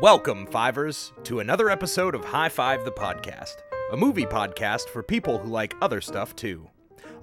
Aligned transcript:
Welcome, 0.00 0.48
Fivers, 0.48 1.12
to 1.22 1.38
another 1.38 1.70
episode 1.70 2.16
of 2.16 2.24
High 2.24 2.48
Five 2.48 2.84
the 2.84 2.90
Podcast, 2.90 3.58
a 3.92 3.96
movie 3.96 4.26
podcast 4.26 4.88
for 4.88 5.04
people 5.04 5.38
who 5.38 5.48
like 5.48 5.76
other 5.80 6.00
stuff 6.00 6.34
too. 6.34 6.68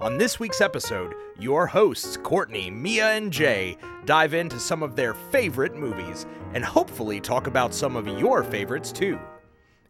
On 0.00 0.16
this 0.16 0.40
week's 0.40 0.62
episode, 0.62 1.12
your 1.38 1.66
hosts, 1.66 2.16
Courtney, 2.16 2.70
Mia, 2.70 3.10
and 3.10 3.30
Jay, 3.30 3.76
dive 4.06 4.32
into 4.32 4.58
some 4.58 4.82
of 4.82 4.96
their 4.96 5.12
favorite 5.12 5.74
movies 5.74 6.24
and 6.54 6.64
hopefully 6.64 7.20
talk 7.20 7.46
about 7.46 7.74
some 7.74 7.94
of 7.94 8.08
your 8.18 8.42
favorites 8.42 8.90
too. 8.90 9.18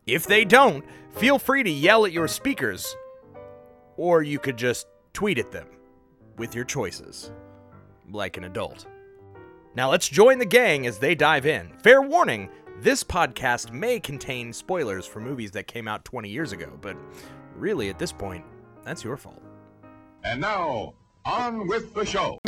If 0.04 0.26
they 0.26 0.44
don't, 0.44 0.84
feel 1.12 1.38
free 1.38 1.62
to 1.62 1.70
yell 1.70 2.04
at 2.04 2.10
your 2.10 2.26
speakers, 2.26 2.96
or 3.96 4.24
you 4.24 4.40
could 4.40 4.56
just 4.56 4.88
tweet 5.12 5.38
at 5.38 5.52
them 5.52 5.68
with 6.36 6.52
your 6.52 6.64
choices, 6.64 7.30
like 8.10 8.36
an 8.36 8.42
adult. 8.42 8.86
Now 9.74 9.90
let's 9.90 10.08
join 10.08 10.38
the 10.38 10.44
gang 10.44 10.86
as 10.86 10.98
they 10.98 11.14
dive 11.14 11.46
in. 11.46 11.72
Fair 11.82 12.02
warning 12.02 12.50
this 12.82 13.04
podcast 13.04 13.70
may 13.70 14.00
contain 14.00 14.52
spoilers 14.52 15.06
for 15.06 15.20
movies 15.20 15.52
that 15.52 15.68
came 15.68 15.86
out 15.86 16.04
20 16.04 16.28
years 16.28 16.50
ago, 16.50 16.68
but 16.80 16.96
really, 17.54 17.88
at 17.88 17.96
this 17.96 18.10
point, 18.10 18.44
that's 18.82 19.04
your 19.04 19.16
fault. 19.16 19.40
And 20.24 20.40
now, 20.40 20.94
on 21.24 21.68
with 21.68 21.94
the 21.94 22.04
show. 22.04 22.38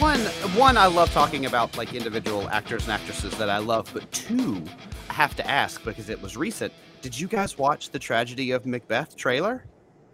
one 0.00 0.20
one 0.56 0.78
I 0.78 0.86
love 0.86 1.12
talking 1.12 1.44
about 1.44 1.76
like 1.76 1.92
individual 1.92 2.48
actors 2.48 2.84
and 2.84 2.92
actresses 2.92 3.36
that 3.36 3.50
I 3.50 3.58
love, 3.58 3.90
but 3.92 4.10
two 4.10 4.64
I 5.10 5.12
have 5.12 5.36
to 5.36 5.46
ask 5.46 5.84
because 5.84 6.08
it 6.08 6.22
was 6.22 6.34
recent. 6.34 6.72
Did 7.02 7.20
you 7.20 7.28
guys 7.28 7.58
watch 7.58 7.90
the 7.90 7.98
tragedy 7.98 8.52
of 8.52 8.64
Macbeth 8.64 9.16
trailer? 9.16 9.66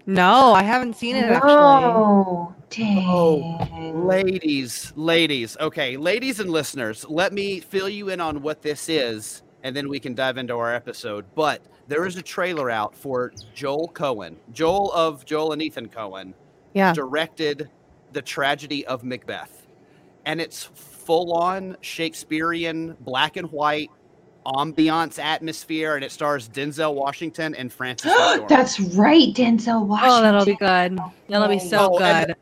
No, 0.07 0.53
I 0.53 0.63
haven't 0.63 0.95
seen 0.97 1.17
it 1.17 1.25
actually. 1.25 1.51
Oh, 1.53 2.55
dang. 2.71 3.05
Oh, 3.09 3.93
ladies, 3.93 4.93
ladies. 4.97 5.57
Okay, 5.61 5.97
ladies 5.97 6.39
and 6.41 6.49
listeners, 6.51 7.05
let 7.09 7.33
me 7.33 7.61
fill 7.61 7.89
you 7.89 8.09
in 8.11 8.21
on 8.21 8.41
what 8.43 8.63
this 8.63 8.89
is, 8.89 9.43
and 9.65 9.75
then 9.75 9.89
we 9.89 9.99
can 9.99 10.15
dive 10.15 10.39
into 10.39 10.55
our 10.55 10.73
episode. 10.73 11.25
But 11.35 11.63
there 11.89 12.07
is 12.07 12.17
a 12.17 12.23
trailer 12.23 12.71
out 12.71 12.95
for 12.97 13.33
Joel 13.55 13.91
Coen, 13.95 14.37
Joel 14.53 14.93
of 14.93 15.25
Joel 15.25 15.53
and 15.53 15.63
Ethan 15.63 15.89
Coen, 15.89 16.35
Yeah. 16.75 16.93
directed 16.93 17.69
the 18.13 18.23
tragedy 18.23 18.87
of 18.87 19.03
Macbeth, 19.03 19.67
and 20.25 20.41
it's 20.41 20.63
full 20.75 21.33
on 21.33 21.77
Shakespearean 21.81 22.97
black 23.01 23.37
and 23.37 23.51
white 23.51 23.91
ambiance 24.55 25.19
atmosphere, 25.23 25.95
and 25.97 26.05
it 26.05 26.13
stars 26.13 26.49
Denzel 26.49 26.95
Washington 26.95 27.55
and 27.55 27.73
Frances. 27.73 28.13
That's 28.49 28.79
right, 28.81 29.35
Denzel 29.35 29.87
Washington. 29.87 30.19
Oh, 30.19 30.23
that'll 30.23 30.45
be 30.45 30.57
good. 30.57 30.99
That'll 31.29 31.49
be 31.49 31.59
so 31.59 31.91
Oh, 31.95 31.99
good. 31.99 32.35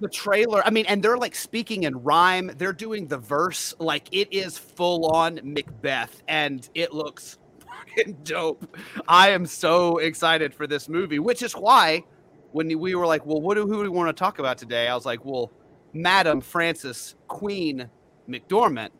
the 0.00 0.08
trailer 0.08 0.66
i 0.66 0.70
mean 0.70 0.84
and 0.86 1.00
they're 1.00 1.16
like 1.16 1.32
speaking 1.34 1.84
in 1.84 1.94
rhyme 2.02 2.50
they're 2.58 2.72
doing 2.72 3.06
the 3.06 3.18
verse 3.18 3.72
like 3.78 4.08
it 4.10 4.26
is 4.32 4.58
full 4.58 5.06
on 5.14 5.38
macbeth 5.44 6.24
and 6.26 6.68
it 6.74 6.92
looks 6.92 7.38
fucking 7.60 8.16
dope 8.24 8.76
i 9.06 9.30
am 9.30 9.46
so 9.46 9.98
excited 9.98 10.52
for 10.52 10.66
this 10.66 10.88
movie 10.88 11.20
which 11.20 11.40
is 11.40 11.52
why 11.52 12.02
when 12.50 12.66
we 12.80 12.96
were 12.96 13.06
like 13.06 13.24
well 13.24 13.40
what 13.40 13.54
do 13.54 13.64
who 13.64 13.74
do 13.74 13.82
we 13.82 13.88
want 13.88 14.08
to 14.08 14.18
talk 14.18 14.40
about 14.40 14.58
today 14.58 14.88
i 14.88 14.94
was 14.94 15.06
like 15.06 15.24
well 15.24 15.52
madam 15.92 16.40
frances 16.40 17.14
queen 17.28 17.88
mcdormand 18.28 18.90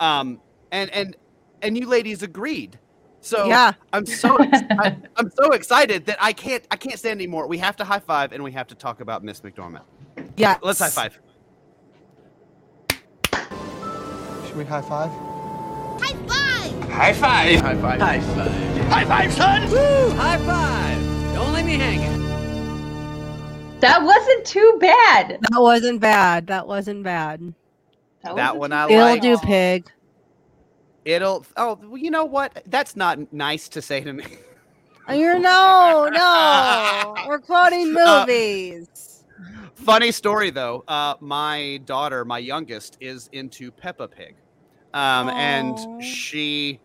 um 0.00 0.40
and 0.72 0.90
and 0.90 1.16
and 1.62 1.76
you 1.76 1.86
ladies 1.86 2.22
agreed 2.22 2.78
so 3.20 3.46
Yeah. 3.46 3.72
i'm 3.92 4.06
so 4.06 4.36
ex- 4.36 4.62
I, 4.70 4.96
i'm 5.16 5.30
so 5.30 5.52
excited 5.52 6.06
that 6.06 6.18
i 6.20 6.32
can't 6.32 6.66
i 6.70 6.76
can't 6.76 6.98
stand 6.98 7.18
anymore 7.20 7.46
we 7.46 7.58
have 7.58 7.76
to 7.76 7.84
high 7.84 7.98
five 8.00 8.32
and 8.32 8.42
we 8.42 8.52
have 8.52 8.66
to 8.68 8.74
talk 8.74 9.00
about 9.00 9.22
miss 9.22 9.40
mcdormand 9.40 9.82
Yeah. 10.36 10.58
Let's 10.62 10.78
high 10.78 10.88
five. 10.88 11.18
Should 14.46 14.56
we 14.56 14.64
high 14.64 14.82
five? 14.82 15.10
High 16.00 16.14
five! 16.26 16.90
High 16.90 17.12
five. 17.14 17.60
High 17.60 17.74
five, 17.76 18.00
High 18.00 18.20
five! 18.20 18.88
High 18.88 19.04
five, 19.04 19.32
son! 19.32 19.70
Woo! 19.70 20.10
High 20.16 20.38
five! 20.38 20.80
wasn't 21.40 21.64
too 21.64 21.72
bad. 21.72 22.10
That 23.80 24.02
wasn't 24.02 24.46
too 24.46 24.78
bad. 24.80 25.38
That 25.42 25.60
wasn't 25.60 26.00
bad. 26.00 26.46
That 26.48 26.66
wasn't 26.66 27.02
bad. 27.04 27.54
That 28.24 28.56
one 28.56 28.70
too 28.70 28.76
I 28.76 28.88
bad. 28.88 29.24
It'll 29.24 29.36
do, 29.36 29.46
pig. 29.46 29.90
It'll. 31.04 31.44
Oh, 31.56 31.78
well, 31.82 31.96
you 31.98 32.10
know 32.10 32.24
what? 32.24 32.62
That's 32.66 32.96
not 32.96 33.32
nice 33.32 33.68
to 33.70 33.82
say 33.82 34.00
to 34.02 34.12
me. 34.12 34.24
You're 35.12 35.38
no, 35.38 36.08
no. 36.12 37.14
We're 37.26 37.40
quoting 37.40 37.96
Uh, 37.98 38.24
movies. 38.26 39.24
Funny 39.74 40.12
story 40.12 40.50
though. 40.50 40.84
Uh, 40.86 41.14
my 41.20 41.80
daughter, 41.86 42.24
my 42.24 42.38
youngest, 42.38 42.96
is 43.00 43.28
into 43.32 43.70
Peppa 43.72 44.06
Pig, 44.06 44.36
um, 44.94 45.28
Aw. 45.28 45.36
and 45.36 46.04
she 46.04 46.78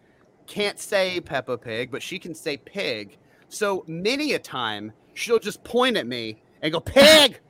can't 0.48 0.80
say 0.80 1.20
Peppa 1.20 1.58
Pig, 1.58 1.92
but 1.92 2.02
she 2.02 2.18
can 2.18 2.34
say 2.34 2.58
pig. 2.58 3.18
So 3.50 3.84
many 3.88 4.34
a 4.34 4.40
time 4.40 4.92
she'll 5.14 5.40
just 5.40 5.64
point 5.64 5.98
at 5.98 6.08
me 6.08 6.42
and 6.62 6.72
go 6.74 6.80
pig. 6.80 7.40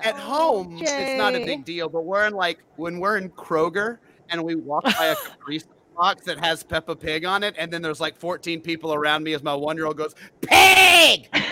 At 0.05 0.17
home, 0.17 0.79
it's 0.81 1.19
not 1.19 1.35
a 1.35 1.45
big 1.45 1.65
deal, 1.65 1.89
but 1.89 2.05
we're 2.05 2.27
in 2.27 2.33
like 2.33 2.59
when 2.77 2.99
we're 2.99 3.19
in 3.19 3.31
Kroger 3.31 3.99
and 4.31 4.43
we 4.43 4.55
walk 4.57 4.85
by 4.85 5.07
a 5.07 5.17
Capri 5.17 5.61
box 5.97 6.25
that 6.25 6.43
has 6.45 6.63
Peppa 6.63 6.97
Pig 6.97 7.25
on 7.25 7.43
it, 7.43 7.55
and 7.59 7.73
then 7.73 7.83
there's 7.83 8.01
like 8.01 8.17
14 8.17 8.61
people 8.61 8.95
around 8.95 9.23
me 9.23 9.35
as 9.35 9.43
my 9.43 9.55
one 9.55 9.77
year 9.77 9.87
old 9.87 9.97
goes, 9.97 10.15
Pig! 10.41 11.29
Makes 11.33 11.33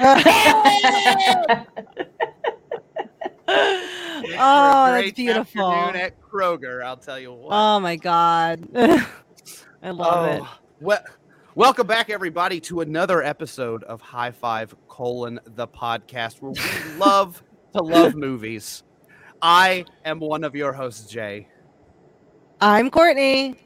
oh, 4.38 4.92
that's 4.92 5.12
beautiful. 5.12 5.70
afternoon 5.70 6.02
at 6.02 6.20
Kroger, 6.20 6.84
I'll 6.84 6.96
tell 6.96 7.18
you 7.18 7.32
what. 7.32 7.52
Oh 7.52 7.80
my 7.80 7.96
god. 7.96 8.68
I 9.82 9.90
love 9.90 10.28
it. 10.28 10.42
Oh, 10.42 10.58
well, 10.80 11.02
welcome 11.54 11.86
back, 11.86 12.10
everybody, 12.10 12.60
to 12.60 12.80
another 12.80 13.22
episode 13.22 13.82
of 13.84 14.00
High 14.00 14.30
Five 14.30 14.74
colon 15.00 15.40
the 15.46 15.66
podcast, 15.66 16.42
where 16.42 16.52
we 16.52 16.98
love 16.98 17.42
to 17.72 17.82
love 17.82 18.14
movies. 18.14 18.82
I 19.40 19.86
am 20.04 20.20
one 20.20 20.44
of 20.44 20.54
your 20.54 20.74
hosts, 20.74 21.10
Jay. 21.10 21.48
I'm 22.60 22.90
Courtney. 22.90 23.56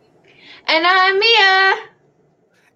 And 0.69 0.87
I'm 0.87 1.19
Mia. 1.19 1.75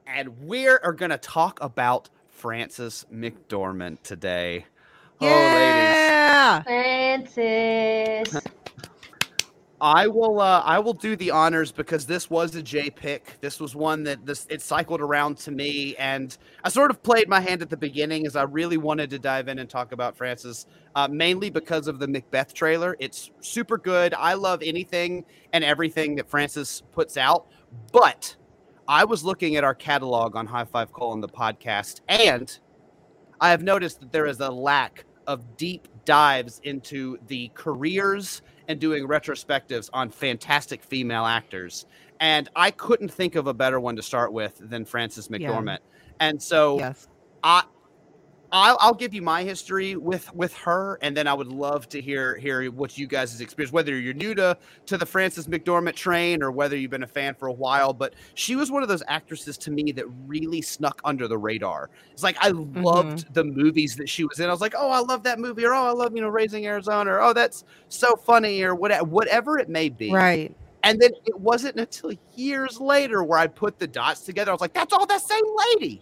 and 0.09 0.41
we 0.45 0.67
are 0.67 0.93
going 0.93 1.13
to 1.13 1.19
talk 1.19 1.63
about 1.63 2.11
Frances 2.27 3.07
McDormand 3.15 4.03
today. 4.03 4.67
Oh, 5.21 5.27
ladies, 5.27 5.95
Yeah. 5.95 6.63
Frances. 6.65 8.43
I 9.81 10.09
will. 10.09 10.41
Uh, 10.41 10.61
I 10.65 10.81
will 10.81 10.93
do 10.93 11.15
the 11.15 11.31
honors 11.31 11.71
because 11.71 12.05
this 12.05 12.28
was 12.28 12.55
a 12.56 12.62
J 12.62 12.91
pick. 12.91 13.39
This 13.41 13.61
was 13.61 13.77
one 13.77 14.03
that 14.05 14.27
this 14.27 14.47
it 14.50 14.61
cycled 14.61 15.00
around 15.00 15.37
to 15.39 15.53
me, 15.53 15.94
and 15.97 16.37
I 16.65 16.69
sort 16.69 16.91
of 16.91 17.00
played 17.03 17.28
my 17.28 17.41
hand 17.41 17.62
at 17.62 17.71
the 17.71 17.77
beginning 17.77 18.27
as 18.27 18.34
I 18.34 18.43
really 18.43 18.77
wanted 18.77 19.09
to 19.11 19.19
dive 19.21 19.47
in 19.47 19.61
and 19.61 19.71
talk 19.71 19.93
about 19.93 20.16
Frances, 20.16 20.66
uh, 20.97 21.06
mainly 21.09 21.49
because 21.49 21.87
of 21.87 22.00
the 22.00 22.09
Macbeth 22.09 22.53
trailer. 22.55 22.97
It's 22.99 23.31
super 23.41 23.78
good. 23.78 24.15
I 24.15 24.34
love 24.34 24.62
anything 24.65 25.25
and 25.53 25.62
everything 25.62 26.16
that 26.16 26.28
Frances 26.28 26.83
puts 26.93 27.16
out, 27.16 27.47
but 27.93 28.34
I 28.89 29.05
was 29.05 29.22
looking 29.22 29.55
at 29.55 29.62
our 29.62 29.75
catalog 29.75 30.34
on 30.34 30.47
High 30.47 30.65
Five 30.65 30.93
Call 30.93 31.09
Colon 31.10 31.21
the 31.21 31.28
podcast, 31.28 32.00
and 32.09 32.59
I 33.41 33.50
have 33.50 33.62
noticed 33.62 34.00
that 34.00 34.10
there 34.10 34.27
is 34.27 34.41
a 34.41 34.50
lack 34.50 35.05
of 35.28 35.56
deep 35.56 35.87
dives 36.05 36.60
into 36.65 37.19
the 37.28 37.50
careers 37.55 38.43
and 38.69 38.79
doing 38.79 39.09
retrospectives 39.09 39.89
on 39.93 40.11
fantastic 40.11 40.83
female 40.84 41.25
actors. 41.25 41.87
And 42.21 42.49
I 42.55 42.71
couldn't 42.71 43.09
think 43.09 43.34
of 43.34 43.47
a 43.47 43.54
better 43.54 43.81
one 43.81 43.97
to 43.97 44.03
start 44.03 44.33
with 44.33 44.57
than 44.60 44.84
Frances 44.84 45.28
Yeah. 45.31 45.39
McDormand. 45.39 45.78
And 46.21 46.41
so 46.41 46.78
Yes. 46.78 47.09
I 47.42 47.65
I'll, 48.50 48.78
I'll 48.80 48.95
give 48.95 49.12
you 49.12 49.21
my 49.21 49.42
history 49.42 49.97
with 49.97 50.34
with 50.34 50.54
her, 50.56 50.98
and 51.03 51.16
then 51.16 51.27
I 51.27 51.34
would 51.34 51.48
love 51.48 51.89
to 51.91 52.00
hear 52.00 52.36
hear 52.36 52.71
what 52.71 52.97
you 52.97 53.06
guys' 53.06 53.41
experience, 53.41 53.72
whether 53.72 53.98
you're 53.98 54.15
new 54.15 54.34
to 54.36 54.56
to 54.86 54.97
the 54.97 55.04
Frances 55.04 55.47
McDormand 55.47 55.97
train 55.97 56.42
or 56.42 56.50
whether 56.50 56.77
you've 56.77 56.91
been 56.91 57.03
a 57.03 57.06
fan 57.06 57.34
for 57.34 57.48
a 57.48 57.53
while. 57.53 57.92
But 57.92 58.15
she 58.34 58.56
was 58.56 58.71
one 58.71 58.83
of 58.83 58.89
those 58.89 59.03
actresses 59.06 59.59
to 59.59 59.71
me 59.71 59.92
that 59.92 60.06
really 60.27 60.62
snuck 60.62 61.00
under 61.04 61.28
the 61.28 61.36
radar. 61.36 61.91
It's 62.12 62.22
like 62.22 62.39
I 62.41 62.53
mm-hmm. 62.53 62.83
loved 62.83 63.34
the 63.34 63.45
movies 63.45 63.97
that 63.97 64.09
she 64.09 64.24
was 64.24 64.41
in. 64.41 64.48
I 64.48 64.53
was 64.53 64.62
like, 64.62 64.74
oh, 64.77 64.91
I 64.91 65.01
love 65.01 65.22
that 65.24 65.39
movie, 65.39 65.66
or 65.66 65.74
oh, 65.74 65.84
I 65.84 65.92
love 65.92 66.15
you 66.15 66.22
know 66.22 66.28
Raising 66.28 66.66
Arizona, 66.66 67.12
or 67.12 67.21
oh, 67.21 67.33
that's 67.34 67.65
so 67.89 68.16
funny, 68.16 68.62
or 68.62 68.74
whatever, 68.74 69.04
whatever 69.04 69.59
it 69.59 69.68
may 69.68 69.91
be. 69.91 70.10
Right. 70.10 70.54
And 70.84 71.01
then 71.01 71.10
it 71.27 71.39
wasn't 71.39 71.78
until 71.78 72.12
years 72.34 72.80
later 72.80 73.22
where 73.22 73.39
I 73.39 73.47
put 73.47 73.78
the 73.78 73.86
dots 73.86 74.21
together. 74.21 74.53
I 74.53 74.54
was 74.54 74.60
like, 74.60 74.72
that's 74.72 74.92
all 74.92 75.06
the 75.06 75.18
same 75.18 75.44
lady. 75.74 76.01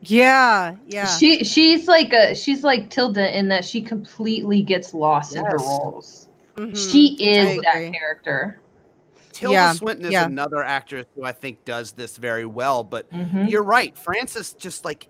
Yeah. 0.00 0.76
Yeah. 0.86 1.06
She 1.06 1.44
she's 1.44 1.88
like 1.88 2.12
a 2.12 2.34
she's 2.34 2.62
like 2.62 2.90
Tilda 2.90 3.36
in 3.36 3.48
that 3.48 3.64
she 3.64 3.82
completely 3.82 4.62
gets 4.62 4.94
lost 4.94 5.34
in 5.34 5.44
her 5.44 5.56
Yes. 5.58 5.66
roles. 5.66 6.28
Mhm. 6.56 6.90
She 6.90 7.14
is 7.22 7.60
that 7.62 7.92
character. 7.92 8.60
Tilda 9.32 9.54
Yeah, 9.54 9.72
Swinton 9.72 10.06
is 10.06 10.12
yeah. 10.12 10.24
another 10.24 10.62
actress 10.64 11.06
who 11.14 11.24
I 11.24 11.32
think 11.32 11.64
does 11.64 11.92
this 11.92 12.16
very 12.16 12.46
well. 12.46 12.82
But 12.82 13.10
Mhm. 13.12 13.50
you're 13.50 13.62
right, 13.62 13.96
Frances 13.96 14.52
just 14.54 14.84
like 14.84 15.08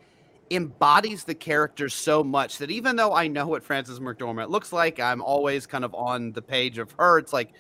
embodies 0.51 1.25
the 1.25 1.35
character 1.35 1.89
so 1.91 2.25
much 2.25 2.57
that 2.59 2.71
even 2.71 2.97
though 2.97 3.13
I 3.13 3.29
know 3.29 3.47
what 3.47 3.63
Frances 3.63 4.01
McDormand 4.01 4.49
looks 4.49 4.73
like, 4.73 4.99
I'm 4.99 5.21
always 5.21 5.67
kind 5.67 5.85
of 5.85 5.95
on 5.95 6.33
the 6.33 6.41
page 6.43 6.79
of 6.79 6.91
her. 6.93 7.19
It's 7.19 7.33
like 7.35 7.53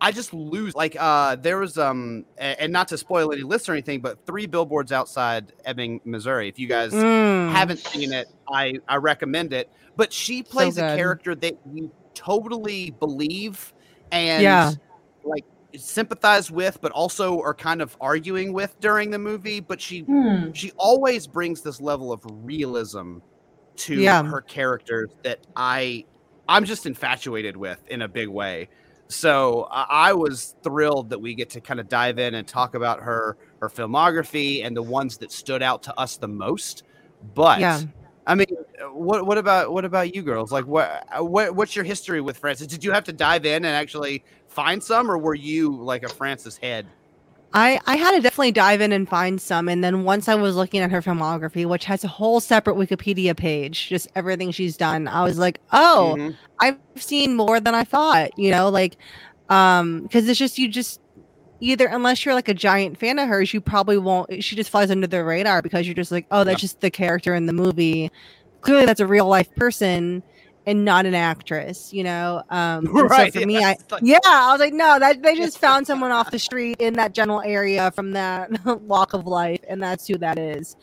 I 0.00 0.12
just 0.12 0.34
lose 0.34 0.74
like 0.74 0.96
uh 0.98 1.36
there 1.36 1.58
was 1.58 1.78
um 1.78 2.26
and 2.38 2.72
not 2.72 2.88
to 2.88 2.98
spoil 2.98 3.32
any 3.32 3.42
lists 3.42 3.68
or 3.68 3.72
anything, 3.72 4.00
but 4.00 4.24
three 4.26 4.46
billboards 4.46 4.92
outside 4.92 5.52
Ebbing, 5.64 6.00
Missouri. 6.04 6.48
If 6.48 6.58
you 6.58 6.68
guys 6.68 6.92
Mm. 6.92 7.50
haven't 7.50 7.78
seen 7.78 8.12
it, 8.12 8.28
I 8.52 8.74
I 8.88 8.96
recommend 8.96 9.52
it. 9.52 9.70
But 9.96 10.12
she 10.12 10.42
plays 10.42 10.76
a 10.76 10.82
character 10.96 11.34
that 11.36 11.54
you 11.72 11.90
totally 12.14 12.90
believe 12.90 13.72
and 14.12 14.42
Yeah. 14.42 14.72
like 15.24 15.44
sympathize 15.76 16.50
with, 16.50 16.78
but 16.80 16.92
also 16.92 17.40
are 17.40 17.54
kind 17.54 17.80
of 17.82 17.96
arguing 18.00 18.52
with 18.52 18.74
during 18.80 19.10
the 19.10 19.18
movie. 19.18 19.60
But 19.60 19.80
she 19.80 20.00
Hmm. 20.00 20.52
she 20.52 20.72
always 20.76 21.26
brings 21.26 21.62
this 21.62 21.80
level 21.80 22.12
of 22.12 22.20
realism 22.24 23.18
to 23.76 23.94
Yeah. 24.00 24.22
her 24.24 24.42
characters 24.42 25.10
that 25.24 25.40
I 25.56 26.04
I'm 26.48 26.64
just 26.64 26.86
infatuated 26.86 27.56
with 27.56 27.82
in 27.88 28.02
a 28.02 28.08
big 28.08 28.28
way. 28.28 28.68
So 29.08 29.68
I, 29.70 30.12
was 30.12 30.56
thrilled 30.62 31.10
that 31.10 31.20
we 31.20 31.34
get 31.34 31.50
to 31.50 31.60
kind 31.60 31.78
of 31.78 31.88
dive 31.88 32.18
in 32.18 32.34
and 32.34 32.46
talk 32.46 32.74
about 32.74 33.00
her 33.00 33.36
her 33.60 33.68
filmography 33.68 34.64
and 34.66 34.76
the 34.76 34.82
ones 34.82 35.16
that 35.18 35.30
stood 35.30 35.62
out 35.62 35.82
to 35.84 35.98
us 35.98 36.16
the 36.16 36.28
most. 36.28 36.82
But 37.34 37.60
Yeah. 37.60 37.82
I 38.26 38.34
mean, 38.34 38.48
what 38.90 39.24
what 39.24 39.38
about 39.38 39.72
what 39.72 39.84
about 39.84 40.14
you 40.14 40.22
girls? 40.22 40.50
Like, 40.50 40.66
what 40.66 41.06
what 41.18 41.54
what's 41.54 41.76
your 41.76 41.84
history 41.84 42.20
with 42.20 42.36
Frances? 42.36 42.66
Did 42.66 42.82
you 42.82 42.90
have 42.90 43.04
to 43.04 43.12
dive 43.12 43.46
in 43.46 43.64
and 43.64 43.66
actually 43.66 44.24
find 44.48 44.82
some, 44.82 45.08
or 45.10 45.16
were 45.16 45.36
you 45.36 45.76
like 45.76 46.02
a 46.02 46.08
Frances 46.08 46.56
head? 46.56 46.86
I, 47.52 47.80
I 47.86 47.96
had 47.96 48.12
to 48.12 48.20
definitely 48.20 48.52
dive 48.52 48.80
in 48.80 48.92
and 48.92 49.08
find 49.08 49.40
some. 49.40 49.68
And 49.68 49.82
then 49.82 50.04
once 50.04 50.28
I 50.28 50.34
was 50.34 50.56
looking 50.56 50.80
at 50.80 50.90
her 50.90 51.00
filmography, 51.00 51.64
which 51.64 51.86
has 51.86 52.04
a 52.04 52.08
whole 52.08 52.40
separate 52.40 52.76
Wikipedia 52.76 53.34
page, 53.36 53.88
just 53.88 54.08
everything 54.14 54.50
she's 54.50 54.76
done, 54.76 55.08
I 55.08 55.22
was 55.22 55.38
like, 55.38 55.60
oh, 55.72 56.16
Mhm. 56.18 56.36
I've 56.60 56.78
seen 56.96 57.34
more 57.34 57.60
than 57.60 57.74
I 57.74 57.84
thought, 57.84 58.38
you 58.38 58.50
know, 58.50 58.68
like, 58.68 58.96
um, 59.48 60.02
because 60.02 60.28
it's 60.28 60.38
just, 60.38 60.58
you 60.58 60.68
just, 60.68 61.00
either 61.60 61.86
unless 61.86 62.24
you're 62.24 62.34
like 62.34 62.48
a 62.48 62.54
giant 62.54 62.98
fan 62.98 63.18
of 63.18 63.28
hers, 63.28 63.54
you 63.54 63.60
probably 63.60 63.96
won't, 63.96 64.44
she 64.44 64.54
just 64.56 64.68
flies 64.70 64.90
under 64.90 65.06
the 65.06 65.24
radar 65.24 65.62
because 65.62 65.86
you're 65.86 65.94
just 65.94 66.12
like, 66.12 66.26
oh, 66.30 66.44
that's 66.44 66.60
just 66.60 66.80
the 66.80 66.90
character 66.90 67.34
in 67.34 67.46
the 67.46 67.52
movie. 67.54 68.10
Clearly, 68.60 68.84
that's 68.84 69.00
a 69.00 69.06
real 69.06 69.26
life 69.26 69.54
person 69.54 70.22
and 70.66 70.84
not 70.84 71.06
an 71.06 71.14
actress, 71.14 71.92
you 71.92 72.02
know? 72.04 72.42
Um, 72.50 72.86
and 72.86 72.88
so 72.88 73.02
Right, 73.06 73.32
for 73.32 73.46
me, 73.46 73.54
yeah, 73.60 73.68
I, 73.68 73.76
like- 73.90 74.02
yeah, 74.04 74.18
I 74.24 74.50
was 74.52 74.60
like, 74.60 74.74
no, 74.74 74.98
that 74.98 75.22
they 75.22 75.34
just 75.36 75.58
found 75.58 75.86
someone 75.86 76.10
off 76.10 76.30
the 76.30 76.38
street 76.38 76.76
in 76.80 76.94
that 76.94 77.12
general 77.14 77.40
area 77.42 77.90
from 77.92 78.12
that 78.12 78.50
walk 78.82 79.12
of 79.14 79.26
life, 79.26 79.60
and 79.68 79.82
that's 79.82 80.06
who 80.06 80.18
that 80.18 80.38
is. 80.38 80.76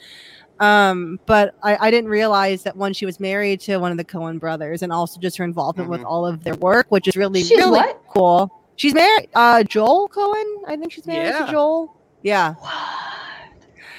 Um, 0.59 1.19
but 1.25 1.55
I, 1.63 1.87
I 1.87 1.91
didn't 1.91 2.09
realize 2.09 2.63
that 2.63 2.77
when 2.77 2.93
she 2.93 3.05
was 3.05 3.19
married 3.19 3.59
to 3.61 3.77
one 3.77 3.91
of 3.91 3.97
the 3.97 4.05
Coen 4.05 4.39
brothers, 4.39 4.81
and 4.83 4.93
also 4.93 5.19
just 5.19 5.35
her 5.37 5.43
involvement 5.43 5.89
with 5.89 6.01
Mhm. 6.01 6.05
all 6.05 6.25
of 6.25 6.43
their 6.43 6.55
work, 6.55 6.85
which 6.89 7.07
is 7.07 7.17
really 7.17 7.41
She's 7.43 7.57
really 7.57 7.71
what? 7.79 8.01
cool. 8.07 8.49
She's 8.75 8.93
married, 8.93 9.29
uh, 9.35 9.63
Joel 9.63 10.07
Coen. 10.09 10.43
I 10.67 10.77
think 10.77 10.91
she's 10.93 11.05
married 11.05 11.27
Yeah. 11.29 11.45
to 11.45 11.51
Joel. 11.51 11.95
Yeah, 12.21 12.53
What? 12.53 12.71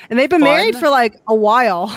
and 0.09 0.19
they've 0.19 0.31
been 0.31 0.41
married 0.41 0.77
for 0.77 0.89
like 0.89 1.21
a 1.29 1.35
while. 1.35 1.95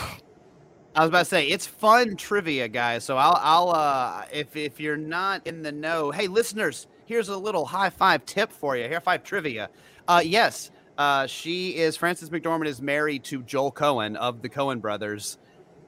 I 0.97 1.01
was 1.01 1.09
about 1.09 1.19
to 1.19 1.25
say 1.25 1.47
it's 1.49 1.67
fun 1.67 2.17
trivia, 2.17 2.69
guys. 2.69 3.05
So 3.05 3.17
I'll 3.17 3.39
I'll 3.41 3.69
uh 3.71 4.25
if 4.33 4.55
if 4.57 4.79
you're 4.81 4.97
not 4.97 5.43
in 5.47 5.63
the 5.63 5.71
know, 5.73 6.11
hey 6.11 6.27
listeners, 6.27 6.87
here's 7.05 7.29
a 7.29 7.37
little 7.37 7.65
high 7.67 7.91
five 7.91 8.25
tip 8.25 8.51
for 8.53 8.77
you. 8.77 8.89
High 8.89 8.99
five 8.99 9.23
trivia. 9.23 9.69
Uh 10.07 10.23
yes, 10.25 10.71
uh 10.97 11.27
she 11.27 11.77
is 11.77 11.97
Frances 11.97 12.31
McDormand 12.31 12.67
is 12.67 12.81
married 12.81 13.25
to 13.25 13.43
Joel 13.43 13.73
Coen 13.73 14.15
of 14.17 14.41
the 14.41 14.49
Coen 14.49 14.81
brothers. 14.81 15.37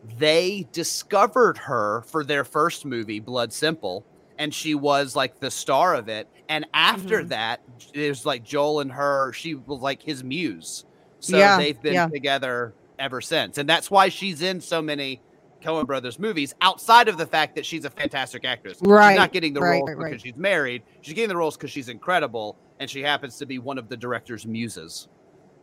They 0.04 0.68
discovered 0.74 1.60
her 1.60 2.04
for 2.08 2.24
their 2.26 2.46
first 2.46 2.86
movie, 2.86 3.20
Blood 3.20 3.54
Simple, 3.54 4.08
and 4.38 4.54
she 4.54 4.76
was 4.76 5.16
like 5.16 5.40
the 5.40 5.52
star 5.52 5.96
of 5.96 6.10
it. 6.10 6.30
And 6.50 6.66
after 6.74 7.24
Mhm. 7.24 7.28
that, 7.28 7.62
was 7.96 8.26
like 8.26 8.44
Joel 8.44 8.82
and 8.82 8.92
her, 8.94 9.34
she 9.34 9.56
was 9.56 9.82
like 9.82 10.02
his 10.04 10.24
muse. 10.24 10.86
So 11.20 11.52
Yeah, 11.52 11.54
they've 11.54 11.82
been 11.82 12.04
yeah. 12.04 12.10
together 12.14 12.76
ever 13.00 13.22
since. 13.22 13.57
And 13.57 13.68
that's 13.68 13.90
why 13.90 14.10
she's 14.10 14.42
in 14.42 14.62
so 14.62 14.81
many 14.81 15.22
Coen 15.62 15.86
Brothers 15.86 16.19
movies, 16.19 16.54
outside 16.62 17.07
of 17.10 17.18
the 17.18 17.25
fact 17.25 17.56
that 17.56 17.66
she's 17.66 17.84
a 17.86 17.90
fantastic 17.90 18.46
actress. 18.46 18.78
Right, 18.81 19.12
She's 19.12 19.18
not 19.19 19.34
getting 19.34 19.54
the 19.54 19.60
right, 19.62 19.80
roles 19.80 19.90
right, 19.90 19.98
because 19.98 20.12
right. 20.12 20.22
she's 20.22 20.38
married. 20.38 20.84
She's 21.01 21.13
getting 21.13 21.28
the 21.30 21.36
roles 21.36 21.57
because 21.57 21.72
she's 21.72 21.90
incredible 21.90 22.57
and 22.80 22.90
she 22.90 23.01
happens 23.01 23.38
to 23.40 23.46
be 23.46 23.60
one 23.60 23.78
of 23.78 23.90
the 23.90 23.98
director's 23.98 24.46
muses. 24.46 25.10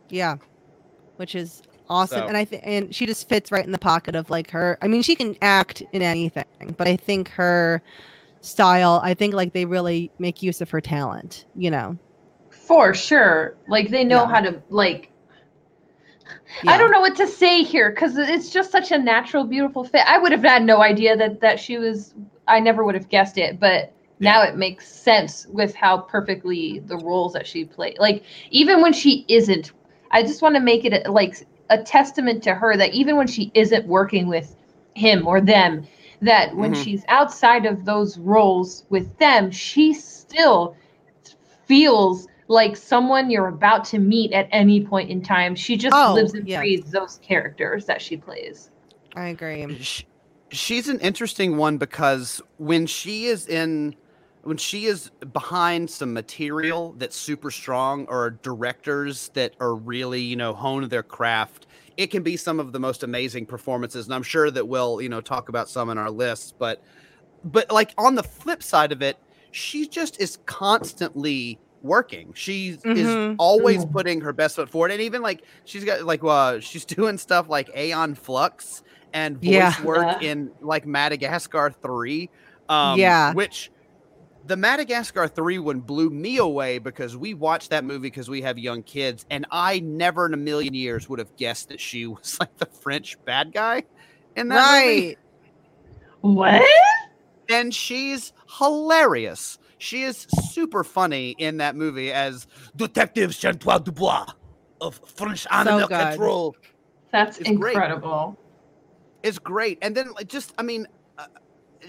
Yeah, 0.09 0.35
which 1.15 1.33
is 1.33 1.63
awesome, 1.89 2.19
So- 2.19 2.27
and 2.27 2.37
I 2.37 2.45
think 2.45 2.61
and 2.65 2.93
she 2.93 3.05
just 3.07 3.27
fits 3.27 3.51
right 3.51 3.65
in 3.65 3.71
the 3.71 3.79
pocket 3.79 4.15
of 4.15 4.29
like 4.29 4.51
her. 4.51 4.77
I 4.83 4.87
mean, 4.87 5.01
she 5.01 5.15
can 5.15 5.35
act 5.41 5.81
in 5.93 6.01
anything, 6.03 6.45
but 6.77 6.87
I 6.87 6.95
think 6.95 7.29
her 7.29 7.81
style. 8.41 9.01
I 9.03 9.15
think 9.15 9.33
like 9.33 9.53
they 9.53 9.65
really 9.65 10.11
make 10.19 10.43
use 10.43 10.61
of 10.61 10.69
her 10.69 10.79
talent. 10.79 11.45
You 11.55 11.71
know, 11.71 11.97
For 12.51 12.93
sure. 12.93 13.57
Like 13.67 13.89
they 13.89 14.03
know 14.03 14.23
Yeah. 14.23 14.29
how 14.29 14.41
to 14.41 14.61
like 14.69 15.11
Yeah. 16.61 16.73
I 16.73 16.77
don't 16.77 16.91
know 16.91 16.99
what 17.01 17.15
to 17.17 17.27
say 17.27 17.63
here 17.63 17.89
because 17.91 18.17
it's 18.17 18.49
just 18.49 18.71
such 18.71 18.91
a 18.91 18.97
natural, 18.97 19.43
beautiful 19.43 19.83
fit. 19.83 20.01
I 20.05 20.17
would 20.17 20.31
have 20.31 20.43
had 20.43 20.63
no 20.63 20.81
idea 20.81 21.15
that 21.17 21.41
that 21.41 21.59
she 21.59 21.77
was. 21.77 22.13
I 22.47 22.59
never 22.59 22.83
would 22.83 22.95
have 22.95 23.09
guessed 23.09 23.37
it, 23.37 23.59
but 23.59 23.93
now 24.19 24.41
it 24.43 24.55
makes 24.55 24.87
sense 24.87 25.47
with 25.47 25.75
how 25.75 25.97
perfectly 25.99 26.79
the 26.85 26.97
roles 26.97 27.33
that 27.33 27.45
she 27.47 27.65
played. 27.65 27.97
Like 27.99 28.23
even 28.51 28.81
when 28.81 28.93
she 28.93 29.25
isn't, 29.27 29.71
I 30.11 30.23
just 30.23 30.41
want 30.41 30.55
to 30.55 30.61
make 30.61 30.85
it 30.85 31.09
like 31.09 31.45
a 31.69 31.77
testament 31.81 32.43
to 32.43 32.55
her 32.55 32.75
that 32.77 32.93
even 32.93 33.17
when 33.17 33.27
she 33.27 33.51
isn't 33.53 33.85
working 33.87 34.27
with 34.27 34.55
him 34.95 35.27
or 35.27 35.41
them, 35.41 35.87
that 36.21 36.55
when 36.55 36.73
Mhm. 36.73 36.73
she's 36.73 37.03
outside 37.09 37.65
of 37.65 37.85
those 37.85 38.17
roles 38.17 38.85
with 38.89 39.17
them, 39.17 39.51
she 39.51 39.93
still 39.93 40.75
feels 41.65 42.27
like 42.47 42.77
someone 42.77 43.29
you're 43.29 43.47
about 43.47 43.83
to 43.85 43.99
meet 43.99 44.31
at 44.33 44.47
any 44.51 44.85
point 44.85 45.09
in 45.09 45.21
time. 45.21 45.55
She 45.55 45.77
just 45.77 45.95
Oh, 45.95 46.13
lives 46.13 46.33
and 46.33 46.47
yes. 46.47 46.59
breathes 46.59 46.91
those 46.91 47.19
characters 47.21 47.85
that 47.85 48.01
she 48.01 48.17
plays. 48.17 48.71
I 49.15 49.29
agree. 49.29 49.77
Sh- 49.81 50.03
She's 50.49 50.87
an 50.87 50.99
interesting 51.01 51.57
one 51.57 51.77
because 51.77 52.41
when 52.57 52.85
she 52.87 53.25
is 53.25 53.47
in 53.47 53.95
when 54.43 54.55
she 54.55 54.85
is 54.85 55.09
behind 55.33 55.89
some 55.89 56.13
material 56.13 56.93
that's 56.97 57.17
super 57.17 57.51
strong 57.51 58.05
or 58.07 58.29
directors 58.29 59.29
that 59.33 59.53
are 59.59 59.75
really, 59.75 60.21
you 60.21 60.37
know, 60.37 60.53
hone 60.53 60.87
their 60.87 61.03
craft, 61.03 61.67
it 61.97 62.07
can 62.07 62.23
be 62.23 62.37
some 62.37 62.57
of 62.57 62.71
the 62.71 62.79
most 62.79 63.03
amazing 63.03 63.45
performances. 63.45 64.05
And 64.05 64.15
I'm 64.15 64.23
sure 64.23 64.49
that 64.49 64.65
we'll, 64.65 65.01
you 65.01 65.09
know, 65.09 65.19
talk 65.19 65.49
about 65.49 65.67
some 65.67 65.89
in 65.89 65.97
our 65.97 66.09
lists, 66.09 66.53
but 66.57 66.81
but 67.43 67.69
like 67.71 67.93
on 67.97 68.15
the 68.15 68.23
flip 68.23 68.63
side 68.63 68.93
of 68.93 69.01
it, 69.01 69.17
she 69.51 69.85
just 69.87 70.21
is 70.21 70.37
constantly 70.45 71.59
working. 71.81 72.33
She 72.35 72.69
is 72.69 72.83
Mhm. 72.83 73.35
always 73.37 73.85
Mm. 73.85 73.91
putting 73.91 74.21
her 74.21 74.33
best 74.33 74.55
foot 74.55 74.69
forward. 74.69 74.91
And 74.91 75.01
even 75.01 75.21
like 75.21 75.43
she's 75.65 75.83
got 75.83 76.03
like 76.03 76.23
uh 76.23 76.59
she's 76.59 76.85
doing 76.85 77.17
stuff 77.17 77.47
like 77.49 77.69
Aeon 77.75 78.15
Flux 78.15 78.81
and 79.13 79.37
voice 79.37 79.51
Yeah. 79.51 79.81
work 79.83 80.21
Yeah. 80.21 80.31
in 80.31 80.51
like 80.61 80.85
Madagascar 80.85 81.71
3. 81.81 82.29
Um 82.69 82.99
Yeah. 82.99 83.33
which 83.33 83.71
the 84.45 84.55
Madagascar 84.57 85.27
3 85.27 85.59
one 85.59 85.81
blew 85.81 86.09
me 86.09 86.37
away 86.37 86.79
because 86.79 87.17
we 87.17 87.33
watched 87.33 87.69
that 87.71 87.83
movie 87.83 88.07
because 88.07 88.29
we 88.29 88.41
have 88.43 88.57
young 88.57 88.81
kids, 88.81 89.25
and 89.29 89.45
I 89.51 89.79
never 89.81 90.25
in 90.25 90.33
a 90.33 90.37
million 90.37 90.73
years 90.73 91.09
would 91.09 91.19
have 91.19 91.35
guessed 91.35 91.67
that 91.69 91.81
she 91.81 92.07
was 92.07 92.37
like 92.39 92.55
the 92.57 92.65
French 92.65 93.17
bad 93.25 93.51
guy 93.53 93.83
in 94.37 94.47
that 94.49 94.85
movie 94.85 95.17
What? 96.21 96.63
and 97.49 97.73
she's 97.73 98.33
hilarious. 98.57 99.57
She 99.77 100.03
is 100.03 100.27
super 100.51 100.83
funny 100.83 101.35
in 101.37 101.57
that 101.57 101.75
movie 101.75 102.11
as 102.11 102.47
Detective 102.75 103.31
Chantel 103.31 103.83
Dubois 103.83 104.25
of 104.81 104.99
French 105.15 105.45
Animal 105.51 105.87
good. 105.87 105.97
Control. 105.97 106.55
That's 107.11 107.37
It's 107.37 107.49
great. 107.51 107.75
incredible. 107.75 108.37
It's 109.23 109.39
great. 109.39 109.77
And 109.81 109.95
then 109.95 110.11
like, 110.13 110.27
just, 110.27 110.53
I 110.57 110.63
mean, 110.63 110.87
uh, 111.17 111.27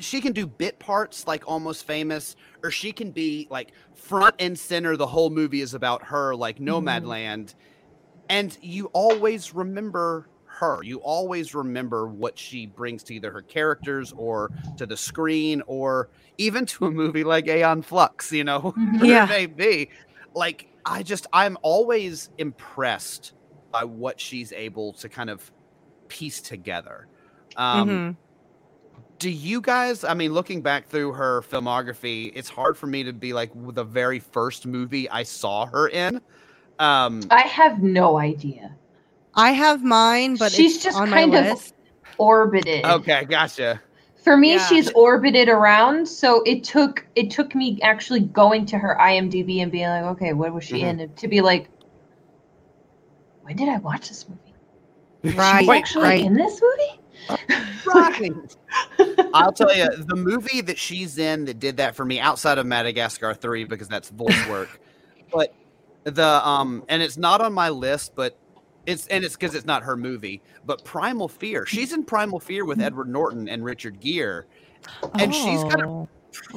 she 0.00 0.20
can 0.20 0.32
do 0.32 0.46
bit 0.46 0.78
parts 0.78 1.26
like 1.26 1.44
almost 1.46 1.86
famous, 1.86 2.36
or 2.62 2.70
she 2.70 2.92
can 2.92 3.10
be 3.10 3.46
like 3.50 3.72
front 3.94 4.34
and 4.38 4.58
center. 4.58 4.96
The 4.96 5.06
whole 5.06 5.30
movie 5.30 5.60
is 5.60 5.74
about 5.74 6.04
her, 6.04 6.34
like 6.34 6.58
Nomadland. 6.58 7.54
And 8.28 8.56
you 8.60 8.86
always 8.92 9.54
remember 9.54 10.28
her. 10.58 10.82
You 10.82 10.98
always 10.98 11.54
remember 11.54 12.08
what 12.08 12.38
she 12.38 12.66
brings 12.66 13.02
to 13.04 13.14
either 13.14 13.30
her 13.30 13.42
characters 13.42 14.12
or 14.16 14.50
to 14.76 14.86
the 14.86 14.96
screen 14.96 15.62
or 15.66 16.08
even 16.38 16.66
to 16.66 16.86
a 16.86 16.90
movie 16.90 17.24
like 17.24 17.46
Aeon 17.48 17.82
Flux, 17.82 18.32
you 18.32 18.44
know, 18.44 18.60
Mhm. 18.78 18.92
whatever 19.00 19.06
Yeah. 19.06 19.24
it 19.24 19.28
may 19.28 19.46
be. 19.46 19.90
Like, 20.34 20.66
I 20.84 21.02
just, 21.02 21.26
I'm 21.32 21.56
always 21.62 22.30
impressed 22.38 23.32
by 23.72 23.84
what 23.84 24.20
she's 24.20 24.52
able 24.52 24.92
to 24.94 25.08
kind 25.08 25.30
of 25.30 25.50
piece 26.08 26.40
together. 26.40 27.06
Um, 27.56 27.88
Mhm. 27.88 28.16
do 29.18 29.30
you 29.30 29.60
guys? 29.60 30.04
I 30.04 30.14
mean, 30.14 30.32
looking 30.32 30.62
back 30.62 30.86
through 30.86 31.12
her 31.12 31.42
filmography, 31.42 32.32
it's 32.34 32.48
hard 32.48 32.76
for 32.76 32.86
me 32.86 33.02
to 33.04 33.12
be 33.12 33.32
like 33.32 33.50
the 33.74 33.84
very 33.84 34.20
first 34.20 34.66
movie 34.66 35.10
I 35.10 35.24
saw 35.24 35.66
her 35.66 35.88
in. 35.88 36.20
Um, 36.78 37.22
I 37.30 37.40
have 37.42 37.82
no 37.82 38.18
idea. 38.18 38.76
I 39.38 39.52
have 39.52 39.82
mine, 39.84 40.36
but 40.36 40.50
She's 40.52 40.74
it's 40.74 40.84
just 40.84 40.96
on 40.98 41.08
kind 41.08 41.32
my 41.32 41.38
of- 41.38 41.46
list. 41.46 41.74
Orbited. 42.18 42.84
okay, 42.84 43.24
gotcha. 43.26 43.80
For 44.24 44.36
me, 44.36 44.54
Yeah. 44.54 44.66
she's 44.66 44.90
orbited 44.90 45.48
around, 45.48 46.06
so 46.08 46.42
it 46.42 46.64
took 46.64 47.06
it 47.14 47.30
took 47.30 47.54
me 47.54 47.78
actually 47.82 48.20
going 48.20 48.66
to 48.66 48.76
her 48.78 48.96
IMDb 49.00 49.62
and 49.62 49.70
being 49.70 49.86
like, 49.88 50.02
okay, 50.02 50.32
what 50.32 50.52
was 50.52 50.64
she 50.64 50.80
Mhm. 50.80 51.00
in? 51.00 51.12
To 51.14 51.28
be 51.28 51.40
like, 51.40 51.68
when 53.42 53.54
did 53.56 53.68
I 53.68 53.78
watch 53.78 54.08
this 54.08 54.26
movie? 54.28 55.36
Right, 55.38 55.60
She's 55.60 55.68
actually 55.70 56.02
right. 56.04 56.24
in 56.24 56.34
this 56.34 56.60
movie? 56.60 57.00
Right. 57.86 58.32
I'll 59.34 59.52
tell 59.52 59.74
you, 59.74 59.88
the 59.96 60.16
movie 60.16 60.60
that 60.62 60.78
she's 60.78 61.18
in 61.18 61.44
that 61.46 61.58
did 61.60 61.76
that 61.78 61.94
for 61.94 62.04
me 62.04 62.18
outside 62.20 62.58
of 62.58 62.66
Madagascar 62.66 63.34
3 63.34 63.64
because 63.64 63.88
that's 63.88 64.10
voice 64.10 64.46
work. 64.48 64.80
but 65.32 65.54
the 66.04 66.24
um 66.48 66.84
and 66.88 67.02
it's 67.02 67.16
not 67.16 67.40
on 67.40 67.52
my 67.52 67.68
list, 67.68 68.12
but 68.16 68.36
it's 68.88 69.06
and 69.08 69.24
it's 69.24 69.36
because 69.36 69.54
it's 69.54 69.66
not 69.66 69.82
her 69.84 69.96
movie, 69.96 70.40
but 70.64 70.84
Primal 70.84 71.28
Fear. 71.28 71.66
She's 71.66 71.92
in 71.92 72.04
Primal 72.04 72.40
Fear 72.40 72.64
with 72.64 72.80
Edward 72.80 73.08
Norton 73.08 73.48
and 73.48 73.64
Richard 73.64 74.00
Gere. 74.00 74.42
And 75.18 75.34
she's 75.34 75.62
got 75.64 75.82
a 75.82 75.86
Oh, 75.86 76.08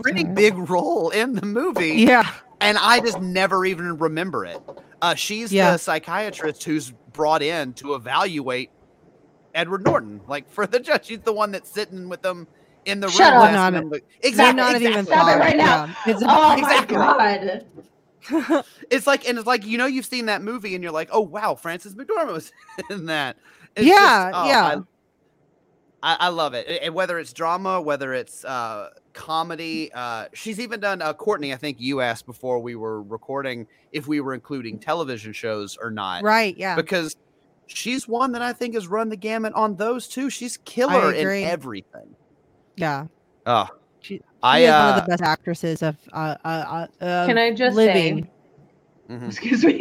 pretty 0.02 0.22
okay. 0.24 0.34
big 0.34 0.70
role 0.70 1.10
in 1.10 1.34
the 1.34 1.46
movie. 1.46 1.94
Yeah. 1.96 2.30
and 2.60 2.78
I 2.78 3.00
just 3.00 3.20
never 3.20 3.66
even 3.66 3.98
remember 3.98 4.46
it. 4.46 4.58
Uh, 5.02 5.16
she's 5.16 5.52
Yeah. 5.52 5.72
the 5.72 5.78
psychiatrist 5.80 6.64
who's 6.64 6.92
brought 7.14 7.42
in 7.42 7.74
to 7.74 7.96
evaluate 7.96 8.70
Edward 9.56 9.84
Norton, 9.84 10.22
like 10.28 10.50
for 10.50 10.68
the 10.68 10.80
judge. 10.80 11.06
She's 11.08 11.20
the 11.22 11.34
one 11.34 11.52
that's 11.52 11.70
sitting 11.72 12.08
with 12.08 12.22
them 12.22 12.48
in 12.86 13.00
the 13.00 13.10
Shut 13.10 13.34
room. 13.34 13.42
up. 13.42 13.50
asking 13.50 13.56
Not 13.56 13.74
them, 13.74 13.90
like- 13.90 14.06
May 14.24 14.30
exactly. 14.30 14.62
not 14.62 14.74
have 14.74 14.82
even 14.82 15.00
exactly. 15.00 15.14
Stop 15.16 15.28
it 15.28 15.32
thought. 15.32 15.40
right 15.40 15.58
now. 15.58 15.86
Yeah. 15.86 15.94
It's, 16.14 16.24
Oh 16.26 16.58
Exactly. 16.58 16.98
my 16.98 17.06
god! 17.18 17.66
It's 18.92 19.08
like, 19.08 19.28
and 19.28 19.38
it's 19.38 19.48
like 19.48 19.66
you 19.66 19.78
know, 19.78 19.86
you've 19.86 20.06
seen 20.06 20.26
that 20.26 20.42
movie, 20.42 20.76
and 20.76 20.84
you're 20.84 20.92
like, 20.92 21.10
oh 21.12 21.22
wow, 21.22 21.56
Frances 21.56 21.96
McDormand 21.96 22.34
was 22.34 22.52
in 22.90 23.06
that. 23.06 23.38
It's 23.76 23.88
Yeah, 23.88 24.30
just- 24.32 24.38
oh, 24.44 24.48
yeah. 24.48 24.82
I, 26.04 26.18
I, 26.20 26.28
love 26.30 26.56
it. 26.56 26.68
And 26.82 26.96
whether 26.96 27.20
it's 27.20 27.32
drama, 27.32 27.80
whether 27.80 28.14
it's 28.16 28.44
uh, 28.44 28.90
comedy, 29.14 29.92
uh, 29.94 30.26
she's 30.34 30.60
even 30.60 30.80
done. 30.80 31.00
Uh, 31.00 31.14
Courtney, 31.14 31.54
I 31.54 31.58
think 31.58 31.80
you 31.80 32.02
asked 32.02 32.26
before 32.26 32.58
we 32.58 32.74
were 32.76 33.04
recording 33.04 33.68
if 33.92 34.08
we 34.08 34.20
were 34.20 34.34
including 34.34 34.80
television 34.80 35.32
shows 35.32 35.78
or 35.80 35.92
not. 35.92 36.24
right. 36.24 36.58
Yeah. 36.58 36.76
because 36.76 37.16
she's 37.68 38.08
one 38.08 38.32
that 38.32 38.42
I 38.42 38.52
think 38.52 38.74
has 38.74 38.88
run 38.88 39.10
the 39.10 39.16
gamut 39.16 39.54
on 39.54 39.76
those 39.76 40.08
two. 40.08 40.32
She's 40.32 40.58
killer 40.58 41.14
in 41.14 41.44
everything. 41.44 42.16
Yeah. 42.78 43.06
Oh, 43.46 43.68
She- 44.02 44.22
She 44.42 44.58
I 44.58 44.66
is 44.66 44.78
one 44.78 44.90
uh, 44.90 44.96
of 44.96 44.96
the 44.96 45.02
best 45.04 45.22
actresses 45.22 45.82
of 45.84 45.98
uh, 46.14 46.36
uh, 46.44 46.88
uh, 47.02 47.08
Can 47.22 47.38
I 47.38 47.52
just 47.54 47.82
living. 47.82 47.84
say, 47.84 48.26
mhm. 49.10 49.36
excuse 49.36 49.64
me, 49.66 49.80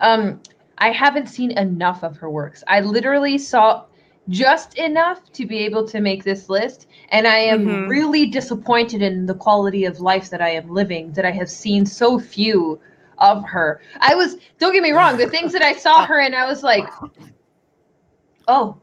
um, 0.00 0.40
I 0.78 0.90
haven't 0.90 1.26
seen 1.28 1.50
enough 1.52 2.02
of 2.02 2.16
her 2.18 2.30
works. 2.30 2.62
I 2.68 2.80
literally 2.80 3.38
saw 3.38 3.84
just 4.28 4.76
enough 4.78 5.32
to 5.32 5.46
be 5.46 5.58
able 5.58 5.86
to 5.88 6.00
make 6.00 6.24
this 6.24 6.48
list, 6.48 6.86
and 7.10 7.26
I 7.26 7.38
am 7.38 7.66
Mhm. 7.66 7.86
really 7.86 8.26
disappointed 8.26 9.02
in 9.02 9.26
the 9.26 9.34
quality 9.34 9.84
of 9.84 10.00
life 10.00 10.30
that 10.30 10.40
I 10.42 10.50
am 10.50 10.70
living. 10.70 11.12
That 11.12 11.24
I 11.24 11.30
have 11.32 11.50
seen 11.50 11.86
so 11.86 12.18
few 12.18 12.80
of 13.18 13.44
her. 13.44 13.80
I 14.00 14.14
was 14.14 14.36
don't 14.58 14.72
get 14.72 14.82
me 14.82 14.92
wrong, 14.92 15.16
the 15.16 15.26
things 15.28 15.52
that 15.52 15.62
I 15.62 15.72
saw 15.72 16.02
her 16.06 16.20
in, 16.20 16.34
I 16.34 16.46
was 16.46 16.62
like, 16.62 16.88
oh, 18.48 18.76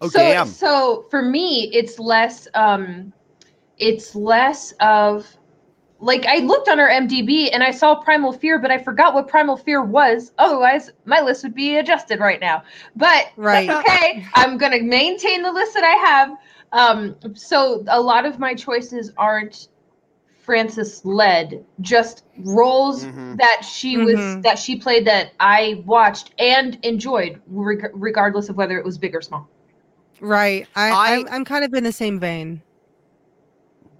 Oh, 0.00 0.08
so 0.10 0.42
so 0.42 1.04
for 1.10 1.22
me 1.22 1.70
it's 1.72 1.98
less 1.98 2.48
um 2.54 3.12
it's 3.82 4.14
less 4.14 4.72
of 4.80 5.26
like 5.98 6.24
I 6.26 6.38
looked 6.38 6.68
on 6.68 6.78
her 6.78 6.88
MDB 6.88 7.50
and 7.52 7.62
I 7.62 7.70
saw 7.70 7.94
Primal 7.94 8.32
Fear, 8.32 8.58
but 8.58 8.70
I 8.70 8.78
forgot 8.78 9.14
what 9.14 9.28
Primal 9.28 9.56
Fear 9.56 9.82
was. 9.82 10.32
Otherwise, 10.38 10.90
my 11.04 11.20
list 11.20 11.44
would 11.44 11.54
be 11.54 11.76
adjusted 11.76 12.18
right 12.20 12.40
now. 12.40 12.62
But 12.96 13.26
Right. 13.36 13.68
okay. 13.70 14.26
I'm 14.34 14.56
gonna 14.56 14.80
maintain 14.82 15.42
the 15.42 15.52
list 15.52 15.74
that 15.74 15.84
I 15.84 15.96
have. 16.08 16.36
Um, 16.72 17.16
so 17.34 17.84
a 17.88 18.00
lot 18.00 18.24
of 18.24 18.38
my 18.38 18.54
choices 18.54 19.12
aren't 19.16 19.68
Frances 20.40 21.04
led, 21.04 21.64
just 21.82 22.24
roles 22.38 23.04
Mhm. 23.04 23.36
that 23.38 23.62
she 23.64 23.96
was 23.96 24.16
Mhm. 24.16 24.42
that 24.42 24.58
she 24.58 24.74
played 24.76 25.04
that 25.06 25.32
I 25.38 25.84
watched 25.86 26.32
and 26.38 26.78
enjoyed, 26.82 27.40
reg- 27.46 27.90
regardless 27.94 28.48
of 28.48 28.56
whether 28.56 28.76
it 28.76 28.84
was 28.84 28.98
big 28.98 29.14
or 29.14 29.20
small. 29.22 29.46
Right. 30.20 30.66
I, 30.74 30.90
I- 30.90 31.14
I'm, 31.14 31.28
I'm 31.30 31.44
kind 31.44 31.64
of 31.64 31.72
in 31.74 31.84
the 31.84 31.92
same 31.92 32.18
vein. 32.18 32.60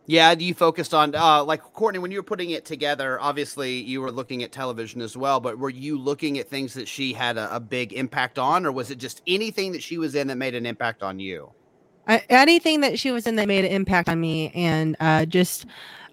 Yeah, 0.07 0.33
you 0.33 0.53
focused 0.53 0.95
on 0.95 1.15
uh 1.15 1.45
like 1.45 1.63
Courtney 1.63 2.01
when 2.01 2.11
you 2.11 2.19
were 2.19 2.25
putting 2.25 2.51
it 2.51 2.65
together, 2.65 3.21
obviously 3.21 3.81
you 3.81 4.01
were 4.01 4.11
looking 4.11 4.43
at 4.43 4.51
television 4.51 5.01
as 5.01 5.17
well, 5.17 5.39
but 5.39 5.59
were 5.59 5.71
you 5.71 5.97
looking 5.99 6.39
at 6.39 6.49
things 6.49 6.75
that 6.75 6.89
she 6.89 7.13
had 7.13 7.37
a, 7.39 7.55
a 7.55 7.61
big 7.61 7.93
impact 7.93 8.39
on 8.39 8.67
or 8.67 8.73
was 8.73 8.91
it 8.91 8.99
just 8.99 9.23
anything 9.27 9.73
that 9.73 9.83
she 9.83 9.99
was 9.99 10.15
in 10.15 10.27
that 10.27 10.37
made 10.39 10.55
an 10.57 10.67
impact 10.67 11.03
on 11.03 11.21
you? 11.21 11.53
I, 12.09 12.25
anything 12.29 12.81
that 12.81 12.99
she 12.99 13.13
was 13.13 13.29
in 13.29 13.37
that 13.37 13.47
made 13.47 13.65
an 13.65 13.71
impact 13.71 14.09
on 14.09 14.21
me 14.21 14.51
and 14.57 14.97
uh, 14.99 15.25
just 15.25 15.67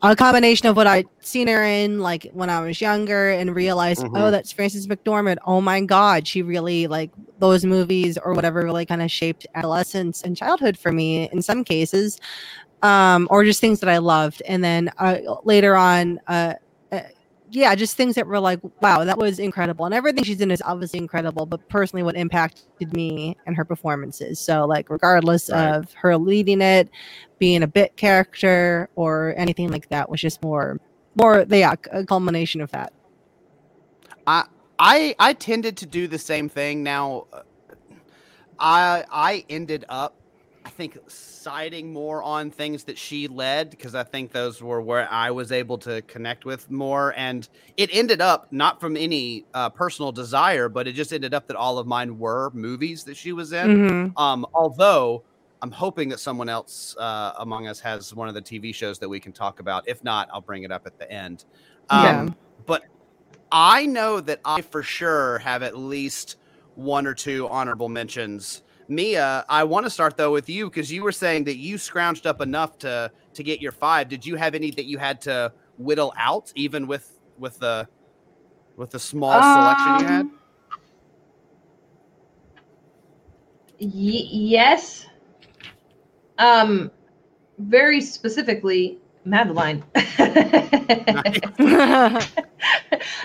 a 0.03 0.15
combination 0.15 0.67
of 0.67 0.75
what 0.75 0.85
I'd 0.85 1.07
seen 1.21 1.47
her 1.47 1.63
in 1.63 1.99
like 1.99 2.29
when 2.31 2.49
I 2.49 2.61
was 2.61 2.79
younger 2.79 3.31
and 3.31 3.55
realized, 3.55 4.01
Mhm. 4.01 4.11
oh, 4.13 4.29
that's 4.31 4.51
Frances 4.51 4.85
McDormand. 4.87 5.37
Oh 5.47 5.61
my 5.61 5.81
God, 5.81 6.27
she 6.27 6.43
really 6.43 6.85
like 6.85 7.09
those 7.39 7.65
movies 7.65 8.17
or 8.23 8.33
whatever 8.33 8.63
really 8.63 8.85
kind 8.85 9.01
of 9.01 9.09
shaped 9.11 9.47
adolescence 9.55 10.21
and 10.21 10.37
childhood 10.37 10.77
for 10.77 10.91
me 10.91 11.27
in 11.31 11.41
some 11.41 11.63
cases, 11.63 12.19
um, 12.81 13.27
or 13.29 13.43
just 13.43 13.59
things 13.61 13.79
that 13.81 13.89
I 13.89 13.97
loved. 13.99 14.41
And 14.47 14.63
then 14.63 14.91
uh, 14.97 15.17
later 15.43 15.75
on, 15.75 16.19
uh, 16.27 16.53
uh, 16.91 17.01
yeah, 17.51 17.73
just 17.75 17.97
things 17.97 18.15
that 18.15 18.27
were 18.27 18.39
like, 18.39 18.59
wow, 18.81 19.03
that 19.03 19.17
was 19.17 19.39
incredible. 19.39 19.85
And 19.85 19.93
everything 19.93 20.23
she's 20.23 20.39
in 20.39 20.51
is 20.51 20.61
obviously 20.63 20.99
incredible, 20.99 21.45
but 21.47 21.67
personally, 21.67 22.03
what 22.03 22.15
impacted 22.15 22.93
me 22.93 23.37
and 23.47 23.55
her 23.55 23.65
performances. 23.65 24.39
So, 24.39 24.65
like, 24.65 24.89
regardless 24.89 25.49
Right. 25.49 25.73
of 25.73 25.91
her 25.93 26.15
leading 26.17 26.61
it, 26.61 26.89
being 27.39 27.63
a 27.63 27.67
bit 27.67 27.97
character, 27.97 28.89
or 28.95 29.33
anything 29.35 29.71
like 29.71 29.89
that, 29.89 30.09
was 30.09 30.21
just 30.21 30.43
more, 30.43 30.79
more, 31.15 31.45
yeah, 31.49 31.73
a 31.91 32.05
culmination 32.05 32.61
of 32.61 32.69
that. 32.71 32.93
I 34.27 34.45
I 34.77 35.15
I 35.17 35.33
tended 35.33 35.75
to 35.77 35.87
do 35.87 36.07
the 36.07 36.19
same 36.19 36.49
thing. 36.49 36.83
Now, 36.83 37.25
uh, 37.33 37.41
I 38.59 39.05
I 39.09 39.45
ended 39.49 39.85
up, 39.89 40.13
I 40.65 40.69
think, 40.69 40.97
siding 41.07 41.93
more 41.93 42.21
on 42.21 42.51
things 42.51 42.83
that 42.85 42.97
she 42.97 43.27
led 43.27 43.69
because 43.69 43.95
I 43.95 44.03
think 44.03 44.31
those 44.31 44.61
were 44.61 44.81
where 44.81 45.07
I 45.09 45.31
was 45.31 45.51
able 45.51 45.77
to 45.79 46.01
connect 46.03 46.45
with 46.45 46.69
more, 46.69 47.13
and 47.15 47.47
it 47.77 47.89
ended 47.93 48.21
up 48.21 48.47
not 48.51 48.79
from 48.79 48.97
any 48.97 49.45
uh, 49.53 49.69
personal 49.69 50.11
desire, 50.11 50.67
but 50.67 50.87
it 50.87 50.93
just 50.93 51.13
ended 51.13 51.33
up 51.33 51.47
that 51.47 51.55
all 51.55 51.77
of 51.77 51.87
mine 51.87 52.19
were 52.19 52.51
movies 52.53 53.03
that 53.05 53.15
she 53.15 53.31
was 53.31 53.53
in. 53.53 53.67
Mhm. 54.13 54.19
Um, 54.19 54.45
although 54.53 55.23
I'm 55.61 55.71
hoping 55.71 56.09
that 56.09 56.19
someone 56.19 56.49
else 56.49 56.95
uh, 56.97 57.33
among 57.39 57.67
us 57.67 57.79
has 57.81 58.13
one 58.13 58.27
of 58.27 58.33
the 58.33 58.41
TV 58.41 58.73
shows 58.73 58.99
that 58.99 59.09
we 59.09 59.19
can 59.19 59.31
talk 59.31 59.59
about. 59.59 59.87
If 59.87 60.03
not, 60.03 60.29
I'll 60.31 60.41
bring 60.41 60.63
it 60.63 60.71
up 60.71 60.85
at 60.85 60.97
the 60.97 61.09
end. 61.11 61.45
Um, 61.89 62.03
Yeah. 62.03 62.29
But 62.65 62.83
I 63.51 63.85
know 63.85 64.19
that 64.21 64.41
I 64.45 64.61
for 64.61 64.83
sure 64.83 65.39
have 65.39 65.63
at 65.63 65.77
least 65.77 66.35
one 66.75 67.07
or 67.07 67.13
two 67.13 67.47
honorable 67.49 67.89
mentions. 67.89 68.61
Mia, 68.89 69.45
I 69.47 69.63
want 69.63 69.85
to 69.85 69.89
start 69.89 70.17
though 70.17 70.31
with 70.31 70.49
you 70.49 70.69
because 70.69 70.91
you 70.91 71.03
were 71.03 71.11
saying 71.11 71.43
that 71.45 71.57
you 71.57 71.75
scrounged 71.75 72.25
up 72.25 72.41
enough 72.41 72.77
to 72.79 73.11
to 73.35 73.43
get 73.43 73.61
your 73.61 73.71
five. 73.71 74.09
Did 74.09 74.25
you 74.25 74.35
have 74.35 74.55
any 74.55 74.71
that 74.71 74.85
you 74.85 74.97
had 74.97 75.21
to 75.21 75.53
whittle 75.77 76.11
out, 76.17 76.51
even 76.55 76.87
with 76.87 77.19
with 77.37 77.59
the 77.59 77.87
with 78.75 78.89
the 78.89 78.99
small 78.99 79.43
selection 79.43 79.99
you 79.99 80.05
had? 80.05 80.21
Um, 80.21 80.35
Y- 83.81 84.27
yes. 84.29 85.05
Um, 86.37 86.91
very 87.59 88.01
specifically, 88.01 88.97
Madeline. 89.23 89.85
I 89.95 90.67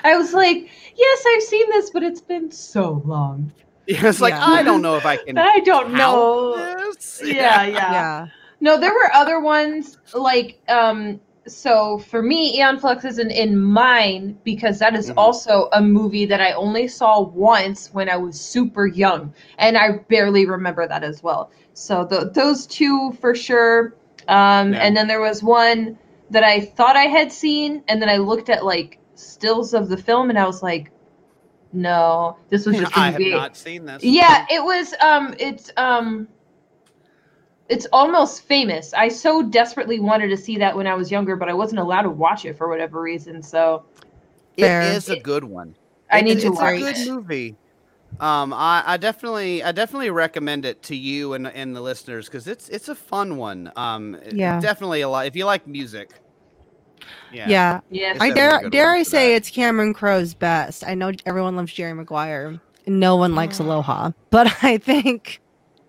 was 0.05 0.33
like, 0.33 0.71
yes, 0.97 1.25
I've 1.35 1.43
seen 1.43 1.69
this, 1.71 1.91
but 1.91 2.05
it's 2.05 2.21
been 2.21 2.53
so 2.53 3.03
long. 3.05 3.51
It's 4.09 4.21
like 4.21 4.33
Yeah. 4.35 4.45
I 4.47 4.63
don't 4.63 4.83
know 4.83 4.97
if 4.97 5.07
I 5.07 5.17
can. 5.17 5.37
I 5.55 5.61
don't 5.61 5.93
know. 5.93 6.57
this. 6.57 7.21
Yeah, 7.25 7.65
yeah. 7.65 7.93
yeah. 7.93 8.27
No, 8.61 8.79
there 8.81 8.93
were 8.95 9.11
other 9.13 9.41
ones 9.41 9.99
like 10.15 10.59
um 10.69 11.21
so 11.47 11.99
for 11.99 12.23
me 12.23 12.57
Aeon 12.59 12.79
Flux 12.79 13.05
isn't 13.05 13.31
in 13.31 13.59
mine 13.59 14.39
because 14.45 14.79
that 14.79 14.95
is 14.95 15.11
Mhm. 15.11 15.15
also 15.19 15.69
a 15.75 15.83
movie 15.83 16.25
that 16.25 16.41
I 16.41 16.53
only 16.53 16.89
saw 16.89 17.21
once 17.21 17.91
when 17.93 18.09
I 18.09 18.17
was 18.17 18.41
super 18.41 18.87
young 18.87 19.35
and 19.59 19.77
I 19.77 19.99
barely 20.09 20.47
remember 20.47 20.89
that 20.89 21.05
as 21.05 21.23
well. 21.23 21.51
So 21.75 22.07
th- 22.07 22.33
those 22.33 22.67
two 22.67 23.13
for 23.21 23.35
sure. 23.35 23.95
Um 24.29 24.73
Yeah. 24.73 24.81
and 24.85 24.97
then 24.97 25.07
there 25.09 25.21
was 25.21 25.43
one 25.43 25.99
that 26.31 26.45
I 26.45 26.61
thought 26.61 26.97
I 26.97 27.05
had 27.19 27.31
seen 27.31 27.83
and 27.89 28.01
then 28.01 28.09
I 28.09 28.17
looked 28.17 28.49
at 28.49 28.65
like 28.65 28.99
stills 29.15 29.75
of 29.75 29.91
the 29.91 29.99
film 29.99 30.31
and 30.31 30.39
I 30.39 30.47
was 30.47 30.63
like 30.63 30.91
no, 31.75 32.37
this 32.51 32.67
was 32.67 32.77
just 32.79 32.97
a 32.97 32.99
I 33.01 33.11
have 33.11 33.21
movie. 33.21 33.31
not 33.33 33.57
seen 33.57 33.85
this. 33.85 34.03
Yeah, 34.03 34.47
it 34.51 34.63
was 34.63 34.95
um 35.03 35.35
it's 35.39 35.71
um 35.77 36.29
it's 37.69 37.87
almost 37.93 38.43
famous. 38.43 38.93
I 38.93 39.09
so 39.09 39.43
desperately 39.43 39.99
wanted 40.01 40.29
to 40.29 40.37
see 40.37 40.59
that 40.59 40.77
when 40.77 40.87
I 40.87 40.95
was 40.95 41.11
younger, 41.11 41.37
but 41.37 41.49
I 41.49 41.55
wasn't 41.55 41.81
allowed 41.81 42.03
to 42.03 42.11
watch 42.11 42.45
it 42.45 42.57
for 42.59 42.69
whatever 42.69 43.01
reason. 43.01 43.43
So 43.43 43.85
Fair. 44.59 44.83
It 44.83 44.97
is 44.97 45.09
a 45.09 45.17
good 45.17 45.45
one. 45.45 45.75
I 46.11 46.21
It- 46.21 46.27
need 46.27 46.41
to 46.41 46.49
it's 46.49 46.61
watch 46.61 46.77
a 46.77 46.79
good 46.81 46.97
it. 46.99 47.09
movie. 47.09 47.57
Um, 48.21 48.53
I, 48.53 48.83
I 48.87 48.97
definitely, 48.97 49.63
I 49.65 49.73
definitely 49.73 50.11
recommend 50.11 50.65
it 50.65 50.83
to 50.85 50.97
you 50.97 51.33
and 51.33 51.49
and 51.49 51.75
the 51.75 51.81
listeners 51.81 52.27
because 52.27 52.47
it's 52.47 52.69
it's 52.69 52.89
a 52.89 52.95
fun 52.95 53.37
one. 53.37 53.73
Um, 53.75 54.17
Yeah. 54.31 54.61
definitely 54.61 55.01
a 55.01 55.09
lot. 55.09 55.27
If 55.27 55.35
you 55.35 55.47
like 55.47 55.67
music, 55.67 56.11
yeah, 57.33 57.49
Yeah. 57.49 57.81
Yeah, 57.91 58.15
I 58.21 58.31
dare 58.31 58.69
dare 58.71 58.91
I 58.91 59.03
say 59.03 59.31
that. 59.31 59.37
it's 59.37 59.51
Cameron 59.51 59.95
Crowe's 59.95 60.35
best. 60.35 60.85
I 60.87 60.95
know 60.95 61.13
everyone 61.27 61.57
loves 61.57 61.73
Jerry 61.73 61.95
Maguire. 61.95 62.61
No 62.87 63.17
one 63.17 63.35
likes 63.35 63.59
Mm. 63.59 63.67
Aloha, 63.67 64.11
but 64.31 64.47
I 64.63 64.79
think 64.79 65.41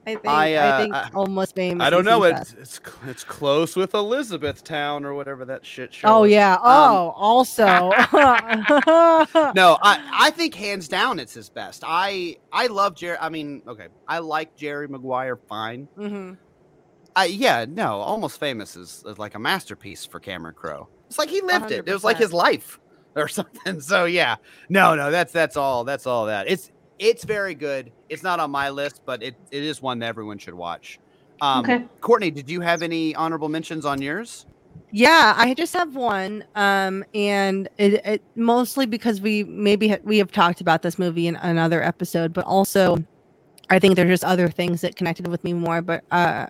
I 0.07 0.13
think 0.15 0.27
I, 0.27 0.55
I, 0.55 0.67
uh, 0.67 0.77
think 0.77 0.93
I- 0.95 1.09
almost 1.15 1.55
famous. 1.55 1.83
I 1.85 1.89
don't 1.89 2.05
know. 2.05 2.23
It's 2.23 2.53
it's 2.53 2.79
it's 3.07 3.23
close 3.23 3.75
with 3.75 3.93
Elizabethtown 3.95 5.03
or 5.03 5.13
whatever 5.15 5.45
that 5.45 5.65
shit 5.65 5.93
show. 5.93 6.07
Oh 6.07 6.23
is. 6.25 6.31
yeah. 6.33 6.53
Um, 6.53 6.61
Oh, 6.63 7.13
also. 7.17 7.65
No, 9.55 9.77
I 9.81 9.99
I 10.13 10.29
think 10.31 10.53
hands 10.55 10.87
down 10.87 11.19
it's 11.19 11.33
his 11.33 11.49
best. 11.49 11.83
I 11.85 12.37
I 12.51 12.67
love 12.67 12.95
Jerry. 12.95 13.17
I 13.19 13.29
mean, 13.29 13.61
okay, 13.67 13.87
I 14.07 14.19
like 14.19 14.55
Jerry 14.55 14.87
Maguire 14.87 15.35
fine. 15.35 15.87
hmm 15.95 16.33
I 17.15 17.25
yeah, 17.25 17.65
no, 17.67 17.99
almost 18.01 18.39
famous 18.39 18.75
is, 18.75 19.03
is 19.05 19.17
like 19.17 19.35
a 19.35 19.39
masterpiece 19.39 20.05
for 20.05 20.19
Cameron 20.19 20.55
Crowe. 20.55 20.89
It's 21.07 21.17
like 21.17 21.29
he 21.29 21.41
lived 21.41 21.71
it. 21.71 21.87
It 21.87 21.93
was 21.93 22.03
like 22.03 22.17
his 22.17 22.33
life 22.33 22.79
or 23.15 23.27
something. 23.27 23.79
So 23.81 24.05
yeah, 24.05 24.35
no, 24.69 24.95
no, 24.95 25.11
that's 25.11 25.31
that's 25.31 25.57
all. 25.57 25.83
That's 25.83 26.05
all 26.05 26.25
that. 26.27 26.49
It's 26.49 26.71
it's 26.99 27.23
very 27.23 27.55
good. 27.55 27.91
It's 28.09 28.23
not 28.23 28.39
on 28.39 28.51
my 28.51 28.69
list, 28.69 29.01
but 29.05 29.23
it, 29.23 29.35
it 29.51 29.63
is 29.63 29.81
one 29.81 29.99
that 29.99 30.07
everyone 30.07 30.37
should 30.37 30.53
watch. 30.53 30.99
Um, 31.41 31.65
Okay. 31.65 31.85
Courtney, 32.01 32.31
did 32.31 32.49
you 32.49 32.61
have 32.61 32.81
any 32.81 33.15
honorable 33.15 33.49
mentions 33.49 33.85
on 33.85 34.01
yours? 34.01 34.45
Yeah, 34.91 35.33
I 35.35 35.53
just 35.53 35.73
have 35.73 35.95
one, 35.95 36.45
um, 36.55 37.03
and 37.13 37.67
it, 37.77 38.05
it 38.05 38.23
mostly 38.35 38.85
because 38.85 39.19
we 39.19 39.43
maybe 39.43 39.89
ha- 39.89 39.97
we 40.03 40.17
have 40.19 40.31
talked 40.31 40.61
about 40.61 40.81
this 40.83 40.97
movie 40.97 41.27
in 41.27 41.35
another 41.37 41.83
episode, 41.83 42.33
but 42.33 42.45
also 42.45 42.97
I 43.69 43.79
think 43.79 43.95
there's 43.95 44.09
just 44.09 44.23
other 44.23 44.47
things 44.49 44.81
that 44.81 44.95
connected 44.95 45.27
with 45.27 45.43
me 45.43 45.53
more. 45.53 45.81
But 45.81 46.03
uh, 46.11 46.47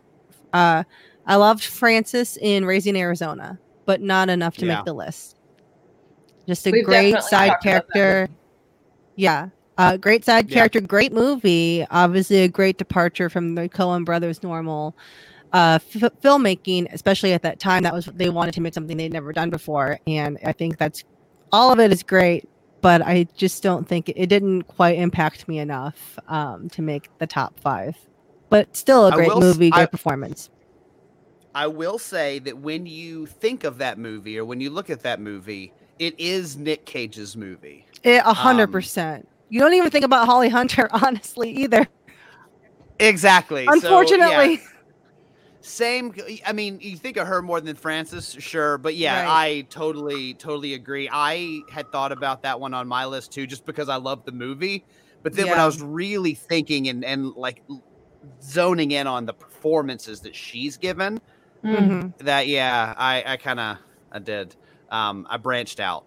uh, 0.54 0.84
I 1.25 1.36
loved 1.36 1.64
Frances 1.64 2.38
in 2.42 2.66
Raising 2.66 2.96
Arizona, 2.96 3.60
but 3.86 4.02
not 4.02 4.30
enough 4.30 4.58
to 4.58 4.66
Yeah. 4.66 4.75
make 4.78 4.86
the 4.86 4.94
list. 4.94 5.38
Just 6.48 6.68
a 6.68 6.72
We've 6.72 6.86
great 6.86 7.22
side 7.24 7.50
talked 7.50 7.66
about 7.66 7.88
that 7.88 7.94
character. 7.94 8.34
Yeah. 9.16 9.50
Uh, 9.78 9.98
great 9.98 10.24
side 10.24 10.50
Yeah. 10.50 10.56
character, 10.56 10.80
great 10.82 11.12
movie. 11.12 11.86
Obviously, 11.90 12.44
a 12.44 12.48
great 12.48 12.78
departure 12.78 13.30
from 13.30 13.56
the 13.56 13.68
Coen 13.68 14.06
brothers' 14.06 14.44
normal 14.44 14.96
uh, 15.54 15.80
f- 15.96 16.12
filmmaking, 16.22 16.92
especially 16.92 17.32
at 17.32 17.42
that 17.44 17.60
time. 17.60 17.84
That 17.84 17.94
was 17.94 18.06
they 18.08 18.30
wanted 18.30 18.54
to 18.56 18.62
make 18.62 18.74
something 18.74 18.98
they'd 18.98 19.14
never 19.14 19.32
done 19.32 19.50
before, 19.50 20.00
and 20.06 20.38
I 20.46 20.52
think 20.52 20.78
that's 20.78 21.04
all 21.52 21.72
of 21.72 21.80
it 21.80 21.92
is 21.94 22.04
great. 22.04 22.50
But 22.82 23.02
I 23.02 23.25
just 23.38 23.64
don't 23.64 23.88
think 23.88 24.10
it, 24.10 24.18
it 24.18 24.28
didn't 24.28 24.64
quite 24.64 24.98
impact 25.00 25.48
me 25.48 25.60
enough 25.60 26.20
um, 26.28 26.70
to 26.70 26.82
make 26.82 27.10
the 27.20 27.28
top 27.28 27.60
five. 27.60 27.96
But 28.50 28.75
still, 28.75 29.08
a 29.08 29.12
great 29.12 29.28
will 29.30 29.40
movie, 29.40 29.70
great 29.70 29.84
I- 29.84 29.86
performance. 29.88 30.50
I 31.54 31.68
will 31.68 31.98
say 31.98 32.40
that 32.40 32.58
when 32.58 32.86
you 32.86 33.28
think 33.28 33.64
of 33.64 33.78
that 33.78 33.98
movie 33.98 34.38
or 34.38 34.44
when 34.44 34.60
you 34.60 34.70
look 34.70 34.90
at 34.90 35.04
that 35.04 35.22
movie, 35.22 35.72
it 36.00 36.20
is 36.20 36.58
Nick 36.58 36.86
Cage's 36.86 37.38
movie. 37.38 37.86
A 38.04 38.34
hundred 38.34 38.64
Um, 38.66 38.72
percent. 38.74 39.28
You 39.50 39.62
don't 39.62 39.74
even 39.74 39.90
think 39.90 40.04
about 40.04 40.25
Holly 40.25 40.50
Hunter, 40.50 40.90
honestly, 40.92 41.52
either. 41.52 41.88
Exactly. 43.00 43.66
So, 43.66 43.72
yeah, 43.72 43.74
Unfortunately. 43.74 44.60
same. 45.62 46.14
I 46.46 46.52
mean, 46.52 46.80
you 46.82 46.98
think 46.98 47.16
of 47.18 47.25
her 47.28 47.42
more 47.42 47.62
than 47.62 47.75
Frances, 47.75 48.36
sure, 48.40 48.78
but 48.78 48.96
yeah, 48.96 49.24
Right. 49.24 49.48
I 49.48 49.62
totally, 49.70 50.34
totally 50.34 50.74
agree. 50.74 51.10
I 51.12 51.62
had 51.72 51.90
thought 51.92 52.12
about 52.12 52.44
that 52.44 52.60
one 52.60 52.74
on 52.74 52.88
my 52.88 53.06
list 53.06 53.32
too, 53.32 53.48
just 53.48 53.66
because 53.66 53.88
I 53.90 53.96
love 53.96 54.25
the 54.25 54.32
movie. 54.34 54.86
But 55.24 55.34
then 55.34 55.50
when 55.50 55.60
I 55.60 55.66
was 55.66 55.82
really 55.82 56.36
thinking 56.36 56.88
and 56.90 57.04
and 57.04 57.32
like 57.34 57.64
zoning 58.41 58.92
in 58.92 59.07
on 59.07 59.25
the 59.25 59.33
performances 59.33 60.22
that 60.22 60.35
she's 60.35 60.77
given, 60.77 61.20
Mm. 61.64 61.77
Mhm. 61.77 62.18
that 62.20 62.48
yeah, 62.48 62.94
I 62.98 63.24
I 63.25 63.38
kind 63.38 63.59
of 63.59 63.77
I 64.11 64.20
did. 64.20 64.55
Um, 64.90 65.25
I 65.29 65.38
branched 65.38 65.79
out. 65.79 66.05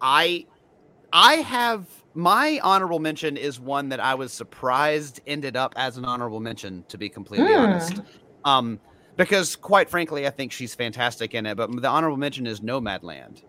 I 0.00 0.46
I 1.12 1.34
have 1.36 1.86
my 2.14 2.60
honorable 2.62 2.98
mention 2.98 3.36
is 3.36 3.60
one 3.60 3.88
that 3.90 4.00
I 4.00 4.14
was 4.14 4.32
surprised 4.32 5.20
ended 5.26 5.56
up 5.56 5.72
as 5.76 5.96
an 5.96 6.04
honorable 6.04 6.40
mention. 6.40 6.84
To 6.88 6.98
be 6.98 7.08
completely 7.08 7.52
Hmm. 7.54 7.60
honest, 7.60 8.00
um, 8.44 8.80
because 9.16 9.54
quite 9.56 9.88
frankly, 9.88 10.26
I 10.26 10.30
think 10.30 10.50
she's 10.52 10.74
fantastic 10.74 11.34
in 11.34 11.46
it. 11.46 11.56
But 11.56 11.70
the 11.80 11.88
honorable 11.88 12.16
mention 12.18 12.46
is 12.46 12.60
Nomadland. 12.60 13.42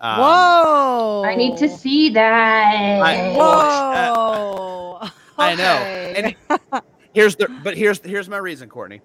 Um, 0.00 0.18
Whoa! 0.20 1.22
I 1.26 1.34
need 1.34 1.56
to 1.58 1.68
see 1.68 2.10
that. 2.10 3.02
I- 3.02 3.34
Whoa! 3.36 5.08
I 5.38 5.54
know. 5.54 5.76
Okay. 5.80 6.34
And 6.72 6.82
here's 7.14 7.36
the 7.36 7.48
but 7.64 7.76
here's 7.76 8.00
here's 8.00 8.28
my 8.28 8.38
reason, 8.38 8.68
Courtney. 8.68 9.00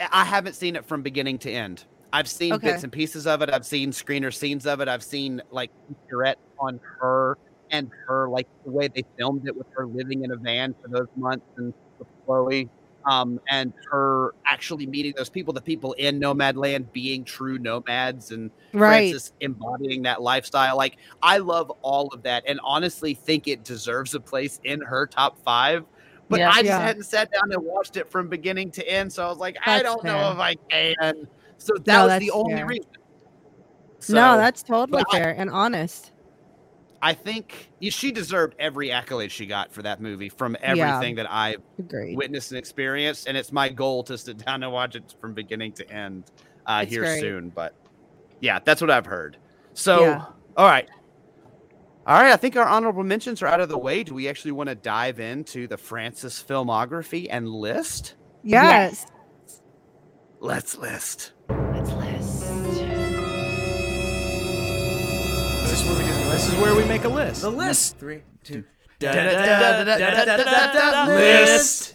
I- 0.00 0.24
haven't 0.24 0.54
seen 0.54 0.76
it 0.76 0.84
from 0.84 1.02
beginning 1.02 1.38
to 1.40 1.50
end. 1.50 1.84
I've 2.12 2.28
seen 2.28 2.52
Okay. 2.54 2.72
bits 2.72 2.82
and 2.82 2.92
pieces 2.92 3.26
of 3.26 3.40
it. 3.42 3.50
I've 3.50 3.64
seen 3.64 3.90
screener 3.92 4.32
scenes 4.34 4.66
of 4.66 4.80
it. 4.80 4.88
I've 4.88 5.02
seen 5.02 5.40
like 5.50 5.70
featurette 6.10 6.34
on 6.58 6.80
her 7.00 7.38
and 7.70 7.90
her 8.06 8.28
like 8.28 8.46
the 8.64 8.70
way 8.70 8.88
they 8.88 9.04
filmed 9.18 9.46
it 9.46 9.56
with 9.56 9.66
her 9.74 9.86
living 9.86 10.24
in 10.24 10.32
a 10.32 10.36
van 10.36 10.74
for 10.82 10.88
those 10.88 11.08
months 11.16 11.46
and 11.56 11.72
with 11.98 12.08
Chloe. 12.26 12.68
Um, 13.04 13.40
and 13.50 13.72
her 13.90 14.32
actually 14.46 14.86
meeting 14.86 15.12
those 15.16 15.28
people, 15.28 15.52
the 15.52 15.60
people 15.60 15.92
in 15.94 16.20
Nomadland 16.20 16.92
being 16.92 17.24
true 17.24 17.58
nomads 17.58 18.30
and 18.30 18.50
right. 18.72 19.10
Frances 19.10 19.32
embodying 19.40 20.02
that 20.02 20.22
lifestyle. 20.22 20.76
Like 20.76 20.98
I 21.22 21.38
love 21.38 21.70
all 21.82 22.08
of 22.08 22.22
that, 22.22 22.44
and 22.46 22.60
honestly 22.62 23.14
think 23.14 23.48
it 23.48 23.64
deserves 23.64 24.14
a 24.14 24.20
place 24.20 24.60
in 24.64 24.80
her 24.82 25.06
top 25.06 25.36
five. 25.44 25.84
But 26.32 26.40
Yeah. 26.40 26.48
I 26.50 26.52
just 26.54 26.64
Yeah. 26.64 26.80
hadn't 26.80 27.04
sat 27.04 27.30
down 27.30 27.52
and 27.52 27.62
watched 27.64 27.96
it 27.96 28.10
from 28.10 28.28
beginning 28.28 28.70
to 28.72 28.88
end, 28.88 29.12
so 29.12 29.24
I 29.24 29.28
was 29.28 29.38
like, 29.38 29.56
I 29.64 29.82
don't 29.82 30.02
know 30.02 30.32
if 30.32 30.38
I 30.38 30.54
can. 30.68 31.28
So 31.58 31.74
that 31.74 31.86
No, 31.86 32.06
was 32.08 32.18
the 32.18 32.30
only 32.32 32.54
fair. 32.54 32.66
reason. 32.66 32.86
no, 34.08 34.36
that's 34.36 34.62
totally 34.64 34.90
but 34.90 35.14
I- 35.14 35.18
fair 35.18 35.34
and 35.38 35.48
honest. 35.50 36.10
I 37.04 37.14
think 37.14 37.70
she 37.82 38.12
deserved 38.12 38.54
every 38.60 38.92
accolade 38.92 39.32
she 39.32 39.44
got 39.46 39.72
for 39.72 39.82
that 39.82 40.00
movie 40.00 40.28
from 40.28 40.56
Yeah. 40.62 40.70
everything 40.96 41.16
that 41.16 41.26
I've 41.30 41.60
Agreed. 41.78 42.16
witnessed 42.16 42.52
and 42.52 42.58
experienced, 42.58 43.26
and 43.26 43.36
it's 43.36 43.50
my 43.52 43.68
goal 43.68 44.04
to 44.04 44.16
sit 44.16 44.38
down 44.46 44.62
and 44.62 44.72
watch 44.72 44.94
it 44.96 45.14
from 45.20 45.34
beginning 45.34 45.72
to 45.74 45.90
end 45.90 46.24
uh, 46.66 46.84
here 46.86 47.02
great. 47.02 47.20
soon. 47.20 47.48
But 47.50 47.74
yeah, 48.40 48.60
that's 48.64 48.80
what 48.80 48.90
I've 48.90 49.06
heard. 49.06 49.36
So, 49.74 50.00
Yeah. 50.00 50.24
all 50.56 50.66
right. 50.66 50.88
All 52.04 52.20
right, 52.20 52.32
I 52.32 52.36
think 52.36 52.56
our 52.56 52.66
honorable 52.66 53.04
mentions 53.04 53.42
are 53.42 53.46
out 53.46 53.60
of 53.60 53.68
the 53.68 53.78
way. 53.78 54.02
Do 54.02 54.12
we 54.12 54.28
actually 54.28 54.50
want 54.50 54.68
to 54.68 54.74
dive 54.74 55.20
into 55.20 55.68
the 55.68 55.76
Frances 55.76 56.44
filmography 56.46 57.28
and 57.30 57.48
list? 57.48 58.14
Yes. 58.42 59.06
Let's 60.40 60.76
list. 60.76 61.30
Let's 61.48 61.92
list. 61.92 62.40
This 65.62 65.80
is 65.80 65.86
where 65.86 65.96
we 65.96 66.04
do 66.04 66.12
the 66.12 66.18
list. 66.28 66.32
This 66.32 66.48
is 66.48 66.60
where 66.60 66.74
we 66.74 66.84
make 66.86 67.04
a 67.04 67.08
list. 67.08 67.42
The 67.42 67.50
list. 67.50 67.96
Three, 67.98 68.22
two. 68.42 68.64
List. 71.06 71.94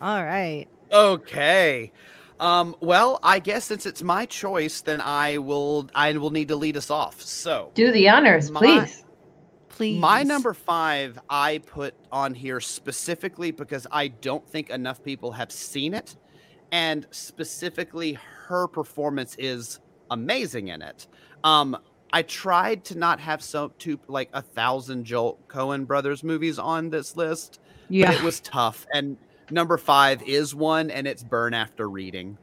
All 0.00 0.24
right. 0.24 0.66
Okay. 0.90 1.92
Um, 2.40 2.74
well, 2.80 3.20
I 3.22 3.38
guess 3.38 3.66
since 3.66 3.84
it's 3.86 4.02
my 4.02 4.24
choice, 4.26 4.80
then 4.80 5.00
I 5.02 5.38
will 5.38 5.88
I 5.94 6.12
will 6.16 6.30
need 6.30 6.48
to 6.48 6.56
lead 6.56 6.76
us 6.76 6.90
off. 6.90 7.20
So 7.20 7.70
Do 7.74 7.92
the 7.92 8.08
honors, 8.08 8.50
My- 8.50 8.60
please. 8.60 9.04
Please. 9.68 10.00
My 10.00 10.22
number 10.24 10.52
five, 10.52 11.18
I 11.30 11.58
put 11.58 11.94
on 12.12 12.34
here 12.34 12.60
specifically 12.60 13.50
because 13.50 13.86
I 13.90 14.08
don't 14.08 14.46
think 14.46 14.68
enough 14.68 15.02
people 15.02 15.32
have 15.32 15.50
seen 15.50 15.94
it, 15.94 16.16
and 16.70 17.06
specifically 17.12 18.18
her 18.46 18.68
performance 18.68 19.36
is 19.38 19.80
amazing 20.10 20.68
in 20.68 20.82
it. 20.82 21.06
Um, 21.44 21.78
I 22.12 22.22
tried 22.22 22.84
to 22.86 22.98
not 22.98 23.20
have 23.20 23.42
so 23.42 23.72
two 23.78 23.98
like 24.06 24.28
a 24.34 24.42
thousand 24.42 25.04
Joel 25.04 25.38
Coen 25.48 25.86
brothers 25.86 26.22
movies 26.24 26.58
on 26.58 26.90
this 26.90 27.16
list, 27.16 27.60
but 27.88 27.94
Yeah. 27.96 28.12
it 28.12 28.22
was 28.22 28.40
tough. 28.40 28.86
And 28.92 29.16
number 29.50 29.76
five 29.78 30.22
is 30.22 30.54
one, 30.54 30.90
and 30.90 31.06
it's 31.06 31.22
Burn 31.22 31.54
After 31.54 31.88
Reading. 31.88 32.38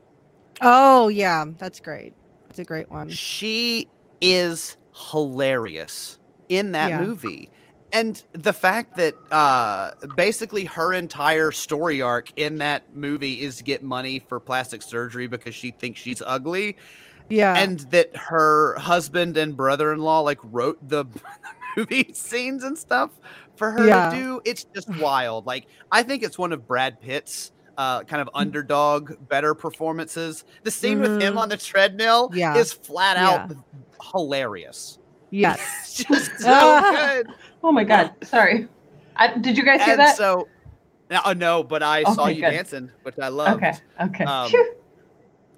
Oh 0.62 1.08
yeah, 1.08 1.46
that's 1.58 1.80
great. 1.80 2.14
It's 2.50 2.60
a 2.60 2.64
great 2.64 2.90
one. 2.90 3.10
She 3.10 3.88
is 4.22 4.78
hilarious 5.12 6.18
in 6.50 6.72
that 6.72 6.90
Yeah. 6.90 7.02
movie. 7.02 7.50
And 7.94 8.22
the 8.34 8.52
fact 8.54 8.98
that 8.98 9.16
uh, 9.32 9.92
basically 10.16 10.66
her 10.66 10.92
entire 10.94 11.52
story 11.52 12.02
arc 12.02 12.32
in 12.38 12.58
that 12.58 12.96
movie 12.96 13.42
is 13.42 13.58
to 13.58 13.64
get 13.64 13.82
money 13.84 14.20
for 14.20 14.40
plastic 14.40 14.82
surgery 14.82 15.28
because 15.28 15.56
she 15.56 15.72
thinks 15.72 16.00
she's 16.02 16.22
ugly, 16.26 16.76
Yeah. 17.30 17.58
and 17.58 17.80
that 17.92 18.16
her 18.16 18.76
husband 18.78 19.38
and 19.38 19.56
brother-in-law 19.56 20.22
like 20.22 20.40
wrote 20.44 20.78
the 20.88 21.06
movie 21.78 22.12
scenes 22.14 22.64
and 22.64 22.78
stuff 22.78 23.12
for 23.58 23.72
her 23.72 23.86
Yeah. 23.86 24.10
to 24.12 24.16
do. 24.16 24.42
It's 24.46 24.66
just 24.76 24.90
wild. 25.00 25.46
Like 25.46 25.68
I 25.92 26.04
think 26.04 26.24
it's 26.24 26.38
one 26.38 26.52
of 26.54 26.68
Brad 26.68 27.02
Pitt's 27.02 27.52
uh, 27.78 28.04
kind 28.06 28.22
of 28.24 28.30
underdog, 28.34 29.14
better 29.30 29.54
performances. 29.54 30.46
The 30.64 30.72
scene 30.72 31.00
with 31.00 31.22
him 31.22 31.36
Mhm. 31.36 31.38
on 31.38 31.50
the 31.50 31.58
treadmill 31.58 32.32
Yeah. 32.34 32.58
is 32.58 32.74
flat 32.74 33.18
out 33.18 33.50
Yeah. 33.52 33.56
hilarious. 34.12 35.00
Yes. 35.30 35.94
Just 36.10 36.32
so 36.40 36.82
good. 36.82 37.28
Oh 37.62 37.72
my 37.74 37.84
god. 37.84 38.14
Sorry. 38.24 38.68
I, 39.18 39.38
did 39.38 39.58
you 39.58 39.64
guys 39.66 39.82
hear 39.82 39.92
And 39.92 40.00
that? 40.00 40.16
so, 40.16 40.48
no, 41.12 41.20
uh, 41.26 41.34
no, 41.34 41.64
but 41.64 41.84
I 41.84 42.04
saw 42.16 42.28
you 42.28 42.36
good. 42.42 42.52
dancing, 42.52 42.90
which 43.04 43.16
I 43.22 43.28
loved. 43.28 43.62
okay. 43.62 43.74
Okay. 44.02 44.24
Um, 44.24 44.52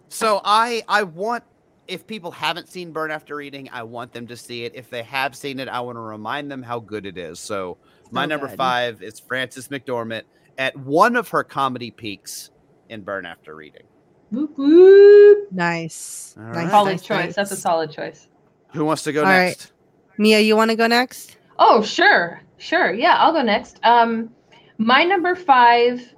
So 0.09 0.41
I 0.43 0.81
I 0.87 1.03
want 1.03 1.43
if 1.87 2.05
people 2.07 2.31
haven't 2.31 2.67
seen 2.69 2.91
Burn 2.91 3.11
After 3.11 3.35
Reading, 3.35 3.69
I 3.71 3.83
want 3.83 4.11
them 4.11 4.27
to 4.27 4.35
see 4.37 4.63
it. 4.65 4.73
If 4.75 4.89
they 4.89 5.03
have 5.03 5.35
seen 5.35 5.59
it, 5.59 5.67
I 5.67 5.79
want 5.81 5.95
to 5.97 6.01
remind 6.01 6.51
them 6.51 6.61
how 6.63 6.79
good 6.79 7.05
it 7.05 7.17
is. 7.17 7.39
So 7.39 7.77
my 8.11 8.23
So 8.23 8.27
number 8.29 8.47
good. 8.47 8.57
five 8.57 9.01
is 9.01 9.19
Frances 9.19 9.67
McDormand 9.67 10.23
at 10.57 10.75
one 10.77 11.15
of 11.15 11.29
her 11.29 11.43
comedy 11.43 11.91
peaks 11.91 12.49
in 12.89 13.01
Burn 13.01 13.25
After 13.25 13.55
Reading. 13.55 13.83
Whoop, 14.31 14.57
whoop. 14.57 15.51
Nice. 15.51 16.35
All 16.37 16.43
nice, 16.43 16.55
right. 16.55 16.71
Solid 16.71 16.91
nice, 16.91 17.03
choice. 17.03 17.35
That's 17.35 17.51
a 17.51 17.55
solid 17.55 17.91
choice. 17.91 18.27
Who 18.73 18.85
wants 18.85 19.03
to 19.03 19.11
go 19.11 19.21
All 19.21 19.27
right. 19.29 19.49
next? 19.49 19.71
Mia, 20.17 20.39
you 20.39 20.55
want 20.55 20.69
to 20.71 20.75
go 20.77 20.87
next? 20.87 21.37
Oh, 21.57 21.81
sure. 21.81 22.41
Sure. 22.57 22.93
Yeah, 22.93 23.15
I'll 23.17 23.33
go 23.33 23.41
next. 23.41 23.79
Um 23.83 24.29
my 24.77 25.03
number 25.03 25.35
5 25.35 26.13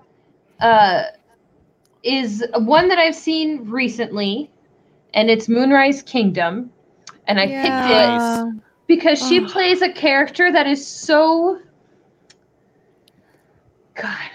uh 0.60 1.04
is 2.04 2.43
one 2.56 2.88
that 2.89 2.97
I've 2.99 3.15
seen 3.15 3.69
recently 3.69 4.51
and 5.13 5.30
it's 5.30 5.47
Moonrise 5.47 6.01
Kingdom 6.01 6.71
and 7.27 7.39
I 7.39 7.47
picked 7.47 7.88
it 7.88 8.58
because 8.88 9.25
she 9.25 9.39
Ugh. 9.39 9.49
plays 9.49 9.82
a 9.82 9.91
character 9.93 10.51
that 10.51 10.67
is 10.67 10.86
so 10.86 11.60
God. 13.95 14.30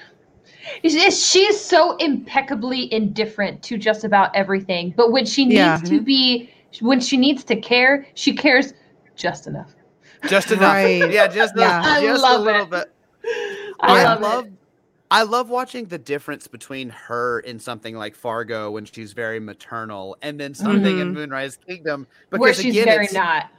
She's 0.83 1.27
she's 1.27 1.61
so 1.61 1.97
impeccably 1.97 2.93
indifferent 2.93 3.63
to 3.65 3.79
just 3.79 4.05
about 4.05 4.35
everything, 4.35 4.93
but 4.97 5.13
when 5.13 5.25
she 5.25 5.45
needs 5.45 5.57
Yeah. 5.57 5.77
to 5.85 6.01
be, 6.01 6.51
when 6.81 7.01
she 7.01 7.17
needs 7.17 7.45
to 7.45 7.57
care, 7.57 8.07
she 8.15 8.35
cares 8.35 8.75
just 9.15 9.47
enough. 9.47 9.75
Just 10.29 10.51
enough. 10.51 10.75
Right. 10.75 11.11
Yeah, 11.11 11.29
just, 11.29 11.55
a- 11.57 11.61
Yeah. 11.61 11.83
I 11.85 12.03
just 12.03 12.23
love 12.23 12.41
a 12.41 12.45
little 12.45 12.63
it. 12.63 12.71
bit. 12.71 12.93
I 13.81 14.01
I 14.01 14.03
love, 14.05 14.21
love. 14.21 14.49
I 15.11 15.23
love 15.23 15.49
watching 15.51 15.85
the 15.87 15.99
difference 15.99 16.49
between 16.49 16.91
her 16.91 17.41
in 17.41 17.61
something 17.61 17.95
like 17.97 18.17
Fargo 18.17 18.73
when 18.73 18.85
she's 18.87 19.13
very 19.13 19.39
maternal 19.39 20.17
and 20.23 20.39
then 20.41 20.53
something 20.53 20.99
in 20.99 21.13
Mhm. 21.13 21.15
Moonrise 21.15 21.59
Kingdom 21.59 22.07
because 22.31 22.41
Where 22.41 22.55
she's 22.55 22.75
again 22.75 22.87
very 22.87 23.05
it's, 23.05 23.15
not. 23.15 23.51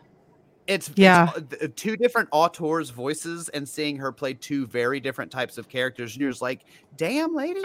It's 0.68 0.92
Yeah. 0.96 1.30
it's, 1.36 1.64
uh, 1.64 1.68
two 1.76 1.96
different 1.98 2.30
auteurs 2.32 2.90
voices 2.90 3.50
and 3.50 3.68
seeing 3.68 3.98
her 3.98 4.12
play 4.12 4.34
two 4.34 4.66
very 4.68 5.00
different 5.00 5.32
types 5.32 5.58
of 5.58 5.70
characters 5.70 6.14
and 6.14 6.22
you're 6.22 6.32
just 6.32 6.42
like 6.42 6.62
damn 6.98 7.34
lady 7.36 7.64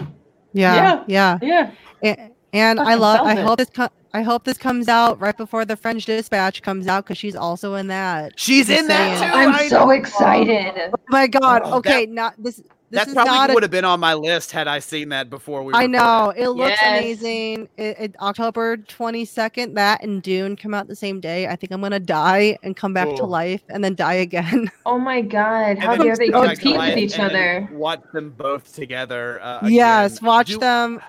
Yeah. 0.53 1.03
Yeah. 1.07 1.39
Yeah. 1.43 1.71
A- 2.05 2.31
And 2.55 2.79
I 2.79 2.85
Fucking 2.85 3.01
love. 3.01 3.17
sells 3.17 3.29
I 3.29 3.33
it. 3.41 3.45
hope 3.47 3.59
this. 3.59 3.71
Co- 3.71 3.89
I 4.15 4.21
hope 4.21 4.45
this 4.45 4.59
comes 4.59 4.87
out 4.89 5.19
right 5.19 5.35
before 5.35 5.65
the 5.65 5.75
French 5.75 6.05
Dispatch 6.05 6.61
comes 6.61 6.87
out 6.87 7.05
because 7.05 7.17
she's 7.17 7.35
also 7.35 7.77
in 7.77 7.87
that. 7.87 8.39
she's 8.39 8.67
Just 8.67 8.81
in 8.83 8.89
that 8.89 9.19
too 9.33 9.35
I'm 9.39 9.55
I 9.55 9.69
so 9.69 9.85
know. 9.87 9.91
excited. 9.93 10.75
Oh 10.93 10.99
my 11.09 11.27
God. 11.27 11.63
Oh, 11.65 11.79
okay. 11.79 12.05
Not 12.05 12.35
this. 12.37 12.61
This 12.93 13.01
that 13.01 13.09
is 13.09 13.15
probably 13.15 13.33
not 13.33 13.51
a 13.51 13.55
would 13.55 13.63
have 13.63 13.73
been 13.73 13.85
on 13.87 13.99
my 14.01 14.13
list 14.15 14.53
had 14.53 14.69
I 14.69 14.79
seen 14.79 15.09
that 15.09 15.31
before 15.31 15.63
we 15.63 15.73
I 15.75 15.87
know 15.87 16.33
it 16.37 16.49
looks 16.51 16.77
Yes. 16.81 17.01
amazing. 17.01 17.69
It, 17.79 17.97
it, 17.99 18.17
October 18.21 18.77
twenty 18.77 19.25
second, 19.25 19.75
that 19.75 20.05
and 20.05 20.23
Dune 20.23 20.57
come 20.57 20.75
out 20.75 20.89
the 20.89 20.95
same 20.95 21.19
day. 21.19 21.49
I 21.49 21.57
think 21.57 21.73
I'm 21.73 21.81
gonna 21.81 21.99
die 21.99 22.59
and 22.63 22.77
come 22.77 22.93
back 22.93 23.09
to 23.17 23.25
life 23.25 23.63
and 23.71 23.83
then 23.83 23.95
die 23.95 24.15
again. 24.15 24.71
Oh 24.87 24.99
my 24.99 25.23
god. 25.23 25.79
How 25.79 25.97
dare 25.97 26.17
they 26.17 26.29
come 26.29 26.49
compete 26.49 26.77
with 26.77 26.99
each 26.99 27.19
other? 27.19 27.69
watch 27.73 28.03
them 28.13 28.31
both 28.31 28.75
together 28.75 29.41
uh, 29.43 29.67
yes, 29.67 30.21
watch 30.21 30.49
Do- 30.49 30.59
them. 30.59 31.01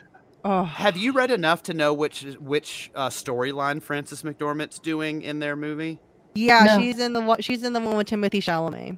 Oh, 0.45 0.63
Have 0.63 0.97
you 0.97 1.11
read 1.13 1.31
enough 1.31 1.63
to 1.63 1.73
know 1.73 1.93
which 1.93 2.23
which 2.39 2.91
uh, 2.95 3.09
storyline 3.09 3.81
Frances 3.81 4.23
McDormand's 4.23 4.79
doing 4.79 5.21
in 5.21 5.39
their 5.39 5.55
movie? 5.55 5.99
yeah, 6.35 6.63
No. 6.65 6.79
she's 6.81 6.99
in 6.99 7.13
the 7.13 7.21
one. 7.21 7.41
She's 7.41 7.63
in 7.63 7.73
the 7.73 7.79
one 7.79 7.95
with 7.97 8.07
Timothée 8.07 8.41
Chalamet. 8.43 8.97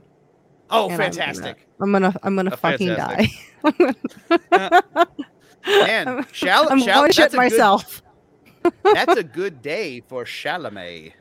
Oh, 0.70 0.86
And 0.90 0.94
I'm 0.94 0.98
gonna- 1.00 1.14
fantastic! 1.14 1.68
I'm 1.80 1.92
gonna. 1.92 2.16
I'm 2.24 2.36
gonna 2.36 2.58
fucking 2.58 2.96
fantastic. 2.96 3.30
die. 3.64 5.06
Man, 5.68 6.26
Shal- 6.32 6.68
I'm 6.72 6.80
Shal- 6.80 7.00
going 7.02 7.10
to 7.12 7.14
shit 7.16 7.26
a 7.26 7.30
good- 7.30 7.38
myself. 7.38 8.02
that's 8.84 9.16
a 9.18 9.24
good 9.24 9.62
day 9.62 10.02
for 10.08 10.24
Chalamet. 10.26 11.14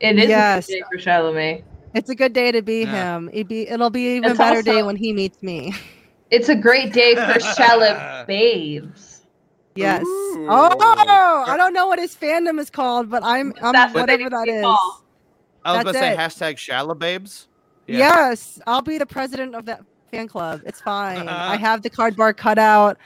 It 0.00 0.18
is 0.18 0.28
Yes. 0.28 0.68
a 0.68 0.72
good 0.72 0.76
day 0.78 0.82
for 0.90 0.98
Chalamet. 0.98 1.62
It's 1.94 2.10
a 2.10 2.14
good 2.14 2.32
day 2.32 2.50
to 2.52 2.62
be 2.62 2.82
Yeah. 2.82 3.16
him. 3.16 3.30
It'd 3.32 3.48
be. 3.48 3.68
It'll 3.68 3.90
be 3.90 4.16
even 4.16 4.30
It's 4.30 4.38
better 4.38 4.62
day 4.62 4.82
when 4.82 4.96
he 4.96 5.12
meets 5.12 5.42
me. 5.42 5.74
It's 6.30 6.48
a 6.48 6.54
great 6.56 6.92
day 6.92 7.14
for 7.14 7.38
Shallow 7.56 8.24
babes. 8.26 9.22
Yes. 9.74 10.02
Ooh. 10.04 10.46
Oh, 10.48 11.44
I 11.46 11.56
don't 11.56 11.72
know 11.72 11.86
what 11.86 11.98
his 11.98 12.14
fandom 12.16 12.58
is 12.58 12.70
called, 12.70 13.08
but 13.10 13.22
I'm. 13.24 13.52
I'm 13.62 13.72
That's 13.72 13.94
whatever 13.94 14.24
they 14.24 14.28
that 14.30 14.48
is. 14.48 14.62
call. 14.62 15.04
I 15.64 15.72
was 15.76 15.84
That's 15.84 15.98
gonna 15.98 15.98
say 15.98 16.12
it. 16.12 16.18
hashtag 16.18 16.56
Shalababes. 16.56 17.46
Yeah. 17.86 17.98
Yes, 17.98 18.60
I'll 18.66 18.82
be 18.82 18.98
the 18.98 19.06
president 19.06 19.54
of 19.54 19.66
that 19.66 19.84
fan 20.10 20.28
club. 20.28 20.62
It's 20.64 20.80
fine. 20.84 21.28
I 21.28 21.56
have 21.68 21.82
the 21.82 21.90
cardboard 21.90 22.36
cutout. 22.36 22.98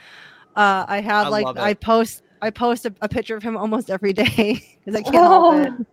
Uh, 0.55 0.85
I 0.87 1.01
have 1.01 1.27
I 1.27 1.29
like. 1.29 1.57
I 1.57 1.73
post 1.73 2.23
I 2.41 2.49
post 2.49 2.85
a, 2.85 2.93
a 3.01 3.09
picture 3.09 3.35
of 3.35 3.43
him 3.43 3.57
almost 3.57 3.89
every 3.89 4.13
day 4.13 4.25
because 4.85 4.99
I 4.99 5.01
can't 5.01 5.15
help 5.15 5.55
it. 5.55 5.87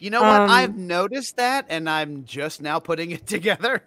You 0.00 0.10
know 0.10 0.20
what? 0.22 0.42
Um, 0.42 0.50
I've 0.50 0.76
noticed 0.76 1.36
that, 1.36 1.66
and 1.68 1.88
I'm 1.88 2.24
just 2.24 2.60
now 2.60 2.78
putting 2.78 3.12
it 3.12 3.26
together. 3.26 3.82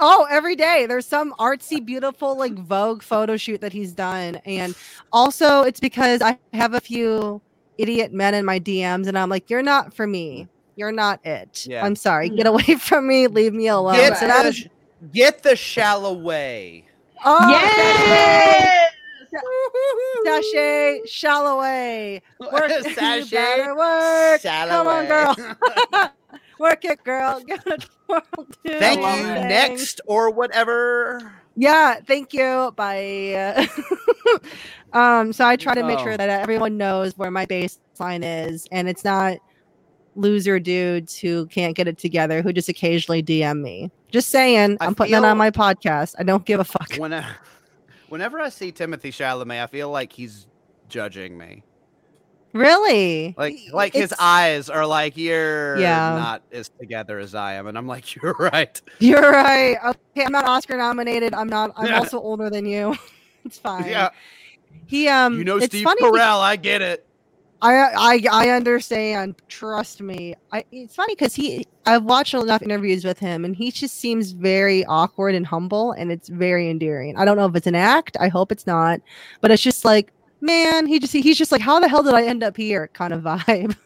Oh, 0.00 0.26
every 0.28 0.56
day 0.56 0.86
there's 0.86 1.06
some 1.06 1.32
artsy, 1.34 1.84
beautiful 1.84 2.36
like 2.36 2.54
Vogue 2.54 3.02
photo 3.02 3.36
shoot 3.36 3.60
that 3.60 3.72
he's 3.72 3.92
done, 3.92 4.36
and 4.44 4.74
also 5.12 5.62
it's 5.62 5.80
because 5.80 6.22
I 6.22 6.38
have 6.52 6.74
a 6.74 6.80
few 6.80 7.40
idiot 7.78 8.12
men 8.12 8.34
in 8.34 8.44
my 8.44 8.58
DMs, 8.58 9.06
and 9.06 9.18
I'm 9.18 9.28
like, 9.28 9.50
you're 9.50 9.62
not 9.62 9.94
for 9.94 10.06
me. 10.06 10.48
You're 10.76 10.92
not 10.92 11.20
it. 11.24 11.66
Yeah. 11.66 11.84
I'm 11.84 11.96
sorry. 11.96 12.28
Get 12.28 12.46
away 12.46 12.62
from 12.78 13.06
me. 13.06 13.26
Leave 13.26 13.52
me 13.54 13.68
alone. 13.68 13.94
Get, 13.94 14.16
so 14.18 14.26
the, 14.26 14.34
is 14.48 14.56
sh- 14.56 14.66
get 15.12 15.42
the 15.42 15.56
shallow 15.56 16.12
way. 16.14 16.84
oh, 17.24 17.48
Yes! 17.50 18.90
Sachet, 20.24 21.00
Shalloway. 21.06 22.22
Work, 22.40 22.70
you 22.86 22.94
better 23.30 23.74
work. 23.76 24.42
Come 24.42 24.86
on, 24.88 25.06
girl. 25.06 25.34
work 26.58 26.84
it, 26.84 27.02
girl. 27.04 27.40
Get 27.46 27.66
it, 27.66 27.86
Thank 28.66 29.00
you. 29.00 29.06
thing. 29.06 29.48
Next 29.48 30.00
or 30.06 30.30
whatever. 30.30 31.32
Yeah, 31.56 31.96
thank 32.06 32.32
you. 32.32 32.72
Bye. 32.76 33.68
um, 34.92 35.32
so 35.32 35.46
I 35.46 35.56
try 35.56 35.74
to 35.74 35.84
make 35.84 35.98
Oh. 36.00 36.04
sure 36.04 36.16
that 36.16 36.28
everyone 36.28 36.76
knows 36.76 37.16
where 37.16 37.30
my 37.30 37.46
baseline 37.46 38.22
is, 38.24 38.66
and 38.72 38.88
it's 38.88 39.04
not 39.04 39.38
loser 40.16 40.58
dudes 40.58 41.16
who 41.18 41.46
can't 41.46 41.74
get 41.76 41.88
it 41.88 41.98
together 41.98 42.42
who 42.42 42.52
just 42.52 42.68
occasionally 42.68 43.22
DM 43.22 43.60
me. 43.62 43.90
Just 44.10 44.30
saying, 44.30 44.76
I 44.80 44.86
I'm 44.86 44.94
putting 44.94 45.14
feel- 45.14 45.24
on 45.24 45.36
my 45.36 45.50
podcast. 45.50 46.14
I 46.18 46.22
don't 46.22 46.44
give 46.44 46.60
a 46.60 46.64
fuck. 46.64 46.94
When 46.96 47.12
I, 47.12 47.26
whenever 48.08 48.40
I 48.40 48.48
see 48.48 48.70
Timothée 48.72 49.08
Chalamet, 49.10 49.62
I 49.62 49.66
feel 49.66 49.90
like 49.90 50.12
he's 50.12 50.46
judging 50.88 51.36
me. 51.36 51.62
Really? 52.52 53.34
Like 53.36 53.56
like 53.72 53.92
his 53.94 54.14
eyes 54.16 54.70
are 54.70 54.86
like 54.86 55.16
you're 55.16 55.76
Yeah. 55.78 56.14
not 56.14 56.42
as 56.52 56.68
together 56.78 57.18
as 57.18 57.34
I 57.34 57.54
am, 57.54 57.66
and 57.66 57.76
I'm 57.76 57.88
like 57.88 58.14
you're 58.22 58.34
right. 58.38 58.80
You're 59.00 59.32
right. 59.32 59.76
Okay, 59.84 60.24
I'm 60.24 60.30
not 60.30 60.46
Oscar 60.46 60.76
nominated. 60.76 61.34
I'm 61.34 61.48
not. 61.48 61.72
I'm 61.76 61.86
Yeah. 61.86 61.98
also 61.98 62.20
older 62.20 62.50
than 62.50 62.64
you. 62.66 62.94
It's 63.46 63.58
fine. 63.58 63.84
Yeah, 63.86 64.08
He 64.86 65.06
um. 65.06 65.36
you 65.36 65.44
know 65.44 65.56
it's 65.58 65.66
Steve 65.66 65.84
Carell. 66.00 66.40
I 66.40 66.56
get 66.56 66.80
it. 66.80 67.06
I 67.64 67.92
I 67.96 68.20
I 68.30 68.48
understand. 68.50 69.36
Trust 69.48 70.02
me. 70.02 70.34
I 70.52 70.64
it's 70.70 70.94
funny 70.94 71.14
because 71.14 71.34
he 71.34 71.66
I've 71.86 72.04
watched 72.04 72.34
enough 72.34 72.60
interviews 72.60 73.04
with 73.04 73.18
him 73.18 73.44
and 73.44 73.56
he 73.56 73.70
just 73.70 73.98
seems 73.98 74.32
very 74.32 74.84
awkward 74.84 75.34
and 75.34 75.46
humble 75.46 75.92
and 75.92 76.12
it's 76.12 76.28
very 76.28 76.68
endearing. 76.68 77.16
I 77.16 77.24
don't 77.24 77.38
know 77.38 77.46
if 77.46 77.56
it's 77.56 77.66
an 77.66 77.74
act. 77.74 78.18
I 78.20 78.28
hope 78.28 78.52
it's 78.52 78.66
not, 78.66 79.00
but 79.40 79.50
it's 79.50 79.62
just 79.62 79.84
like 79.84 80.12
man, 80.42 80.86
he 80.86 80.98
just 80.98 81.14
he's 81.14 81.38
just 81.38 81.52
like 81.52 81.62
how 81.62 81.80
the 81.80 81.88
hell 81.88 82.02
did 82.02 82.12
I 82.12 82.24
end 82.24 82.42
up 82.42 82.54
here 82.56 82.86
kind 82.92 83.14
of 83.14 83.22
vibe. 83.22 83.76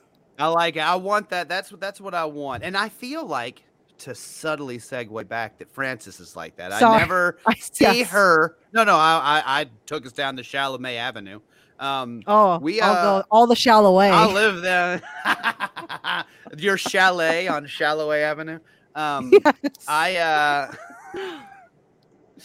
I 0.41 0.49
like 0.49 0.77
it. 0.77 0.81
I 0.81 0.97
want 0.97 1.31
that. 1.31 1.49
That's 1.49 1.71
what 1.71 1.81
that's 1.81 2.01
what 2.01 2.15
I 2.15 2.25
want. 2.25 2.65
And 2.65 2.77
I 2.77 2.89
feel 2.89 3.25
like 3.25 3.63
to 3.99 4.15
subtly 4.15 4.79
segue 4.79 5.29
back 5.29 5.59
that 5.59 5.71
Frances 5.71 6.19
is 6.19 6.35
like 6.35 6.57
that. 6.57 6.73
I 6.73 6.99
never 6.99 7.39
I 7.47 7.55
see 7.55 7.85
yes. 7.85 8.11
her. 8.11 8.57
No, 8.73 8.83
no. 8.83 8.97
I, 8.97 9.43
I 9.47 9.61
I 9.61 9.67
took 9.87 10.05
us 10.05 10.13
down 10.13 10.35
the 10.35 10.43
Chalamet 10.43 10.97
Avenue. 10.97 11.41
Um, 11.79 12.23
Oh, 12.27 12.59
We, 12.59 12.81
I'll 12.81 12.93
uh, 12.93 13.21
go 13.23 13.27
all 13.31 13.47
the 13.47 13.55
shallow 13.57 13.97
way. 13.97 14.11
I 14.11 14.27
live 14.27 14.63
there. 14.63 15.01
Your 16.59 16.77
chalet 16.77 17.47
on 17.49 17.67
Shalloway 17.67 18.23
Avenue. 18.23 18.59
Um, 18.95 19.31
Yes. 19.45 19.55
I 19.87 20.17
uh, 20.17 20.73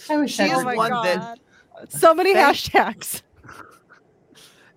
I 0.10 0.18
wish 0.18 0.36
She 0.36 0.44
I 0.44 0.46
is 0.48 0.52
oh 0.54 0.56
was 0.58 0.66
my 0.66 0.76
one 0.76 0.92
one. 0.92 1.04
that- 1.06 1.18
god. 1.20 1.92
So 1.92 2.14
many 2.14 2.34
Thank- 2.34 2.56
hashtags. 2.58 3.22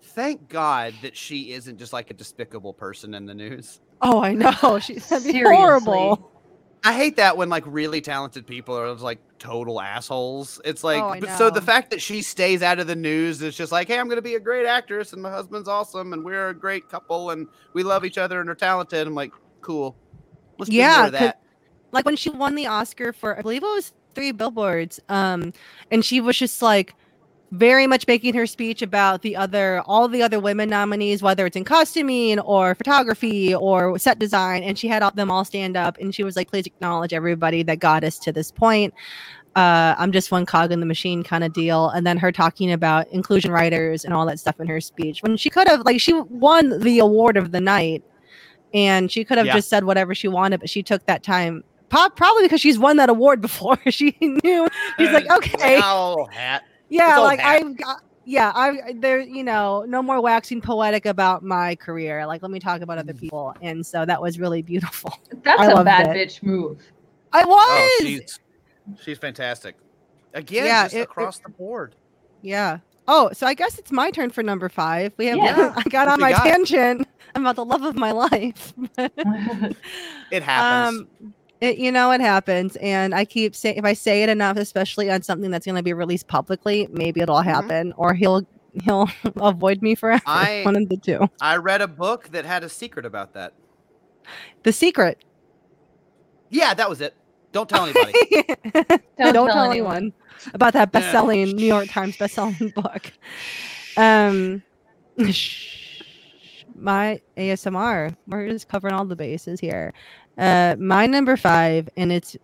thank 0.02 0.48
God 0.48 0.94
that 1.02 1.16
she 1.16 1.52
isn't 1.52 1.78
just 1.78 1.92
like 1.92 2.10
a 2.10 2.14
despicable 2.14 2.72
person 2.72 3.14
in 3.14 3.26
the 3.26 3.34
news. 3.34 3.80
Oh, 4.00 4.22
I 4.22 4.32
know. 4.34 4.78
She's 4.80 5.08
that'd 5.08 5.24
be 5.26 5.32
Seriously. 5.32 5.54
horrible. 5.56 6.30
I 6.86 6.92
hate 6.92 7.16
that 7.16 7.36
when 7.36 7.48
like 7.48 7.64
really 7.66 8.00
talented 8.00 8.46
people 8.46 8.76
are 8.78 8.92
like 8.94 9.18
total 9.38 9.80
assholes. 9.80 10.60
It's 10.64 10.84
like, 10.84 11.02
Oh, 11.02 11.16
but 11.20 11.36
so 11.36 11.50
the 11.50 11.60
fact 11.60 11.90
that 11.90 12.00
she 12.00 12.22
stays 12.22 12.62
out 12.62 12.78
of 12.78 12.86
the 12.86 12.94
news 12.96 13.42
is 13.42 13.56
just 13.56 13.72
like, 13.72 13.88
hey, 13.88 13.98
I'm 13.98 14.08
gonna 14.08 14.22
be 14.22 14.36
a 14.36 14.40
great 14.40 14.66
actress 14.66 15.12
and 15.12 15.20
my 15.22 15.30
husband's 15.30 15.68
awesome 15.68 16.12
and 16.12 16.24
we're 16.24 16.48
a 16.50 16.54
great 16.54 16.88
couple 16.88 17.30
and 17.30 17.46
we 17.72 17.82
love 17.82 18.04
each 18.04 18.18
other 18.18 18.40
and 18.40 18.48
are 18.48 18.54
talented. 18.54 19.06
I'm 19.06 19.14
like, 19.14 19.32
cool. 19.60 19.96
Let's 20.58 20.70
Yeah, 20.70 20.96
more 20.98 21.06
of 21.06 21.12
'cause- 21.12 21.20
that. 21.20 21.42
like 21.92 22.04
when 22.04 22.16
she 22.16 22.30
won 22.30 22.54
the 22.54 22.66
Oscar 22.66 23.12
for 23.12 23.36
I 23.38 23.42
believe 23.42 23.62
it 23.62 23.66
was 23.66 23.92
three 24.14 24.32
billboards. 24.32 25.00
Um, 25.08 25.52
and 25.90 26.04
she 26.04 26.20
was 26.20 26.38
just 26.38 26.62
like 26.62 26.94
very 27.52 27.86
much 27.86 28.06
making 28.08 28.34
her 28.34 28.46
speech 28.46 28.82
about 28.82 29.22
the 29.22 29.36
other 29.36 29.80
all 29.86 30.08
the 30.08 30.22
other 30.22 30.40
women 30.40 30.68
nominees, 30.68 31.22
whether 31.22 31.46
it's 31.46 31.56
in 31.56 31.64
costuming 31.64 32.40
or 32.40 32.74
photography 32.74 33.54
or 33.54 33.98
set 33.98 34.18
design, 34.18 34.62
and 34.64 34.78
she 34.78 34.88
had 34.88 35.02
all, 35.02 35.12
them 35.12 35.30
all 35.30 35.44
stand 35.44 35.76
up 35.76 35.96
and 35.98 36.14
she 36.14 36.24
was 36.24 36.34
like, 36.36 36.50
please 36.50 36.66
acknowledge 36.66 37.12
everybody 37.12 37.62
that 37.62 37.78
got 37.78 38.02
us 38.02 38.18
to 38.18 38.32
this 38.32 38.50
point. 38.50 38.92
Uh, 39.54 39.94
I'm 39.96 40.12
just 40.12 40.30
one 40.30 40.44
cog 40.44 40.70
in 40.72 40.80
the 40.80 40.86
machine 40.86 41.22
kind 41.22 41.42
of 41.42 41.52
deal. 41.52 41.88
And 41.88 42.06
then 42.06 42.18
her 42.18 42.30
talking 42.30 42.70
about 42.72 43.08
inclusion 43.08 43.50
writers 43.50 44.04
and 44.04 44.12
all 44.12 44.26
that 44.26 44.38
stuff 44.38 44.60
in 44.60 44.66
her 44.66 44.80
speech 44.82 45.22
when 45.22 45.36
she 45.38 45.48
could 45.48 45.66
have 45.68 45.80
like 45.86 46.00
she 46.00 46.12
won 46.12 46.80
the 46.80 46.98
award 46.98 47.36
of 47.38 47.52
the 47.52 47.60
night 47.60 48.02
and 48.74 49.10
she 49.10 49.24
could 49.24 49.38
have 49.38 49.46
Yeah. 49.46 49.54
just 49.54 49.68
said 49.70 49.84
whatever 49.84 50.14
she 50.14 50.28
wanted, 50.28 50.60
but 50.60 50.68
she 50.68 50.82
took 50.82 51.06
that 51.06 51.22
time. 51.22 51.62
Probably 51.88 52.42
because 52.42 52.60
she's 52.60 52.78
won 52.78 52.96
that 52.96 53.08
award 53.08 53.40
before. 53.48 53.78
she 53.88 54.16
knew 54.20 54.68
she's 54.98 55.12
like, 55.12 55.30
okay, 55.30 55.78
Wow, 55.78 56.26
hat. 56.30 56.64
Yeah, 56.88 57.18
like 57.18 57.40
hat. 57.40 57.62
I've 57.64 57.76
got, 57.76 58.02
yeah, 58.24 58.52
I 58.54 58.94
there, 58.96 59.20
you 59.20 59.44
know, 59.44 59.84
no 59.88 60.02
more 60.02 60.20
waxing 60.20 60.60
poetic 60.60 61.06
about 61.06 61.42
my 61.44 61.76
career. 61.76 62.26
Like, 62.26 62.42
let 62.42 62.50
me 62.50 62.58
talk 62.60 62.80
about 62.80 62.98
other 62.98 63.12
Mm. 63.12 63.20
people, 63.20 63.54
and 63.62 63.84
so 63.86 64.04
that 64.04 64.20
was 64.20 64.38
really 64.38 64.62
beautiful. 64.62 65.12
That's 65.42 65.60
I 65.60 65.70
a 65.72 65.84
bad 65.84 66.16
it. 66.16 66.28
bitch 66.28 66.42
move. 66.42 66.80
I 67.32 67.44
was, 67.44 67.56
Oh, 67.68 67.98
she's 68.02 68.40
she's 69.02 69.18
fantastic. 69.18 69.76
Again, 70.34 70.66
Yeah, 70.66 70.84
just 70.84 70.94
it- 70.96 71.00
across 71.02 71.38
the 71.38 71.48
board. 71.50 71.94
yeah. 72.42 72.78
Oh, 73.08 73.30
so 73.32 73.46
I 73.46 73.54
guess 73.54 73.78
it's 73.78 73.92
my 73.92 74.10
turn 74.10 74.30
for 74.30 74.42
number 74.42 74.68
five. 74.68 75.12
We 75.16 75.26
have, 75.26 75.36
Yeah. 75.38 75.72
I 75.76 75.82
got 75.88 76.08
on 76.08 76.16
we 76.16 76.22
my 76.22 76.32
got? 76.32 76.42
tangent 76.44 77.06
about 77.36 77.54
the 77.54 77.64
love 77.64 77.82
of 77.84 77.94
my 77.94 78.10
life. 78.10 78.74
It 80.32 80.42
happens. 80.42 81.02
Um, 81.22 81.34
it, 81.60 81.78
you 81.78 81.90
know, 81.90 82.10
it 82.12 82.20
happens, 82.20 82.76
and 82.76 83.14
I 83.14 83.24
keep 83.24 83.54
saying 83.56 83.76
if 83.76 83.84
I 83.84 83.92
say 83.94 84.22
it 84.22 84.28
enough, 84.28 84.56
especially 84.56 85.10
on 85.10 85.22
something 85.22 85.50
that's 85.50 85.64
going 85.66 85.76
to 85.76 85.82
be 85.82 85.92
released 85.92 86.26
publicly, 86.28 86.86
maybe 86.90 87.20
it'll 87.20 87.40
happen, 87.42 87.92
or 87.96 88.14
he'll 88.14 88.46
he'll 88.84 89.08
avoid 89.40 89.80
me 89.82 89.94
forever. 89.94 90.22
I- 90.26 90.62
One 90.64 90.76
of 90.76 90.88
the 90.88 90.96
two. 90.96 91.28
I 91.40 91.56
read 91.56 91.80
a 91.80 91.88
book 91.88 92.28
that 92.28 92.44
had 92.44 92.62
a 92.64 92.68
secret 92.68 93.06
about 93.06 93.32
that. 93.34 93.54
The 94.64 94.72
secret. 94.72 95.24
Yeah, 96.50 96.74
that 96.74 96.88
was 96.88 97.00
it. 97.00 97.14
Don't 97.52 97.68
tell 97.68 97.84
anybody. 97.84 98.12
Don't, 98.72 98.86
Don't 99.18 99.32
tell, 99.34 99.46
tell 99.46 99.70
anyone 99.70 100.12
about 100.52 100.74
that 100.74 100.92
best-selling 100.92 101.56
New 101.56 101.64
York 101.64 101.88
Times 101.88 102.16
best-selling 102.18 102.72
book. 102.74 103.12
Um, 103.96 104.62
shh, 105.30 106.02
my 106.74 107.20
ASMR. 107.36 108.14
We're 108.26 108.48
just 108.50 108.68
covering 108.68 108.94
all 108.94 109.06
the 109.06 109.16
bases 109.16 109.58
here. 109.58 109.94
Uh, 110.38 110.76
my 110.78 111.06
number 111.06 111.36
five, 111.36 111.88
and 111.96 112.12
it's 112.12 112.36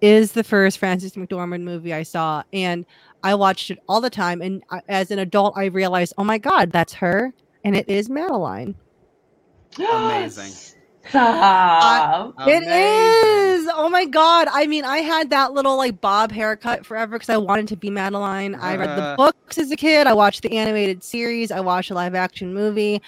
is 0.00 0.32
the 0.32 0.44
first 0.44 0.78
Frances 0.78 1.12
McDormand 1.14 1.62
movie 1.62 1.94
I 1.94 2.02
saw, 2.02 2.42
and 2.52 2.84
I 3.22 3.34
watched 3.34 3.70
it 3.70 3.78
all 3.88 4.00
the 4.00 4.10
time. 4.10 4.42
And 4.42 4.62
I, 4.70 4.80
as 4.88 5.10
an 5.10 5.18
adult, 5.18 5.54
I 5.56 5.66
realized, 5.66 6.12
oh 6.18 6.24
my 6.24 6.38
god, 6.38 6.72
that's 6.72 6.92
her, 6.94 7.32
and 7.64 7.76
it 7.76 7.88
is 7.88 8.10
Madeline. 8.10 8.74
Amazing. 9.78 10.52
Stop. 11.08 12.34
It 12.46 12.62
Amazing. 12.64 13.74
Oh 13.76 13.88
my 13.90 14.06
god. 14.06 14.48
I 14.50 14.66
mean, 14.66 14.84
I 14.84 14.98
had 14.98 15.30
that 15.30 15.52
little 15.52 15.76
like 15.76 16.00
bob 16.00 16.32
haircut 16.32 16.86
forever 16.86 17.16
because 17.16 17.28
I 17.28 17.36
wanted 17.36 17.68
to 17.68 17.76
be 17.76 17.90
Madeline. 17.90 18.54
I 18.54 18.76
read 18.76 18.96
the 18.96 19.02
Uh. 19.02 19.16
books 19.16 19.58
as 19.58 19.70
a 19.70 19.76
kid. 19.76 20.06
I 20.06 20.14
watched 20.14 20.42
the 20.42 20.56
animated 20.56 21.02
series. 21.04 21.50
I 21.52 21.60
watched 21.60 21.90
a 21.90 21.94
live 21.94 22.14
action 22.14 22.54
movie, 22.54 23.02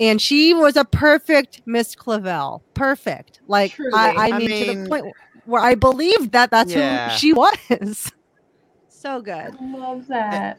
and 0.00 0.20
she 0.20 0.54
was 0.54 0.76
a 0.76 0.84
perfect 0.84 1.62
Miss 1.66 1.94
Clavel. 1.94 2.62
Perfect. 2.74 3.40
Like 3.46 3.72
Truly. 3.72 3.92
I, 3.94 4.10
I, 4.10 4.28
I 4.30 4.38
mean, 4.38 4.48
to 4.48 4.64
the 4.64 4.88
point 4.88 5.14
where 5.44 5.62
I 5.62 5.74
believed 5.74 6.32
that 6.32 6.50
that's 6.50 6.72
Yeah. 6.72 7.08
who 7.08 7.18
she 7.18 7.32
was. 7.32 8.10
so 8.88 9.20
good. 9.22 9.54
I 9.60 9.76
love 9.76 10.06
that. 10.08 10.58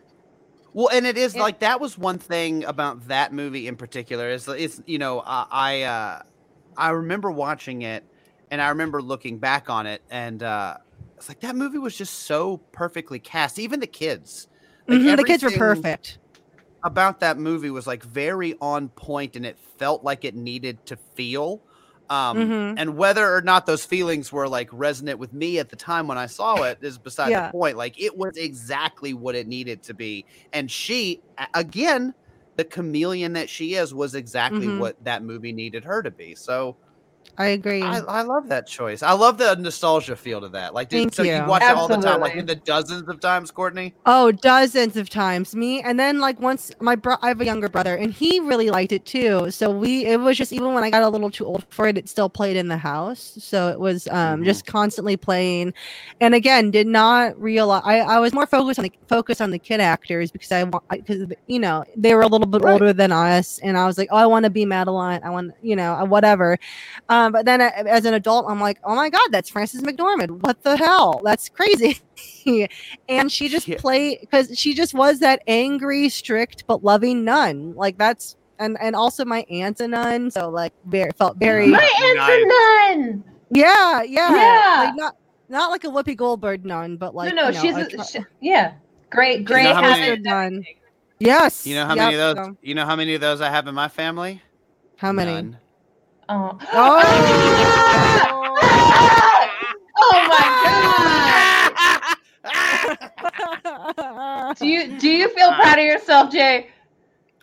Well, 0.73 0.89
and 0.91 1.05
it 1.05 1.17
is 1.17 1.35
Yeah. 1.35 1.43
like 1.43 1.59
that 1.59 1.79
was 1.79 1.97
one 1.97 2.17
thing 2.17 2.63
about 2.65 3.07
that 3.07 3.31
movie 3.31 3.67
in 3.67 3.75
particular. 3.75 4.29
Is 4.29 4.47
it's 4.47 4.81
you 4.85 4.97
know 4.97 5.21
I 5.25 5.45
I, 5.51 5.81
uh, 5.83 6.21
I 6.77 6.89
remember 6.89 7.29
watching 7.31 7.83
it, 7.83 8.03
and 8.49 8.61
I 8.61 8.69
remember 8.69 9.01
looking 9.01 9.37
back 9.37 9.69
on 9.69 9.85
it, 9.85 10.01
and 10.09 10.41
uh, 10.41 10.77
it's 11.17 11.29
like 11.29 11.41
that 11.41 11.55
movie 11.55 11.77
was 11.77 11.95
just 11.95 12.25
so 12.25 12.57
perfectly 12.71 13.19
cast. 13.19 13.59
Even 13.59 13.79
the 13.79 13.87
kids, 13.87 14.47
like, 14.87 14.99
Mhm, 15.01 15.17
the 15.17 15.23
kids 15.23 15.43
were 15.43 15.51
perfect. 15.51 16.17
About 16.83 17.21
that 17.21 17.37
movie 17.37 17.69
was 17.69 17.87
like 17.87 18.03
very 18.03 18.55
on 18.59 18.89
point, 18.89 19.35
and 19.37 19.45
it 19.45 19.57
felt 19.79 20.03
like 20.03 20.25
it 20.25 20.35
needed 20.35 20.85
to 20.87 20.97
feel. 21.15 21.63
Um, 22.09 22.39
Mhm. 22.39 22.75
And 22.75 22.97
whether 22.97 23.33
or 23.33 23.41
not 23.41 23.65
those 23.67 23.85
feelings 23.85 24.31
were 24.31 24.49
like 24.49 24.67
resonant 24.73 25.19
with 25.19 25.31
me 25.31 25.59
at 25.59 25.69
the 25.69 25.75
time 25.77 26.07
when 26.07 26.17
I 26.17 26.25
saw 26.25 26.63
it 26.63 26.79
is 26.81 26.97
beside 26.97 27.29
Yeah. 27.29 27.35
the 27.35 27.43
point. 27.43 27.77
Like 27.77 27.93
it 28.01 28.17
was 28.17 28.33
exactly 28.35 29.13
what 29.13 29.35
it 29.35 29.47
needed 29.47 29.83
to 29.83 29.93
be. 29.93 30.25
And 30.51 30.69
she, 30.71 31.21
again, 31.53 32.13
the 32.57 32.65
chameleon 32.65 33.33
that 33.33 33.49
she 33.49 33.75
is, 33.75 33.93
was 33.93 34.15
exactly 34.15 34.67
Mhm. 34.67 34.69
what 34.69 34.95
that 35.03 35.23
movie 35.23 35.53
needed 35.53 35.85
her 35.85 36.01
to 36.03 36.11
be. 36.11 36.35
So 36.35 36.77
I 37.37 37.47
agree. 37.47 37.81
I, 37.81 37.97
I 37.99 38.21
love 38.21 38.49
that 38.49 38.67
choice. 38.67 39.01
I 39.01 39.13
love 39.13 39.37
the 39.37 39.55
nostalgia 39.55 40.15
feel 40.15 40.41
to 40.41 40.49
that. 40.49 40.73
Like, 40.73 40.89
did, 40.89 40.99
Thank 40.99 41.15
so 41.15 41.23
you 41.23 41.33
you. 41.33 41.43
watch 41.43 41.63
it 41.63 41.69
all 41.71 41.87
the 41.87 41.97
time, 41.97 42.19
like 42.21 42.35
in 42.35 42.45
the 42.45 42.55
dozens 42.55 43.09
of 43.09 43.19
times, 43.19 43.49
Courtney. 43.51 43.95
Oh, 44.05 44.31
dozens 44.31 44.97
of 44.97 45.09
times. 45.09 45.55
Me 45.55 45.81
and 45.81 45.97
then 45.99 46.19
like 46.19 46.39
once 46.39 46.71
my 46.81 46.95
bro 46.95 47.15
I 47.21 47.29
have 47.29 47.39
a 47.41 47.45
younger 47.45 47.69
brother 47.69 47.95
and 47.95 48.11
he 48.13 48.39
really 48.41 48.69
liked 48.69 48.91
it 48.91 49.05
too. 49.05 49.49
So 49.49 49.71
we 49.71 50.05
it 50.05 50.19
was 50.19 50.37
just 50.37 50.51
even 50.51 50.73
when 50.73 50.83
I 50.83 50.89
got 50.89 51.03
a 51.03 51.09
little 51.09 51.31
too 51.31 51.45
old 51.45 51.65
for 51.71 51.87
it, 51.87 51.97
it 51.97 52.09
still 52.09 52.29
played 52.29 52.57
in 52.57 52.67
the 52.67 52.77
house. 52.77 53.35
So 53.39 53.69
it 53.69 53.79
was 53.79 54.05
um 54.07 54.41
Mhm. 54.41 54.45
just 54.45 54.65
constantly 54.65 55.15
playing. 55.15 55.73
And 56.19 56.35
again, 56.35 56.69
did 56.69 56.85
not 56.85 57.39
realize 57.39 57.81
I, 57.85 57.99
I 58.01 58.19
was 58.19 58.33
more 58.33 58.45
focused 58.45 58.77
on 58.77 58.83
the 58.83 58.91
focused 59.07 59.41
on 59.41 59.51
the 59.51 59.59
kid 59.59 59.79
actors 59.79 60.31
because 60.31 60.51
I 60.51 60.63
want 60.63 60.83
because 60.91 61.25
you 61.47 61.59
know 61.59 61.85
they 61.95 62.13
were 62.13 62.21
a 62.21 62.27
little 62.27 62.47
bit 62.47 62.61
Right. 62.61 62.73
older 62.73 62.91
than 62.93 63.11
us 63.13 63.57
and 63.63 63.77
I 63.77 63.85
was 63.85 63.97
like, 63.97 64.09
oh, 64.11 64.17
I 64.17 64.25
want 64.25 64.43
to 64.43 64.49
be 64.49 64.65
Madeline. 64.65 65.21
I 65.23 65.29
want 65.29 65.51
you 65.61 65.77
know 65.77 65.93
uh, 65.93 66.05
whatever. 66.05 66.57
Um, 67.07 67.22
but 67.31 67.45
then 67.45 67.61
uh, 67.61 67.71
as 67.75 68.05
an 68.05 68.13
adult, 68.13 68.45
I'm 68.49 68.59
like, 68.59 68.79
oh 68.83 68.95
my 68.95 69.09
god, 69.09 69.27
that's 69.31 69.49
Frances 69.49 69.81
McDormand. 69.81 70.41
What 70.41 70.63
the 70.63 70.77
hell? 70.77 71.21
That's 71.23 71.49
crazy. 71.49 71.99
and 73.09 73.31
she 73.31 73.49
just 73.49 73.67
Yeah. 73.67 73.77
played 73.79 74.19
because 74.21 74.57
she 74.57 74.73
just 74.73 74.93
was 74.93 75.19
that 75.19 75.41
angry, 75.47 76.09
strict 76.09 76.65
but 76.67 76.83
loving 76.83 77.23
nun. 77.23 77.73
Like 77.75 77.97
that's 77.97 78.35
and 78.59 78.77
and 78.81 78.95
also 78.95 79.25
my 79.25 79.45
aunt's 79.49 79.81
a 79.81 79.87
nun, 79.87 80.29
so 80.31 80.49
like 80.49 80.73
very 80.85 81.11
felt 81.17 81.37
very 81.37 81.67
My 81.67 81.79
aunt's 82.03 82.21
a 82.29 82.97
nun. 82.97 83.23
yeah 83.51 84.01
yeah 84.03 84.29
Yeah. 84.35 84.83
like 84.85 84.95
not 84.95 85.15
not 85.49 85.71
like 85.71 85.83
a 85.83 85.87
Whoopi 85.87 86.15
Goldberg 86.15 86.65
nun, 86.65 86.97
but 86.97 87.13
like 87.15 87.33
no, 87.33 87.41
no, 87.41 87.47
you 87.49 87.53
know, 87.53 87.61
she's 87.61 87.93
a 87.95 88.01
a, 88.01 88.05
she, 88.05 88.19
yeah, 88.41 88.73
great, 89.09 89.45
great. 89.45 89.65
how 89.65 89.81
many- 89.81 90.19
nun. 90.21 90.65
Yes. 91.19 91.65
You 91.65 91.75
know 91.75 91.85
how 91.85 91.95
yep, 91.95 92.05
many 92.05 92.15
of 92.17 92.35
those? 92.35 92.45
so- 92.47 92.57
You 92.61 92.75
know 92.75 92.85
how 92.85 92.95
many 92.95 93.13
of 93.13 93.21
those 93.21 93.39
I 93.39 93.49
have 93.49 93.67
in 93.67 93.75
my 93.75 93.87
family? 93.87 94.41
how 94.97 95.11
many? 95.11 95.31
None. 95.31 95.57
Oh. 96.35 96.57
Oh. 96.73 96.73
oh 99.97 100.27
my 100.29 100.43
god! 102.45 104.55
Do 104.57 104.67
you 104.67 104.99
do 104.99 105.09
you 105.09 105.29
feel 105.29 105.51
proud 105.53 105.79
of 105.79 105.85
yourself, 105.85 106.31
Jay? 106.31 106.67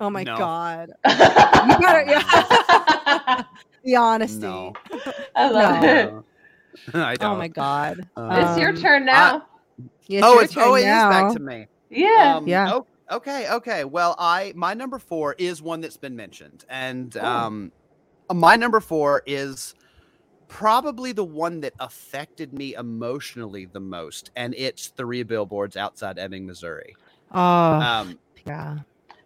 oh 0.01 0.11
my 0.11 0.23
No. 0.25 0.37
god. 0.37 0.91
you 1.09 1.79
better- 1.79 2.05
yeah. 2.11 3.43
The 3.85 3.97
honesty. 3.97 4.41
No. 4.41 4.73
I 5.37 5.51
love 5.51 5.83
No. 5.83 5.89
it. 5.89 6.15
I 6.95 7.15
don't. 7.17 7.35
Oh 7.35 7.39
my 7.39 7.49
god. 7.49 8.09
Uh, 8.17 8.45
It's 8.49 8.59
your 8.61 8.71
Um, 8.71 8.77
turn 8.77 9.05
now. 9.05 9.47
Yeah, 10.07 10.21
oh, 10.25 10.39
it's 10.41 10.57
oh, 10.57 10.75
turn 10.75 10.79
it 10.79 10.81
is 10.81 10.85
back 10.87 11.33
to 11.35 11.41
me. 11.41 11.67
yeah. 11.91 12.37
Um, 12.37 12.49
Yeah. 12.49 12.73
o- 12.75 12.87
Okay. 13.13 13.49
Okay. 13.51 13.85
Well, 13.85 14.15
I 14.19 14.53
my 14.57 14.75
number 14.75 14.99
four 14.99 15.35
is 15.39 15.63
one 15.63 15.81
that's 15.81 15.97
been 15.97 16.17
mentioned, 16.17 16.65
and 16.69 17.15
Ooh. 17.17 17.21
um, 17.21 17.73
my 18.35 18.57
number 18.57 18.81
four 18.81 19.23
is 19.27 19.75
probably 20.49 21.13
the 21.13 21.25
one 21.25 21.61
that 21.61 21.73
affected 21.79 22.53
me 22.53 22.75
emotionally 22.75 23.67
the 23.67 23.81
most, 23.81 24.31
and 24.37 24.55
it's 24.57 24.89
three 24.89 25.23
billboards 25.23 25.77
outside 25.77 26.19
Ebbing, 26.19 26.47
Missouri. 26.47 26.95
Oh, 27.33 27.39
Um, 27.81 28.19
yeah. 28.47 28.79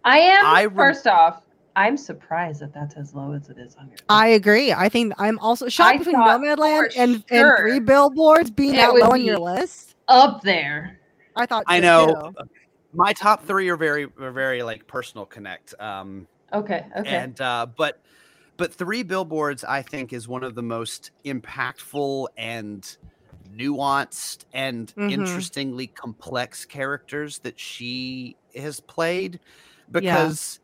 I 0.05 0.19
am. 0.19 0.45
I 0.47 0.64
rem- 0.67 0.75
first 0.75 1.07
off, 1.07 1.43
I'm 1.77 1.97
surprised 1.97 2.61
that 2.61 2.75
that's 2.75 2.95
as 2.97 3.14
low 3.14 3.33
as 3.33 3.49
it 3.49 3.59
is 3.59 3.75
on 3.77 3.85
your. 3.87 3.93
List. 3.93 4.05
I 4.11 4.29
agree. 4.29 4.73
I 4.73 4.88
think 4.88 5.14
I'm 5.19 5.38
also 5.38 5.69
shocked 5.69 5.95
I 5.95 5.99
between 5.99 6.17
thought 6.17 6.40
Nomadland 6.40 6.93
for 6.93 7.01
and, 7.01 7.25
sure 7.29 7.57
and 7.57 7.59
Three 7.59 7.81
Billboards 7.81 8.51
being 8.51 8.75
it 8.75 8.77
that 8.79 8.93
would 8.93 9.03
low 9.03 9.11
on 9.11 9.25
your 9.25 9.38
list. 9.38 9.97
up 10.09 10.43
there. 10.43 11.01
I 11.37 11.47
thought 11.47 11.64
I 11.67 11.81
know 11.81 12.33
too. 12.37 12.45
my 12.93 13.12
top 13.12 13.45
three 13.45 13.69
are 13.71 13.77
very 13.77 14.05
are 14.21 14.31
very 14.31 14.62
like 14.62 14.87
personal 14.87 15.27
connect. 15.27 15.75
Um, 15.81 16.29
Okay. 16.53 16.87
Okay. 16.97 17.09
and 17.17 17.40
uh, 17.40 17.67
but 17.77 18.01
But 18.57 18.73
Three 18.73 19.03
Billboards, 19.03 19.64
I 19.64 19.83
think, 19.83 20.12
is 20.12 20.29
one 20.29 20.45
of 20.45 20.55
the 20.55 20.62
most 20.62 21.11
impactful 21.25 22.29
and 22.37 22.97
nuanced 23.57 24.45
and 24.53 24.93
Mhm. 24.97 25.12
interestingly 25.12 25.87
complex 25.87 26.64
characters 26.64 27.38
that 27.40 27.59
she 27.59 28.37
has 28.57 28.81
played 28.81 29.38
because 29.90 30.61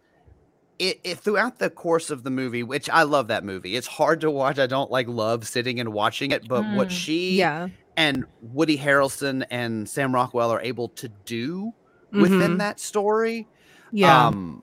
it, 0.79 0.99
it 1.05 1.19
throughout 1.19 1.59
the 1.59 1.71
course 1.71 2.11
of 2.11 2.23
the 2.25 2.31
movie 2.31 2.63
which 2.63 2.89
i 2.91 3.03
love 3.03 3.29
that 3.29 3.45
movie 3.45 3.77
it's 3.77 3.87
hard 3.87 4.21
to 4.23 4.31
watch 4.31 4.59
i 4.59 4.67
don't 4.67 4.91
like 4.91 5.07
love 5.09 5.47
sitting 5.47 5.79
and 5.79 5.93
watching 5.93 6.31
it 6.33 6.49
but 6.49 6.65
what 6.75 6.89
Mm. 6.89 6.91
she 6.91 7.39
Yeah. 7.39 7.69
and 7.97 8.25
woody 8.41 8.79
harrelson 8.79 9.45
and 9.51 9.89
sam 9.89 10.13
rockwell 10.15 10.51
are 10.51 10.61
able 10.63 10.89
to 10.91 11.09
do 11.27 11.73
within 12.13 12.53
Mhm. 12.55 12.59
that 12.59 12.81
story 12.81 13.47
Yeah. 13.93 14.27
um 14.29 14.63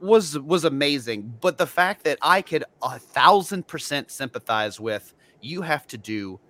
was 0.00 0.38
was 0.38 0.64
amazing 0.64 1.32
but 1.40 1.58
the 1.58 1.66
fact 1.66 2.04
that 2.04 2.18
i 2.22 2.40
could 2.40 2.64
a 2.82 2.98
thousand 2.98 3.66
percent 3.66 4.10
sympathize 4.10 4.80
with 4.80 5.14
you 5.40 5.62
have 5.62 5.86
to 5.86 5.98
do 5.98 6.40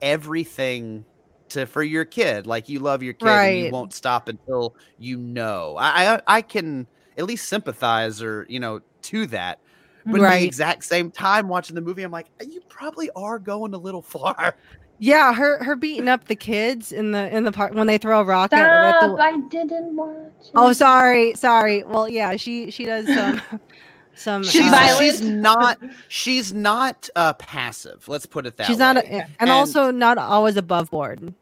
everything 0.00 1.04
to 1.48 1.66
for 1.66 1.82
your 1.82 2.04
kid 2.04 2.46
like 2.46 2.68
you 2.68 2.80
love 2.80 3.02
your 3.02 3.14
kid 3.14 3.28
and 3.28 3.58
you 3.58 3.72
won't 3.72 3.92
stop 3.92 4.28
until 4.28 4.74
you 4.98 5.16
know. 5.16 5.76
I 5.78 6.14
i, 6.14 6.20
I 6.26 6.42
can 6.42 6.86
at 7.16 7.24
least 7.24 7.48
sympathize 7.48 8.22
or 8.22 8.46
you 8.48 8.60
know 8.60 8.80
to 9.02 9.26
that 9.26 9.60
but 10.06 10.20
at 10.22 10.38
the 10.38 10.46
exact 10.46 10.84
same 10.84 11.10
time 11.10 11.48
watching 11.48 11.74
the 11.74 11.80
movie 11.80 12.02
i'm 12.02 12.10
like 12.10 12.28
you 12.46 12.60
probably 12.68 13.10
are 13.16 13.38
going 13.38 13.74
a 13.74 13.78
little 13.78 14.02
far 14.02 14.54
yeah, 14.98 15.32
her 15.34 15.62
her 15.64 15.76
beating 15.76 16.08
up 16.08 16.24
the 16.26 16.36
kids 16.36 16.92
in 16.92 17.12
the 17.12 17.34
in 17.36 17.44
the 17.44 17.52
part 17.52 17.74
when 17.74 17.86
they 17.86 17.98
throw 17.98 18.20
a 18.20 18.24
rock 18.24 18.52
at, 18.52 18.60
at 18.68 18.98
Stop! 19.00 19.16
the 19.16 19.22
I 19.22 19.36
didn't 19.48 19.96
watch. 19.96 20.16
Oh, 20.54 20.72
sorry, 20.72 21.34
sorry. 21.34 21.84
Well, 21.84 22.08
yeah, 22.08 22.36
she 22.36 22.70
she 22.70 22.84
does 22.84 23.06
some 23.06 23.40
some. 24.14 24.42
She's 24.42 24.52
she's, 24.52 24.72
uh, 24.72 24.98
she's 24.98 25.20
not 25.22 25.78
she's 26.08 26.52
not 26.52 27.08
uh 27.16 27.32
passive 27.34 28.08
let's 28.08 28.26
put 28.26 28.46
it 28.46 28.56
that 28.56 28.64
way. 28.64 28.66
She's 28.68 28.76
way 28.78 28.80
not, 28.80 28.96
a, 28.98 29.06
and, 29.08 29.30
And- 29.40 29.50
also 29.50 29.90
not 29.90 30.18
always 30.18 30.56
above 30.56 30.90
board. 30.90 31.32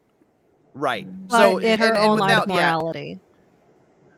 right 0.73 1.07
But 1.27 1.37
so 1.39 1.57
in 1.57 1.79
her 1.79 1.87
and- 1.87 1.97
and 1.97 2.05
own 2.07 2.19
line 2.19 2.31
of 2.37 2.41
without- 2.47 2.55
yeah, 2.55 2.55
morality. 2.71 3.19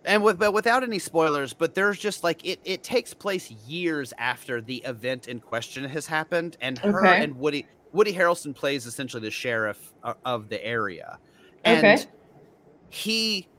and 0.06 0.24
with 0.24 0.40
but 0.40 0.54
without 0.54 0.84
any 0.84 1.00
spoilers 1.00 1.54
but 1.54 1.74
there's 1.76 1.98
just 2.00 2.24
like 2.24 2.46
it 2.46 2.60
it 2.66 2.84
takes 2.84 3.14
place 3.14 3.52
years 3.52 4.14
after 4.18 4.60
the 4.62 4.78
event 4.86 5.28
in 5.28 5.40
question 5.40 5.84
has 5.86 6.08
happened 6.08 6.58
and 6.62 6.78
her 6.80 7.06
Okay. 7.06 7.24
and 7.24 7.36
woody 7.38 7.66
woody 7.92 8.14
harrelson 8.14 8.56
plays 8.56 8.86
essentially 8.86 9.22
the 9.22 9.32
sheriff 9.32 9.94
of 10.26 10.50
the 10.50 10.64
area 10.64 11.18
and 11.66 11.78
Okay. 11.78 12.08
he 12.90 13.50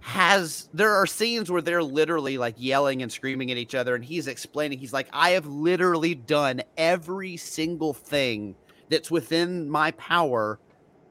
has 0.00 0.68
there 0.72 0.92
are 0.94 1.06
scenes 1.06 1.50
where 1.50 1.62
they're 1.62 1.82
literally 1.82 2.38
like 2.38 2.54
yelling 2.58 3.02
and 3.02 3.10
screaming 3.12 3.50
at 3.50 3.56
each 3.56 3.74
other 3.74 3.94
and 3.94 4.04
he's 4.04 4.26
explaining 4.28 4.78
he's 4.78 4.92
like 4.92 5.08
i 5.12 5.30
have 5.30 5.46
literally 5.46 6.14
done 6.14 6.60
every 6.76 7.36
single 7.38 7.94
thing 7.94 8.56
that's 8.90 9.10
within 9.10 9.68
my 9.70 9.90
power 9.92 10.60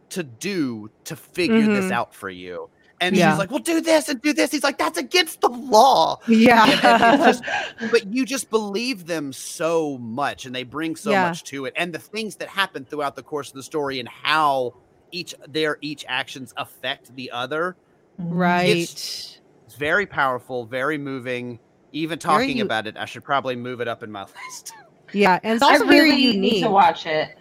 to 0.09 0.23
do 0.23 0.89
to 1.05 1.15
figure 1.15 1.67
this 1.67 1.89
Mhm. 1.89 1.91
out 1.91 2.13
for 2.15 2.29
you 2.29 2.69
and 3.03 3.15
Yeah. 3.15 3.31
she's 3.31 3.39
like 3.39 3.49
well 3.51 3.59
do 3.59 3.81
this 3.81 4.09
and 4.09 4.21
do 4.21 4.33
this 4.33 4.51
he's 4.51 4.63
like 4.63 4.77
that's 4.77 4.97
against 4.97 5.41
the 5.41 5.49
law 5.49 6.19
Yeah. 6.27 6.63
And 6.65 7.21
it's 7.23 7.39
just- 7.39 7.43
but 7.91 8.13
you 8.13 8.25
just 8.25 8.49
believe 8.49 9.05
them 9.05 9.33
so 9.33 9.97
much 9.97 10.45
and 10.45 10.55
they 10.55 10.63
bring 10.63 10.95
so 10.95 11.11
Yeah. 11.11 11.27
much 11.29 11.43
to 11.45 11.65
it 11.65 11.73
and 11.75 11.93
the 11.93 11.99
things 11.99 12.37
that 12.37 12.47
happen 12.49 12.85
throughout 12.85 13.15
the 13.15 13.23
course 13.23 13.49
of 13.49 13.55
the 13.55 13.63
story 13.63 13.99
and 13.99 14.07
how 14.09 14.73
each 15.11 15.35
their 15.47 15.77
each 15.81 16.05
actions 16.07 16.53
affect 16.57 17.15
the 17.15 17.29
other 17.31 17.75
right. 18.17 18.65
It's 18.77 19.39
very 19.77 20.05
powerful 20.05 20.65
very 20.65 20.97
moving 20.97 21.59
even 21.91 22.17
talking 22.19 22.57
u- 22.57 22.63
about 22.63 22.87
it 22.87 22.95
i 22.97 23.05
should 23.05 23.23
probably 23.23 23.55
move 23.55 23.81
it 23.81 23.87
up 23.87 24.01
in 24.03 24.11
my 24.11 24.21
list 24.47 24.73
yeah, 25.11 25.39
and 25.43 25.53
it's 25.55 25.63
I 25.63 25.73
also 25.73 25.85
really 25.85 25.97
very 25.97 26.11
need 26.11 26.35
unique. 26.35 26.63
to 26.63 26.69
watch 26.71 27.05
it. 27.05 27.35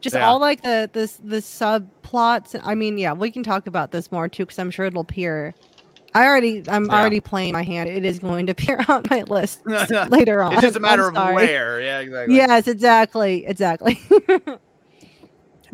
Just 0.00 0.16
Yeah. 0.16 0.26
all 0.28 0.38
like 0.40 0.62
the 0.62 0.88
the 0.92 1.10
the 1.22 1.36
subplots. 1.38 2.58
I 2.62 2.74
mean, 2.74 2.96
yeah, 2.98 3.12
we 3.12 3.30
can 3.30 3.42
talk 3.42 3.66
about 3.66 3.90
this 3.92 4.10
more 4.10 4.28
too 4.28 4.44
because 4.44 4.58
I'm 4.58 4.70
sure 4.70 4.86
it'll 4.86 5.02
appear. 5.02 5.54
I 6.14 6.26
already, 6.26 6.64
I'm 6.68 6.86
Yeah. 6.86 6.98
already 7.00 7.20
playing 7.20 7.52
my 7.52 7.62
hand. 7.62 7.88
It 7.88 8.04
is 8.04 8.18
going 8.18 8.46
to 8.46 8.52
appear 8.56 8.84
on 8.88 9.02
my 9.10 9.22
list 9.22 9.60
later 10.08 10.42
on. 10.42 10.54
it's 10.54 10.62
just 10.62 10.76
a 10.76 10.80
matter 10.80 11.02
I'm 11.04 11.08
of 11.10 11.14
sorry. 11.16 11.34
where 11.34 11.80
yeah 11.80 12.00
exactly 12.00 12.34
Yes, 12.36 12.66
exactly, 12.66 13.46
exactly. 13.46 14.00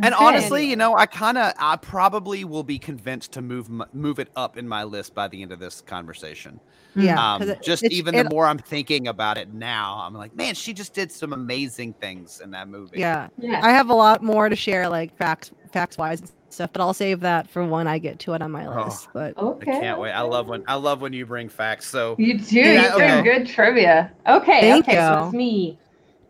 And 0.02 0.14
Okay. 0.14 0.24
honestly, 0.24 0.64
you 0.68 0.76
know, 0.76 0.94
I 0.96 1.06
kind 1.06 1.38
of, 1.38 1.52
I 1.58 1.76
probably 1.76 2.44
will 2.44 2.62
be 2.62 2.78
convinced 2.78 3.32
to 3.32 3.42
move 3.42 3.68
move 3.94 4.18
it 4.18 4.28
up 4.36 4.56
in 4.56 4.68
my 4.68 4.84
list 4.84 5.14
by 5.14 5.28
the 5.28 5.42
end 5.42 5.52
of 5.52 5.58
this 5.58 5.80
conversation. 5.80 6.60
yeah, 6.94 7.34
um, 7.34 7.40
'cause 7.40 7.48
it- 7.50 7.62
just 7.62 7.84
even 7.84 8.14
the 8.14 8.24
more 8.30 8.46
I'm 8.46 8.58
thinking 8.58 9.08
about 9.08 9.36
it 9.38 9.52
now, 9.52 10.02
I'm 10.02 10.14
like, 10.14 10.34
man, 10.34 10.54
she 10.54 10.72
just 10.72 10.94
did 10.94 11.12
some 11.12 11.32
amazing 11.34 11.92
things 11.94 12.40
in 12.42 12.50
that 12.52 12.68
movie. 12.68 12.98
yeah, 12.98 13.28
Yeah. 13.38 13.60
I 13.62 13.70
have 13.70 13.90
a 13.90 13.94
lot 13.94 14.22
more 14.22 14.48
to 14.48 14.56
share, 14.56 14.88
like 14.88 15.14
facts, 15.16 15.50
facts 15.72 15.98
wise 15.98 16.20
and 16.20 16.30
stuff, 16.48 16.70
but 16.72 16.80
I'll 16.80 16.94
save 16.94 17.20
that 17.20 17.50
for 17.50 17.64
when 17.66 17.86
I 17.86 17.98
get 17.98 18.18
to 18.20 18.32
it 18.32 18.40
on 18.40 18.50
my 18.50 18.64
Oh. 18.66 18.84
list. 18.84 19.08
But 19.12 19.34
I 19.36 19.40
okay. 19.40 19.72
can't 19.80 20.00
wait. 20.00 20.12
I 20.12 20.22
love 20.22 20.48
when 20.48 20.62
I 20.66 20.74
love 20.76 21.02
when 21.02 21.12
you 21.12 21.26
bring 21.26 21.48
facts. 21.50 21.86
So 21.86 22.14
You 22.18 22.38
do. 22.38 22.56
Yeah, 22.60 22.82
you 22.92 22.96
bring 22.98 23.10
okay. 23.10 23.22
good 23.22 23.46
trivia. 23.46 24.10
Okay. 24.26 24.60
Thank 24.62 24.88
okay. 24.88 24.96
So 24.96 25.24
it's 25.26 25.34
me. 25.34 25.78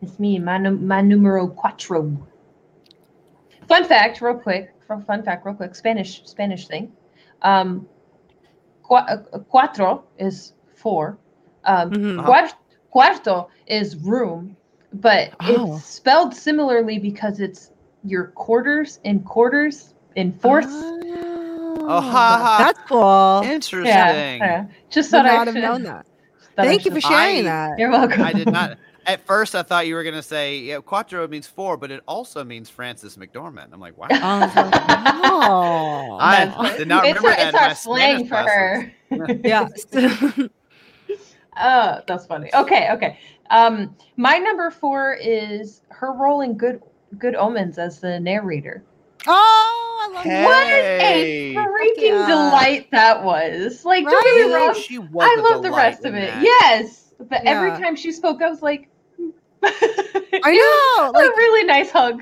It's 0.01 0.19
me. 0.19 0.37
My 0.39 0.57
num- 0.57 0.85
my 0.85 1.01
numero 1.01 1.47
cuatro. 1.47 2.17
Fun 3.67 3.83
fact, 3.85 4.21
real 4.21 4.35
quick. 4.35 4.73
Fun 4.87 5.03
fun 5.03 5.23
fact, 5.23 5.45
real 5.45 5.55
quick. 5.55 5.75
Spanish 5.75 6.21
Spanish 6.25 6.67
thing. 6.67 6.91
Um, 7.41 7.87
cua- 8.83 9.25
uh, 9.33 9.39
cuatro 9.53 10.03
is 10.17 10.53
four. 10.75 11.17
Um, 11.65 11.91
mhm. 11.91 12.25
Cuart- 12.25 12.53
cuarto 12.95 13.47
is 13.67 13.97
room, 13.97 14.55
but 14.93 15.31
Oh. 15.41 15.75
it's 15.77 15.85
spelled 15.85 16.33
similarly 16.33 16.97
because 16.97 17.39
it's 17.41 17.71
your 18.03 18.27
quarters 18.27 18.99
in 19.03 19.19
quarters 19.23 19.93
in 20.15 20.31
fourths. 20.31 20.71
Oh, 21.89 22.01
ha, 22.01 22.01
ha. 22.11 22.57
that's 22.59 22.79
cool. 22.87 23.41
interesting. 23.43 23.85
yeah, 23.85 24.35
yeah. 24.35 24.65
Just 24.89 25.11
Would 25.11 25.17
thought 25.23 25.25
I 25.25 25.35
not 25.35 25.47
have 25.47 25.55
should- 25.55 25.61
known 25.63 25.83
that. 25.83 26.05
thought 26.55 26.65
I 26.65 26.67
Thank 26.69 26.85
you 26.85 26.91
for 26.91 27.01
sharing 27.01 27.39
I- 27.39 27.41
that. 27.43 27.79
You're 27.79 27.91
welcome. 27.91 28.21
I 28.23 28.33
did 28.33 28.51
not. 28.51 28.77
At 29.07 29.25
first, 29.25 29.55
I 29.55 29.63
thought 29.63 29.87
you 29.87 29.95
were 29.95 30.03
gonna 30.03 30.21
say 30.21 30.57
yeah, 30.59 30.79
quattro 30.81 31.25
means 31.29 31.47
four, 31.47 31.77
but 31.77 31.91
it 31.91 32.03
also 32.07 32.43
means 32.43 32.69
Frances 32.69 33.15
McDormand. 33.15 33.69
I'm 33.71 33.79
like, 33.79 33.97
wow. 33.97 34.07
I 34.11 35.21
oh, 35.23 36.17
I 36.19 36.45
That's- 36.45 36.77
did 36.77 36.87
not 36.89 37.05
it's 37.05 37.17
remember 37.17 37.29
our, 37.29 37.35
that 37.51 37.53
it's 37.53 37.63
our 37.63 37.75
slang 37.75 38.23
for 38.25 38.43
classes. 38.43 38.49
her. 39.09 39.39
yeah. 39.45 39.67
Oh, 41.57 42.01
that's 42.07 42.25
funny. 42.25 42.49
Okay, 42.53 42.89
okay. 42.91 43.17
Um, 43.49 43.95
my 44.17 44.37
number 44.37 44.69
four 44.71 45.13
is 45.21 45.81
her 45.89 46.11
role 46.11 46.41
in 46.41 46.55
Good 46.57 46.81
Good 47.17 47.35
Omens 47.35 47.77
as 47.77 48.01
the 48.01 48.19
narrator. 48.19 48.83
oh, 49.25 50.09
I 50.09 50.13
love 50.15 50.23
Hey. 50.25 50.43
What 50.43 50.67
Hey. 50.67 51.55
a 51.55 51.59
freaking 51.59 52.19
yeah. 52.19 52.27
delight 52.27 52.91
that 52.91 53.23
was! 53.23 53.85
Like, 53.85 54.03
don't 54.03 54.23
get 54.37 54.47
me 54.47 54.53
wrong, 54.53 54.75
she 54.75 54.97
was 54.99 55.25
I 55.29 55.39
a 55.39 55.43
love 55.53 55.63
the 55.63 55.71
rest 55.71 56.03
of 56.03 56.13
it. 56.13 56.27
that. 56.29 56.43
Yes, 56.43 57.13
but 57.29 57.41
every 57.45 57.71
time 57.71 57.95
she 57.95 58.11
spoke, 58.11 58.41
I 58.41 58.49
was 58.49 58.61
like, 58.61 58.89
I 59.63 60.53
know, 61.01 61.11
like 61.13 61.23
a 61.25 61.27
like 61.27 61.37
really 61.37 61.63
nice 61.65 61.91
hug. 61.91 62.21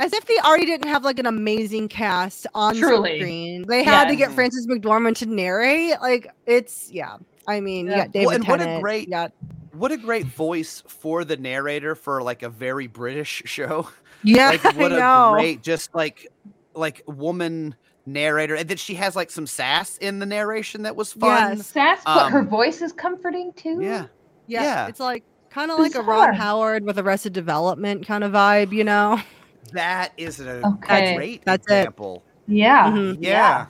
as 0.00 0.12
if 0.12 0.24
they 0.26 0.38
already 0.38 0.66
didn't 0.66 0.88
have 0.88 1.04
like 1.04 1.18
an 1.18 1.26
amazing 1.26 1.88
cast 1.88 2.46
on 2.54 2.76
Truly. 2.76 3.18
screen. 3.20 3.64
They 3.66 3.82
had 3.84 4.08
to 4.08 4.16
get 4.16 4.32
Frances 4.32 4.66
McDormand 4.66 5.16
to 5.18 5.26
narrate. 5.26 6.00
Like 6.00 6.28
it's 6.46 6.90
yeah. 6.90 7.16
I 7.46 7.60
mean, 7.60 7.86
you 7.86 7.92
Yeah. 7.92 7.98
got 8.04 8.12
David 8.12 8.34
and 8.36 8.48
what 8.48 8.60
a 8.60 8.80
great- 8.80 9.06
you 9.08 9.10
got 9.14 9.32
What 9.72 9.92
a 9.92 9.96
great 9.96 10.26
voice 10.26 10.82
for 10.88 11.24
the 11.24 11.36
narrator 11.36 11.94
for 11.94 12.22
like 12.22 12.42
a 12.42 12.48
very 12.48 12.86
British 12.86 13.42
show. 13.46 13.88
yeah. 14.22 14.50
Like 14.50 14.64
what 14.76 14.92
I 14.92 14.96
a 14.96 14.98
know. 14.98 15.30
great 15.34 15.62
just 15.62 15.94
like 15.94 16.28
like 16.74 17.02
woman 17.06 17.74
narrator. 18.06 18.54
And 18.56 18.68
then 18.68 18.76
she 18.76 18.94
has 18.94 19.14
like 19.16 19.30
some 19.30 19.46
sass 19.46 19.96
in 19.98 20.18
the 20.18 20.26
narration 20.26 20.82
that 20.82 20.96
was 20.96 21.12
fun. 21.12 21.56
Yes. 21.58 21.66
Sass, 21.68 22.00
but 22.04 22.30
her 22.30 22.40
Um, 22.40 22.48
voice 22.48 22.82
is 22.82 22.92
comforting 22.92 23.52
too. 23.54 23.78
Yeah. 23.80 24.06
yeah, 24.46 24.62
yeah. 24.62 24.86
It's 24.88 25.00
like 25.00 25.24
kind 25.54 25.70
of 25.70 25.78
like 25.78 25.94
a 25.94 26.02
Ron 26.02 26.34
Howard 26.34 26.84
with 26.84 26.98
Arrested 26.98 27.32
Development 27.32 28.04
kind 28.06 28.24
of 28.24 28.32
vibe, 28.32 28.72
you 28.72 28.84
know? 28.84 29.20
That 29.72 30.12
is 30.16 30.40
a 30.40 30.62
Okay. 30.66 31.14
great 31.14 31.44
That's 31.44 31.66
it. 31.68 31.78
example. 31.78 32.22
Yeah. 32.46 32.90
Mhm. 32.90 33.18
Yeah. 33.20 33.66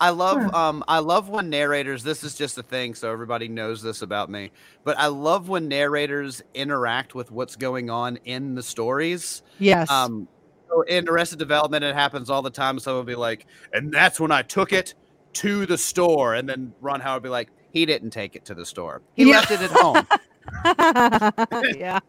I 0.00 0.10
love 0.10 0.42
Huh. 0.42 0.68
um 0.68 0.84
I 0.88 0.98
love 0.98 1.28
when 1.30 1.48
narrators 1.48 2.02
this 2.02 2.22
is 2.22 2.34
just 2.34 2.58
a 2.58 2.62
thing 2.62 2.94
so 2.94 3.10
everybody 3.10 3.48
knows 3.48 3.80
this 3.80 4.02
about 4.02 4.28
me 4.30 4.50
but 4.84 4.98
I 4.98 5.06
love 5.06 5.48
when 5.48 5.68
narrators 5.68 6.42
interact 6.52 7.14
with 7.14 7.30
what's 7.30 7.56
going 7.56 7.88
on 7.88 8.18
in 8.26 8.54
the 8.54 8.62
stories 8.62 9.42
Yes. 9.58 9.90
um 9.90 10.28
so 10.68 10.82
in 10.82 11.08
Arrested 11.08 11.38
Development 11.38 11.82
it 11.82 11.94
happens 11.94 12.28
all 12.28 12.42
the 12.42 12.50
time 12.50 12.78
someone 12.78 12.98
will 13.06 13.10
be 13.10 13.14
like 13.14 13.46
and 13.72 13.90
that's 13.90 14.20
when 14.20 14.30
I 14.32 14.42
took 14.42 14.74
it 14.74 14.92
to 15.34 15.64
the 15.64 15.78
store 15.78 16.34
and 16.34 16.46
then 16.46 16.74
Ron 16.82 17.00
Howard 17.00 17.22
will 17.22 17.28
be 17.28 17.32
like 17.32 17.48
he 17.72 17.86
didn't 17.86 18.10
take 18.10 18.36
it 18.36 18.44
to 18.46 18.54
the 18.54 18.66
store 18.66 19.00
he 19.14 19.24
Yeah. 19.24 19.36
left 19.38 19.50
it 19.50 19.62
at 19.62 19.70
home 19.70 20.06
yeah. 21.78 22.00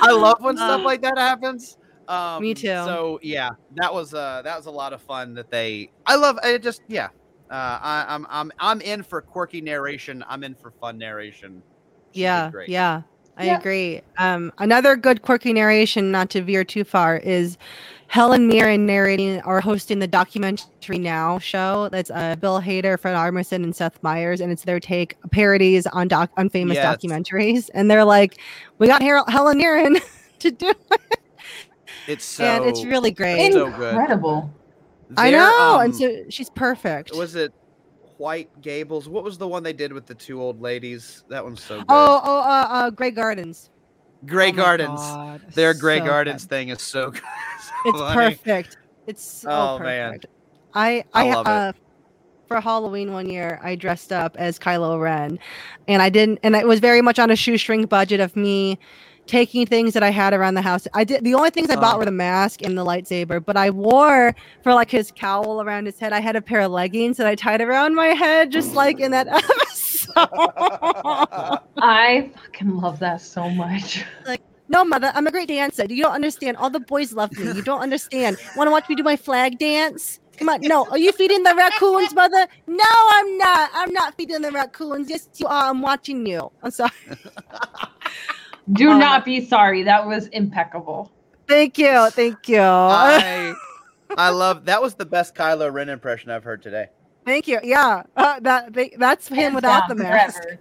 I 0.00 0.12
love 0.12 0.36
when 0.40 0.56
stuff 0.56 0.80
Uh, 0.80 0.84
like 0.84 1.02
that 1.02 1.18
happens. 1.18 1.76
Um, 2.08 2.42
me 2.42 2.54
too. 2.54 2.68
So 2.68 3.18
yeah, 3.22 3.50
that 3.76 3.92
was 3.92 4.12
uh 4.12 4.42
that 4.42 4.56
was 4.56 4.66
a 4.66 4.70
lot 4.70 4.92
of 4.92 5.02
fun 5.02 5.34
that 5.34 5.50
they. 5.50 5.90
I 6.06 6.16
love 6.16 6.38
it. 6.42 6.62
Just 6.62 6.82
yeah, 6.88 7.08
uh, 7.50 7.78
I, 7.82 8.06
I'm 8.08 8.26
I'm 8.28 8.52
I'm 8.58 8.80
in 8.80 9.02
for 9.02 9.22
quirky 9.22 9.60
narration. 9.60 10.24
I'm 10.28 10.44
in 10.44 10.54
for 10.54 10.72
fun 10.80 10.98
narration. 10.98 11.62
She 12.12 12.20
Yeah. 12.20 12.50
Yeah. 12.66 13.02
I 13.36 13.46
Yeah. 13.46 13.58
agree. 13.58 14.00
Um, 14.18 14.52
another 14.58 14.96
good 14.96 15.22
quirky 15.22 15.52
narration, 15.52 16.12
not 16.12 16.30
to 16.30 16.42
veer 16.42 16.62
too 16.64 16.84
far, 16.84 17.16
is 17.16 17.58
Helen 18.14 18.46
Mirren 18.46 18.86
narrating 18.86 19.42
or 19.42 19.60
hosting 19.60 19.98
the 19.98 20.06
documentary 20.06 20.98
Now 20.98 21.40
show. 21.40 21.88
That's 21.90 22.12
uh, 22.12 22.36
Bill 22.36 22.60
Hader, 22.60 22.96
Fred 22.96 23.16
Armisen, 23.16 23.64
and 23.64 23.74
Seth 23.74 24.00
Meyers, 24.04 24.40
and 24.40 24.52
it's 24.52 24.62
their 24.62 24.78
take 24.78 25.16
parodies 25.32 25.84
on 25.88 26.06
doc 26.06 26.30
on 26.36 26.48
famous 26.48 26.76
Yes. 26.76 26.96
documentaries. 26.96 27.70
And 27.74 27.90
they're 27.90 28.04
like, 28.04 28.38
"We 28.78 28.86
got 28.86 29.02
Har- 29.02 29.24
Helen 29.26 29.58
Mirren 29.58 29.96
to 30.38 30.50
do 30.52 30.70
it," 30.70 31.00
It's 32.06 32.24
so 32.24 32.44
and 32.54 32.64
it's 32.66 32.84
really 32.84 33.10
great. 33.10 33.46
it's 33.46 33.56
so 33.56 33.68
good. 33.68 33.94
Incredible. 33.96 34.48
I 35.16 35.32
Their, 35.32 35.40
know, 35.40 35.80
and 35.80 35.92
um, 35.92 35.98
so 35.98 36.22
she's 36.28 36.50
perfect. 36.50 37.12
was 37.16 37.34
it 37.34 37.52
White 38.18 38.48
Gables? 38.62 39.08
What 39.08 39.24
was 39.24 39.38
the 39.38 39.48
one 39.48 39.64
they 39.64 39.72
did 39.72 39.92
with 39.92 40.06
the 40.06 40.14
two 40.14 40.40
old 40.40 40.60
ladies? 40.62 41.24
That 41.30 41.42
one's 41.42 41.64
so 41.64 41.78
good. 41.78 41.86
oh, 41.88 42.20
oh, 42.24 42.38
uh, 42.42 42.66
uh, 42.70 42.90
Grey 42.90 43.10
Gardens. 43.10 43.70
Grey 44.26 44.48
Oh 44.48 44.52
Gardens. 44.52 45.00
God, 45.00 45.40
Their 45.54 45.74
Grey 45.74 45.98
so 46.00 46.04
Gardens 46.06 46.44
good. 46.44 46.50
thing 46.50 46.68
is 46.70 46.82
so 46.82 47.10
good. 47.12 47.22
It's 47.86 47.98
funny. 47.98 48.36
perfect. 48.36 48.76
It's 49.06 49.22
so 49.24 49.50
Oh, 49.50 49.78
man. 49.78 50.12
perfect. 50.12 50.26
I 50.74 51.04
I 51.12 51.28
I, 51.28 51.40
it. 51.40 51.46
uh, 51.46 51.72
for 52.48 52.60
Halloween 52.60 53.12
one 53.12 53.28
year 53.28 53.60
I 53.62 53.74
dressed 53.76 54.12
up 54.12 54.36
as 54.38 54.58
Kylo 54.58 55.00
Ren, 55.00 55.38
and 55.88 56.02
I 56.02 56.08
didn't, 56.10 56.40
and 56.42 56.54
it 56.56 56.66
was 56.66 56.80
very 56.80 57.00
much 57.02 57.18
on 57.18 57.30
a 57.30 57.36
shoestring 57.36 57.86
budget 57.86 58.20
of 58.20 58.34
me 58.36 58.78
taking 59.26 59.64
things 59.64 59.94
that 59.94 60.02
I 60.02 60.10
had 60.10 60.34
around 60.34 60.52
the 60.52 60.60
house. 60.62 60.86
I 60.92 61.02
did 61.04 61.24
the 61.24 61.32
only 61.34 61.48
things 61.48 61.70
I 61.70 61.76
bought 61.76 61.94
Oh. 61.94 61.98
were 61.98 62.04
the 62.04 62.10
mask 62.10 62.60
and 62.62 62.76
the 62.76 62.84
lightsaber, 62.84 63.42
but 63.42 63.56
I 63.56 63.70
wore 63.70 64.34
for 64.62 64.74
like 64.74 64.90
his 64.90 65.10
cowl 65.14 65.62
around 65.62 65.86
his 65.86 65.98
head. 65.98 66.12
I 66.12 66.20
had 66.20 66.36
a 66.36 66.42
pair 66.42 66.60
of 66.60 66.70
leggings 66.72 67.16
that 67.16 67.26
I 67.26 67.34
tied 67.34 67.62
around 67.62 67.94
my 67.94 68.08
head, 68.08 68.50
just 68.52 68.74
like 68.74 69.00
in 69.00 69.12
that. 69.12 69.26
I 71.76 72.30
fucking 72.34 72.76
love 72.76 72.98
that 73.00 73.20
so 73.20 73.48
much. 73.50 74.04
Like, 74.26 74.40
No, 74.68 74.84
mother, 74.84 75.10
I'm 75.14 75.26
a 75.26 75.30
great 75.30 75.48
dancer. 75.48 75.84
You 75.88 76.02
don't 76.02 76.12
understand. 76.14 76.56
All 76.56 76.70
the 76.70 76.80
boys 76.80 77.12
love 77.12 77.36
me. 77.38 77.52
You 77.52 77.62
don't 77.62 77.80
understand. 77.80 78.38
Want 78.56 78.68
to 78.68 78.70
watch 78.72 78.88
me 78.88 78.94
do 78.94 79.02
my 79.02 79.16
flag 79.16 79.58
dance? 79.58 80.20
Come 80.38 80.48
on. 80.48 80.60
No, 80.62 80.86
are 80.90 80.98
you 80.98 81.12
feeding 81.12 81.42
the 81.44 81.54
raccoons, 81.54 82.14
mother? 82.14 82.46
No, 82.66 82.84
I'm 82.88 83.38
not. 83.38 83.70
I'm 83.74 83.92
not 83.92 84.14
feeding 84.16 84.40
the 84.42 84.50
raccoons. 84.50 85.08
Yes, 85.08 85.28
you 85.36 85.46
are. 85.46 85.70
I'm 85.70 85.80
watching 85.80 86.26
you. 86.26 86.50
I'm 86.62 86.70
sorry. 86.70 86.90
Do 88.72 88.90
Oh, 88.90 88.98
not 88.98 89.24
be 89.24 89.44
sorry. 89.46 89.82
That 89.82 90.06
was 90.06 90.26
impeccable. 90.28 91.12
Thank 91.46 91.76
you. 91.78 92.10
Thank 92.10 92.48
you. 92.48 92.60
I 92.62 93.54
I 94.16 94.30
love 94.30 94.64
that 94.64 94.80
was 94.80 94.94
the 94.94 95.04
best 95.04 95.34
Kylo 95.34 95.70
Ren 95.72 95.88
impression 95.90 96.30
I've 96.30 96.44
heard 96.44 96.62
today. 96.62 96.86
Thank 97.24 97.48
you. 97.48 97.60
Yeah, 97.62 98.02
uh, 98.16 98.40
that 98.40 98.72
they, 98.72 98.94
that's 98.98 99.28
him 99.28 99.36
Hands 99.36 99.54
without 99.54 99.88
the 99.88 99.94
mask. 99.94 100.42
forever. 100.42 100.60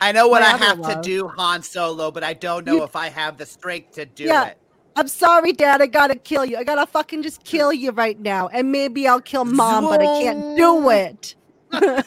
I 0.00 0.12
know 0.12 0.28
what 0.28 0.42
I 0.42 0.52
other 0.54 0.64
have 0.64 0.82
to 0.82 1.00
do, 1.02 1.28
Han 1.28 1.62
Solo, 1.62 2.10
but 2.10 2.24
I 2.24 2.34
don't 2.34 2.66
know 2.66 2.76
You- 2.76 2.84
if 2.84 2.96
I 2.96 3.08
have 3.08 3.36
the 3.38 3.46
strength 3.46 3.92
to 3.92 4.06
do 4.06 4.24
Yeah. 4.24 4.46
it. 4.48 4.58
I'm 4.94 5.08
sorry, 5.08 5.52
Dad. 5.52 5.80
I 5.80 5.86
gotta 5.86 6.16
kill 6.16 6.44
you. 6.44 6.58
I 6.58 6.64
gotta 6.64 6.86
fucking 6.86 7.22
just 7.22 7.44
kill 7.44 7.72
you 7.72 7.92
right 7.92 8.18
now, 8.20 8.48
and 8.48 8.70
maybe 8.70 9.08
I'll 9.08 9.22
kill 9.22 9.44
Mom, 9.46 9.84
but 9.84 10.00
I 10.02 10.22
can't 10.22 10.56
do 10.56 10.90
it. 10.90 11.34
I 11.72 12.04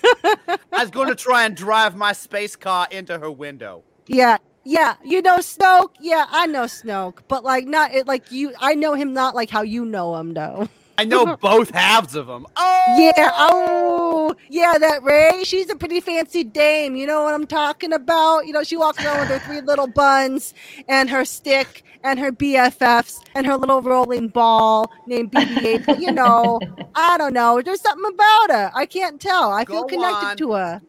was 0.71 0.91
going 0.91 1.07
to 1.07 1.15
try 1.15 1.45
and 1.45 1.55
drive 1.57 1.95
my 1.95 2.13
space 2.13 2.55
car 2.55 2.87
into 2.91 3.17
her 3.17 3.31
window. 3.31 3.83
Yeah, 4.05 4.37
yeah. 4.63 4.95
You 5.03 5.23
know 5.23 5.37
Snoke? 5.37 5.95
Yeah, 5.99 6.25
I 6.29 6.45
know 6.45 6.65
Snoke, 6.65 7.19
but 7.27 7.43
like 7.43 7.65
not 7.65 7.91
it 7.93 8.05
like 8.05 8.31
you 8.31 8.53
I 8.59 8.75
know 8.75 8.93
him 8.93 9.13
not 9.13 9.33
like 9.33 9.49
how 9.49 9.63
you 9.63 9.83
know 9.85 10.15
him 10.17 10.35
though. 10.35 10.69
I 10.97 11.05
know 11.05 11.35
both 11.41 11.71
halves 11.71 12.15
of 12.15 12.27
them. 12.27 12.45
Oh, 12.55 13.11
Yeah, 13.17 13.31
oh 13.35 14.35
yeah, 14.49 14.77
that 14.77 15.03
Rey, 15.03 15.43
she's 15.43 15.69
a 15.69 15.75
pretty 15.75 15.99
fancy 15.99 16.43
dame. 16.43 16.95
You 16.95 17.05
know 17.07 17.23
what 17.23 17.33
I'm 17.33 17.47
talking 17.47 17.93
about? 17.93 18.47
You 18.47 18.53
know, 18.53 18.63
she 18.63 18.77
walks 18.77 19.03
around 19.03 19.19
with 19.19 19.29
her 19.29 19.39
three 19.39 19.61
little 19.61 19.87
buns 19.87 20.53
and 20.87 21.09
her 21.09 21.25
stick 21.25 21.83
and 22.03 22.19
her 22.19 22.31
BFFs 22.31 23.19
and 23.33 23.45
her 23.47 23.57
little 23.57 23.81
rolling 23.81 24.27
ball 24.29 24.91
named 25.07 25.31
BB-8. 25.31 25.85
But, 25.85 25.99
you 25.99 26.11
know, 26.11 26.59
I 26.95 27.17
don't 27.17 27.33
know. 27.33 27.61
There's 27.61 27.81
something 27.81 28.11
about 28.13 28.51
her. 28.51 28.71
I 28.75 28.85
can't 28.85 29.19
tell. 29.19 29.51
I 29.51 29.65
feel 29.65 29.81
Go 29.81 29.87
connected 29.87 30.25
on. 30.27 30.37
to 30.37 30.51
her. 30.53 30.81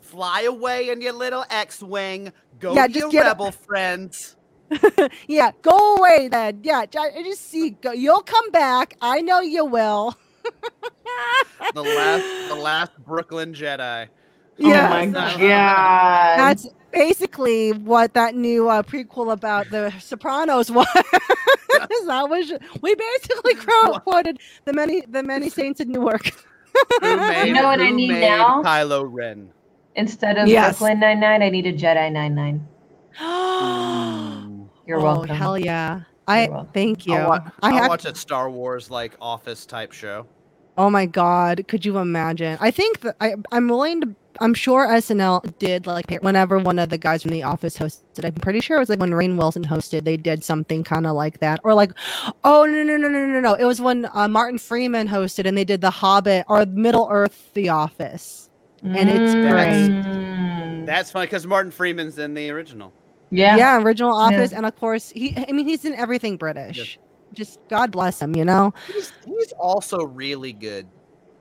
Fly 0.00 0.42
away 0.42 0.88
in 0.90 1.00
your 1.00 1.12
little 1.12 1.44
X-wing. 1.50 2.32
Go 2.60 2.74
Yeah, 2.74 2.86
to 2.86 2.92
your 2.98 3.10
get 3.10 3.26
a- 3.26 3.30
rebel 3.30 3.50
friends. 3.50 4.35
Yeah, 5.28 5.50
go 5.62 5.96
away 5.96 6.28
then. 6.28 6.60
Yeah, 6.62 6.84
I 6.98 7.22
just 7.24 7.48
see. 7.50 7.70
Go, 7.70 7.92
you'll 7.92 8.22
come 8.22 8.50
back. 8.50 8.96
I 9.00 9.20
know 9.22 9.40
you 9.40 9.64
will. 9.64 10.14
The 11.74 11.82
last, 11.82 12.48
the 12.48 12.54
last 12.54 12.92
Brooklyn 13.06 13.52
Jedi. 13.54 14.08
Yeah. 14.58 14.86
Oh 14.86 14.90
my 14.90 15.06
That's- 15.06 15.36
god. 15.36 16.38
That's 16.38 16.68
basically 16.92 17.72
what 17.72 18.14
that 18.14 18.34
new 18.34 18.68
uh, 18.68 18.82
prequel 18.82 19.32
about 19.32 19.70
the 19.70 19.92
Sopranos 20.00 20.70
was. 20.72 20.86
that 20.94 22.26
was 22.28 22.52
we 22.82 22.94
basically 22.94 23.54
cro- 23.54 23.98
quoted 24.00 24.38
the 24.64 24.72
many 24.72 25.02
the 25.08 25.22
many 25.22 25.48
saints 25.50 25.80
in 25.80 25.90
Newark. 25.92 26.26
Who 27.00 27.16
made, 27.16 27.52
know 27.52 27.64
what 27.64 27.80
I 27.80 27.90
need 27.90 28.08
now? 28.20 28.62
Kylo 28.62 29.06
Ren. 29.10 29.50
Instead 29.94 30.38
of 30.38 30.48
Yes. 30.48 30.78
Brooklyn 30.78 31.00
Nine 31.00 31.20
Nine, 31.20 31.42
I 31.42 31.48
need 31.50 31.66
a 31.66 31.72
Jedi 31.72 32.12
Nine 32.12 32.34
Nine. 32.34 32.66
You're 34.86 35.00
oh, 35.00 35.04
welcome. 35.04 35.36
Hell 35.36 35.58
yeah! 35.58 36.02
I 36.28 36.64
thank 36.72 37.06
you. 37.06 37.14
I'll, 37.14 37.28
wa- 37.28 37.50
I 37.62 37.70
I'll 37.70 37.76
have, 37.76 37.88
watch 37.88 38.04
a 38.04 38.14
Star 38.14 38.50
Wars 38.50 38.90
like 38.90 39.14
Office 39.20 39.66
type 39.66 39.92
show. 39.92 40.26
Oh 40.78 40.90
my 40.90 41.06
god, 41.06 41.64
could 41.68 41.84
you 41.84 41.98
imagine? 41.98 42.58
I 42.60 42.70
think 42.70 43.00
that 43.00 43.16
I 43.20 43.34
I'm 43.52 43.68
willing 43.68 44.00
to. 44.02 44.14
I'm 44.38 44.52
sure 44.52 44.86
SNL 44.86 45.58
did 45.58 45.86
like 45.86 46.10
whenever 46.20 46.58
one 46.58 46.78
of 46.78 46.90
the 46.90 46.98
guys 46.98 47.22
from 47.22 47.30
The 47.30 47.42
Office 47.42 47.78
hosted. 47.78 48.24
I'm 48.24 48.34
pretty 48.34 48.60
sure 48.60 48.76
it 48.76 48.80
was 48.80 48.90
like 48.90 49.00
when 49.00 49.12
Rainn 49.12 49.38
Wilson 49.38 49.64
hosted. 49.64 50.04
They 50.04 50.18
did 50.18 50.44
something 50.44 50.84
kind 50.84 51.06
of 51.06 51.14
like 51.14 51.40
that, 51.40 51.60
or 51.64 51.72
like, 51.72 51.92
oh 52.44 52.66
no 52.66 52.82
no 52.82 52.96
no 52.98 53.08
no 53.08 53.24
no 53.26 53.40
no! 53.40 53.54
It 53.54 53.64
was 53.64 53.80
when 53.80 54.06
uh, 54.12 54.28
Martin 54.28 54.58
Freeman 54.58 55.08
hosted 55.08 55.46
and 55.46 55.56
they 55.56 55.64
did 55.64 55.80
The 55.80 55.90
Hobbit 55.90 56.44
or 56.48 56.66
Middle 56.66 57.08
Earth, 57.10 57.50
The 57.54 57.70
Office. 57.70 58.50
and 58.82 59.08
it's 59.08 59.32
great. 59.34 60.04
Mm. 60.04 60.86
That's 60.86 61.10
funny 61.10 61.26
because 61.26 61.46
Martin 61.46 61.72
Freeman's 61.72 62.18
in 62.18 62.34
the 62.34 62.50
original. 62.50 62.92
Yeah. 63.30 63.56
Yeah, 63.56 63.82
original 63.82 64.14
Office, 64.14 64.52
Yeah. 64.52 64.58
and 64.58 64.66
of 64.66 64.76
course 64.76 65.10
he. 65.10 65.34
I 65.48 65.52
mean, 65.52 65.66
he's 65.66 65.84
in 65.84 65.94
everything 65.94 66.36
British. 66.36 66.98
Just 67.34 67.58
God 67.68 67.90
bless 67.90 68.20
him, 68.22 68.34
you 68.36 68.44
know. 68.44 68.72
He's, 68.86 69.12
he's 69.26 69.52
also 69.52 69.98
really 70.04 70.52
good. 70.52 70.86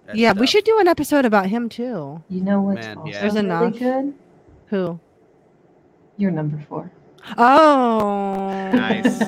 at 0.08 0.16
Yeah, 0.16 0.34
we 0.34 0.48
should 0.48 0.64
do 0.64 0.80
an 0.80 0.88
episode 0.88 1.26
about 1.26 1.46
him 1.46 1.70
too. 1.70 2.24
You 2.28 2.42
know 2.42 2.62
what's 2.62 2.86
Man, 2.86 2.98
also 2.98 3.12
yeah. 3.12 3.22
There's 3.22 3.34
really 3.36 3.46
enough. 3.46 3.78
good? 3.80 4.14
Who? 4.68 5.00
You're 6.18 6.32
number 6.32 6.60
four. 6.68 6.92
Oh, 7.38 8.70
Nice. 8.74 9.20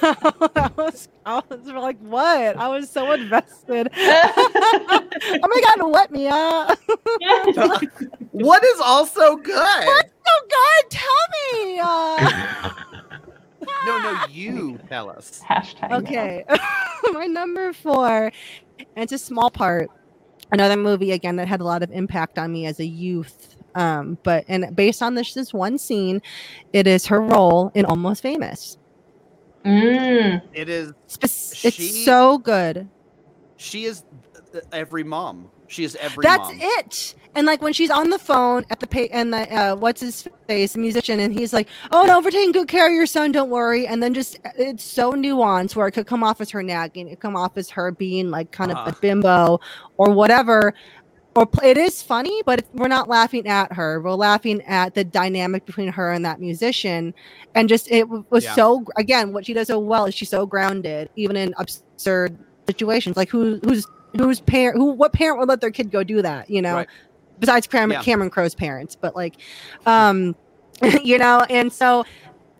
that 0.54 0.72
was, 0.76 1.08
I 1.26 1.42
was 1.48 1.66
like, 1.66 1.98
what? 2.00 2.56
I 2.56 2.68
was 2.68 2.90
so 2.90 3.12
invested. 3.12 3.88
oh 3.96 5.08
my 5.42 5.60
god, 5.64 5.88
what 5.90 6.10
me 6.10 6.28
up? 6.28 6.78
What 8.32 8.64
is 8.64 8.80
also 8.80 9.36
good? 9.36 9.54
oh 9.56 10.42
god, 10.50 10.90
tell 10.90 11.62
me. 11.64 11.80
Uh, 11.82 12.70
No, 13.84 13.98
no, 13.98 14.24
you 14.30 14.78
tell 14.88 15.10
us. 15.10 15.40
Hashtag. 15.48 15.90
no. 15.90 15.96
okay, 15.96 16.44
my 17.12 17.26
number 17.26 17.72
four. 17.72 18.32
And 18.78 18.88
it's 18.96 19.12
a 19.12 19.18
small 19.18 19.50
part. 19.50 19.90
Another 20.52 20.76
movie 20.76 21.12
again 21.12 21.36
that 21.36 21.48
had 21.48 21.60
a 21.60 21.64
lot 21.64 21.82
of 21.82 21.90
impact 21.90 22.38
on 22.38 22.52
me 22.52 22.66
as 22.66 22.80
a 22.80 22.86
youth. 22.86 23.56
Um, 23.74 24.18
but 24.24 24.44
and 24.48 24.74
based 24.74 25.02
on 25.02 25.14
this 25.14 25.32
this 25.34 25.54
one 25.54 25.78
scene, 25.78 26.20
it 26.72 26.86
is 26.86 27.06
her 27.06 27.20
role 27.20 27.70
in 27.74 27.84
Almost 27.84 28.22
Famous. 28.22 28.76
Mm. 29.64 30.42
It 30.52 30.68
is. 30.68 30.92
She- 31.54 31.68
it's 31.68 32.04
so 32.04 32.38
good. 32.38 32.88
She 33.56 33.84
is 33.84 34.04
every 34.72 35.04
mom. 35.04 35.50
She 35.68 35.84
is 35.84 35.94
every 35.96 36.22
That's 36.22 36.48
mom. 36.48 36.58
it. 36.60 37.14
And 37.36 37.46
like 37.46 37.62
when 37.62 37.72
she's 37.72 37.90
on 37.90 38.10
the 38.10 38.18
phone 38.18 38.64
at 38.70 38.80
the 38.80 38.88
pay 38.88 39.06
and 39.08 39.32
the 39.32 39.48
uh, 39.56 39.76
what's 39.76 40.00
his 40.00 40.26
face 40.48 40.76
musician, 40.76 41.20
and 41.20 41.32
he's 41.32 41.52
like, 41.52 41.68
"Oh 41.92 42.04
no, 42.04 42.18
we're 42.20 42.32
taking 42.32 42.50
good 42.50 42.66
care 42.66 42.88
of 42.88 42.92
your 42.92 43.06
son. 43.06 43.30
Don't 43.30 43.50
worry." 43.50 43.86
And 43.86 44.02
then 44.02 44.14
just 44.14 44.40
it's 44.56 44.82
so 44.82 45.12
nuanced 45.12 45.76
where 45.76 45.86
it 45.86 45.92
could 45.92 46.08
come 46.08 46.24
off 46.24 46.40
as 46.40 46.50
her 46.50 46.60
nagging, 46.64 47.06
it 47.06 47.10
could 47.10 47.20
come 47.20 47.36
off 47.36 47.56
as 47.56 47.70
her 47.70 47.92
being 47.92 48.30
like 48.30 48.50
kind 48.50 48.72
of 48.72 48.78
Uh-huh. 48.78 48.92
a 48.96 49.00
bimbo 49.00 49.60
or 49.96 50.10
whatever. 50.12 50.74
Or 51.40 51.48
it 51.64 51.78
is 51.78 52.02
funny, 52.02 52.42
but 52.44 52.66
we're 52.74 52.88
not 52.88 53.08
laughing 53.08 53.46
at 53.48 53.72
her. 53.72 53.98
We're 54.02 54.12
laughing 54.12 54.60
at 54.66 54.94
the 54.94 55.04
dynamic 55.04 55.64
between 55.64 55.88
her 55.88 56.12
and 56.12 56.22
that 56.26 56.38
musician, 56.38 57.14
and 57.54 57.66
just 57.66 57.90
it 57.90 58.06
was 58.30 58.44
Yeah. 58.44 58.54
so 58.54 58.84
again 58.98 59.32
what 59.32 59.46
she 59.46 59.54
does 59.54 59.68
so 59.68 59.78
well 59.78 60.04
is 60.04 60.14
she's 60.14 60.28
so 60.28 60.44
grounded 60.44 61.08
even 61.16 61.36
in 61.36 61.54
absurd 61.56 62.36
situations. 62.66 63.16
Like 63.16 63.30
who 63.30 63.58
who's 63.64 63.86
whose 64.18 64.40
parent 64.40 64.76
who 64.76 64.92
what 64.92 65.14
parent 65.14 65.38
would 65.38 65.48
let 65.48 65.62
their 65.62 65.70
kid 65.70 65.90
go 65.90 66.04
do 66.04 66.20
that? 66.20 66.50
You 66.50 66.60
know, 66.60 66.74
Right. 66.74 66.88
besides 67.38 67.66
Cameron, 67.66 67.92
Yeah. 67.92 68.02
Cameron 68.02 68.28
Crowe's 68.28 68.54
parents, 68.54 68.94
but 68.94 69.16
like, 69.16 69.36
um, 69.86 70.36
you 71.02 71.16
know, 71.16 71.46
and 71.48 71.72
so 71.72 72.04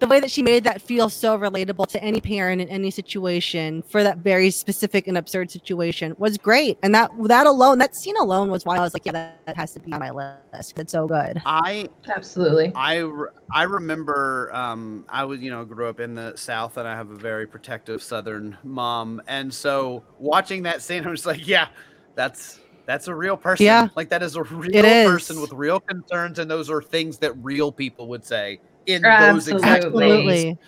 the 0.01 0.07
way 0.07 0.19
that 0.19 0.31
she 0.31 0.43
made 0.43 0.65
that 0.65 0.81
feel 0.81 1.09
so 1.09 1.39
relatable 1.39 1.87
to 1.89 2.03
any 2.03 2.21
parent 2.21 2.61
in 2.61 2.69
any 2.69 2.91
situation 2.91 3.83
for 3.83 4.03
that 4.03 4.19
very 4.19 4.51
specific 4.51 5.07
and 5.07 5.17
absurd 5.17 5.51
situation 5.51 6.15
was 6.19 6.39
great. 6.39 6.79
And 6.83 6.95
that 6.95 7.11
that 7.25 7.47
alone, 7.47 7.79
that 7.79 7.95
scene 7.95 8.17
alone 8.17 8.51
was 8.51 8.65
why 8.65 8.79
I 8.79 8.81
was 8.81 8.95
like, 8.95 9.05
yeah, 9.05 9.13
that, 9.13 9.47
that 9.47 9.57
has 9.57 9.73
to 9.75 9.81
be 9.81 9.93
on 9.93 10.01
my 10.01 10.11
list. 10.11 10.79
It's 10.79 10.93
so 10.93 11.07
good. 11.07 11.41
I 11.45 11.89
Absolutely. 12.09 12.73
I 12.75 12.97
re- 12.99 13.29
I 13.53 13.65
remember 13.65 14.51
um, 14.55 15.05
I 15.09 15.25
was 15.25 15.41
you 15.41 15.51
know 15.51 15.65
grew 15.65 15.89
up 15.89 16.01
in 16.01 16.15
the 16.15 16.35
South 16.37 16.79
and 16.79 16.89
I 16.89 16.95
have 16.97 17.11
a 17.11 17.17
very 17.17 17.47
protective 17.47 18.03
Southern 18.03 18.57
mom, 18.65 19.23
and 19.29 19.53
so 19.53 20.03
watching 20.19 20.63
that 20.65 20.83
scene, 20.83 21.05
I'm 21.07 21.15
just 21.15 21.27
like, 21.27 21.47
yeah, 21.47 21.69
that's 22.15 22.61
that's 22.87 23.07
a 23.07 23.15
real 23.15 23.37
person. 23.37 23.67
Yeah. 23.67 23.89
like 23.95 24.09
that 24.09 24.23
is 24.23 24.35
a 24.37 24.43
real 24.43 24.85
It 24.85 25.07
person 25.07 25.37
is. 25.37 25.43
with 25.43 25.53
real 25.53 25.79
concerns, 25.79 26.39
and 26.39 26.51
those 26.51 26.71
are 26.71 26.83
things 26.83 27.19
that 27.19 27.33
real 27.45 27.71
people 27.71 28.09
would 28.09 28.25
say 28.25 28.61
in 28.87 29.03
those 29.03 29.49
exact 29.49 29.85
Absolutely. 29.85 30.09
ways. 30.09 30.29
Absolutely. 30.29 30.59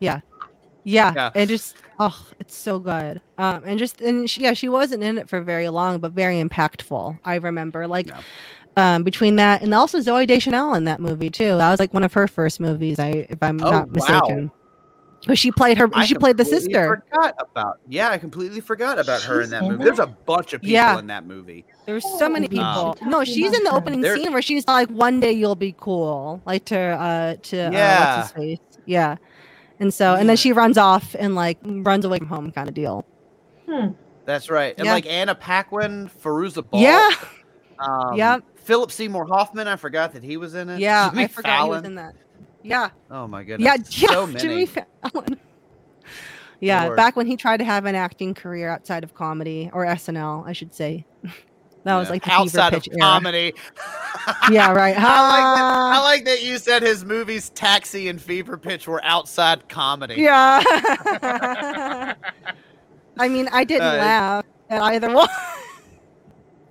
Yeah. 0.00 0.20
Yeah. 0.84 1.12
Yeah. 1.14 1.30
And 1.34 1.48
just 1.48 1.76
oh, 1.98 2.26
it's 2.40 2.56
so 2.56 2.78
good. 2.78 3.20
Um 3.38 3.62
and 3.64 3.78
just 3.78 4.00
and 4.00 4.28
she, 4.28 4.42
yeah, 4.42 4.52
she 4.54 4.68
wasn't 4.68 5.02
in 5.02 5.18
it 5.18 5.28
for 5.28 5.40
very 5.40 5.68
long, 5.68 5.98
but 5.98 6.12
very 6.12 6.42
impactful. 6.42 7.18
I 7.24 7.36
remember 7.36 7.86
like 7.86 8.08
Yeah. 8.08 8.20
um 8.76 9.02
between 9.04 9.36
that 9.36 9.62
and 9.62 9.74
also 9.74 9.98
Zooey 9.98 10.26
Deschanel 10.26 10.74
in 10.74 10.84
that 10.84 11.00
movie 11.00 11.30
too. 11.30 11.56
That 11.56 11.70
was 11.70 11.80
like 11.80 11.94
one 11.94 12.04
of 12.04 12.12
her 12.14 12.26
first 12.26 12.60
movies, 12.60 12.98
I 12.98 13.26
if 13.28 13.42
I'm 13.42 13.62
Oh, 13.62 13.70
not 13.70 13.88
wow. 13.88 13.92
mistaken. 13.92 14.50
But 15.26 15.38
she 15.38 15.52
played 15.52 15.78
her 15.78 15.88
I 15.92 16.04
she 16.04 16.16
played 16.16 16.36
the 16.36 16.44
sister. 16.44 17.04
Forgot 17.10 17.34
about 17.38 17.76
yeah, 17.88 18.10
I 18.10 18.18
completely 18.18 18.60
forgot 18.60 18.98
about 18.98 19.22
her 19.22 19.40
in 19.40 19.50
that 19.50 19.62
in 19.62 19.72
movie. 19.72 19.84
There's 19.84 20.00
a 20.00 20.06
bunch 20.06 20.52
of 20.52 20.60
people 20.62 20.72
Yeah. 20.72 20.98
in 20.98 21.06
that 21.06 21.24
movie. 21.26 21.64
There's 21.86 22.04
so 22.18 22.28
many 22.28 22.46
Oh, 22.46 22.50
people. 22.50 22.96
should 22.98 23.08
no, 23.08 23.24
she's 23.24 23.52
in 23.52 23.64
the 23.64 23.72
opening 23.74 24.00
There- 24.02 24.16
scene 24.16 24.32
where 24.32 24.42
she's 24.42 24.66
like, 24.68 24.88
"One 24.90 25.18
day 25.20 25.32
you'll 25.32 25.56
be 25.56 25.74
cool," 25.78 26.40
like 26.46 26.64
to 26.66 26.78
uh 26.78 27.34
to 27.42 27.58
uh, 27.66 27.70
Yeah. 27.70 28.16
what's 28.18 28.30
his 28.32 28.36
face, 28.60 28.78
yeah. 28.86 29.16
And 29.80 29.92
so, 29.92 30.14
and 30.14 30.28
then 30.28 30.36
she 30.36 30.52
runs 30.52 30.78
off 30.78 31.16
and 31.18 31.34
like 31.34 31.58
runs 31.64 32.04
away 32.04 32.18
from 32.18 32.28
home, 32.28 32.52
kind 32.52 32.68
of 32.68 32.74
deal. 32.74 33.04
That's 34.26 34.48
right. 34.50 34.74
And 34.78 34.84
Yeah. 34.86 34.92
like 34.92 35.06
Anna 35.06 35.34
Paquin, 35.34 36.08
Fairuza 36.22 36.62
Balk. 36.70 36.80
Yeah, 36.82 37.10
Um, 37.80 38.14
Yep. 38.16 38.44
Philip 38.56 38.92
Seymour 38.92 39.26
Hoffman. 39.26 39.66
I 39.66 39.74
forgot 39.74 40.12
that 40.12 40.22
he 40.22 40.36
was 40.36 40.54
in 40.54 40.68
it. 40.68 40.78
yeah. 40.78 41.10
Jimmy 41.10 41.24
I 41.24 41.26
forgot 41.26 41.64
he 41.64 41.68
was 41.70 41.82
in 41.82 41.96
that. 41.96 42.14
Yeah, 42.62 42.90
Oh 43.10 43.26
my 43.26 43.40
yeah, 43.40 43.44
goodness. 43.56 44.00
yeah. 44.02 44.08
So 44.10 44.26
many. 44.28 44.38
Jimmy 44.38 44.66
Fallon. 44.66 45.40
Yeah, 46.60 46.84
Lord. 46.84 46.96
back 46.96 47.16
when 47.16 47.26
he 47.26 47.36
tried 47.36 47.56
to 47.56 47.64
have 47.64 47.86
an 47.86 47.96
acting 47.96 48.34
career 48.34 48.68
outside 48.68 49.02
of 49.02 49.14
comedy 49.14 49.68
or 49.72 49.84
SNL, 49.84 50.44
I 50.46 50.52
should 50.52 50.72
say. 50.72 51.04
That 51.84 51.96
was 51.96 52.10
like 52.10 52.24
the 52.24 52.30
outside 52.30 52.70
fever 52.70 52.76
of 52.76 52.86
era. 52.92 53.00
comedy. 53.00 53.54
Yeah, 54.52 54.70
right. 54.72 54.94
I 54.96 55.28
like, 55.30 55.56
that, 55.56 55.62
I 55.64 56.00
like 56.04 56.24
that 56.26 56.42
you 56.44 56.56
said 56.58 56.80
his 56.82 57.04
movies 57.04 57.50
Taxi 57.50 58.08
and 58.08 58.20
Fever 58.22 58.56
Pitch 58.56 58.86
were 58.86 59.02
outside 59.04 59.68
comedy. 59.68 60.14
Yeah. 60.16 60.62
I 63.18 63.28
mean, 63.28 63.48
I 63.52 63.64
didn't 63.64 63.82
Uh, 63.88 63.96
laugh 63.96 64.44
at 64.70 64.80
either 64.82 65.12
one. 65.12 65.28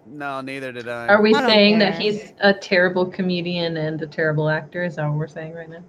No, 0.05 0.41
neither 0.41 0.71
did 0.71 0.87
I. 0.87 1.07
Are 1.07 1.21
we 1.21 1.33
I 1.33 1.45
saying 1.47 1.79
that 1.79 1.99
he's 1.99 2.33
a 2.39 2.53
terrible 2.53 3.05
comedian 3.05 3.77
and 3.77 4.01
a 4.01 4.07
terrible 4.07 4.49
actor? 4.49 4.83
Is 4.83 4.95
that 4.95 5.07
what 5.07 5.17
we're 5.17 5.27
saying 5.27 5.53
right 5.53 5.69
now? 5.69 5.83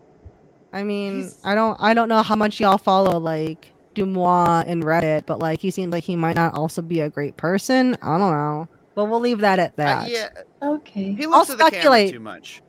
I 0.72 0.82
mean, 0.82 1.20
He's- 1.22 1.38
I 1.44 1.54
don't, 1.54 1.76
I 1.80 1.92
don't 1.94 2.08
know 2.08 2.22
how 2.22 2.34
much 2.36 2.60
y'all 2.60 2.78
follow 2.78 3.18
like 3.18 3.72
DeuxMoi 3.94 4.64
and 4.66 4.82
Reddit, 4.84 5.26
but 5.26 5.38
like 5.38 5.60
he 5.60 5.70
seems 5.70 5.92
like 5.92 6.04
he 6.04 6.16
might 6.16 6.36
not 6.36 6.54
also 6.54 6.82
be 6.82 7.00
a 7.00 7.10
great 7.10 7.36
person. 7.36 7.96
I 8.02 8.18
don't 8.18 8.32
know, 8.32 8.68
but 8.94 9.06
we'll 9.06 9.20
leave 9.20 9.40
that 9.40 9.58
at 9.58 9.70
Uh, 9.70 9.72
that. 9.76 10.10
yeah, 10.10 10.28
Okay. 10.62 11.14
he 11.14 11.24
I'll 11.24 11.30
looks 11.30 11.50
at 11.50 11.58
the 11.58 11.70
camera 11.70 12.08
too 12.10 12.20
much. 12.20 12.62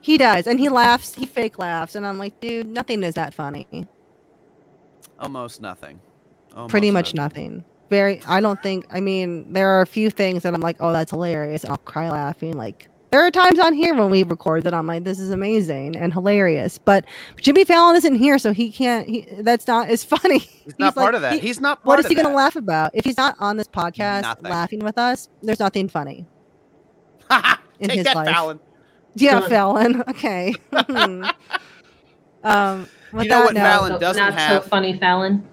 He 0.00 0.16
does, 0.16 0.46
and 0.46 0.58
he 0.58 0.68
laughs. 0.68 1.14
He 1.14 1.26
fake 1.26 1.58
laughs, 1.58 1.94
and 1.94 2.06
I'm 2.06 2.18
like, 2.18 2.40
dude, 2.40 2.66
nothing 2.68 3.02
is 3.02 3.14
that 3.14 3.34
funny. 3.34 3.66
Almost 5.18 5.60
nothing. 5.60 6.00
Pretty 6.68 6.88
Almost 6.88 6.92
much 6.92 7.14
nothing. 7.14 7.64
Very. 7.90 8.20
I 8.26 8.40
don't 8.40 8.62
think. 8.62 8.86
I 8.90 9.00
mean, 9.00 9.52
there 9.52 9.68
are 9.68 9.80
a 9.82 9.86
few 9.86 10.10
things 10.10 10.42
that 10.42 10.54
I'm 10.54 10.60
like, 10.60 10.76
oh, 10.80 10.92
that's 10.92 11.10
hilarious, 11.10 11.64
and 11.64 11.70
I'll 11.72 11.78
cry 11.78 12.10
laughing. 12.10 12.52
Like 12.56 12.88
there 13.10 13.24
are 13.24 13.30
times 13.30 13.58
on 13.58 13.72
here 13.74 13.94
when 13.94 14.10
we 14.10 14.22
record 14.22 14.64
that 14.64 14.74
I'm 14.74 14.86
like, 14.86 15.04
this 15.04 15.18
is 15.18 15.30
amazing 15.30 15.96
and 15.96 16.12
hilarious. 16.12 16.78
But 16.78 17.04
Jimmy 17.40 17.64
Fallon 17.64 17.96
isn't 17.96 18.16
here, 18.16 18.38
so 18.38 18.52
he 18.52 18.70
can't. 18.70 19.08
He, 19.08 19.26
that's 19.40 19.66
not 19.66 19.88
as 19.88 20.04
funny. 20.14 20.38
He's 20.40 20.78
not 20.78 20.96
like- 20.96 21.04
part 21.04 21.14
of 21.14 21.22
that. 21.22 21.32
he- 21.34 21.38
He's 21.40 21.60
not 21.60 21.78
part 21.78 21.86
what 21.86 21.98
is 22.00 22.04
of 22.06 22.10
he 22.10 22.14
going 22.14 22.28
to 22.28 22.34
laugh 22.34 22.56
about 22.56 22.90
if 22.94 23.04
he's 23.04 23.16
not 23.16 23.36
on 23.38 23.56
this 23.56 23.68
podcast 23.68 24.22
Nothing. 24.22 24.50
laughing 24.50 24.78
with 24.80 24.98
us? 24.98 25.28
There's 25.42 25.60
nothing 25.60 25.88
funny. 25.88 26.26
in 27.80 27.88
Take 27.88 27.96
his 27.98 28.04
that, 28.04 28.16
life. 28.16 28.26
Fallon. 28.28 28.60
Yeah, 29.14 29.40
Sure. 29.40 29.48
Fallon. 29.48 30.02
Okay. 30.08 30.54
um, 32.44 32.88
You 33.12 33.24
know 33.24 33.24
that 33.24 33.44
what 33.44 33.54
note, 33.54 33.60
Fallon 33.60 34.00
doesn't 34.00 34.22
not 34.22 34.34
have- 34.34 34.62
so 34.64 34.68
funny, 34.68 34.98
Fallon. 34.98 35.46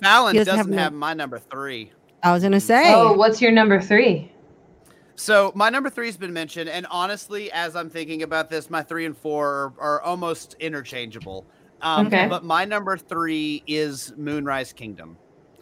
Fallon 0.00 0.34
doesn't, 0.36 0.56
doesn't 0.56 0.72
have 0.74 0.82
have, 0.84 0.92
my 0.92 1.14
number 1.14 1.38
three. 1.38 1.92
I 2.22 2.32
was 2.32 2.42
gonna 2.42 2.60
say. 2.60 2.92
Oh, 2.94 3.12
what's 3.12 3.40
your 3.42 3.52
number 3.52 3.80
three? 3.80 4.30
So 5.16 5.52
my 5.54 5.70
number 5.70 5.90
three 5.90 6.06
has 6.06 6.16
been 6.16 6.32
mentioned, 6.32 6.68
and 6.68 6.86
honestly, 6.90 7.50
as 7.52 7.76
I'm 7.76 7.88
thinking 7.88 8.22
about 8.22 8.50
this, 8.50 8.68
my 8.68 8.82
three 8.82 9.06
and 9.06 9.16
four 9.16 9.48
are, 9.48 9.72
are 9.78 10.02
almost 10.02 10.56
interchangeable. 10.60 11.46
Um, 11.82 12.06
Okay. 12.06 12.26
But 12.28 12.44
my 12.44 12.64
number 12.64 12.96
three 12.96 13.62
is 13.66 14.12
Moonrise 14.16 14.72
Kingdom. 14.72 15.16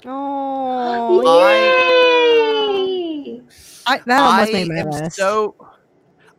Oh, 0.04 1.22
Yay! 3.26 3.42
I, 3.86 3.98
that 4.06 4.20
almost 4.20 4.50
I 4.50 4.52
made 4.52 4.68
my 4.68 4.76
am 4.78 4.90
list. 4.90 5.16
so 5.16 5.54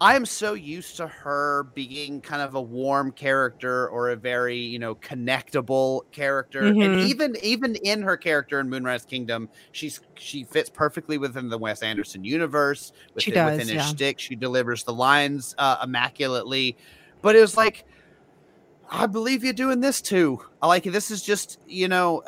I 0.04 0.16
am 0.18 0.26
so 0.26 0.54
used 0.54 0.98
to 0.98 1.08
her 1.08 1.72
being 1.76 2.22
kind 2.22 2.42
of 2.42 2.56
a 2.56 2.62
warm 2.62 3.14
character 3.14 3.88
or 3.88 4.10
a 4.10 4.18
very, 4.18 4.58
you 4.58 4.78
know, 4.78 4.96
connectable 4.96 6.02
character. 6.12 6.76
And 6.82 6.94
Mhm. 6.94 7.00
even 7.00 7.38
even 7.42 7.76
in 7.78 8.02
her 8.02 8.18
character 8.18 8.60
in 8.60 8.70
Moonrise 8.70 9.06
Kingdom, 9.06 9.50
she's 9.72 10.02
she 10.18 10.44
fits 10.44 10.70
perfectly 10.70 11.18
within 11.18 11.48
the 11.48 11.58
Wes 11.58 11.82
Anderson 11.82 12.26
universe. 12.26 12.92
She 13.18 13.32
Within, 13.32 13.34
does, 13.34 13.60
within 13.60 13.70
his 13.70 13.82
yeah. 13.82 13.88
shtick. 13.88 14.20
She 14.20 14.36
delivers 14.36 14.84
the 14.84 14.94
lines 14.94 15.56
uh, 15.58 15.78
immaculately. 15.86 16.78
But 17.22 17.38
it 17.38 17.42
was 17.42 17.56
like, 17.56 17.86
I 18.90 19.08
believe 19.08 19.44
you're 19.44 19.54
doing 19.54 19.80
this 19.80 20.02
too. 20.02 20.40
I 20.62 20.68
like 20.68 20.84
this 20.84 21.12
is 21.12 21.24
just, 21.24 21.60
you 21.66 21.88
know, 21.88 22.22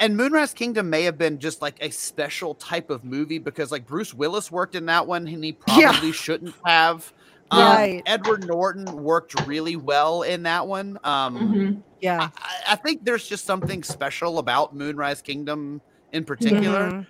and 0.00 0.16
Moonrise 0.16 0.52
Kingdom 0.54 0.90
may 0.90 1.04
have 1.04 1.16
been 1.18 1.38
just 1.38 1.62
like 1.62 1.76
a 1.80 1.90
special 1.90 2.54
type 2.56 2.90
of 2.90 3.04
movie 3.04 3.38
because 3.38 3.70
like 3.70 3.86
Bruce 3.86 4.12
Willis 4.12 4.50
worked 4.50 4.74
in 4.74 4.86
that 4.86 5.06
one 5.06 5.28
and 5.28 5.44
he 5.44 5.56
Yeah. 5.68 5.92
probably 5.92 6.12
shouldn't 6.12 6.54
have. 6.66 7.12
Um, 7.52 7.58
Right. 7.60 8.02
Edward 8.06 8.46
Norton 8.46 8.84
worked 9.02 9.46
really 9.46 9.76
well 9.76 10.22
in 10.22 10.42
that 10.44 10.66
one. 10.66 10.98
Um, 11.04 11.38
Mhm. 11.38 11.82
yeah. 12.00 12.30
I, 12.36 12.72
I 12.72 12.76
think 12.76 13.04
there's 13.04 13.26
just 13.28 13.44
something 13.44 13.82
special 13.82 14.38
about 14.38 14.74
Moonrise 14.74 15.20
Kingdom 15.22 15.80
in 16.12 16.24
particular. 16.24 16.90
Mhm. 16.90 17.06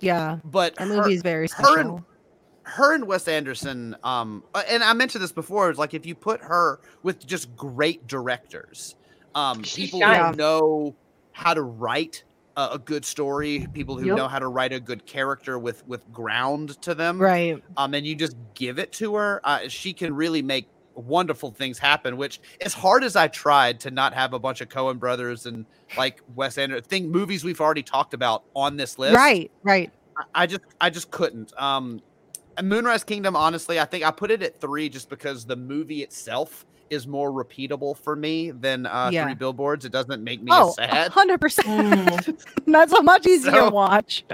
Yeah. 0.00 0.38
But 0.44 0.74
That 0.76 0.88
movie 0.88 1.14
is 1.14 1.22
very 1.22 1.46
her 1.56 1.78
and- 1.78 1.88
special. 1.88 2.04
her 2.64 2.94
and 2.94 3.06
Wes 3.06 3.28
Anderson, 3.28 3.96
um, 4.02 4.42
uh, 4.54 4.62
and 4.68 4.82
I 4.82 4.92
mentioned 4.94 5.22
this 5.22 5.32
before, 5.32 5.70
is 5.70 5.78
like 5.78 5.94
if 5.94 6.06
you 6.06 6.14
put 6.14 6.40
her 6.40 6.80
with 7.02 7.26
just 7.26 7.54
great 7.56 8.06
directors, 8.06 8.94
um, 9.34 9.62
She 9.62 9.84
people 9.86 10.00
shines. 10.00 10.36
who 10.36 10.36
know 10.36 10.94
how 11.32 11.54
to 11.54 11.62
write 11.62 12.24
a, 12.56 12.70
a 12.72 12.78
good 12.78 13.04
story, 13.04 13.66
people 13.72 13.96
who 13.98 14.06
Yep. 14.06 14.16
know 14.16 14.28
how 14.28 14.38
to 14.38 14.48
write 14.48 14.72
a 14.72 14.80
good 14.80 15.06
character 15.06 15.58
with 15.58 15.86
with 15.86 16.10
ground 16.12 16.80
to 16.82 16.94
them, 16.94 17.18
Right. 17.20 17.62
um, 17.76 17.94
and 17.94 18.06
you 18.06 18.14
just 18.14 18.36
give 18.54 18.78
it 18.78 18.92
to 18.92 19.14
her, 19.14 19.40
uh, 19.44 19.68
she 19.68 19.92
can 19.92 20.14
really 20.14 20.42
make 20.42 20.68
wonderful 20.94 21.50
things 21.50 21.78
happen. 21.78 22.16
Which, 22.16 22.40
as 22.60 22.74
hard 22.74 23.04
as 23.04 23.16
I 23.16 23.28
tried 23.28 23.80
to 23.80 23.90
not 23.90 24.12
have 24.14 24.34
a 24.34 24.38
bunch 24.38 24.60
of 24.60 24.68
Coen 24.68 24.98
brothers 24.98 25.46
and 25.46 25.64
like 25.96 26.20
Wes 26.34 26.58
Anderson, 26.58 26.84
thing 26.84 27.10
movies 27.10 27.44
we've 27.44 27.60
already 27.60 27.82
talked 27.82 28.12
about 28.14 28.44
on 28.54 28.76
this 28.76 28.98
list, 28.98 29.14
Right. 29.16 29.50
Right. 29.62 29.90
I- 30.16 30.42
I 30.42 30.46
just 30.46 30.60
I 30.80 30.90
just 30.90 31.10
couldn't. 31.10 31.52
Um 31.60 32.02
Moonrise 32.62 33.02
Kingdom, 33.02 33.34
honestly, 33.34 33.80
I 33.80 33.86
think 33.86 34.04
I 34.04 34.10
put 34.10 34.30
it 34.30 34.42
at 34.42 34.60
three 34.60 34.90
just 34.90 35.08
because 35.08 35.46
the 35.46 35.56
movie 35.56 36.02
itself 36.02 36.66
is 36.92 37.06
more 37.06 37.32
repeatable 37.32 37.96
for 37.96 38.14
me 38.14 38.50
than 38.50 38.86
uh 38.86 39.08
Yeah. 39.12 39.24
three 39.24 39.34
billboards. 39.34 39.84
It 39.84 39.92
doesn't 39.92 40.22
make 40.22 40.42
me 40.42 40.50
Oh, 40.52 40.72
sad. 40.72 41.10
100%. 41.10 41.38
Mm. 41.64 42.44
That's 42.66 42.92
a 42.92 43.02
much 43.02 43.26
easier 43.34 43.50
So- 43.52 43.70
watch. 43.70 44.24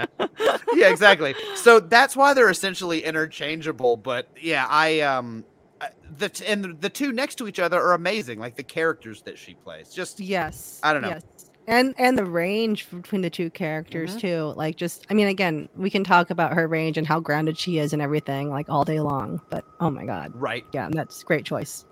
yeah, 0.75 0.91
exactly. 0.91 1.35
So 1.55 1.81
that's 1.81 2.17
why 2.17 2.35
they're 2.35 2.51
essentially 2.51 3.05
interchangeable. 3.05 3.97
But 3.97 4.29
yeah, 4.41 4.67
I 4.69 5.01
um 5.01 5.45
I- 5.81 5.91
the 6.19 6.29
t- 6.29 6.45
and 6.47 6.65
the- 6.65 6.75
the 6.81 6.89
two 6.91 7.13
next 7.13 7.37
to 7.37 7.49
each 7.49 7.61
other 7.61 7.81
are 7.81 7.95
amazing. 7.95 8.41
Like 8.41 8.57
the 8.57 8.63
characters 8.65 9.23
that 9.23 9.39
she 9.39 9.55
plays, 9.55 9.91
just 9.91 10.19
Yes. 10.21 10.81
I 10.83 10.93
don't 10.93 11.03
know. 11.03 11.11
Yes. 11.11 11.23
And 11.69 11.95
and 11.99 12.17
the 12.19 12.25
range 12.25 12.89
between 12.91 13.21
the 13.21 13.29
two 13.31 13.51
characters 13.51 14.17
Mhm. 14.17 14.21
too. 14.21 14.53
Like 14.57 14.77
just 14.77 15.07
I 15.11 15.15
mean 15.15 15.29
again, 15.29 15.69
we 15.77 15.91
can 15.91 16.03
talk 16.03 16.31
about 16.31 16.55
her 16.55 16.67
range 16.67 16.97
and 16.99 17.07
how 17.07 17.21
grounded 17.21 17.57
she 17.59 17.79
is 17.79 17.93
and 17.93 18.03
everything 18.03 18.49
like 18.51 18.69
all 18.69 18.85
day 18.85 19.01
long, 19.01 19.41
but 19.51 19.65
oh 19.79 19.91
my 19.91 20.05
god. 20.07 20.33
right. 20.35 20.65
Yeah, 20.73 20.89
that's 20.91 21.23
great 21.23 21.45
choice. 21.45 21.85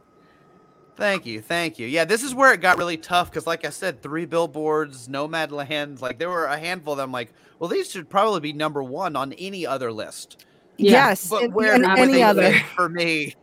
Thank 0.97 1.27
you, 1.27 1.41
thank 1.43 1.79
you. 1.79 1.87
Yeah, 1.87 2.05
this 2.07 2.23
is 2.23 2.35
where 2.35 2.53
it 2.55 2.61
got 2.63 2.79
really 2.79 2.97
tough 2.97 3.31
because, 3.31 3.47
like 3.47 3.65
I 3.67 3.71
said, 3.71 4.03
three 4.03 4.25
billboards, 4.25 5.09
Nomadland, 5.09 6.01
like 6.01 6.19
there 6.19 6.31
were 6.31 6.47
a 6.47 6.57
handful 6.59 6.95
of 6.95 6.97
them. 6.99 7.13
Like, 7.13 7.33
well, 7.59 7.69
these 7.69 7.91
should 7.91 8.09
probably 8.09 8.41
be 8.41 8.53
number 8.55 8.83
one 8.83 9.15
on 9.15 9.33
any 9.35 9.67
other 9.67 9.93
list. 9.93 10.47
Yeah, 10.79 11.09
yes. 11.09 11.29
But 11.29 11.45
and, 11.45 11.55
where 11.55 11.75
and 11.75 11.85
do 11.85 11.91
any 11.91 12.23
other. 12.23 12.53
for 12.75 12.89
me? 12.89 13.35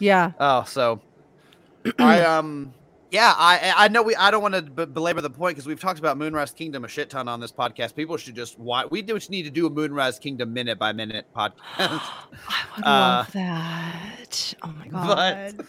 Yeah. 0.00 0.32
Oh, 0.38 0.64
so 0.64 1.00
I 1.98 2.20
um 2.24 2.72
yeah, 3.10 3.32
I 3.36 3.72
I 3.76 3.88
know 3.88 4.02
we 4.02 4.16
I 4.16 4.30
don't 4.32 4.42
want 4.42 4.54
to 4.54 4.62
b- 4.62 4.86
belabor 4.86 5.20
the 5.20 5.30
point 5.30 5.54
because 5.56 5.66
we've 5.66 5.80
talked 5.80 5.98
about 6.00 6.16
Moonrise 6.18 6.50
Kingdom 6.50 6.84
a 6.84 6.88
shit 6.88 7.10
ton 7.10 7.28
on 7.28 7.38
this 7.40 7.52
podcast. 7.52 7.94
People 7.94 8.16
should 8.16 8.34
just 8.34 8.58
watch. 8.58 8.90
We 8.90 9.02
just 9.02 9.30
need 9.30 9.44
to 9.44 9.50
do 9.50 9.66
a 9.66 9.70
Moonrise 9.70 10.18
Kingdom 10.18 10.52
minute 10.52 10.78
by 10.78 10.92
minute 10.92 11.26
podcast. 11.34 11.54
I 11.78 12.64
would 12.76 12.84
Uh, 12.84 12.90
love 12.90 13.32
that. 13.32 14.54
Oh 14.64 14.72
my 14.78 14.88
god. 14.88 15.54
but 15.56 15.66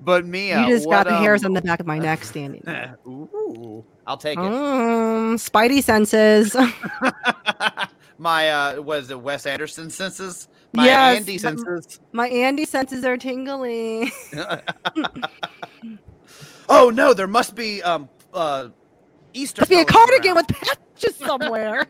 but 0.00 0.26
Mia, 0.26 0.62
you 0.62 0.68
just 0.74 0.86
what, 0.86 1.04
got 1.04 1.10
the 1.10 1.16
hairs 1.18 1.44
um, 1.44 1.50
on 1.50 1.54
the 1.54 1.62
back 1.62 1.80
of 1.80 1.86
my 1.86 1.98
neck 1.98 2.24
standing. 2.32 2.62
Ooh, 3.06 3.84
I'll 4.06 4.16
take 4.16 4.38
it. 4.38 4.44
Um, 4.44 5.36
spidey 5.36 5.82
senses. 5.82 6.56
My 8.20 8.50
uh, 8.50 8.82
was 8.82 9.12
it 9.12 9.20
Wes 9.20 9.46
Anderson 9.46 9.90
senses? 9.90 10.48
My 10.72 10.86
Yes, 10.86 11.18
Andy 11.18 11.38
senses. 11.38 12.00
my 12.10 12.28
Andy 12.28 12.64
senses 12.64 13.04
are 13.04 13.16
tingling. 13.16 14.10
oh 16.68 16.90
no, 16.90 17.14
there 17.14 17.28
must 17.28 17.54
be 17.54 17.80
um 17.82 18.08
uh 18.34 18.68
Easter. 19.34 19.60
Must 19.62 19.70
be 19.70 19.78
a 19.80 19.84
cardigan 19.84 20.32
around. 20.36 20.46
with 20.48 20.56
patches 20.56 21.14
somewhere. 21.16 21.86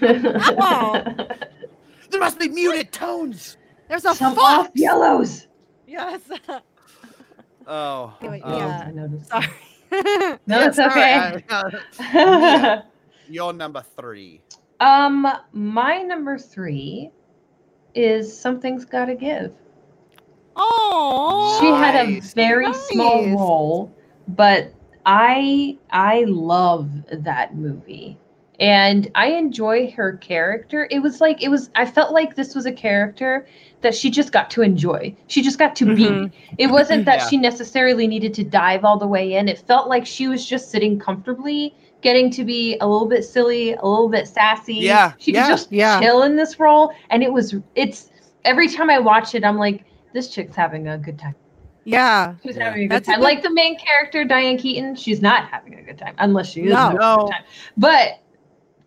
There 0.00 2.20
must 2.20 2.38
be 2.38 2.48
muted 2.48 2.90
tones. 2.92 3.56
There's 3.88 4.04
a 4.06 4.14
Some 4.14 4.34
fox. 4.34 4.68
off 4.68 4.70
yellows. 4.74 5.46
Yes. 5.86 6.20
Oh, 7.66 8.14
Anyway, 8.20 8.40
um, 8.42 8.52
yeah. 8.58 8.84
I 8.86 8.90
noticed. 8.92 9.28
Sorry. 9.28 9.46
No, 10.46 10.62
it's 10.66 10.78
okay. 10.78 11.40
I- 11.48 11.80
uh, 12.14 12.82
You're 13.28 13.52
number 13.52 13.82
three. 13.98 14.42
um, 14.80 15.26
my 15.52 16.02
number 16.02 16.36
three 16.38 17.10
is 17.94 18.36
something's 18.38 18.84
gotta 18.84 19.14
give. 19.14 19.52
Oh. 20.56 21.58
She 21.60 21.66
had 21.66 22.06
a 22.06 22.10
Nice. 22.10 22.34
very 22.34 22.72
small 22.72 23.26
role, 23.30 23.96
but 24.28 24.72
I 25.04 25.78
I 25.90 26.24
love 26.26 26.90
that 27.10 27.56
movie. 27.56 28.18
And 28.58 29.10
I 29.14 29.28
enjoy 29.28 29.90
her 29.92 30.16
character. 30.16 30.88
It 30.90 31.00
was 31.00 31.20
like 31.20 31.42
it 31.42 31.48
was 31.48 31.70
I 31.74 31.84
felt 31.86 32.12
like 32.12 32.34
this 32.34 32.54
was 32.54 32.66
a 32.66 32.72
character 32.72 33.46
that 33.82 33.94
she 33.94 34.10
just 34.10 34.32
got 34.32 34.50
to 34.50 34.62
enjoy. 34.62 35.14
She 35.26 35.42
just 35.42 35.58
got 35.58 35.76
to 35.76 35.84
Mhm. 35.84 35.96
be. 36.30 36.32
It 36.58 36.68
wasn't 36.68 37.04
that 37.04 37.18
Yeah. 37.20 37.28
she 37.28 37.36
necessarily 37.36 38.06
needed 38.06 38.32
to 38.34 38.44
dive 38.44 38.84
all 38.84 38.98
the 38.98 39.06
way 39.06 39.34
in. 39.34 39.48
It 39.48 39.58
felt 39.58 39.88
like 39.88 40.06
she 40.06 40.28
was 40.28 40.44
just 40.46 40.70
sitting 40.70 40.98
comfortably, 40.98 41.74
getting 42.00 42.30
to 42.30 42.44
be 42.44 42.76
a 42.80 42.86
little 42.86 43.06
bit 43.06 43.24
silly, 43.24 43.72
a 43.74 43.84
little 43.86 44.08
bit 44.08 44.26
sassy. 44.28 44.74
Yeah, 44.76 45.12
She 45.18 45.32
yeah, 45.32 45.48
just 45.48 45.70
yeah. 45.70 46.00
chill 46.00 46.22
in 46.22 46.36
this 46.36 46.58
role. 46.58 46.92
And 47.10 47.22
it 47.22 47.32
was 47.32 47.54
it's 47.74 48.10
every 48.44 48.68
time 48.68 48.88
I 48.90 48.98
watch 48.98 49.34
it, 49.34 49.44
I'm 49.44 49.58
like, 49.58 49.84
this 50.12 50.28
chick's 50.28 50.56
having 50.56 50.88
a 50.88 50.96
good 50.98 51.18
time. 51.18 51.34
Yeah. 51.84 52.34
She's 52.42 52.56
having 52.56 52.84
a 52.84 52.86
good 52.86 52.90
That's 52.96 53.08
a 53.08 53.12
time. 53.12 53.20
good- 53.20 53.24
like 53.24 53.42
the 53.42 53.52
main 53.52 53.78
character, 53.78 54.24
Diane 54.24 54.56
Keaton, 54.58 54.96
she's 54.96 55.20
not 55.22 55.48
having 55.50 55.74
a 55.78 55.82
good 55.82 55.98
time 55.98 56.14
unless 56.18 56.50
she 56.50 56.62
is. 56.62 56.72
No. 56.72 56.90
No. 56.90 57.30
But 57.76 58.18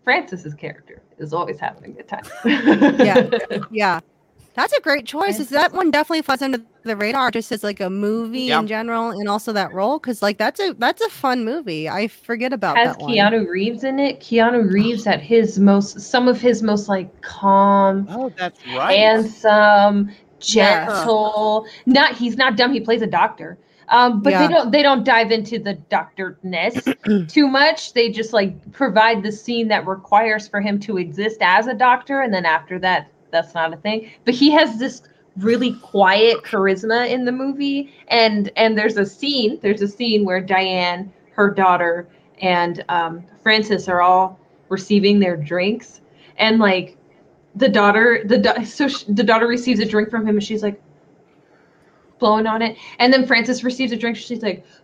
Frances's 0.04 0.52
character 0.54 1.00
is 1.18 1.32
always 1.32 1.58
having 1.60 1.84
a 1.84 1.88
good 1.94 2.08
time. 2.08 2.24
Yeah. 2.98 3.28
Yeah. 3.70 4.00
That's 4.54 4.72
a 4.72 4.80
great 4.80 5.06
choice. 5.06 5.38
Is 5.38 5.48
that 5.50 5.72
one 5.72 5.90
definitely 5.90 6.22
flies 6.22 6.42
under 6.42 6.58
the 6.82 6.96
radar 6.96 7.30
just 7.30 7.52
as 7.52 7.62
like 7.62 7.80
a 7.80 7.88
movie 7.88 8.42
Yeah. 8.42 8.58
in 8.60 8.66
general 8.66 9.10
and 9.10 9.28
also 9.28 9.52
that 9.52 9.72
role? 9.72 9.98
Because 9.98 10.22
like 10.22 10.38
that's 10.38 10.58
a 10.60 10.74
that's 10.74 11.00
a 11.00 11.08
fun 11.08 11.44
movie. 11.44 11.88
I 11.88 12.08
forget 12.08 12.52
about 12.52 12.76
Has 12.76 12.96
that 12.96 13.02
one. 13.02 13.16
Has 13.16 13.32
Keanu 13.32 13.48
Reeves 13.48 13.84
in 13.84 13.98
it. 13.98 14.20
Keanu 14.20 14.70
Reeves 14.70 15.06
at 15.06 15.20
his 15.20 15.58
most, 15.58 16.00
some 16.00 16.26
of 16.28 16.40
his 16.40 16.62
most 16.62 16.88
like 16.88 17.20
calm, 17.22 18.06
Oh, 18.10 18.32
that's 18.36 18.60
right. 18.76 18.98
handsome, 18.98 20.10
Yeah. 20.42 20.86
gentle. 20.86 21.66
Not 21.86 22.16
he's 22.16 22.36
not 22.36 22.56
dumb. 22.56 22.72
He 22.72 22.80
plays 22.80 23.02
a 23.02 23.06
doctor. 23.06 23.56
Um, 23.88 24.20
but 24.20 24.30
Yeah. 24.30 24.46
they 24.46 24.52
don't 24.54 24.70
they 24.72 24.82
don't 24.82 25.04
dive 25.04 25.30
into 25.30 25.58
the 25.58 25.76
doctorness 25.90 27.28
too 27.28 27.46
much. 27.48 27.92
They 27.92 28.08
just 28.10 28.32
like 28.32 28.72
provide 28.72 29.22
the 29.22 29.32
scene 29.32 29.68
that 29.68 29.86
requires 29.86 30.48
for 30.48 30.60
him 30.60 30.78
to 30.80 30.98
exist 30.98 31.38
as 31.40 31.66
a 31.68 31.74
doctor, 31.74 32.20
and 32.22 32.32
then 32.34 32.46
after 32.46 32.78
that, 32.80 33.10
that's 33.30 33.54
not 33.54 33.72
a 33.72 33.76
thing. 33.76 34.10
But 34.24 34.34
he 34.34 34.50
has 34.50 34.78
this 34.78 35.02
really 35.38 35.74
quiet 35.76 36.42
charisma 36.42 37.08
in 37.08 37.24
the 37.24 37.32
movie, 37.32 37.92
and 38.08 38.50
and 38.56 38.76
there's 38.76 38.96
a 38.96 39.06
scene 39.06 39.58
there's 39.62 39.82
a 39.82 39.88
scene 39.88 40.24
where 40.24 40.40
Diane, 40.40 41.12
her 41.32 41.50
daughter, 41.50 42.08
and 42.40 42.84
um, 42.88 43.24
Frances 43.42 43.88
are 43.88 44.02
all 44.02 44.38
receiving 44.68 45.20
their 45.20 45.36
drinks, 45.36 46.00
and 46.36 46.58
like 46.58 46.96
the 47.56 47.68
daughter 47.68 48.22
the 48.24 48.64
so 48.64 48.88
sh- 48.88 49.04
the 49.08 49.24
daughter 49.24 49.46
receives 49.46 49.80
a 49.80 49.84
drink 49.84 50.10
from 50.10 50.26
him, 50.26 50.36
and 50.36 50.44
she's 50.44 50.62
like 50.62 50.80
blowing 52.18 52.46
on 52.46 52.62
it, 52.62 52.76
and 52.98 53.12
then 53.12 53.26
Frances 53.26 53.64
receives 53.64 53.92
a 53.92 53.96
drink, 53.96 54.16
she's 54.16 54.42
like. 54.42 54.64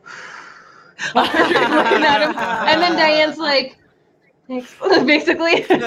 And 1.15 2.81
then 2.81 2.97
Diane's 2.97 3.37
like, 3.37 3.77
basically. 5.07 5.65
but 5.69 5.79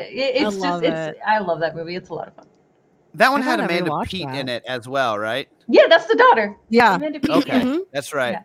it, 0.00 0.36
it's 0.36 0.56
love 0.56 0.82
just, 0.82 0.84
it's, 0.84 1.16
it. 1.16 1.22
I 1.26 1.38
love 1.38 1.60
that 1.60 1.74
movie. 1.76 1.96
It's 1.96 2.08
a 2.10 2.14
lot 2.14 2.28
of 2.28 2.34
fun. 2.34 2.46
that 3.14 3.30
one 3.30 3.42
I 3.42 3.44
had 3.44 3.60
Amanda 3.60 3.90
rewatch 3.90 4.08
Pete 4.08 4.26
that. 4.26 4.36
in 4.36 4.48
it 4.48 4.62
as 4.66 4.86
well, 4.88 5.18
right? 5.18 5.48
Yeah, 5.68 5.86
that's 5.88 6.06
the 6.06 6.16
daughter. 6.16 6.56
Yeah. 6.68 6.96
Amanda 6.96 7.20
Peet, 7.20 7.30
Okay. 7.30 7.58
yeah. 7.58 7.64
Mhm. 7.64 7.78
That's 7.92 8.12
right. 8.12 8.32
Yeah. 8.32 8.42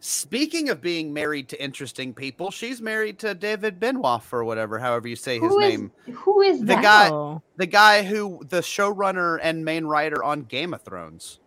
Speaking 0.00 0.68
of 0.70 0.80
being 0.80 1.12
married 1.12 1.48
to 1.50 1.62
interesting 1.62 2.12
people, 2.12 2.50
she's 2.50 2.80
married 2.82 3.20
to 3.20 3.34
David 3.34 3.78
Benoit 3.78 4.22
or 4.32 4.42
whatever, 4.44 4.78
however 4.80 5.06
you 5.06 5.14
say 5.14 5.38
his 5.38 5.48
Who 5.52 5.60
is 5.60 5.70
name. 5.78 5.92
who 6.12 6.40
is 6.40 6.58
The 6.60 6.64
that? 6.66 6.82
guy- 6.82 7.10
Oh. 7.10 7.40
The 7.56 7.66
guy 7.66 8.02
who 8.02 8.40
the 8.48 8.62
showrunner 8.62 9.38
and 9.40 9.64
main 9.64 9.84
writer 9.84 10.24
on 10.24 10.42
Game 10.42 10.74
of 10.74 10.82
Thrones. 10.82 11.38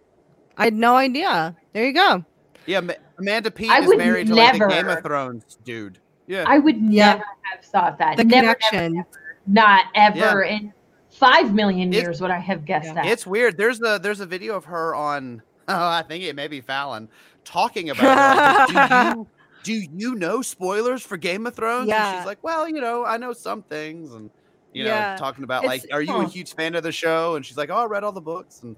I 0.58 0.66
had 0.66 0.74
no 0.74 0.96
idea. 0.96 1.54
There 1.74 1.84
you 1.86 1.92
go. 1.94 2.24
Yeah, 2.66 2.80
Ma- 2.80 2.94
Amanda 3.20 3.52
Peet 3.52 3.70
I 3.70 3.82
is 3.82 3.88
would 3.88 3.98
married 3.98 4.28
to 4.28 4.36
like 4.36 4.58
the 4.58 4.68
Game 4.68 4.88
of 4.88 5.04
Thrones 5.04 5.58
dude. 5.66 6.00
Yeah. 6.28 6.46
I 6.48 6.58
would 6.60 6.78
Yeah. 6.78 7.14
never 7.14 7.24
have 7.44 7.64
thought 7.66 7.98
that. 8.00 8.18
The 8.18 8.24
never, 8.24 8.48
never, 8.48 8.56
connection. 8.70 8.94
never. 8.96 9.08
not 9.48 9.86
ever 9.96 10.44
in 10.44 10.74
five 11.12 11.54
million 11.54 11.94
It- 11.94 11.98
years 12.02 12.20
would 12.22 12.32
I 12.32 12.40
have 12.40 12.66
guessed 12.66 12.88
Yeah. 12.88 12.94
that. 12.96 13.06
It's 13.06 13.26
weird. 13.28 13.58
There's 13.58 13.80
a 13.82 14.00
there's 14.02 14.20
a 14.20 14.26
video 14.26 14.56
of 14.56 14.66
her 14.66 14.96
on 14.96 15.42
oh, 15.68 15.88
I 15.88 16.04
think 16.08 16.24
it 16.24 16.36
may 16.36 16.48
be 16.48 16.62
Fallon 16.62 17.08
talking 17.44 17.90
about 17.92 18.70
it. 18.70 18.74
Like, 18.74 19.28
do 19.64 19.74
you 19.74 19.88
do 19.88 19.92
you 19.98 20.16
know 20.16 20.42
spoilers 20.42 21.04
for 21.04 21.18
Game 21.18 21.46
of 21.48 21.56
Thrones? 21.56 21.82
And 21.82 21.90
Yeah. 21.90 22.18
she's 22.20 22.26
like, 22.26 22.40
Well, 22.44 22.68
you 22.68 22.82
know, 22.82 23.06
I 23.06 23.18
know 23.18 23.34
some 23.34 23.62
things 23.64 24.14
and 24.14 24.30
you 24.74 24.84
know, 24.84 24.90
Yeah. 24.90 25.16
talking 25.16 25.44
about 25.44 25.64
It's- 25.64 25.84
like, 25.84 25.94
are 25.94 26.02
you 26.02 26.16
a 26.16 26.28
huge 26.28 26.54
fan 26.56 26.76
of 26.76 26.84
the 26.84 26.92
show? 26.92 27.36
And 27.36 27.46
she's 27.46 27.58
like, 27.58 27.70
Oh, 27.70 27.76
I 27.78 27.86
read 27.86 28.04
all 28.04 28.12
the 28.12 28.20
books 28.22 28.62
and 28.64 28.76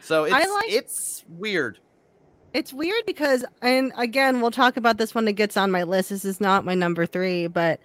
so 0.00 0.24
it's 0.24 0.32
like- 0.32 0.70
it's 0.72 1.24
weird. 1.28 1.78
It's 2.54 2.72
weird 2.72 3.04
because, 3.04 3.44
and 3.62 3.92
again, 3.96 4.40
we'll 4.40 4.52
talk 4.52 4.76
about 4.76 4.96
this 4.96 5.12
when 5.12 5.26
it 5.26 5.32
gets 5.32 5.56
on 5.56 5.72
my 5.72 5.82
list. 5.82 6.10
This 6.10 6.24
is 6.24 6.40
not 6.40 6.64
my 6.64 6.74
number 6.74 7.04
three, 7.04 7.48
but 7.48 7.80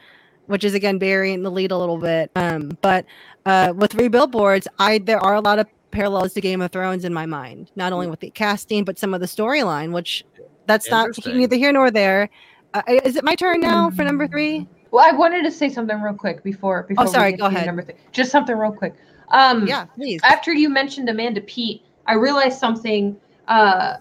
which 0.46 0.64
is 0.64 0.76
again 0.76 1.00
burying 1.00 1.42
the 1.42 1.50
lead 1.50 1.72
a 1.72 1.78
little 1.78 1.98
bit. 1.98 2.30
Um, 2.36 2.78
but 2.82 3.06
uh, 3.48 3.74
with 3.76 3.92
three 3.92 4.08
billboards, 4.08 4.68
I 4.78 5.00
there 5.00 5.20
are 5.20 5.34
a 5.34 5.42
lot 5.42 5.58
of 5.58 5.68
parallels 5.90 6.34
to 6.34 6.42
Game 6.42 6.62
of 6.62 6.72
Thrones 6.72 7.04
in 7.04 7.14
my 7.14 7.26
mind, 7.26 7.72
not 7.76 7.94
only 7.94 8.08
with 8.08 8.20
the 8.20 8.30
casting 8.30 8.84
but 8.84 9.00
some 9.00 9.14
of 9.16 9.22
the 9.22 9.26
storyline, 9.26 9.92
which 9.92 10.24
that's 10.68 10.90
not 10.92 11.10
neither 11.26 11.56
here 11.56 11.72
nor 11.74 11.90
there. 11.90 12.30
Uh, 12.76 12.84
is 13.04 13.16
it 13.16 13.24
my 13.24 13.34
turn 13.34 13.60
now 13.60 13.90
for 13.90 14.04
number 14.04 14.28
three? 14.28 14.68
well, 14.92 15.04
I 15.08 15.16
wanted 15.16 15.44
to 15.44 15.52
say 15.52 15.70
something 15.70 16.00
real 16.00 16.14
quick 16.14 16.44
before 16.44 16.84
before 16.84 17.06
we 17.06 17.12
sorry, 17.12 17.32
get 17.32 17.40
go 17.40 17.50
to 17.50 17.56
ahead. 17.56 17.66
Number 17.66 17.82
three. 17.82 17.96
Just 18.12 18.32
something 18.32 18.56
real 18.56 18.72
quick. 18.72 18.94
Um, 19.30 19.68
Yeah, 19.68 19.86
please. 19.86 20.22
after 20.24 20.54
you 20.54 20.70
mentioned 20.70 21.10
Amanda 21.10 21.42
Peet, 21.42 21.84
I 22.06 22.14
realized 22.14 22.60
something 22.60 23.18
uh, 23.48 23.98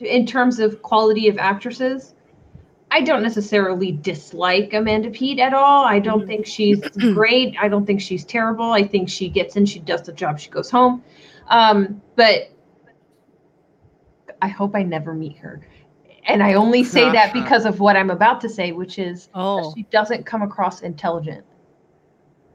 in 0.00 0.26
terms 0.26 0.58
of 0.58 0.82
quality 0.82 1.28
of 1.28 1.38
actresses. 1.38 2.14
I 2.90 3.00
don't 3.00 3.22
necessarily 3.22 3.92
dislike 3.92 4.74
Amanda 4.74 5.08
Peet 5.10 5.38
at 5.38 5.54
all. 5.54 5.84
I 5.84 5.98
don't 5.98 6.24
Mhm. 6.24 6.26
think 6.26 6.46
she's 6.46 6.80
great. 7.14 7.56
I 7.60 7.68
don't 7.68 7.86
think 7.86 8.00
she's 8.02 8.24
terrible. 8.24 8.72
I 8.72 8.86
think 8.86 9.08
she 9.08 9.28
gets 9.28 9.56
in, 9.56 9.64
she 9.64 9.78
does 9.78 10.02
the 10.02 10.12
job, 10.12 10.38
she 10.38 10.50
goes 10.50 10.70
home. 10.70 11.02
Um, 11.48 12.02
but 12.16 12.50
I 14.42 14.48
hope 14.48 14.74
I 14.74 14.82
never 14.82 15.14
meet 15.14 15.38
her. 15.38 15.60
And 16.28 16.42
I 16.42 16.54
only 16.54 16.84
say 16.84 17.10
that 17.10 17.32
because 17.32 17.64
of 17.64 17.80
what 17.80 17.96
I'm 17.96 18.10
about 18.10 18.40
to 18.42 18.48
say, 18.48 18.72
which 18.72 18.98
is 18.98 19.28
Oh, 19.34 19.72
she 19.74 19.84
doesn't 19.84 20.24
come 20.24 20.42
across 20.42 20.82
intelligent. 20.82 21.44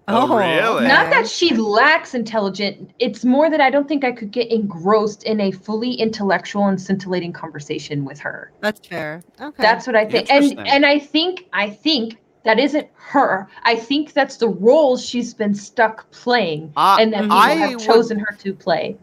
Oh, 0.10 0.32
oh, 0.32 0.38
really? 0.38 0.88
Not 0.88 1.10
that 1.10 1.28
she 1.28 1.54
lacks 1.56 2.14
intelligent. 2.14 2.92
It's 3.00 3.26
more 3.26 3.50
that 3.50 3.60
I 3.60 3.70
don't 3.70 3.88
think 3.90 4.06
I 4.06 4.14
could 4.14 4.32
get 4.32 4.50
engrossed 4.50 5.24
in 5.24 5.42
a 5.42 5.52
fully 5.52 5.94
intellectual 5.96 6.66
and 6.68 6.82
scintillating 6.82 7.34
conversation 7.34 8.06
with 8.06 8.18
her. 8.20 8.52
that's 8.62 8.88
fair. 8.88 9.22
Okay, 9.42 9.62
That's 9.62 9.86
what 9.86 9.96
I 9.98 10.06
think. 10.06 10.30
And 10.32 10.58
and 10.66 10.86
I 10.86 10.98
think 11.00 11.48
I 11.52 11.70
think 11.70 12.18
that 12.46 12.58
isn't 12.58 12.88
her. 12.96 13.50
I 13.64 13.76
think 13.76 14.14
that's 14.14 14.38
the 14.38 14.48
role 14.48 14.96
she's 14.96 15.34
been 15.34 15.54
stuck 15.54 16.10
playing 16.12 16.72
I, 16.78 17.02
and 17.02 17.12
that 17.12 17.24
people 17.24 17.38
I 17.38 17.50
have 17.56 17.70
would- 17.72 17.80
chosen 17.80 18.20
her 18.20 18.34
to 18.40 18.54
play. 18.54 18.98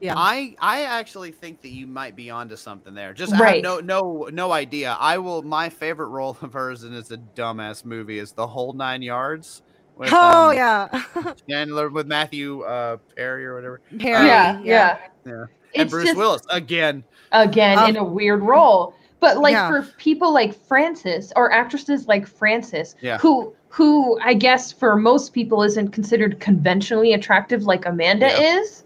Yeah. 0.00 0.14
I 0.16 0.56
I 0.60 0.82
actually 0.82 1.30
think 1.32 1.62
that 1.62 1.70
you 1.70 1.86
might 1.86 2.16
be 2.16 2.30
onto 2.30 2.56
something 2.56 2.94
there. 2.94 3.12
Just 3.14 3.32
I 3.34 3.38
Right. 3.40 3.64
have 3.64 3.84
no 3.86 4.24
no 4.24 4.28
no 4.32 4.50
idea. 4.52 4.96
I 4.98 5.18
will. 5.18 5.42
My 5.42 5.68
favorite 5.68 6.08
role 6.08 6.36
of 6.42 6.52
hers, 6.52 6.82
and 6.82 6.94
it's 6.96 7.12
a 7.12 7.16
dumbass 7.18 7.84
movie, 7.84 8.18
is 8.18 8.32
The 8.32 8.46
Whole 8.48 8.72
Nine 8.72 9.02
Yards. 9.02 9.62
With, 9.98 10.10
oh 10.12 10.50
um, 10.50 10.56
yeah, 10.56 11.02
Chandler 11.48 11.88
with 11.90 12.06
Matthew 12.06 12.62
uh, 12.62 12.98
Perry 13.16 13.44
or 13.44 13.54
whatever. 13.56 13.80
Perry. 13.98 14.26
yeah, 14.26 14.60
yeah. 14.62 14.96
and 15.24 15.48
it's 15.74 15.90
Bruce 15.90 16.06
just 16.06 16.16
Willis 16.16 16.42
again. 16.50 17.02
again 17.32 17.78
Um, 17.78 17.90
in 17.90 17.96
a 17.96 18.04
weird 18.04 18.42
role. 18.42 18.94
But 19.20 19.38
like 19.38 19.52
Yeah. 19.54 19.68
for 19.68 19.82
people 19.98 20.32
like 20.32 20.54
Frances 20.54 21.32
or 21.34 21.50
actresses 21.52 22.06
like 22.06 22.26
Frances, 22.28 22.94
Yeah. 23.00 23.18
who 23.18 23.52
who 23.70 24.18
I 24.22 24.34
guess 24.34 24.70
for 24.72 24.94
most 24.96 25.34
people 25.34 25.62
isn't 25.64 25.88
considered 25.88 26.38
conventionally 26.40 27.12
attractive 27.12 27.64
like 27.64 27.84
Amanda 27.84 28.28
Yeah. 28.28 28.60
is, 28.60 28.84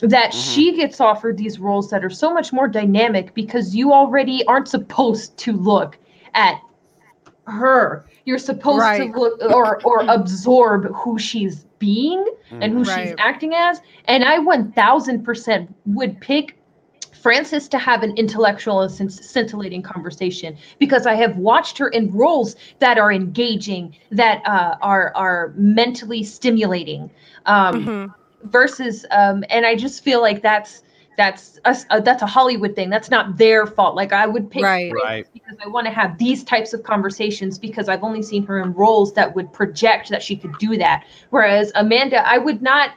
that 0.00 0.32
Mhm. 0.32 0.54
she 0.54 0.76
gets 0.76 1.00
offered 1.00 1.36
these 1.38 1.60
roles 1.60 1.88
that 1.90 2.04
are 2.04 2.10
so 2.10 2.34
much 2.34 2.52
more 2.52 2.66
dynamic 2.66 3.32
because 3.34 3.74
you 3.76 3.92
already 3.92 4.44
aren't 4.46 4.66
supposed 4.68 5.36
to 5.38 5.52
look 5.52 5.96
at 6.34 6.60
her. 7.46 8.04
You're 8.24 8.38
supposed 8.38 8.80
Right. 8.80 9.12
to 9.12 9.18
look 9.18 9.40
or 9.42 9.80
or 9.84 10.04
absorb 10.08 10.84
who 10.94 11.18
she's 11.18 11.64
being 11.78 12.24
and 12.50 12.72
who 12.72 12.84
she's 12.84 13.14
acting 13.18 13.54
as. 13.54 13.80
And 14.06 14.24
I 14.24 14.38
1000% 14.38 15.68
would 15.86 16.20
pick 16.20 16.56
Frances 17.22 17.68
to 17.68 17.78
have 17.78 18.02
an 18.02 18.14
intellectual 18.16 18.80
and 18.80 18.90
scint- 18.90 19.12
scintillating 19.22 19.82
conversation 19.82 20.56
because 20.78 21.06
I 21.06 21.14
have 21.14 21.36
watched 21.36 21.76
her 21.78 21.88
in 21.88 22.10
roles 22.12 22.56
that 22.78 22.98
are 22.98 23.12
engaging, 23.12 23.94
that 24.10 24.42
uh, 24.46 24.76
are 24.80 25.12
are 25.14 25.52
mentally 25.56 26.22
stimulating, 26.22 27.10
um, 27.46 27.84
Mhm. 27.86 28.14
versus, 28.44 29.04
um, 29.10 29.44
and 29.50 29.66
I 29.66 29.74
just 29.74 30.02
feel 30.02 30.20
like 30.22 30.40
that's 30.42 30.82
that's 31.20 31.60
a, 31.66 31.76
a- 31.90 32.00
that's 32.00 32.22
a 32.22 32.26
Hollywood 32.26 32.74
thing. 32.74 32.88
That's 32.88 33.10
not 33.10 33.36
their 33.36 33.66
fault. 33.66 33.94
Like 33.94 34.12
I 34.12 34.26
would 34.26 34.50
pick 34.50 34.62
Right. 34.62 34.90
Right. 34.92 35.26
because 35.34 35.58
I 35.62 35.68
want 35.68 35.86
to 35.86 35.92
have 35.92 36.16
these 36.16 36.42
types 36.42 36.72
of 36.72 36.82
conversations 36.82 37.58
because 37.58 37.90
I've 37.90 38.02
only 38.02 38.22
seen 38.22 38.42
her 38.46 38.58
in 38.62 38.72
roles 38.72 39.12
that 39.14 39.34
would 39.34 39.52
project 39.52 40.08
that 40.08 40.22
she 40.22 40.34
could 40.34 40.56
do 40.58 40.78
that. 40.78 41.04
Whereas 41.28 41.72
Amanda, 41.74 42.26
I 42.26 42.38
would 42.38 42.62
not. 42.62 42.92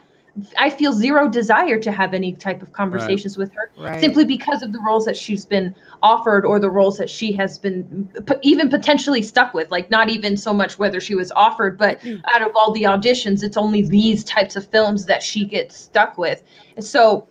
I 0.57 0.71
feel 0.71 0.93
zero 0.93 1.29
desire 1.29 1.77
to 1.79 1.91
have 1.91 2.15
any 2.15 2.31
type 2.33 2.63
of 2.63 2.73
conversations 2.73 3.37
with 3.37 3.51
her 3.53 3.69
Right. 3.77 4.01
simply 4.01 4.25
because 4.25 4.63
of 4.63 4.73
the 4.73 4.79
roles 4.79 5.05
that 5.05 5.15
she's 5.15 5.45
been 5.45 5.75
offered 6.01 6.43
or 6.43 6.59
the 6.59 6.71
roles 6.71 6.97
that 6.97 7.07
she 7.07 7.33
has 7.33 7.59
been 7.59 8.09
p- 8.25 8.33
even 8.41 8.67
potentially 8.67 9.21
stuck 9.21 9.53
with 9.53 9.69
like 9.69 9.91
not 9.91 10.09
even 10.09 10.35
so 10.35 10.51
much 10.51 10.79
whether 10.79 10.99
she 10.99 11.13
was 11.13 11.31
offered 11.33 11.77
but 11.77 12.01
mm. 12.01 12.19
out 12.33 12.41
of 12.41 12.51
all 12.55 12.71
the 12.71 12.81
auditions 12.81 13.43
it's 13.43 13.57
only 13.57 13.83
these 13.83 14.23
types 14.23 14.55
of 14.55 14.65
films 14.65 15.05
that 15.05 15.21
she 15.21 15.45
gets 15.45 15.77
stuck 15.77 16.17
with 16.17 16.41
and 16.77 16.83
so 16.83 17.27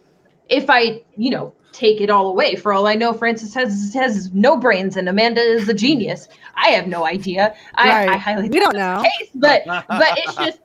if 0.52 0.68
i 0.68 1.02
you 1.16 1.30
know 1.30 1.52
take 1.72 2.00
it 2.02 2.10
all 2.10 2.28
away 2.28 2.54
for 2.54 2.72
all 2.72 2.86
i 2.86 2.94
know 2.94 3.12
Frances 3.12 3.54
has 3.54 3.92
has 3.94 4.30
no 4.32 4.56
brains 4.56 4.96
and 4.96 5.08
amanda 5.08 5.40
is 5.40 5.68
a 5.68 5.74
genius 5.74 6.28
i 6.54 6.68
have 6.68 6.86
no 6.86 7.06
idea 7.06 7.54
i, 7.76 7.90
I 8.14 8.16
highly 8.18 8.48
We 8.50 8.60
don't 8.60 8.76
know. 8.76 9.02
case, 9.02 9.30
but 9.34 9.64
but 9.88 10.18
it's 10.18 10.36
just 10.36 10.60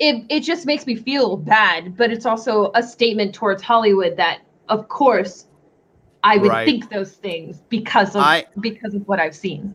it 0.00 0.24
it 0.28 0.40
just 0.40 0.66
makes 0.66 0.86
me 0.86 0.94
feel 0.96 1.36
bad, 1.36 1.96
but 1.96 2.10
it's 2.12 2.26
also 2.26 2.70
a 2.74 2.82
statement 2.82 3.34
towards 3.34 3.62
Hollywood 3.62 4.16
that 4.16 4.40
of 4.68 4.88
course 4.88 5.46
I 6.22 6.36
would 6.36 6.50
Right. 6.50 6.64
think 6.66 6.90
those 6.90 7.12
things 7.12 7.62
because 7.68 8.14
of 8.16 8.22
I- 8.22 8.46
because 8.60 8.94
of 8.94 9.06
what 9.06 9.20
I've 9.20 9.36
seen. 9.36 9.74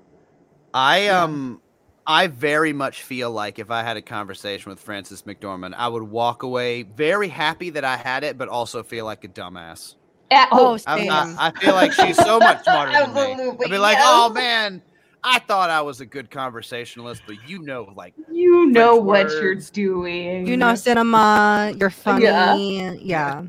I 0.74 1.08
um 1.08 1.62
I 2.06 2.28
very 2.28 2.74
much 2.74 3.04
feel 3.04 3.32
like 3.32 3.60
if 3.60 3.72
I 3.72 3.82
had 3.84 3.96
a 3.98 4.02
conversation 4.02 4.70
with 4.70 4.80
Frances 4.80 5.22
McDormand, 5.24 5.74
I 5.78 5.88
would 5.88 6.04
walk 6.04 6.44
away 6.44 6.84
very 6.84 7.30
happy 7.30 7.70
that 7.72 7.86
I 7.86 7.96
had 7.96 8.24
it, 8.24 8.38
but 8.38 8.50
also 8.50 8.84
feel 8.84 9.06
like 9.06 9.24
a 9.24 9.30
dumbass. 9.30 9.96
Uh, 10.30 10.46
Oh, 10.52 10.78
I'm 10.88 11.06
not, 11.06 11.28
I 11.38 11.52
feel 11.60 11.76
like 11.76 11.94
she's 11.94 12.18
so 12.18 12.40
much 12.40 12.64
smarter 12.64 12.92
than 12.92 13.14
me. 13.38 13.50
I'd 13.52 13.70
be 13.70 13.78
like, 13.78 13.98
yes. 13.98 14.04
oh 14.06 14.30
man, 14.34 14.82
I 15.24 15.40
thought 15.40 15.70
I 15.70 15.82
was 15.82 16.02
a 16.02 16.06
good 16.06 16.30
conversationalist, 16.30 17.22
but 17.26 17.38
you 17.48 17.60
know, 17.60 17.94
like 17.96 18.14
you 18.32 18.66
know 18.68 18.96
French 18.96 19.06
what 19.06 19.26
words. 19.44 19.72
you're 19.76 19.94
doing. 20.02 20.46
You 20.48 20.58
know 20.58 20.76
cinema. 20.76 21.74
You're 21.80 21.90
funny. 21.90 22.24
Yeah. 22.26 22.94
Yeah. 23.00 23.44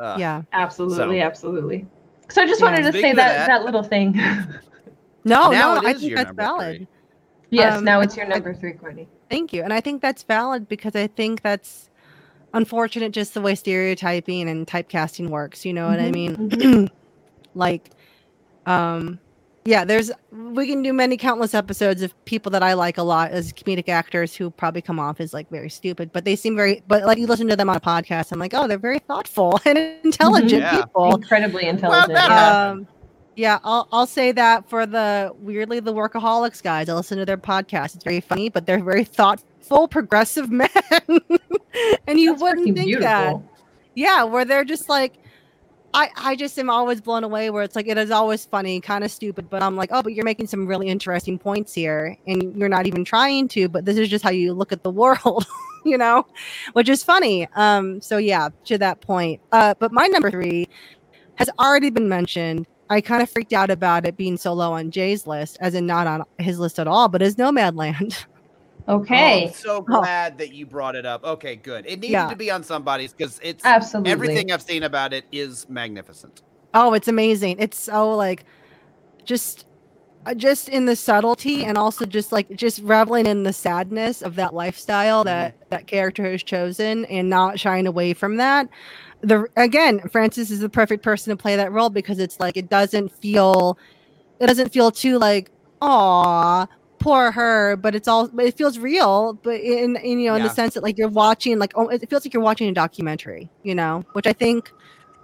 uh, 0.00 0.16
Yeah. 0.20 0.42
absolutely, 0.52 1.18
So- 1.20 1.26
absolutely. 1.26 1.86
So 2.28 2.42
I 2.42 2.46
just 2.46 2.60
Yeah. 2.60 2.66
wanted 2.70 2.82
to 2.84 2.88
Speaking 2.92 3.10
say 3.10 3.14
that, 3.16 3.28
that- 3.38 3.46
that 3.48 3.64
little 3.64 3.82
thing. 3.82 4.12
No, 5.24 5.50
Now 5.50 5.74
no, 5.80 5.88
I 5.88 5.94
think 5.94 6.14
that's 6.16 6.32
valid. 6.32 6.76
three. 6.78 6.86
Yes, 7.52 7.78
Um, 7.78 7.84
now 7.84 8.00
it's 8.00 8.16
your 8.16 8.26
I- 8.26 8.30
number 8.30 8.52
three, 8.54 8.72
Courtney. 8.72 9.08
Thank 9.30 9.52
you. 9.52 9.62
And 9.62 9.72
I 9.72 9.80
think 9.80 10.02
that's 10.02 10.22
valid 10.24 10.68
because 10.68 10.94
I 10.96 11.06
think 11.06 11.42
that's 11.42 11.88
unfortunate 12.54 13.12
just 13.12 13.32
the 13.34 13.40
way 13.40 13.54
stereotyping 13.54 14.48
and 14.48 14.66
typecasting 14.66 15.28
works. 15.28 15.64
You 15.64 15.72
know 15.72 15.88
what 15.88 16.00
I 16.00 16.10
Mhm, 16.10 16.62
mean? 16.62 16.90
like, 17.54 17.90
um, 18.66 19.18
yeah, 19.64 19.84
there's, 19.84 20.10
we 20.32 20.66
can 20.66 20.82
do 20.82 20.92
many 20.92 21.16
countless 21.16 21.54
episodes 21.54 22.02
of 22.02 22.12
people 22.24 22.50
that 22.50 22.62
I 22.64 22.72
like 22.74 22.98
a 22.98 23.02
lot 23.02 23.30
as 23.30 23.52
comedic 23.52 23.88
actors 23.88 24.34
who 24.34 24.50
probably 24.50 24.82
come 24.82 24.98
off 24.98 25.20
as 25.20 25.32
like 25.32 25.48
very 25.50 25.70
stupid, 25.70 26.10
but 26.12 26.24
they 26.24 26.34
seem 26.36 26.56
very, 26.56 26.82
but 26.88 27.04
like 27.04 27.16
you 27.16 27.26
listen 27.28 27.46
to 27.48 27.54
them 27.56 27.70
on 27.70 27.76
a 27.76 27.80
podcast, 27.80 28.32
I'm 28.32 28.40
like, 28.40 28.54
oh, 28.54 28.66
they're 28.66 28.76
very 28.76 28.98
thoughtful 28.98 29.60
and 29.64 29.78
intelligent 30.04 30.62
Yeah. 30.62 30.80
people. 30.82 31.14
Incredibly 31.14 31.66
intelligent. 31.66 32.12
that 32.14 32.28
yeah. 32.28 32.70
Um, 32.70 32.88
yeah, 33.36 33.58
I'll 33.64 33.88
I'll 33.92 34.06
say 34.06 34.32
that 34.32 34.68
for 34.68 34.86
the 34.86 35.32
weirdly 35.38 35.80
the 35.80 35.92
workaholics 35.92 36.62
guys. 36.62 36.88
I 36.88 36.94
listen 36.94 37.18
to 37.18 37.24
their 37.24 37.38
podcast. 37.38 37.94
It's 37.94 38.04
very 38.04 38.20
funny, 38.20 38.48
but 38.48 38.66
they're 38.66 38.82
very 38.82 39.04
thoughtful, 39.04 39.88
progressive 39.88 40.50
men, 40.50 40.68
and 42.06 42.20
you 42.20 42.32
That's 42.32 42.42
wouldn't 42.42 42.76
think 42.76 42.98
that. 43.00 43.40
Yeah, 43.94 44.24
where 44.24 44.44
they're 44.44 44.64
just 44.64 44.88
like, 44.88 45.18
I 45.94 46.10
I 46.16 46.36
just 46.36 46.58
am 46.58 46.70
always 46.70 47.00
blown 47.00 47.24
away. 47.24 47.50
Where 47.50 47.62
it's 47.62 47.76
like 47.76 47.88
it 47.88 47.98
is 47.98 48.10
always 48.10 48.44
funny, 48.44 48.80
kind 48.80 49.04
of 49.04 49.10
stupid, 49.10 49.48
but 49.48 49.62
I'm 49.62 49.76
like, 49.76 49.90
oh, 49.92 50.02
but 50.02 50.12
you're 50.12 50.24
making 50.24 50.46
some 50.46 50.66
really 50.66 50.88
interesting 50.88 51.38
points 51.38 51.74
here, 51.74 52.16
and 52.26 52.54
you're 52.56 52.68
not 52.68 52.86
even 52.86 53.04
trying 53.04 53.48
to. 53.48 53.68
But 53.68 53.84
this 53.84 53.96
is 53.96 54.08
just 54.08 54.24
how 54.24 54.30
you 54.30 54.52
look 54.52 54.72
at 54.72 54.82
the 54.82 54.90
world, 55.02 55.46
you 55.84 55.96
know, 55.96 56.26
which 56.74 56.88
is 56.88 57.02
funny. 57.02 57.48
Um, 57.54 58.00
so 58.00 58.18
yeah, 58.18 58.50
to 58.66 58.78
that 58.78 59.00
point. 59.00 59.40
Uh, 59.52 59.74
but 59.78 59.92
my 59.92 60.06
number 60.06 60.30
three 60.30 60.68
has 61.36 61.48
already 61.58 61.90
been 61.90 62.08
mentioned. 62.08 62.66
I 62.90 63.00
kind 63.00 63.22
of 63.22 63.30
freaked 63.30 63.52
out 63.52 63.70
about 63.70 64.06
it 64.06 64.16
being 64.16 64.36
so 64.36 64.52
low 64.52 64.72
on 64.72 64.90
Jay's 64.90 65.26
list, 65.26 65.56
as 65.60 65.74
in 65.74 65.86
not 65.86 66.06
on 66.06 66.24
his 66.38 66.58
list 66.58 66.78
at 66.78 66.86
all, 66.86 67.08
but 67.08 67.22
is 67.22 67.36
Nomadland. 67.36 68.24
Oh, 68.88 68.96
Okay. 68.96 69.46
I'm 69.46 69.52
so 69.52 69.76
oh. 69.76 69.80
glad 69.82 70.38
that 70.38 70.52
you 70.52 70.66
brought 70.66 70.96
it 70.96 71.06
up. 71.06 71.22
Okay, 71.22 71.54
good. 71.54 71.86
It 71.86 72.00
needed 72.00 72.10
Yeah. 72.10 72.28
to 72.28 72.34
be 72.34 72.50
on 72.50 72.64
somebody's 72.64 73.12
because 73.12 73.38
it's 73.40 73.64
Absolutely. 73.64 74.10
everything 74.10 74.50
I've 74.50 74.60
seen 74.60 74.82
about 74.82 75.12
it 75.12 75.24
is 75.30 75.68
magnificent. 75.68 76.42
Oh, 76.74 76.92
it's 76.92 77.06
amazing. 77.06 77.56
It's 77.60 77.80
so 77.80 78.10
like 78.16 78.44
just 79.24 79.66
Uh, 80.24 80.34
just 80.34 80.68
in 80.68 80.86
the 80.86 80.94
subtlety 80.94 81.64
and 81.64 81.76
also 81.76 82.04
just 82.04 82.30
like 82.30 82.48
just 82.54 82.78
reveling 82.82 83.26
in 83.26 83.42
the 83.42 83.52
sadness 83.52 84.22
of 84.22 84.36
that 84.36 84.54
lifestyle 84.54 85.24
that 85.24 85.56
that 85.70 85.88
character 85.88 86.30
has 86.30 86.42
chosen 86.44 87.04
and 87.06 87.28
not 87.28 87.58
shying 87.58 87.88
away 87.88 88.14
from 88.14 88.36
that. 88.36 88.68
The 89.22 89.48
again, 89.56 89.98
Frances 90.10 90.52
is 90.52 90.60
the 90.60 90.68
perfect 90.68 91.02
person 91.02 91.36
to 91.36 91.40
play 91.40 91.56
that 91.56 91.72
role 91.72 91.90
because 91.90 92.20
it's 92.20 92.38
like 92.38 92.56
it 92.56 92.68
doesn't 92.70 93.10
feel 93.10 93.76
it 94.38 94.46
doesn't 94.46 94.72
feel 94.72 94.92
too 94.92 95.18
like 95.18 95.50
aw 95.80 96.66
poor 97.00 97.32
her 97.32 97.74
but 97.76 97.96
it's 97.96 98.06
all 98.06 98.28
but 98.28 98.44
it 98.44 98.56
feels 98.56 98.78
real 98.78 99.32
but 99.32 99.60
in, 99.60 99.96
in 99.96 100.20
you 100.20 100.28
know 100.28 100.36
in 100.36 100.42
the 100.44 100.50
sense 100.50 100.74
that 100.74 100.84
like 100.84 100.96
you're 100.96 101.08
watching 101.08 101.58
like 101.58 101.72
oh 101.74 101.88
it 101.88 102.08
feels 102.08 102.24
like 102.24 102.32
you're 102.32 102.42
watching 102.42 102.68
a 102.68 102.72
documentary 102.72 103.50
you 103.64 103.74
know 103.74 104.04
which 104.12 104.24
i 104.24 104.32
think 104.32 104.70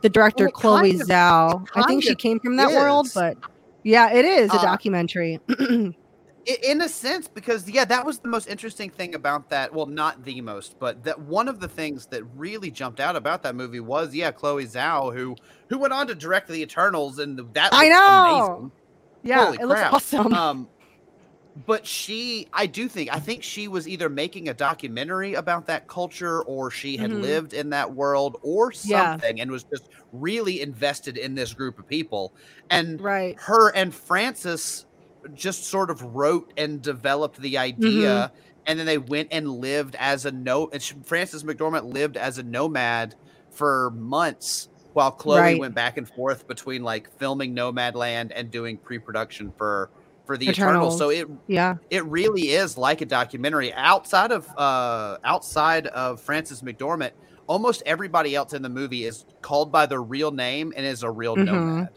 the 0.02 0.08
director 0.08 0.46
Well, 0.46 0.52
chloe 0.52 0.96
of- 0.96 1.06
zhao 1.06 1.64
i 1.76 1.82
think 1.84 2.02
she 2.02 2.16
came 2.16 2.40
from 2.40 2.56
that 2.56 2.70
world 2.70 3.06
but 3.14 3.36
yeah 3.88 4.12
it 4.12 4.24
is 4.24 4.52
a 4.52 4.56
Uh, 4.56 4.62
documentary 4.62 5.40
in 6.62 6.80
a 6.82 6.88
sense 6.88 7.26
because 7.28 7.68
yeah 7.68 7.84
that 7.84 8.04
was 8.04 8.18
the 8.20 8.28
most 8.28 8.46
interesting 8.48 8.90
thing 8.90 9.14
about 9.14 9.48
that 9.50 9.72
well 9.72 9.86
not 9.86 10.24
the 10.24 10.40
most 10.40 10.78
but 10.78 11.02
that 11.04 11.18
one 11.20 11.48
of 11.48 11.60
the 11.60 11.68
things 11.68 12.06
that 12.06 12.22
really 12.36 12.70
jumped 12.70 13.00
out 13.00 13.16
about 13.16 13.42
that 13.42 13.54
movie 13.54 13.80
was 13.80 14.14
yeah 14.14 14.30
chloe 14.30 14.64
zhao 14.66 15.14
who 15.14 15.36
who 15.68 15.78
went 15.78 15.92
on 15.92 16.06
to 16.06 16.14
direct 16.14 16.48
the 16.48 16.60
eternals 16.62 17.18
and 17.18 17.38
that 17.54 17.70
I 17.72 17.88
know! 17.88 18.44
amazing. 18.46 18.72
yeah 19.22 19.44
Holy 19.46 19.58
it 19.60 19.66
looks 19.66 19.80
awesome 19.82 20.32
um 20.32 20.68
but 21.56 21.86
she 21.86 22.46
i 22.52 22.66
do 22.66 22.88
think 22.88 23.12
i 23.14 23.18
think 23.18 23.42
she 23.42 23.66
was 23.68 23.88
either 23.88 24.08
making 24.08 24.48
a 24.48 24.54
documentary 24.54 25.34
about 25.34 25.66
that 25.66 25.88
culture 25.88 26.42
or 26.44 26.70
she 26.70 26.96
had 26.96 27.12
Mhm. 27.12 27.12
lived 27.12 27.52
in 27.52 27.70
that 27.70 27.94
world 27.94 28.36
or 28.42 28.70
Yeah. 28.82 29.20
something 29.20 29.40
and 29.40 29.50
was 29.50 29.64
just 29.64 29.88
really 30.12 30.60
invested 30.60 31.16
in 31.16 31.34
this 31.34 31.54
group 31.54 31.78
of 31.78 31.86
people 31.86 32.32
and 32.70 33.00
right 33.00 33.40
her 33.46 33.74
and 33.74 33.94
Frances 33.94 34.84
just 35.32 35.64
sort 35.68 35.90
of 35.90 36.02
wrote 36.02 36.52
and 36.56 36.82
developed 36.82 37.38
the 37.40 37.58
idea, 37.58 38.32
and 38.66 38.78
then 38.78 38.86
they 38.86 38.98
went 38.98 39.28
and 39.32 39.48
lived 39.50 39.96
as 39.98 40.24
a 40.24 40.32
no. 40.32 40.68
And 40.72 40.82
she, 40.82 40.94
Frances 41.04 41.44
McDormand 41.44 41.92
lived 41.92 42.16
as 42.16 42.38
a 42.38 42.42
nomad 42.42 43.14
for 43.50 43.90
months 43.94 44.68
while 44.92 45.10
Chloe 45.12 45.54
Right. 45.54 45.56
went 45.56 45.74
back 45.74 45.96
and 45.96 46.08
forth 46.08 46.46
between 46.46 46.82
like 46.82 47.08
filming 47.18 47.54
Nomadland 47.54 48.32
and 48.34 48.50
doing 48.50 48.78
pre-production 48.82 49.52
for 49.56 49.90
for 50.28 50.36
the 50.36 50.46
Eternal. 50.46 50.90
So 50.90 51.08
it 51.08 51.26
yeah 51.46 51.76
it 51.90 52.04
really 52.04 52.50
is 52.50 52.76
like 52.76 53.00
a 53.00 53.06
documentary 53.06 53.72
outside 53.72 54.30
of 54.30 54.46
uh 54.58 55.16
outside 55.24 55.86
of 55.88 56.20
Frances 56.20 56.60
McDormand. 56.62 57.12
Almost 57.46 57.82
everybody 57.86 58.36
else 58.36 58.52
in 58.52 58.60
the 58.60 58.68
movie 58.68 59.04
is 59.06 59.24
called 59.40 59.72
by 59.72 59.86
their 59.86 60.02
real 60.02 60.30
name 60.30 60.74
and 60.76 60.84
is 60.84 61.02
a 61.02 61.10
real 61.10 61.34
Mhm. 61.34 61.46
nomad. 61.46 61.88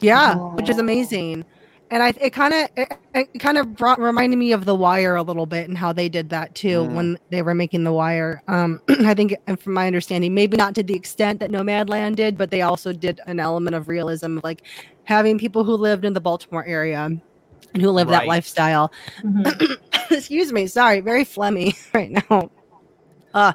yeah 0.00 0.34
which 0.34 0.68
is 0.70 0.78
amazing 0.78 1.44
and 1.90 2.02
I 2.02 2.14
it 2.18 2.30
kind 2.30 2.54
of 2.54 2.68
it, 2.74 2.98
it 3.14 3.38
kind 3.38 3.58
of 3.58 3.76
brought 3.76 4.00
reminded 4.00 4.36
me 4.38 4.52
of 4.52 4.64
The 4.64 4.74
Wire 4.74 5.16
a 5.16 5.22
little 5.22 5.44
bit 5.44 5.68
and 5.68 5.76
how 5.76 5.92
they 5.92 6.08
did 6.08 6.30
that 6.30 6.54
too 6.54 6.84
Mm. 6.84 6.94
when 6.94 7.18
they 7.28 7.42
were 7.42 7.54
making 7.54 7.84
The 7.84 7.92
Wire. 7.92 8.42
Um, 8.48 8.80
I 8.88 9.12
think, 9.12 9.36
and 9.46 9.60
from 9.60 9.74
my 9.74 9.86
understanding, 9.86 10.32
maybe 10.34 10.56
not 10.56 10.74
to 10.76 10.82
the 10.82 10.94
extent 10.94 11.38
that 11.40 11.50
Nomadland 11.50 12.16
did, 12.16 12.38
but 12.38 12.50
they 12.50 12.62
also 12.62 12.94
did 12.94 13.20
an 13.26 13.38
element 13.38 13.76
of 13.76 13.86
realism, 13.88 14.38
like 14.42 14.62
having 15.04 15.38
people 15.38 15.62
who 15.62 15.74
lived 15.76 16.06
in 16.06 16.14
the 16.14 16.20
Baltimore 16.22 16.64
area 16.64 17.10
and 17.74 17.82
who 17.82 17.90
live 17.90 18.08
Right. 18.08 18.20
that 18.22 18.26
lifestyle. 18.28 18.92
Mhm. 19.22 19.78
Excuse 20.10 20.52
me, 20.52 20.66
sorry, 20.66 21.00
very 21.00 21.24
phlegmy 21.24 21.76
right 21.94 22.10
now. 22.10 22.50
Uh, 23.34 23.52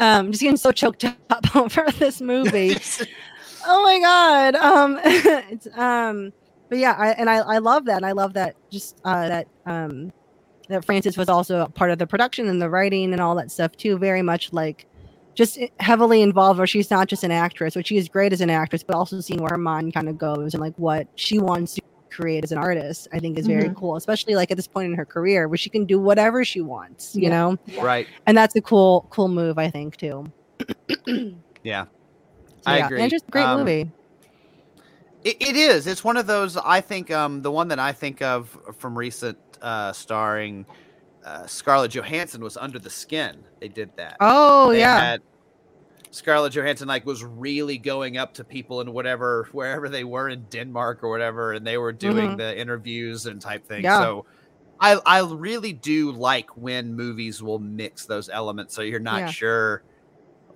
um, 0.00 0.30
just 0.30 0.42
getting 0.42 0.56
so 0.56 0.72
choked 0.72 1.04
up 1.04 1.56
over 1.56 1.86
this 1.98 2.20
movie 2.20 2.76
oh 3.66 3.82
my 3.82 3.98
god 3.98 4.54
um 4.54 5.00
it's 5.02 5.66
um 5.76 6.32
but 6.68 6.78
yeah 6.78 6.94
I, 6.96 7.08
and 7.12 7.28
I, 7.28 7.38
I 7.38 7.58
love 7.58 7.86
that 7.86 7.96
and 7.96 8.06
i 8.06 8.12
love 8.12 8.34
that 8.34 8.54
just 8.70 9.00
uh 9.04 9.26
that 9.28 9.48
um 9.64 10.12
that 10.68 10.84
frances 10.84 11.16
was 11.16 11.28
also 11.28 11.62
a 11.62 11.68
part 11.68 11.90
of 11.90 11.98
the 11.98 12.06
production 12.06 12.46
and 12.46 12.60
the 12.62 12.70
writing 12.70 13.12
and 13.12 13.20
all 13.20 13.34
that 13.36 13.50
stuff 13.50 13.72
too 13.76 13.98
very 13.98 14.22
much 14.22 14.52
like 14.52 14.86
just 15.34 15.58
heavily 15.80 16.22
involved 16.22 16.58
where 16.58 16.66
she's 16.66 16.90
not 16.90 17.08
just 17.08 17.24
an 17.24 17.32
actress 17.32 17.74
which 17.74 17.88
she 17.88 17.96
is 17.96 18.08
great 18.08 18.32
as 18.32 18.40
an 18.42 18.50
actress 18.50 18.84
but 18.84 18.94
also 18.94 19.20
seeing 19.20 19.40
where 19.40 19.50
her 19.50 19.58
mind 19.58 19.92
kind 19.94 20.08
of 20.08 20.16
goes 20.18 20.54
and 20.54 20.60
like 20.60 20.74
what 20.76 21.08
she 21.16 21.38
wants 21.40 21.74
to 21.74 21.82
create 22.16 22.42
as 22.44 22.52
an 22.52 22.58
artist 22.58 23.08
i 23.12 23.18
think 23.18 23.38
is 23.38 23.46
very 23.46 23.70
cool 23.76 23.96
especially 23.96 24.34
like 24.34 24.50
at 24.50 24.56
this 24.56 24.66
point 24.66 24.90
in 24.90 24.94
her 24.96 25.04
career 25.04 25.48
where 25.48 25.58
she 25.58 25.70
can 25.70 25.84
do 25.84 25.98
whatever 26.00 26.44
she 26.44 26.60
wants 26.60 27.14
you 27.14 27.22
Yeah. 27.22 27.28
know 27.30 27.58
Right. 27.80 28.06
and 28.26 28.36
that's 28.36 28.56
a 28.56 28.60
cool 28.60 29.06
cool 29.10 29.28
move 29.28 29.58
i 29.58 29.68
think 29.70 29.96
too 29.96 30.24
Yeah. 31.62 31.84
So, 31.84 31.90
I 32.72 32.78
yeah, 32.78 32.86
agree. 32.86 33.00
and 33.02 33.10
just 33.10 33.26
a 33.28 33.30
great 33.30 33.42
Um, 33.44 33.58
movie 33.60 33.90
It, 35.24 35.36
it 35.40 35.56
is. 35.56 35.86
It's 35.88 36.04
one 36.04 36.16
of 36.16 36.26
those. 36.28 36.56
I 36.56 36.80
think 36.80 37.10
um, 37.10 37.42
the 37.42 37.50
one 37.50 37.66
that 37.68 37.78
I 37.80 37.92
think 37.92 38.22
of 38.22 38.56
from 38.78 38.96
recent 38.96 39.36
uh, 39.60 39.92
starring 39.92 40.64
uh, 41.24 41.46
Scarlett 41.46 41.90
Johansson 41.90 42.40
was 42.42 42.56
Under 42.56 42.78
the 42.78 42.90
Skin. 42.90 43.42
They 43.60 43.66
did 43.68 43.90
that. 43.96 44.16
oh 44.20 44.70
They 44.70 44.78
yeah 44.80 45.00
had- 45.00 45.22
Scarlett 46.16 46.54
Johansson 46.54 46.88
like 46.88 47.04
was 47.04 47.22
really 47.22 47.76
going 47.76 48.16
up 48.16 48.32
to 48.34 48.44
people 48.44 48.80
in 48.80 48.90
whatever 48.92 49.48
wherever 49.52 49.88
they 49.90 50.02
were 50.04 50.30
in 50.30 50.44
Denmark 50.50 51.02
or 51.04 51.10
whatever, 51.10 51.52
and 51.52 51.66
they 51.66 51.76
were 51.76 51.92
doing 51.92 52.30
Mhm. 52.30 52.36
the 52.38 52.58
interviews 52.58 53.26
and 53.26 53.38
type 53.40 53.66
thing. 53.68 53.84
Yeah. 53.84 54.00
So 54.00 54.24
I 54.80 54.98
I 55.04 55.20
really 55.20 55.74
do 55.74 56.12
like 56.12 56.48
when 56.56 56.94
movies 56.94 57.42
will 57.42 57.58
mix 57.58 58.06
those 58.06 58.30
elements, 58.30 58.74
so 58.74 58.80
you're 58.82 58.98
not 58.98 59.20
Yeah. 59.20 59.30
sure 59.30 59.82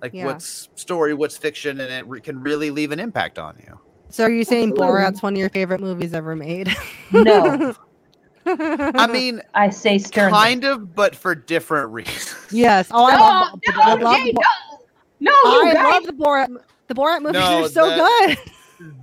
like 0.01 0.13
Yeah. 0.15 0.25
what's 0.25 0.69
story, 0.75 1.13
what's 1.13 1.37
fiction, 1.37 1.79
and 1.79 1.93
it 1.93 2.07
re- 2.07 2.21
can 2.21 2.41
really 2.41 2.71
leave 2.71 2.91
an 2.91 2.99
impact 2.99 3.37
on 3.37 3.55
you. 3.63 3.79
So 4.09 4.23
are 4.25 4.31
you 4.31 4.43
saying 4.43 4.71
Absolutely. 4.71 4.87
Borat's 4.87 5.21
one 5.21 5.33
of 5.33 5.39
your 5.39 5.49
favorite 5.51 5.79
movies 5.79 6.13
ever 6.15 6.35
made? 6.35 6.75
No. 7.11 7.75
I 8.47 9.05
mean, 9.07 9.41
I 9.53 9.69
say 9.69 9.99
sternly. 9.99 10.31
kind 10.33 10.63
of, 10.63 10.95
but 10.95 11.15
for 11.15 11.35
different 11.35 11.91
reasons. 11.99 12.35
yes. 12.51 12.87
Oh, 12.91 13.05
I 13.05 13.15
no, 13.15 13.19
love. 13.21 13.59
no, 13.67 13.81
I 13.81 13.93
love, 13.93 14.25
no, 14.33 14.41
no, 15.21 15.31
I 15.31 15.71
guys. 15.73 15.91
love 15.93 16.05
the 16.05 16.13
Borat. 16.13 16.47
The 16.87 16.93
Borat 16.95 17.21
movies 17.21 17.33
No, 17.39 17.63
are 17.63 17.69
so 17.69 17.89
the- 17.89 17.95
good. 18.37 18.37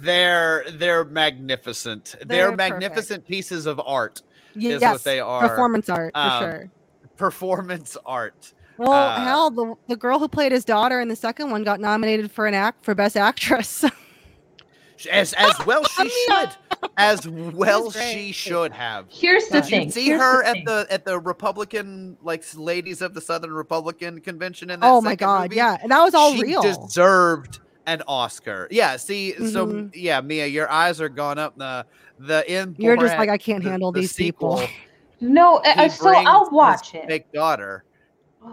They're 0.01 0.65
they're 0.73 1.05
magnificent. 1.05 2.17
They're, 2.19 2.27
They're 2.27 2.45
perfect. 2.53 2.59
magnificent 2.81 3.27
pieces 3.27 3.65
of 3.67 3.81
art, 3.85 4.23
yes, 4.55 4.83
what 4.83 5.05
they 5.05 5.21
are. 5.21 5.49
Performance 5.49 5.89
art 5.89 6.13
for 6.15 6.21
Um, 6.21 6.43
sure. 6.43 6.71
performance 7.17 7.97
art. 8.05 8.53
Well, 8.77 8.93
uh, 8.93 9.21
hell, 9.21 9.51
the 9.51 9.75
the 9.87 9.97
girl 9.97 10.19
who 10.19 10.29
played 10.29 10.51
his 10.53 10.65
daughter 10.65 11.01
in 11.01 11.09
the 11.09 11.17
second 11.17 11.51
one 11.51 11.63
got 11.65 11.79
nominated 11.81 12.31
for 12.33 12.47
an 12.47 12.55
act 12.55 12.85
for 12.85 12.95
best 12.95 13.17
actress. 13.17 13.85
As 15.13 15.33
as 15.35 15.55
well 15.65 15.85
she 15.85 16.09
should. 16.29 16.51
As 16.97 17.27
well 17.29 17.91
she 17.91 18.33
should 18.33 18.73
have. 18.73 19.07
Here's 19.09 19.47
the 19.49 19.61
Did 19.61 19.65
you 19.65 19.71
thing. 19.79 19.91
see 19.91 20.05
Here's 20.07 20.21
her 20.21 20.43
the 20.43 20.49
at 20.49 20.53
thing. 20.55 20.65
the 20.65 20.87
at 20.91 21.05
the 21.05 21.19
Republican 21.19 22.17
like 22.23 22.45
ladies 22.57 23.03
of 23.03 23.15
the 23.15 23.21
Southern 23.21 23.53
Republican 23.53 24.21
convention 24.21 24.71
in 24.71 24.81
that 24.81 24.87
oh 24.87 25.01
my 25.01 25.15
god, 25.15 25.43
movie? 25.51 25.57
yeah, 25.57 25.77
and 25.83 25.91
that 25.93 26.03
was 26.03 26.15
all 26.15 26.35
she 26.35 26.43
real. 26.43 26.63
deserved 26.63 27.61
an 27.87 28.03
Oscar. 28.07 28.69
Yeah, 28.71 28.97
see, 28.97 29.33
so 29.51 29.67
Mhm. 29.67 29.91
yeah, 29.95 30.21
Mia, 30.21 30.47
your 30.47 30.71
eyes 30.71 31.01
are 31.01 31.09
gone 31.09 31.39
up. 31.39 31.57
The 31.57 31.87
the 32.19 32.51
in 32.53 32.75
You're 32.79 32.97
just 32.97 33.17
like 33.17 33.29
I 33.31 33.39
can't 33.39 33.63
the- 33.65 33.71
handle 33.71 33.93
the 33.93 34.01
these 34.01 34.13
people. 34.13 34.63
No, 35.21 35.57
uh, 35.65 35.89
so 35.89 36.11
I'll 36.15 36.49
watch 36.53 36.95
it. 36.95 37.05
Fake 37.09 37.33
daughter. 37.33 37.83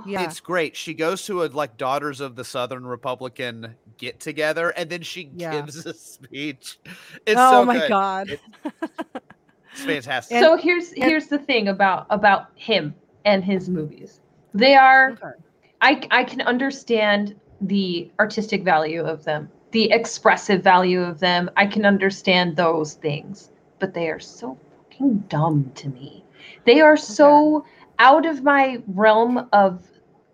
Yeah, 0.03 0.23
It's 0.23 0.39
great. 0.39 0.75
She 0.75 0.95
goes 0.95 1.23
to 1.27 1.43
a 1.43 1.45
like 1.45 1.77
Daughters 1.77 2.19
of 2.21 2.35
the 2.35 2.43
Southern 2.43 2.87
Republican 2.87 3.75
get 3.97 4.19
together, 4.19 4.69
and 4.69 4.89
then 4.89 5.01
she 5.01 5.31
Yeah. 5.35 5.51
gives 5.61 5.85
a 5.85 5.93
speech. 5.93 6.79
It's 7.25 7.39
oh 7.39 7.51
so 7.61 7.65
my 7.65 7.77
good. 7.79 7.89
god. 7.89 8.29
It- 8.29 8.41
It's 9.73 9.83
fantastic. 9.83 10.39
so 10.39 10.55
here's 10.55 10.93
here's 10.93 11.27
the 11.27 11.37
thing 11.37 11.67
about 11.67 12.05
about 12.09 12.47
him 12.55 12.95
and 13.25 13.43
his 13.43 13.67
movies. 13.67 14.21
They 14.53 14.73
are 14.75 15.11
Okay. 15.11 15.31
I 15.81 16.01
I 16.11 16.23
can 16.23 16.39
understand 16.41 17.35
the 17.59 18.09
artistic 18.19 18.63
value 18.63 19.01
of 19.03 19.25
them, 19.25 19.49
the 19.71 19.91
expressive 19.91 20.63
value 20.63 21.01
of 21.01 21.19
them. 21.19 21.49
I 21.57 21.65
can 21.65 21.83
understand 21.85 22.55
those 22.55 22.93
things, 22.93 23.51
but 23.79 23.93
they 23.93 24.07
are 24.09 24.19
so 24.19 24.57
fucking 24.89 25.25
dumb 25.27 25.69
to 25.75 25.89
me. 25.89 26.23
They 26.65 26.79
are 26.79 26.95
so 26.95 27.65
out 27.99 28.25
of 28.25 28.43
my 28.43 28.81
realm 28.87 29.49
of 29.51 29.85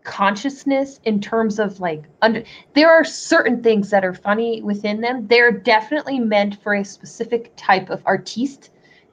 consciousness 0.03 0.99
in 1.05 1.19
terms 1.19 1.59
of 1.59 1.79
like 1.79 2.03
under 2.21 2.43
there 2.73 2.89
are 2.91 3.03
certain 3.03 3.61
things 3.61 3.89
that 3.89 4.03
are 4.03 4.13
funny 4.13 4.61
within 4.61 5.01
them. 5.01 5.27
They're 5.27 5.51
definitely 5.51 6.19
meant 6.19 6.61
for 6.61 6.75
a 6.75 6.83
specific 6.85 7.51
type 7.55 7.89
of 7.89 8.01
artiste 8.05 8.71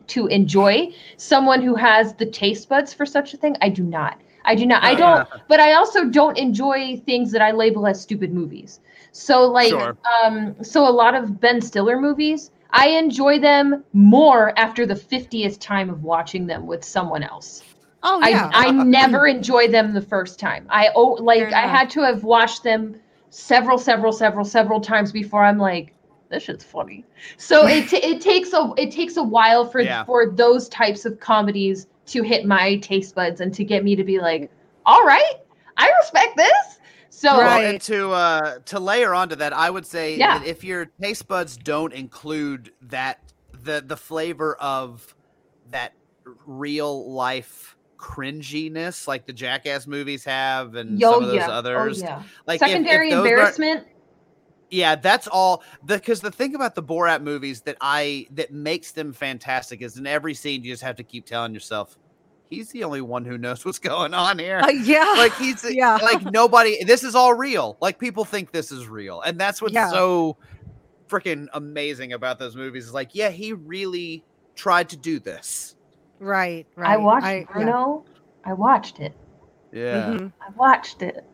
to 0.08 0.26
enjoy. 0.28 0.92
Someone 1.16 1.62
who 1.62 1.74
has 1.74 2.14
the 2.14 2.26
taste 2.26 2.68
buds 2.68 2.94
for 2.94 3.06
such 3.06 3.34
a 3.34 3.36
thing, 3.36 3.56
I 3.60 3.68
do 3.68 3.82
not. 3.82 4.20
I 4.44 4.54
do 4.54 4.64
not. 4.66 4.82
I 4.82 4.94
don't 4.94 5.28
but 5.48 5.60
I 5.60 5.74
also 5.74 6.04
don't 6.06 6.38
enjoy 6.38 6.96
things 7.04 7.30
that 7.32 7.42
I 7.42 7.52
label 7.52 7.86
as 7.86 8.00
stupid 8.00 8.32
movies. 8.32 8.80
So 9.12 9.44
like 9.44 9.70
Sure. 9.70 9.96
um 10.24 10.56
so 10.62 10.88
a 10.88 10.90
lot 10.90 11.14
of 11.14 11.40
Ben 11.40 11.60
Stiller 11.60 12.00
movies, 12.00 12.50
I 12.70 12.88
enjoy 12.88 13.38
them 13.40 13.84
more 13.92 14.58
after 14.58 14.86
the 14.86 14.94
50th 14.94 15.58
time 15.58 15.90
of 15.90 16.02
watching 16.02 16.46
them 16.46 16.66
with 16.66 16.84
someone 16.84 17.22
else. 17.22 17.62
Oh 18.02 18.20
yeah. 18.26 18.50
I 18.52 18.66
I 18.68 18.70
never 18.84 19.26
enjoy 19.26 19.68
them 19.68 19.92
the 19.94 20.02
first 20.02 20.38
time. 20.38 20.66
I 20.70 20.90
oh 20.94 21.18
like 21.20 21.52
I 21.52 21.66
had 21.66 21.90
to 21.90 22.02
have 22.02 22.24
watched 22.24 22.62
them 22.62 23.00
several 23.30 23.78
several 23.78 24.12
several 24.12 24.44
several 24.44 24.80
times 24.80 25.12
before 25.12 25.44
I'm 25.44 25.58
like 25.58 25.94
this 26.30 26.44
shit's 26.44 26.64
funny. 26.64 27.04
So 27.36 27.66
it 27.68 27.88
t- 27.88 27.96
it 27.98 28.20
takes 28.20 28.52
a 28.52 28.72
it 28.76 28.90
takes 28.90 29.16
a 29.16 29.22
while 29.22 29.64
for 29.66 29.80
Yeah. 29.80 30.04
for 30.04 30.30
those 30.30 30.68
types 30.68 31.04
of 31.04 31.18
comedies 31.20 31.86
to 32.06 32.22
hit 32.22 32.46
my 32.46 32.76
taste 32.76 33.14
buds 33.14 33.40
and 33.40 33.52
to 33.54 33.64
get 33.64 33.84
me 33.84 33.94
to 33.96 34.04
be 34.04 34.18
like, 34.18 34.50
all 34.86 35.04
right, 35.04 35.34
I 35.76 35.90
respect 36.00 36.36
this. 36.36 36.78
So 37.10 37.36
Well, 37.36 37.40
Right. 37.46 37.64
and 37.66 37.80
to 37.82 38.12
uh 38.12 38.58
to 38.66 38.78
layer 38.78 39.12
onto 39.14 39.34
that, 39.36 39.52
I 39.52 39.70
would 39.70 39.86
say 39.86 40.16
Yeah. 40.16 40.38
that 40.38 40.46
if 40.46 40.62
your 40.62 40.86
taste 41.02 41.26
buds 41.26 41.56
don't 41.56 41.92
include 41.92 42.72
that 42.82 43.18
the 43.64 43.82
the 43.84 43.96
flavor 43.96 44.54
of 44.56 45.14
that 45.70 45.94
real 46.46 47.10
life 47.10 47.76
cringiness 47.98 49.06
like 49.06 49.26
the 49.26 49.32
Jackass 49.32 49.86
movies 49.86 50.24
have 50.24 50.74
and 50.76 50.98
yo 51.00 51.12
some 51.14 51.22
of 51.24 51.28
those 51.28 51.36
yeah, 51.36 51.50
others. 51.50 52.02
oh 52.02 52.06
yeah. 52.06 52.22
Like 52.46 52.60
if- 52.62 52.66
if 52.66 52.70
Secondary 52.70 53.12
aren't- 53.12 53.26
embarrassment. 53.26 53.86
yeah, 54.70 54.94
that's 54.94 55.26
all. 55.26 55.62
Because 55.84 56.20
the 56.20 56.30
thing 56.30 56.54
about 56.54 56.74
the 56.74 56.82
Borat 56.82 57.22
movies 57.22 57.60
that 57.62 57.76
I 57.80 58.26
that 58.32 58.52
makes 58.52 58.92
them 58.92 59.12
fantastic 59.12 59.82
is 59.82 59.96
in 59.98 60.06
every 60.06 60.34
scene 60.34 60.62
you 60.64 60.72
just 60.72 60.82
have 60.82 60.96
to 60.96 61.02
keep 61.02 61.26
telling 61.26 61.52
yourself, 61.54 61.98
he's 62.50 62.70
the 62.70 62.84
only 62.84 63.00
one 63.00 63.24
who 63.24 63.36
knows 63.36 63.64
what's 63.64 63.78
going 63.78 64.14
on 64.14 64.38
here. 64.38 64.58
Uh, 64.60 64.68
yeah. 64.70 65.14
like 65.18 65.34
he's 65.36 65.64
Yeah. 65.68 65.96
like 66.02 66.22
nobody 66.32 66.84
this 66.84 67.02
is 67.02 67.14
all 67.14 67.34
real 67.34 67.76
like 67.80 67.98
people 67.98 68.24
think 68.24 68.52
this 68.52 68.70
is 68.72 68.86
real 68.86 69.20
and 69.22 69.38
that's 69.38 69.60
what's 69.60 69.74
Yeah. 69.74 69.90
so 69.90 70.36
freaking 71.08 71.46
amazing 71.54 72.12
about 72.12 72.38
those 72.38 72.54
movies 72.54 72.84
is 72.86 72.92
like 72.94 73.14
yeah 73.14 73.30
he 73.30 73.54
really 73.54 74.22
tried 74.54 74.88
to 74.90 74.96
do 74.96 75.18
this 75.18 75.74
right. 76.18 76.66
Right. 76.76 76.90
I 76.90 76.96
watched 76.96 77.26
I, 77.26 77.46
Bruno. 77.52 78.04
I 78.44 78.52
watched 78.54 79.00
it. 79.00 79.14
yeah 79.72 80.06
Mhm. 80.10 80.32
I 80.40 80.50
watched 80.56 81.02
it. 81.02 81.24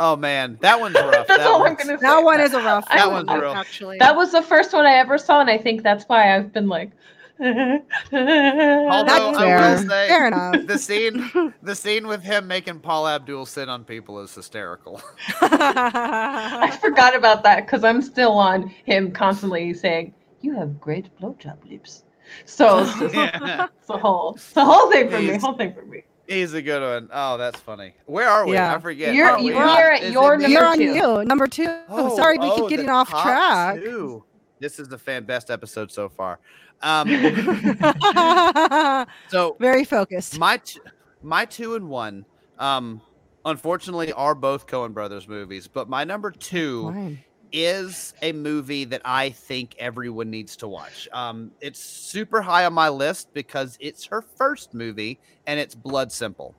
oh 0.00 0.16
man 0.16 0.58
that 0.60 0.78
one's 0.80 0.94
rough 0.96 1.26
That's 1.28 1.38
that 1.38 1.46
all 1.46 1.62
I'm 1.64 1.74
gonna 1.74 1.98
say. 1.98 2.02
That 2.02 2.22
one 2.24 2.40
is 2.40 2.52
a 2.54 2.60
rough. 2.62 2.88
That 2.88 3.10
one's 3.10 3.28
one, 3.28 3.40
rough. 3.40 3.56
Actually. 3.56 3.98
That 3.98 4.16
was 4.16 4.32
the 4.32 4.42
first 4.42 4.72
one 4.72 4.84
I 4.86 4.94
ever 4.94 5.18
saw, 5.18 5.40
and 5.40 5.50
I 5.50 5.58
think 5.58 5.82
that's 5.82 6.04
why 6.04 6.34
I've 6.36 6.52
been 6.52 6.68
like. 6.68 6.90
although 7.38 7.82
That's 8.14 9.36
i 9.36 9.44
fair. 9.44 9.70
will 9.70 9.78
say 9.90 10.08
Fair 10.08 10.26
enough. 10.28 10.66
the 10.66 10.78
scene 10.78 11.52
the 11.62 11.74
scene 11.74 12.06
with 12.06 12.22
him 12.22 12.46
making 12.48 12.80
paula 12.80 13.16
abdul 13.16 13.44
sit 13.44 13.68
on 13.68 13.84
people 13.84 14.18
is 14.20 14.34
hysterical 14.34 15.02
I 15.42 16.74
forgot 16.80 17.14
about 17.14 17.42
that 17.42 17.66
because 17.66 17.84
I'm 17.84 18.00
still 18.00 18.32
on 18.32 18.68
him 18.86 19.12
constantly 19.12 19.74
saying, 19.74 20.14
"You 20.40 20.54
have 20.54 20.80
great 20.80 21.14
blowjob 21.20 21.68
lips." 21.68 22.04
So 22.44 22.80
it's 23.00 23.14
yeah 23.14 23.66
it's 23.78 23.86
the 23.86 23.96
whole 23.98 24.34
it's 24.34 24.52
the 24.52 24.64
whole 24.64 24.90
thing 24.90 25.08
for 25.10 25.18
me. 25.18 25.24
He's- 25.26 25.42
Whole 25.42 25.54
thing 25.54 25.72
for 25.74 25.82
me. 25.84 26.02
he's 26.28 26.54
a 26.54 26.62
good 26.62 26.82
one. 26.82 27.08
Oh, 27.12 27.36
that's 27.36 27.58
funny 27.60 27.94
where 28.06 28.28
are 28.28 28.46
we 28.46 28.52
Yeah. 28.54 28.74
i 28.74 28.78
forget 28.78 29.14
You're- 29.14 29.30
Are 29.30 29.38
we 29.38 29.46
you're 29.48 29.62
on- 29.62 29.92
at 29.94 30.12
your 30.12 30.36
number 30.36 30.48
You're 30.48 30.66
on 30.66 30.78
two. 30.78 30.84
you. 30.94 31.24
Number 31.24 31.46
two. 31.46 31.78
Oh, 31.88 32.14
Sorry, 32.16 32.38
we 32.38 32.46
oh, 32.50 32.56
keep 32.56 32.68
getting 32.70 32.88
off 32.88 33.08
track. 33.10 33.76
two. 33.76 34.24
This 34.58 34.78
is 34.78 34.88
the 34.88 34.98
fan 34.98 35.24
best 35.24 35.50
episode 35.50 35.90
so 35.92 36.08
far. 36.08 36.38
Um, 36.82 37.08
so 39.28 39.56
Very 39.60 39.84
focused. 39.84 40.38
my 40.38 40.58
t- 40.58 40.80
my 41.22 41.44
two 41.44 41.74
and 41.74 41.88
one, 41.88 42.24
um, 42.58 43.00
unfortunately, 43.44 44.12
are 44.12 44.34
both 44.34 44.66
Coen 44.66 44.92
Brothers 44.92 45.26
movies. 45.28 45.68
But 45.68 45.88
my 45.88 46.04
number 46.04 46.30
two 46.30 46.84
Fine. 46.84 47.18
Is 47.52 48.14
a 48.22 48.32
movie 48.32 48.84
that 48.84 49.02
I 49.04 49.30
think 49.30 49.74
everyone 49.78 50.30
needs 50.30 50.56
to 50.56 50.68
watch. 50.68 51.08
Um, 51.12 51.52
it's 51.60 51.78
super 51.80 52.42
high 52.42 52.64
on 52.64 52.72
my 52.72 52.88
list 52.88 53.32
because 53.32 53.76
it's 53.80 54.04
her 54.06 54.22
first 54.22 54.74
movie, 54.74 55.18
and 55.46 55.58
it's 55.60 55.74
Blood 55.74 56.12
Simple. 56.12 56.54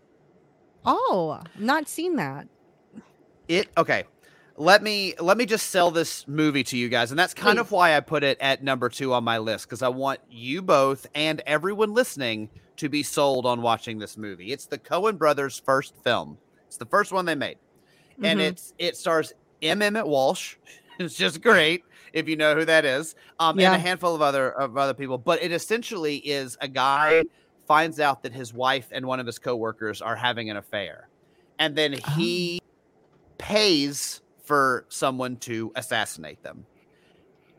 Oh, 0.85 1.41
not 1.57 1.87
seen 1.87 2.15
that. 2.15 2.47
It 3.47 3.69
okay. 3.77 4.05
Let 4.59 4.81
me 4.81 5.13
let 5.19 5.37
me 5.37 5.45
just 5.45 5.67
sell 5.67 5.91
this 5.91 6.27
movie 6.27 6.63
to 6.63 6.77
you 6.77 6.89
guys, 6.89 7.11
and 7.11 7.19
that's 7.19 7.33
kind 7.35 7.59
of 7.59 7.71
why 7.71 7.95
I 7.95 7.99
put 7.99 8.23
it 8.23 8.39
at 8.41 8.63
number 8.63 8.89
two 8.89 9.13
on 9.13 9.23
my 9.23 9.37
list 9.37 9.65
because 9.65 9.83
I 9.83 9.89
want 9.89 10.19
you 10.29 10.61
both 10.63 11.05
and 11.13 11.41
everyone 11.45 11.93
listening 11.93 12.49
to 12.77 12.89
be 12.89 13.03
sold 13.03 13.45
on 13.45 13.61
watching 13.61 13.99
this 13.99 14.17
movie. 14.17 14.51
It's 14.51 14.65
the 14.65 14.79
Coen 14.79 15.17
Brothers' 15.17 15.59
first 15.63 15.93
film. 16.03 16.39
It's 16.65 16.77
the 16.77 16.85
first 16.87 17.11
one 17.11 17.25
they 17.25 17.35
made, 17.35 17.59
and 18.23 18.39
Mhm. 18.39 18.43
it's 18.45 18.73
it 18.79 18.97
stars 18.97 19.33
M. 19.61 19.81
Emmett 19.81 20.07
Walsh. 20.07 20.55
It's 20.99 21.13
just 21.15 21.43
great 21.43 21.83
if 22.11 22.27
you 22.27 22.35
know 22.35 22.55
who 22.55 22.65
that 22.65 22.83
is, 22.83 23.13
um, 23.39 23.59
Yeah. 23.59 23.67
and 23.73 23.75
a 23.75 23.85
handful 23.85 24.15
of 24.15 24.21
other 24.23 24.51
of 24.51 24.77
other 24.77 24.95
people. 24.95 25.19
But 25.19 25.43
it 25.43 25.51
essentially 25.51 26.15
is 26.17 26.57
a 26.59 26.67
guy 26.67 27.23
finds 27.67 27.99
out 27.99 28.23
that 28.23 28.33
his 28.33 28.51
wife 28.51 28.87
and 28.91 29.05
one 29.05 29.19
of 29.19 29.27
his 29.27 29.37
coworkers 29.37 30.01
are 30.01 30.15
having 30.15 30.49
an 30.49 30.57
affair, 30.57 31.07
and 31.59 31.75
then 31.75 31.93
he 32.15 32.59
pays 33.37 34.21
for 34.43 34.85
someone 34.89 35.35
to 35.37 35.71
assassinate 35.75 36.41
them. 36.41 36.65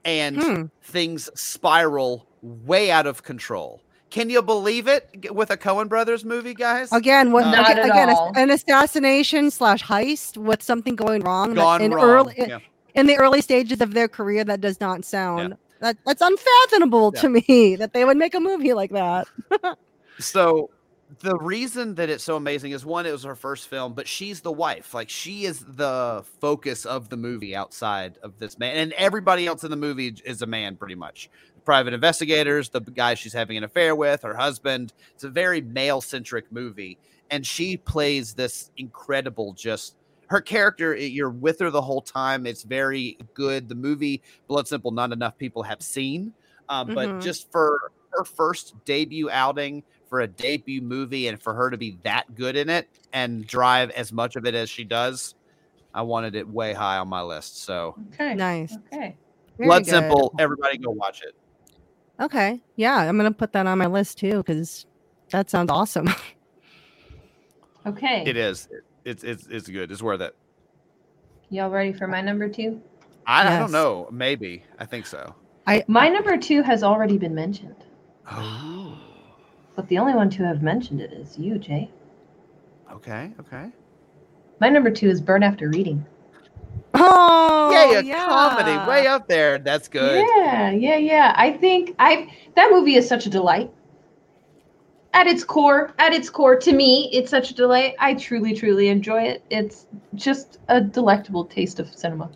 And 0.04 0.42
Hmm. 0.42 0.62
things 0.82 1.30
spiral 1.40 2.26
way 2.42 2.90
out 2.90 3.06
of 3.06 3.22
control. 3.22 3.80
Can 4.10 4.30
you 4.30 4.40
believe 4.42 4.88
it 4.88 5.28
with 5.34 5.50
a 5.50 5.56
Coen 5.56 5.88
Brothers 5.88 6.24
movie, 6.24 6.54
guys? 6.54 6.90
Again, 6.92 7.30
what 7.30 7.42
Not 7.46 7.70
again, 7.70 7.90
again, 7.90 8.16
an 8.36 8.50
assassination 8.50 9.50
slash 9.50 9.82
heist 9.84 10.36
with 10.38 10.62
something 10.62 10.96
going 10.96 11.22
wrong. 11.22 11.50
that 11.50 11.56
Gone 11.62 11.82
in 11.82 11.92
wrong. 11.92 12.04
early 12.08 12.34
Yeah. 12.38 12.58
in 12.94 13.06
the 13.06 13.16
early 13.16 13.42
stages 13.42 13.80
of 13.82 13.92
their 13.94 14.08
career. 14.08 14.44
That 14.44 14.60
does 14.62 14.80
not 14.80 15.04
sound 15.04 15.56
that 15.80 15.96
that's 16.06 16.22
unfathomable 16.22 17.12
to 17.12 17.28
me 17.28 17.76
that 17.76 17.92
they 17.92 18.04
would 18.04 18.16
make 18.16 18.34
a 18.34 18.40
movie 18.40 18.72
like 18.74 18.90
that. 18.92 19.28
So 20.20 20.68
the 21.20 21.36
reason 21.38 21.94
that 21.96 22.10
it's 22.10 22.24
so 22.24 22.36
amazing 22.36 22.72
is 22.72 22.84
one, 22.84 23.06
it 23.06 23.12
was 23.12 23.24
her 23.24 23.34
first 23.34 23.68
film, 23.68 23.94
but 23.94 24.06
she's 24.06 24.40
the 24.40 24.52
wife. 24.52 24.94
Like 24.94 25.08
she 25.08 25.44
is 25.44 25.64
the 25.66 26.24
focus 26.40 26.84
of 26.84 27.08
the 27.08 27.16
movie 27.16 27.56
outside 27.56 28.18
of 28.22 28.38
this 28.38 28.58
man, 28.58 28.76
and 28.76 28.92
everybody 28.92 29.46
else 29.46 29.64
in 29.64 29.70
the 29.70 29.76
movie 29.76 30.14
is 30.24 30.42
a 30.42 30.46
man, 30.46 30.76
pretty 30.76 30.94
much. 30.94 31.30
Private 31.64 31.94
investigators, 31.94 32.68
the 32.68 32.80
guy 32.80 33.14
she's 33.14 33.32
having 33.32 33.56
an 33.56 33.64
affair 33.64 33.94
with, 33.94 34.22
her 34.22 34.34
husband. 34.34 34.92
It's 35.14 35.24
a 35.24 35.30
very 35.30 35.60
male 35.60 36.00
centric 36.00 36.50
movie, 36.52 36.98
and 37.30 37.46
she 37.46 37.76
plays 37.76 38.34
this 38.34 38.70
incredible 38.76 39.52
just. 39.54 39.96
Her 40.28 40.42
character, 40.42 40.94
you're 40.94 41.30
with 41.30 41.58
her 41.60 41.70
the 41.70 41.80
whole 41.80 42.02
time. 42.02 42.46
It's 42.46 42.62
very 42.62 43.16
good. 43.32 43.66
The 43.66 43.74
movie 43.74 44.20
Blood 44.46 44.68
Simple, 44.68 44.90
not 44.90 45.10
enough 45.10 45.38
people 45.38 45.62
have 45.62 45.80
seen, 45.80 46.34
um, 46.68 46.86
but 46.94 47.08
Mhm. 47.08 47.22
just 47.22 47.50
for 47.50 47.92
her 48.12 48.24
first 48.24 48.74
debut 48.84 49.30
outing, 49.30 49.82
for 50.08 50.20
a 50.20 50.26
debut 50.26 50.80
movie 50.80 51.28
and 51.28 51.40
for 51.40 51.54
her 51.54 51.70
to 51.70 51.76
be 51.76 51.98
that 52.02 52.34
good 52.34 52.56
in 52.56 52.68
it 52.70 52.88
and 53.12 53.46
drive 53.46 53.90
as 53.90 54.12
much 54.12 54.36
of 54.36 54.46
it 54.46 54.54
as 54.54 54.70
she 54.70 54.84
does, 54.84 55.34
I 55.94 56.02
wanted 56.02 56.34
it 56.34 56.48
way 56.48 56.72
high 56.72 56.98
on 56.98 57.08
my 57.08 57.22
list. 57.22 57.62
So 57.62 57.94
Okay. 58.14 58.34
Nice. 58.34 58.76
Okay. 58.92 59.16
Very 59.56 59.68
Blood 59.68 59.84
good. 59.84 59.90
Simple, 59.90 60.34
everybody 60.38 60.78
go 60.78 60.90
watch 60.90 61.22
it. 61.22 61.34
Okay, 62.20 62.60
yeah, 62.74 62.96
I'm 62.96 63.16
gonna 63.16 63.30
put 63.30 63.52
that 63.52 63.66
on 63.66 63.78
my 63.78 63.86
list 63.86 64.18
too 64.18 64.38
because 64.38 64.86
that 65.30 65.50
sounds 65.50 65.70
awesome. 65.70 66.08
Okay. 67.86 68.22
It 68.26 68.36
is. 68.36 68.68
It's 69.04 69.24
it's 69.24 69.46
it's 69.46 69.66
good. 69.68 69.90
It's 69.90 70.02
worth 70.02 70.20
it. 70.20 70.36
Y'all 71.48 71.70
ready 71.70 71.92
for 71.92 72.06
my 72.06 72.20
number 72.20 72.48
two? 72.48 72.82
I, 73.26 73.56
I 73.56 73.58
don't 73.58 73.72
know. 73.72 74.08
Maybe. 74.10 74.62
I 74.78 74.84
think 74.84 75.06
so. 75.06 75.34
I 75.66 75.84
my 75.86 76.08
number 76.08 76.36
two 76.36 76.62
has 76.62 76.82
already 76.82 77.16
been 77.16 77.34
mentioned, 77.34 77.86
Oh. 78.30 78.87
But 79.78 79.86
the 79.86 79.96
only 79.96 80.12
one 80.12 80.28
to 80.28 80.42
have 80.42 80.60
mentioned 80.60 81.00
it 81.00 81.12
is 81.12 81.38
you, 81.38 81.56
Jay. 81.56 81.88
Okay. 82.90 83.30
Okay. 83.38 83.66
My 84.58 84.68
number 84.68 84.90
two 84.90 85.08
is 85.08 85.20
Burn 85.20 85.44
After 85.44 85.68
Reading. 85.68 86.04
oh, 86.94 87.70
yeah, 87.72 88.00
a 88.00 88.02
yeah. 88.02 88.26
comedy 88.26 88.90
way 88.90 89.06
up 89.06 89.28
there. 89.28 89.56
That's 89.58 89.86
good. 89.86 90.26
Yeah, 90.34 90.72
yeah, 90.72 90.96
yeah. 90.96 91.32
I 91.36 91.52
think 91.52 91.94
I 92.00 92.28
that 92.56 92.72
movie 92.72 92.96
is 92.96 93.06
such 93.08 93.26
a 93.26 93.30
delight. 93.30 93.70
At 95.14 95.28
its 95.28 95.44
core, 95.44 95.94
at 96.00 96.12
its 96.12 96.28
core, 96.28 96.56
to 96.56 96.72
me, 96.72 97.08
it's 97.12 97.30
such 97.30 97.52
a 97.52 97.54
delight. 97.54 97.94
I 98.00 98.14
truly, 98.14 98.54
truly 98.54 98.88
enjoy 98.88 99.22
it. 99.22 99.44
It's 99.48 99.86
just 100.16 100.58
a 100.66 100.80
delectable 100.80 101.44
taste 101.44 101.78
of 101.78 101.88
cinema. 101.94 102.32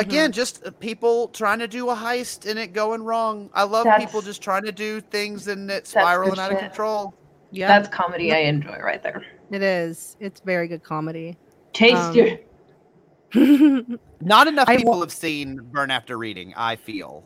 Mm-hmm. 0.00 0.10
Again, 0.10 0.32
just 0.32 0.64
uh, 0.64 0.70
people 0.72 1.28
trying 1.28 1.58
to 1.58 1.68
do 1.68 1.90
a 1.90 1.94
heist 1.94 2.48
and 2.48 2.58
it 2.58 2.72
going 2.72 3.02
wrong. 3.02 3.50
I 3.54 3.64
love 3.64 3.86
people 3.98 4.22
just 4.22 4.42
trying 4.42 4.64
to 4.64 4.72
do 4.72 5.00
things 5.00 5.48
and 5.48 5.70
it 5.70 5.86
spiraling 5.86 6.38
out 6.38 6.52
of 6.52 6.58
control. 6.58 7.14
Yeah, 7.50 7.68
That's 7.68 7.88
comedy 7.88 8.32
I 8.32 8.38
enjoy 8.38 8.78
right 8.78 9.02
there. 9.02 9.24
it 9.50 9.62
is. 9.62 10.16
It's 10.20 10.40
very 10.40 10.68
good 10.68 10.82
comedy. 10.82 11.36
Taste 11.72 11.96
Um, 11.96 12.14
your 12.14 12.38
Not 14.20 14.48
enough 14.48 14.68
people 14.68 14.92
wa- 14.92 15.00
have 15.00 15.12
seen 15.12 15.60
Burn 15.70 15.90
After 15.90 16.16
Reading, 16.16 16.54
I 16.56 16.76
feel. 16.76 17.24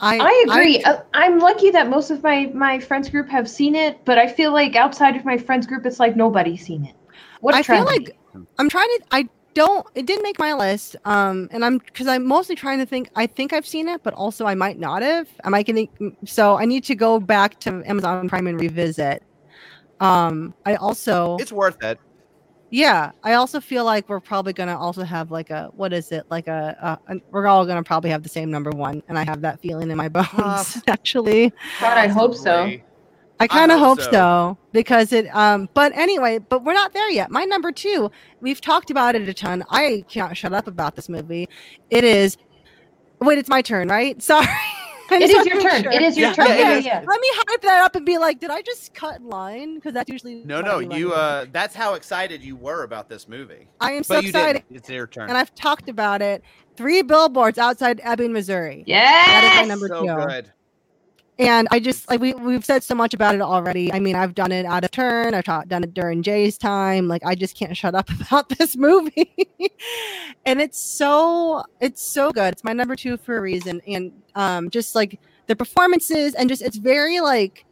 I 0.00 0.18
I 0.18 0.44
agree. 0.48 0.82
I, 0.84 1.02
I'm 1.12 1.38
lucky 1.38 1.70
that 1.70 1.88
most 1.90 2.10
of 2.10 2.22
my 2.22 2.50
my 2.54 2.78
friends 2.78 3.10
group 3.10 3.28
have 3.28 3.48
seen 3.48 3.74
it, 3.74 4.04
but 4.04 4.16
I 4.16 4.26
feel 4.28 4.52
like 4.52 4.74
outside 4.74 5.16
of 5.16 5.24
my 5.24 5.36
friends 5.36 5.66
group, 5.66 5.84
it's 5.84 6.00
like 6.00 6.16
nobody's 6.16 6.64
seen 6.64 6.84
it. 6.86 6.94
What 7.40 7.54
a 7.54 7.58
I 7.58 7.62
feel 7.62 7.84
like 7.84 8.16
I'm 8.58 8.68
trying 8.68 8.88
to. 8.88 9.02
I 9.10 9.28
don't. 9.54 9.86
It 9.94 10.06
didn't 10.06 10.22
make 10.22 10.38
my 10.38 10.52
list. 10.54 10.96
Um, 11.04 11.48
and 11.50 11.64
I'm 11.64 11.78
because 11.78 12.06
I'm 12.06 12.26
mostly 12.26 12.54
trying 12.54 12.78
to 12.78 12.86
think. 12.86 13.10
I 13.16 13.26
think 13.26 13.52
I've 13.52 13.66
seen 13.66 13.88
it, 13.88 14.02
but 14.02 14.14
also 14.14 14.46
I 14.46 14.54
might 14.54 14.78
not 14.78 15.02
have. 15.02 15.28
Am 15.44 15.54
I 15.54 15.62
gonna? 15.62 15.86
So 16.24 16.56
I 16.56 16.64
need 16.64 16.84
to 16.84 16.94
go 16.94 17.20
back 17.20 17.60
to 17.60 17.82
Amazon 17.86 18.28
Prime 18.28 18.46
and 18.46 18.60
revisit. 18.60 19.22
Um, 20.00 20.54
I 20.64 20.76
also 20.76 21.36
It's 21.38 21.52
worth 21.52 21.82
it. 21.82 21.98
yeah. 22.70 23.10
I 23.22 23.34
also 23.34 23.60
feel 23.60 23.84
like 23.84 24.08
we're 24.08 24.20
probably 24.20 24.52
gonna 24.54 24.78
also 24.78 25.02
have 25.02 25.30
like 25.30 25.50
a 25.50 25.70
what 25.76 25.92
is 25.92 26.10
it 26.10 26.24
like 26.30 26.48
a, 26.48 26.98
a, 27.08 27.12
a 27.12 27.20
we're 27.30 27.46
all 27.46 27.66
gonna 27.66 27.82
probably 27.82 28.10
have 28.10 28.22
the 28.22 28.28
same 28.28 28.50
number 28.50 28.70
one, 28.70 29.02
and 29.08 29.18
I 29.18 29.24
have 29.24 29.42
that 29.42 29.60
feeling 29.60 29.90
in 29.90 29.96
my 29.98 30.08
bones 30.16 30.26
Tough. 30.30 30.82
actually. 30.88 31.52
God, 31.80 31.98
I 31.98 32.06
hope 32.08 32.34
so. 32.34 32.72
Possibly. 33.48 33.56
I 33.56 33.60
kind 33.60 33.72
of 33.72 33.78
hope 33.78 33.98
hope, 33.98 34.00
so. 34.06 34.10
so. 34.12 34.58
because 34.72 35.12
it 35.12 35.26
um 35.34 35.68
but 35.74 35.92
anyway, 35.96 36.38
but 36.38 36.64
we're 36.64 36.74
not 36.74 36.92
there 36.92 37.10
yet. 37.10 37.30
My 37.30 37.44
number 37.44 37.72
2, 37.72 38.10
we've 38.40 38.60
talked 38.60 38.90
about 38.90 39.14
it 39.14 39.28
a 39.28 39.34
ton. 39.34 39.64
I 39.70 40.04
can't 40.08 40.36
shut 40.36 40.52
up 40.52 40.66
about 40.66 40.96
this 40.96 41.08
movie. 41.08 41.48
It 41.90 42.04
is 42.04 42.36
Wait, 43.20 43.38
it's 43.38 43.48
my 43.50 43.62
turn, 43.62 43.88
right? 43.88 44.20
Sorry. 44.22 44.46
I 45.12 45.16
It 45.16 45.28
just 45.30 45.46
your 45.46 45.60
turn. 45.60 45.82
sure. 45.82 45.92
It 45.92 46.02
is 46.02 46.16
your 46.16 46.28
Yeah, 46.28 46.34
turn. 46.34 46.46
yeah, 46.48 46.54
Yeah, 46.74 46.76
yeah. 46.78 47.04
Let 47.06 47.20
me 47.20 47.28
hype 47.32 47.62
that 47.62 47.82
up 47.84 47.96
and 47.96 48.06
be 48.06 48.16
like, 48.16 48.38
did 48.38 48.50
I 48.50 48.62
just 48.62 48.94
cut 48.94 49.16
in 49.18 49.28
line? 49.28 49.74
Because 49.74 49.92
that's 49.92 50.08
usually 50.08 50.36
No, 50.44 50.60
no, 50.60 50.78
you 50.78 51.12
uh 51.12 51.46
that's 51.52 51.74
how 51.74 51.94
excited 51.94 52.42
you 52.44 52.54
were 52.56 52.84
about 52.84 53.08
this 53.08 53.26
movie. 53.28 53.66
I 53.80 53.92
am 53.92 54.04
so 54.04 54.14
But 54.16 54.22
you 54.22 54.28
excited, 54.28 54.62
didn't. 54.68 54.76
It's 54.78 54.88
your 54.88 55.06
turn. 55.08 55.28
and 55.28 55.36
I've 55.36 55.54
talked 55.54 55.88
about 55.88 56.22
it. 56.22 56.42
Three 56.76 57.02
billboards 57.02 57.58
outside 57.58 58.00
Ebbing, 58.04 58.32
Missouri. 58.32 58.84
Yes. 58.86 59.26
That 59.26 59.44
is 59.54 59.68
my 59.68 59.74
number 59.74 59.88
so 59.88 60.00
two. 60.06 60.14
good. 60.26 60.52
And 61.40 61.68
I 61.70 61.80
just 61.80 62.08
like 62.10 62.20
we 62.20 62.34
we've 62.34 62.64
said 62.64 62.84
so 62.84 62.94
much 62.94 63.14
about 63.14 63.34
it 63.34 63.40
already. 63.40 63.90
I 63.92 63.98
mean, 63.98 64.14
I've 64.14 64.34
done 64.34 64.52
it 64.52 64.66
out 64.66 64.84
of 64.84 64.90
turn. 64.90 65.32
I've 65.32 65.44
ta- 65.44 65.62
done 65.62 65.82
it 65.82 65.94
during 65.94 66.22
Jay's 66.22 66.58
time. 66.58 67.08
Like 67.08 67.24
I 67.24 67.34
just 67.34 67.56
can't 67.56 67.74
shut 67.76 67.94
up 67.94 68.10
about 68.10 68.50
this 68.50 68.76
movie. 68.76 69.48
and 70.44 70.60
it's 70.60 70.78
so 70.78 71.64
it's 71.80 72.02
so 72.02 72.30
good. 72.30 72.52
It's 72.52 72.62
my 72.64 72.74
number 72.74 72.94
two 72.94 73.16
for 73.16 73.38
a 73.38 73.40
reason. 73.40 73.80
And 73.86 74.12
um, 74.34 74.68
just 74.68 74.94
like 74.94 75.18
the 75.46 75.56
performances 75.56 76.34
and 76.34 76.48
just 76.48 76.60
it's 76.62 76.76
very 76.76 77.20
like 77.20 77.64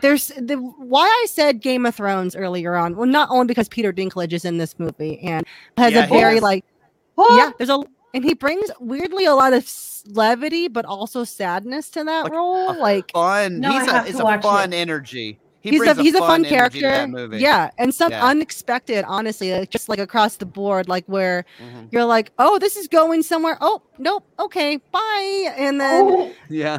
there's 0.00 0.28
the 0.28 0.56
why 0.56 1.04
I 1.04 1.26
said 1.28 1.60
Game 1.60 1.84
of 1.84 1.94
Thrones 1.94 2.34
earlier 2.34 2.74
on. 2.74 2.96
Well, 2.96 3.06
not 3.06 3.28
only 3.30 3.46
because 3.46 3.68
Peter 3.68 3.92
Dinklage 3.92 4.32
is 4.32 4.44
in 4.46 4.56
this 4.56 4.78
movie 4.78 5.18
and 5.20 5.46
has 5.76 5.92
Yeah, 5.92 6.04
a 6.04 6.08
very 6.08 6.36
is. 6.36 6.42
like 6.42 6.64
yeah, 7.18 7.50
there's 7.58 7.68
a 7.68 7.84
and 8.14 8.24
he 8.24 8.34
brings 8.34 8.70
weirdly 8.80 9.24
a 9.24 9.34
lot 9.34 9.52
of 9.52 9.70
levity, 10.06 10.68
but 10.68 10.84
also 10.84 11.24
sadness 11.24 11.90
to 11.90 12.04
that 12.04 12.24
Like, 12.24 12.32
role. 12.32 12.68
a 12.68 12.78
Like 12.78 13.12
Fun. 13.12 13.60
No, 13.60 13.70
he's 13.70 13.88
a 13.88 14.04
it's 14.06 14.18
a 14.20 14.40
fun 14.42 14.72
it. 14.72 14.76
energy. 14.76 15.38
He 15.60 15.70
he's 15.70 15.80
a 15.82 15.84
brings 15.84 15.98
he's 15.98 16.14
a 16.14 16.18
fun 16.18 16.44
energy 16.44 16.80
to 16.80 16.86
character. 16.86 16.88
that 16.88 17.10
movie. 17.10 17.38
Yeah, 17.38 17.70
and 17.78 17.94
some 17.94 18.10
Yeah. 18.12 18.24
unexpected, 18.26 19.04
honestly, 19.06 19.52
like, 19.52 19.70
just 19.70 19.88
like 19.90 19.98
across 19.98 20.36
the 20.36 20.46
board, 20.46 20.88
like 20.88 21.04
where 21.06 21.44
Mhm. 21.60 21.88
you're 21.92 22.06
like, 22.06 22.32
oh, 22.38 22.58
this 22.58 22.76
is 22.76 22.88
going 22.88 23.22
somewhere. 23.22 23.58
Oh, 23.60 23.82
nope, 23.98 24.24
okay, 24.38 24.78
bye. 24.90 25.54
And 25.58 25.80
then 25.80 26.10
Oh, 26.10 26.34
Yeah. 26.48 26.78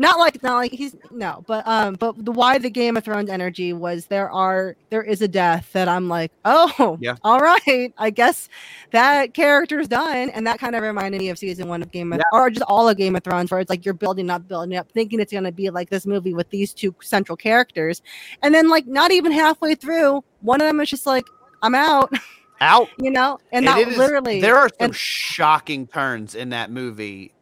Not 0.00 0.18
like 0.18 0.42
not 0.42 0.56
like 0.56 0.72
he's 0.72 0.96
no, 1.10 1.44
but 1.46 1.66
um, 1.68 1.94
but 1.94 2.24
the 2.24 2.32
why 2.32 2.56
the 2.58 2.70
Game 2.70 2.96
of 2.96 3.04
Thrones 3.04 3.28
energy 3.28 3.72
was 3.74 4.06
there 4.06 4.30
are 4.30 4.74
there 4.88 5.02
is 5.02 5.20
a 5.20 5.28
death 5.28 5.70
that 5.74 5.88
I'm 5.88 6.08
like, 6.08 6.32
oh, 6.46 6.96
Yeah. 7.00 7.16
all 7.22 7.38
right, 7.38 7.92
I 7.98 8.08
guess 8.10 8.48
that 8.92 9.34
character's 9.34 9.88
done, 9.88 10.30
and 10.30 10.46
that 10.46 10.58
kind 10.58 10.74
of 10.74 10.82
reminded 10.82 11.20
me 11.20 11.28
of 11.28 11.38
season 11.38 11.68
one 11.68 11.82
of 11.82 11.92
Game 11.92 12.12
of 12.12 12.18
Thrones 12.20 12.24
or 12.32 12.50
just 12.50 12.64
all 12.66 12.88
of 12.88 12.96
Game 12.96 13.14
of 13.14 13.22
Thrones, 13.22 13.50
where 13.50 13.60
it's 13.60 13.68
like 13.70 13.84
you're 13.84 13.92
building 13.94 14.30
up, 14.30 14.48
building 14.48 14.76
up, 14.76 14.90
thinking 14.92 15.20
it's 15.20 15.32
gonna 15.32 15.52
be 15.52 15.68
like 15.70 15.90
this 15.90 16.06
movie 16.06 16.32
with 16.32 16.48
these 16.50 16.72
two 16.72 16.94
central 17.02 17.36
characters, 17.36 18.00
and 18.42 18.54
then 18.54 18.68
like 18.70 18.86
not 18.86 19.12
even 19.12 19.30
halfway 19.32 19.74
through, 19.74 20.24
one 20.40 20.60
of 20.62 20.66
them 20.66 20.80
is 20.80 20.88
just 20.88 21.04
like, 21.06 21.26
I'm 21.62 21.74
out, 21.74 22.10
Out. 22.62 22.88
you 22.98 23.10
know, 23.10 23.38
and, 23.52 23.66
And 23.68 23.90
that 23.90 23.98
literally 23.98 24.40
there 24.40 24.56
are 24.56 24.68
some 24.68 24.86
and- 24.86 24.96
shocking 24.96 25.86
turns 25.86 26.34
in 26.34 26.48
that 26.50 26.70
movie. 26.70 27.32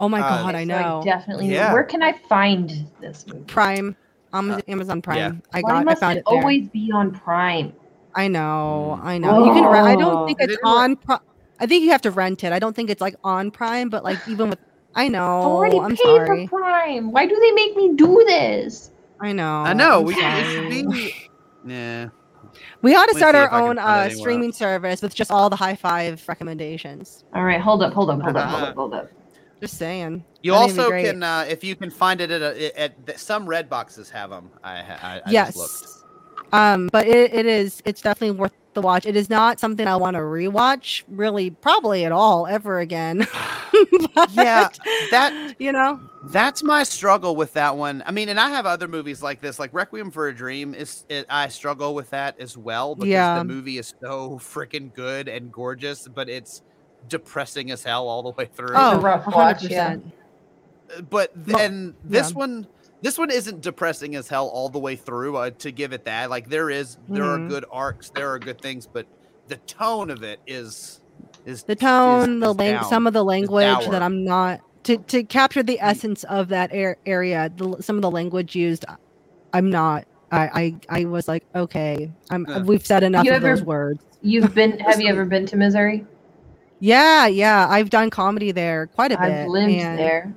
Oh 0.00 0.08
my 0.08 0.20
uh, 0.20 0.42
god, 0.42 0.54
I 0.54 0.64
So 0.64 0.68
know. 0.68 1.02
definitely. 1.04 1.48
Yeah. 1.50 1.72
Where 1.72 1.84
can 1.84 2.02
I 2.02 2.12
find 2.28 2.86
this 3.00 3.26
movie? 3.26 3.44
Prime, 3.46 3.96
um, 4.32 4.60
Amazon 4.68 5.02
Prime. 5.02 5.42
I 5.52 5.62
Why 5.62 5.70
got, 5.70 5.80
I 5.80 5.84
must 5.84 6.00
found 6.00 6.16
it 6.16 6.20
it 6.20 6.24
there. 6.30 6.38
always 6.40 6.68
be 6.68 6.90
on 6.92 7.12
Prime? 7.12 7.72
I 8.14 8.28
know, 8.28 8.98
I 9.02 9.18
know. 9.18 9.44
You 9.46 9.52
can. 9.52 9.70
Re- 9.70 9.78
I 9.80 9.96
don't 9.96 10.26
think 10.26 10.38
it's 10.40 10.54
it 10.54 10.60
on- 10.64 10.90
on. 10.92 10.96
Pri- 10.96 11.18
I 11.58 11.66
think 11.66 11.84
you 11.84 11.90
have 11.90 12.02
to 12.02 12.10
rent 12.10 12.44
it. 12.44 12.52
I 12.52 12.58
don't 12.58 12.74
think 12.74 12.90
it's 12.90 13.00
like 13.00 13.14
on 13.24 13.50
Prime, 13.50 13.88
but 13.88 14.04
like 14.04 14.18
even 14.26 14.50
with. 14.50 14.58
I 14.94 15.08
know. 15.08 15.20
already 15.20 15.76
Oh, 15.76 15.82
I'm 15.82 15.94
paid 15.94 15.98
sorry. 15.98 16.46
for 16.46 16.58
Prime. 16.58 17.12
Why 17.12 17.26
do 17.26 17.38
they 17.38 17.52
make 17.52 17.76
me 17.76 17.94
do 17.94 18.24
this? 18.26 18.90
I 19.20 19.32
know. 19.32 19.44
I 19.62 19.74
know. 19.74 20.00
I'm 20.00 20.06
We, 20.06 20.14
should 20.14 20.22
sorry. 20.22 20.70
be. 20.70 21.14
Yeah. 21.68 22.08
We 22.82 22.94
ought 22.94 23.06
to 23.06 23.14
Let 23.14 23.14
me 23.14 23.20
start 23.20 23.34
our 23.34 23.46
if 23.46 23.52
I 23.52 23.60
can 23.60 23.68
own 23.70 23.78
uh, 23.78 23.82
anywhere 23.82 24.10
streaming 24.10 24.52
service 24.52 25.02
with 25.02 25.14
just 25.14 25.30
all 25.32 25.50
the 25.50 25.56
high 25.56 25.74
five 25.74 26.22
recommendations. 26.28 27.24
All 27.34 27.42
right, 27.44 27.60
hold 27.60 27.82
up, 27.82 27.92
hold 27.92 28.10
up, 28.10 28.20
hold 28.22 28.36
up, 28.36 28.44
hold 28.48 28.62
Uh-huh. 28.62 28.66
up, 28.66 28.74
hold 28.76 28.94
up. 28.94 29.10
Just 29.60 29.78
saying. 29.78 30.24
You 30.42 30.54
it'd 30.54 30.78
also 30.78 30.90
can, 30.90 31.22
uh, 31.22 31.46
if 31.48 31.64
you 31.64 31.74
can 31.74 31.90
find 31.90 32.20
it 32.20 32.30
at, 32.30 32.42
a, 32.42 32.80
at 32.80 33.06
the, 33.06 33.18
some 33.18 33.46
red 33.46 33.68
boxes 33.70 34.10
have 34.10 34.30
them. 34.30 34.50
I, 34.62 34.80
I, 34.80 35.22
I 35.24 35.30
yes. 35.30 36.04
Um, 36.52 36.88
but 36.92 37.06
it, 37.06 37.34
it 37.34 37.46
is. 37.46 37.82
It's 37.84 38.00
definitely 38.00 38.38
worth 38.38 38.52
the 38.74 38.82
watch. 38.82 39.06
It 39.06 39.16
is 39.16 39.28
not 39.28 39.58
something 39.58 39.86
I 39.86 39.96
want 39.96 40.14
to 40.14 40.20
rewatch, 40.20 41.02
really, 41.08 41.50
probably 41.50 42.04
at 42.04 42.12
all, 42.12 42.46
ever 42.46 42.78
again. 42.80 43.26
Yeah, 44.32 44.70
that 45.10 45.54
you 45.58 45.70
know. 45.70 46.00
that's 46.24 46.62
my 46.62 46.82
struggle 46.82 47.36
with 47.36 47.52
that 47.52 47.76
one. 47.76 48.02
I 48.06 48.10
mean, 48.10 48.30
and 48.30 48.40
I 48.40 48.48
have 48.48 48.64
other 48.64 48.88
movies 48.88 49.22
like 49.22 49.42
this, 49.42 49.58
like 49.58 49.74
Requiem 49.74 50.10
for 50.10 50.28
a 50.28 50.34
Dream. 50.34 50.72
Is 50.74 51.04
it, 51.10 51.26
I 51.28 51.48
struggle 51.48 51.94
with 51.94 52.08
that 52.10 52.40
as 52.40 52.56
well 52.56 52.94
because 52.94 53.10
Yeah. 53.10 53.38
the 53.38 53.44
movie 53.44 53.76
is 53.76 53.92
so 54.00 54.38
freaking 54.38 54.94
good 54.94 55.28
and 55.28 55.52
gorgeous, 55.52 56.08
but 56.08 56.30
it's 56.30 56.62
depressing 57.08 57.70
as 57.70 57.82
hell 57.82 58.08
all 58.08 58.22
the 58.22 58.30
way 58.30 58.46
through. 58.46 58.74
Oh, 58.74 59.00
rough 59.00 59.24
100%. 59.24 59.34
watch, 59.34 59.62
yeah. 59.64 59.96
but 61.10 61.32
then 61.34 61.94
this 62.04 62.30
yeah. 62.30 62.36
one 62.36 62.66
this 63.02 63.18
one 63.18 63.30
isn't 63.30 63.60
depressing 63.60 64.14
as 64.16 64.28
hell 64.28 64.48
all 64.48 64.68
the 64.68 64.78
way 64.78 64.96
through 64.96 65.36
uh, 65.36 65.50
to 65.58 65.70
give 65.70 65.92
it 65.92 66.04
that 66.04 66.30
like 66.30 66.48
there 66.48 66.70
is 66.70 66.96
there 67.08 67.24
are 67.24 67.38
Mhm. 67.38 67.48
good 67.48 67.64
arcs 67.70 68.10
there 68.10 68.30
are 68.32 68.38
good 68.38 68.60
things 68.60 68.86
but 68.86 69.06
the 69.48 69.56
tone 69.56 70.10
of 70.10 70.22
it 70.22 70.40
is 70.46 71.00
is 71.44 71.62
the 71.64 71.76
tone, 71.76 72.34
is- 72.36 72.40
the 72.40 72.50
is 72.50 72.56
lang- 72.56 72.72
down. 72.74 72.84
some 72.84 73.06
of 73.06 73.12
the 73.12 73.24
language 73.24 73.88
that 73.90 74.02
I'm 74.02 74.24
not 74.24 74.60
to 74.84 74.96
to 74.98 75.22
capture 75.24 75.62
the 75.62 75.78
essence 75.80 76.24
of 76.24 76.48
that 76.48 76.70
air, 76.72 76.96
area. 77.06 77.50
The, 77.56 77.76
some 77.80 77.96
of 77.96 78.02
the 78.02 78.10
language 78.10 78.54
used, 78.54 78.84
I'm 79.52 79.68
not. 79.70 80.04
I 80.30 80.74
I, 80.90 81.00
I 81.00 81.04
was 81.06 81.26
like, 81.28 81.44
okay, 81.54 82.10
I'm. 82.30 82.46
Yeah. 82.48 82.62
We've 82.62 82.84
said 82.86 83.02
enough 83.02 83.24
You 83.24 83.32
of 83.32 83.36
ever- 83.44 83.56
those 83.56 83.64
words. 83.64 84.00
You've 84.22 84.54
been? 84.54 84.78
Have 84.80 85.00
you 85.00 85.08
ever 85.14 85.24
been 85.24 85.44
to 85.46 85.56
Missouri? 85.56 86.04
Yeah, 86.80 87.26
yeah, 87.26 87.66
I've 87.68 87.90
done 87.90 88.10
comedy 88.10 88.52
there 88.52 88.86
quite 88.88 89.12
a 89.12 89.16
bit. 89.18 89.24
I've 89.30 89.48
lived 89.48 89.72
and 89.72 89.98
there. 89.98 90.34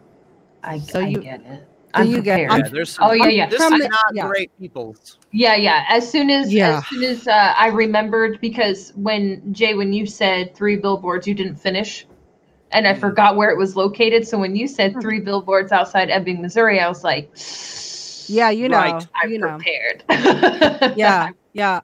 I, 0.64 0.80
So 0.80 1.02
I 1.02 1.08
you- 1.08 1.22
get 1.22 1.42
it. 1.42 1.46
so 1.66 1.66
I'm 1.96 2.08
you 2.08 2.22
get- 2.22 2.36
prepared. 2.36 2.52
I'm- 2.52 2.62
yeah, 2.62 2.70
there's 2.72 2.90
some, 2.92 3.10
Oh 3.10 3.14
yeah, 3.14 3.28
yeah. 3.28 3.50
this 3.50 3.62
From 3.62 3.74
is 3.74 3.82
the- 3.82 3.90
not 3.90 4.06
yeah. 4.14 4.28
great 4.28 4.52
people 4.60 4.96
Yeah, 5.32 5.56
yeah. 5.56 5.86
As 5.90 6.10
soon 6.10 6.30
as 6.30 6.54
Yeah. 6.54 6.78
as 6.80 6.88
soon 6.88 7.04
as 7.04 7.28
uh, 7.28 7.54
I 7.58 7.68
remembered 7.68 8.40
because 8.42 8.94
when 8.96 9.54
Jay, 9.54 9.74
when 9.74 9.92
you 9.94 10.06
said 10.06 10.56
three 10.56 10.76
billboards, 10.78 11.28
you 11.28 11.34
didn't 11.34 11.56
finish, 11.58 12.06
and 12.72 12.88
I 12.88 12.94
Mhm. 12.94 13.00
forgot 13.00 13.36
where 13.36 13.50
it 13.50 13.58
was 13.58 13.76
located. 13.76 14.28
So 14.28 14.38
when 14.38 14.56
you 14.56 14.68
said 14.68 14.94
Hmm. 14.94 15.00
three 15.02 15.20
billboards 15.20 15.72
outside 15.72 16.10
Ebbing, 16.10 16.42
Missouri, 16.42 16.80
I 16.80 16.88
was 16.88 17.04
like, 17.04 17.30
yeah, 18.28 18.50
you 18.50 18.70
know, 18.70 18.78
Right, 18.78 19.08
I'm 19.16 19.32
you 19.32 19.40
know. 19.40 19.58
prepared. 19.58 20.04
yeah, 20.98 21.30
yeah. 21.54 21.80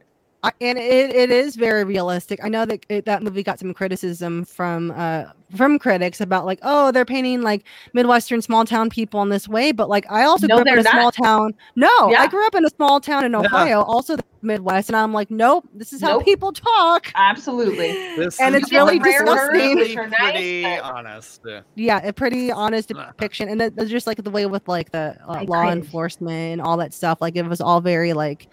I, 0.46 0.52
and 0.62 0.78
it, 0.78 1.16
it 1.16 1.32
is 1.32 1.56
very 1.56 1.84
realistic. 1.84 2.40
I 2.44 2.50
know 2.50 2.66
that 2.66 2.86
it, 2.90 3.06
that 3.06 3.24
movie 3.24 3.44
got 3.44 3.60
some 3.60 3.74
criticism 3.74 4.46
from 4.46 4.92
uh 4.92 5.26
from 5.56 5.78
critics 5.78 6.20
about 6.22 6.46
like, 6.46 6.60
oh, 6.64 6.92
they're 6.92 7.06
painting 7.06 7.42
like 7.42 7.66
Midwestern 7.94 8.42
small 8.42 8.66
town 8.66 8.90
people 8.90 9.22
in 9.22 9.30
this 9.30 9.48
way, 9.48 9.72
but 9.72 9.90
like 9.90 10.06
I 10.12 10.24
also 10.24 10.48
No, 10.48 10.56
grew 10.56 10.62
up 10.62 10.68
in 10.68 10.74
they're 10.74 10.80
a 10.80 10.84
small 10.84 11.12
town. 11.12 11.54
No, 11.76 11.88
I 12.18 12.28
grew 12.28 12.46
up 12.48 12.56
in 12.56 12.66
a 12.66 12.70
small 12.70 13.00
town 13.00 13.26
in 13.26 13.32
Yeah. 13.32 13.40
Ohio, 13.40 13.82
also 13.84 14.16
the 14.16 14.24
Midwest, 14.42 14.90
and 14.90 14.96
I'm 14.96 15.14
like, 15.14 15.30
nope, 15.32 15.68
this 15.74 15.94
is 15.94 16.02
how 16.02 16.14
Nope. 16.18 16.26
people 16.26 16.52
talk. 16.52 17.12
Absolutely. 17.16 17.92
this 18.18 18.40
And 18.40 18.56
it's 18.56 18.72
really 18.72 19.00
rare 19.00 19.26
words, 19.26 19.54
disgusting. 19.54 19.76
which 19.78 19.98
are 19.98 20.08
nice, 20.08 20.32
pretty 20.32 20.66
honest 20.66 21.42
yeah. 21.46 21.62
Yeah, 21.76 22.06
a 22.08 22.14
pretty 22.14 22.52
honest 22.52 22.90
depiction, 22.90 23.48
and 23.50 23.62
that, 23.62 23.76
that's 23.76 23.90
just 23.92 24.08
like 24.08 24.24
the 24.24 24.32
way 24.32 24.46
with 24.48 24.68
like 24.68 24.92
the 24.92 25.18
uh, 25.28 25.44
law 25.48 25.62
cringe. 25.64 25.86
enforcement 25.86 26.54
and 26.54 26.62
all 26.62 26.78
that 26.78 26.94
stuff. 26.94 27.20
Like 27.22 27.36
it 27.36 27.46
was 27.46 27.62
all 27.62 27.82
very 27.82 28.14
like, 28.14 28.48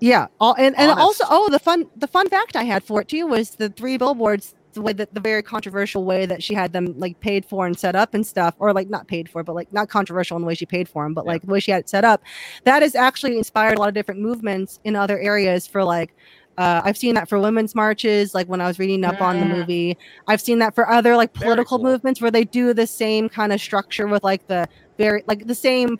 yeah, 0.00 0.26
all 0.40 0.54
and, 0.58 0.76
and 0.78 0.90
also 0.92 1.24
oh 1.28 1.48
the 1.50 1.58
fun 1.58 1.86
the 1.96 2.06
fun 2.08 2.28
fact 2.28 2.56
I 2.56 2.64
had 2.64 2.82
for 2.84 3.00
it 3.02 3.08
too 3.08 3.26
was 3.26 3.50
the 3.50 3.68
three 3.68 3.96
billboards 3.98 4.54
the 4.72 4.82
way 4.82 4.92
that 4.92 5.12
the 5.12 5.20
very 5.20 5.42
controversial 5.42 6.04
way 6.04 6.26
that 6.26 6.42
she 6.42 6.54
had 6.54 6.72
them 6.72 6.94
like 6.98 7.18
paid 7.20 7.44
for 7.44 7.66
and 7.66 7.78
set 7.78 7.96
up 7.96 8.14
and 8.14 8.24
stuff 8.26 8.54
or 8.60 8.72
like 8.72 8.88
not 8.88 9.08
paid 9.08 9.28
for 9.28 9.42
but 9.42 9.54
like 9.54 9.72
not 9.72 9.88
controversial 9.88 10.36
in 10.36 10.42
the 10.42 10.46
way 10.46 10.54
she 10.54 10.64
paid 10.66 10.88
for 10.88 11.04
them 11.04 11.12
but 11.12 11.24
Yeah. 11.24 11.32
like 11.32 11.42
the 11.42 11.48
way 11.48 11.60
she 11.60 11.72
had 11.72 11.80
it 11.80 11.88
set 11.88 12.04
up 12.04 12.22
that 12.64 12.82
has 12.82 12.94
actually 12.94 13.36
inspired 13.36 13.76
a 13.76 13.80
lot 13.80 13.88
of 13.88 13.94
different 13.94 14.20
movements 14.20 14.78
in 14.84 14.94
other 14.96 15.18
areas 15.18 15.66
for 15.66 15.82
like 15.84 16.14
uh, 16.58 16.82
I've 16.84 16.98
seen 16.98 17.14
that 17.14 17.26
for 17.26 17.38
women's 17.38 17.74
marches, 17.74 18.34
like 18.34 18.46
when 18.46 18.60
I 18.60 18.66
was 18.66 18.78
reading 18.78 19.02
up 19.02 19.22
on 19.22 19.40
the 19.40 19.46
movie. 19.46 19.96
I've 20.28 20.42
seen 20.42 20.58
that 20.58 20.74
for 20.74 20.90
other 20.90 21.16
like 21.16 21.32
political 21.32 21.78
cool. 21.78 21.86
movements 21.86 22.20
where 22.20 22.30
they 22.30 22.44
do 22.44 22.74
the 22.74 22.86
same 22.86 23.30
kind 23.30 23.50
of 23.54 23.60
structure 23.62 24.06
with 24.06 24.22
like 24.24 24.46
the 24.46 24.68
very 24.98 25.22
like 25.26 25.46
the 25.46 25.54
same 25.54 25.98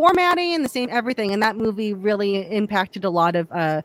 formatting 0.00 0.54
and 0.54 0.64
the 0.64 0.68
same 0.68 0.88
everything. 0.90 1.32
And 1.32 1.42
that 1.42 1.56
movie 1.56 1.92
really 1.92 2.50
impacted 2.50 3.04
a 3.04 3.10
lot 3.10 3.36
of 3.36 3.50
uh, 3.52 3.82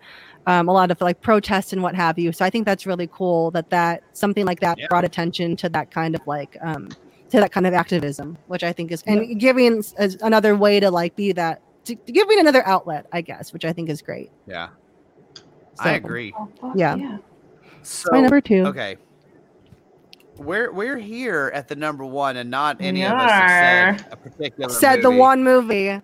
um, 0.48 0.70
a 0.70 0.72
lot 0.74 0.90
of 0.92 1.02
like 1.02 1.22
protests 1.22 1.74
and 1.74 1.84
what 1.84 1.94
have 1.96 2.18
you. 2.18 2.32
So 2.32 2.46
I 2.46 2.50
think 2.50 2.66
that's 2.66 2.86
really 2.86 3.10
cool 3.12 3.52
that 3.52 3.70
that 3.70 4.02
something 4.14 4.46
like 4.46 4.62
that 4.62 4.78
Yeah. 4.78 4.88
brought 4.88 5.04
attention 5.04 5.58
to 5.58 5.70
that 5.70 5.92
kind 5.92 6.16
of 6.16 6.22
like 6.26 6.56
um, 6.62 6.88
to 7.32 7.38
that 7.42 7.52
kind 7.52 7.68
of 7.68 7.74
activism, 7.74 8.38
which 8.48 8.64
I 8.64 8.72
think 8.72 8.92
is 8.94 9.04
and 9.08 9.38
giving 9.42 9.80
s- 9.80 9.94
as 9.98 10.16
another 10.22 10.56
way 10.56 10.80
to 10.80 10.90
like 10.90 11.16
be 11.18 11.34
that 11.34 11.62
to, 11.86 11.96
to 11.96 12.12
giving 12.14 12.40
another 12.40 12.66
outlet, 12.66 13.06
I 13.12 13.20
guess, 13.22 13.52
which 13.52 13.66
I 13.66 13.74
think 13.74 13.90
is 13.90 14.02
great. 14.02 14.32
yeah 14.48 14.70
i 15.80 15.90
So, 15.90 15.96
agree 15.96 16.32
Oh, 16.38 16.72
Yeah. 16.78 17.18
so 17.84 18.10
My 18.14 18.22
number 18.22 18.40
two. 18.40 18.64
okay 18.68 18.96
we're 20.38 20.72
we're 20.72 20.98
here 20.98 21.52
at 21.54 21.68
the 21.68 21.76
number 21.76 22.06
one 22.06 22.38
and 22.38 22.50
not 22.50 22.78
any 22.80 23.04
of 23.04 23.12
us 23.14 23.32
have 23.32 24.00
said 24.00 24.08
a 24.12 24.16
particular 24.16 24.70
Said 24.70 25.02
the 25.02 25.12
one 25.12 25.44
movie. 25.44 26.02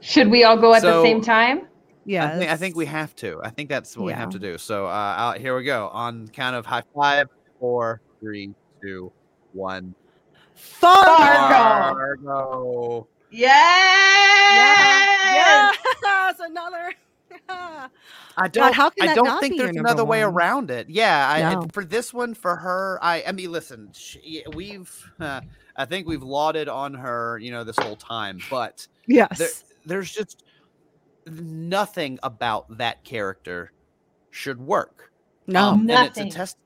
Should 0.00 0.28
we 0.28 0.44
all 0.44 0.56
go 0.56 0.74
at 0.74 0.82
the 0.82 1.02
same 1.02 1.20
time? 1.20 1.66
Yeah. 2.04 2.26
I 2.26 2.38
think, 2.38 2.50
I 2.50 2.56
think 2.56 2.76
we 2.76 2.86
have 2.86 3.14
to. 3.16 3.40
I 3.42 3.50
think 3.50 3.68
that's 3.68 3.96
what 3.96 4.06
we 4.06 4.12
have 4.12 4.30
to 4.30 4.38
do. 4.38 4.58
So 4.58 4.86
uh, 4.86 4.88
out, 4.88 5.38
here 5.38 5.56
we 5.56 5.64
go. 5.64 5.88
On 5.88 6.26
count 6.28 6.56
of 6.56 6.66
high 6.66 6.82
five, 6.94 7.28
four, 7.58 8.00
three, 8.20 8.54
two, 8.82 9.12
one. 9.52 9.94
Fargo. 10.54 11.04
Fargo. 11.04 11.94
Fargo. 11.94 13.08
Yes! 13.30 13.48
Yeah. 15.34 15.72
Yes, 16.02 16.36
another. 16.40 16.94
I 18.36 18.48
don't. 18.48 18.74
how 18.74 18.90
can 18.90 19.08
I 19.08 19.14
don't 19.14 19.40
think 19.40 19.58
there's 19.58 19.70
another 19.70 19.88
number 19.98 20.04
way 20.04 20.22
around 20.22 20.70
it. 20.70 20.88
Yeah. 20.88 21.28
I, 21.28 21.42
I- 21.42 21.54
No. 21.54 21.66
for 21.72 21.84
this 21.84 22.14
one, 22.14 22.34
for 22.34 22.56
her, 22.56 22.98
I. 23.02 23.24
I 23.26 23.32
mean, 23.32 23.50
listen. 23.52 23.90
She, 23.92 24.42
we've. 24.54 25.12
Uh, 25.18 25.40
I 25.76 25.84
think 25.84 26.06
we've 26.06 26.22
lauded 26.22 26.68
on 26.68 26.94
her. 26.94 27.38
You 27.38 27.50
know, 27.50 27.64
this 27.64 27.76
whole 27.78 27.96
time, 27.96 28.38
but 28.50 28.86
yes. 29.06 29.38
there, 29.38 29.48
there's 29.86 30.12
just 30.12 30.44
nothing 31.26 32.18
about 32.22 32.78
that 32.78 33.04
character 33.04 33.72
should 34.30 34.60
work. 34.60 35.12
no. 35.46 35.70
Um, 35.70 35.80
and 35.80 35.90
it's 35.90 36.16
Nothing. 36.16 36.28
a 36.28 36.30
test 36.30 36.56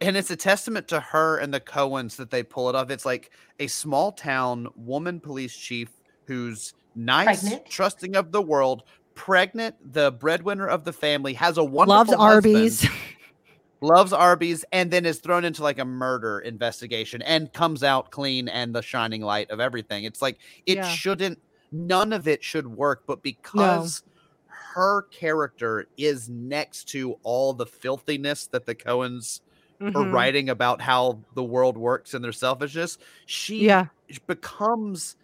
and 0.00 0.16
it's 0.16 0.30
a 0.30 0.36
testament 0.36 0.86
to 0.88 1.00
her 1.00 1.38
and 1.38 1.52
the 1.52 1.60
Coens 1.60 2.16
that 2.16 2.30
they 2.30 2.42
pull 2.44 2.68
it 2.68 2.76
off. 2.76 2.90
It's 2.90 3.04
like 3.04 3.32
a 3.58 3.66
small 3.66 4.12
town 4.12 4.68
woman 4.76 5.18
police 5.18 5.56
chief 5.56 5.88
who's 6.26 6.72
nice, 6.94 7.40
Pregnant. 7.40 7.66
trusting 7.68 8.14
of 8.16 8.30
the 8.30 8.40
world, 8.40 8.84
pregnant, 9.18 9.74
the 9.92 10.12
breadwinner 10.12 10.68
of 10.68 10.84
the 10.84 10.92
family, 10.92 11.34
has 11.34 11.58
a 11.58 11.64
wonderful 11.64 11.88
Loves 11.96 12.10
husband, 12.14 12.54
Arby's. 12.56 12.86
loves 13.80 14.12
Arby's, 14.12 14.64
and 14.72 14.92
then 14.92 15.04
is 15.04 15.18
thrown 15.18 15.44
into 15.44 15.60
like 15.64 15.80
a 15.80 15.84
murder 15.84 16.38
investigation 16.38 17.20
and 17.22 17.52
comes 17.52 17.82
out 17.82 18.12
clean 18.12 18.48
and 18.48 18.72
the 18.72 18.80
shining 18.80 19.20
light 19.20 19.50
of 19.50 19.58
everything. 19.58 20.04
It's 20.04 20.22
like 20.22 20.38
it 20.66 20.76
Yeah. 20.76 20.88
shouldn't 20.88 21.40
none 21.72 22.12
of 22.12 22.28
it 22.28 22.42
should 22.44 22.66
work, 22.68 23.02
but 23.08 23.22
because 23.24 24.04
her 24.46 25.02
character 25.10 25.86
is 25.96 26.28
next 26.28 26.84
to 26.90 27.18
all 27.24 27.52
the 27.52 27.66
filthiness 27.66 28.46
that 28.46 28.66
the 28.66 28.74
Coens 28.74 29.40
are 29.80 29.90
Mhm. 29.90 30.12
writing 30.12 30.48
about 30.48 30.80
how 30.80 31.20
the 31.34 31.42
world 31.42 31.76
works 31.76 32.14
and 32.14 32.24
their 32.24 32.32
selfishness, 32.32 32.98
she 33.26 33.66
Yeah. 33.66 33.86
becomes 34.28 35.16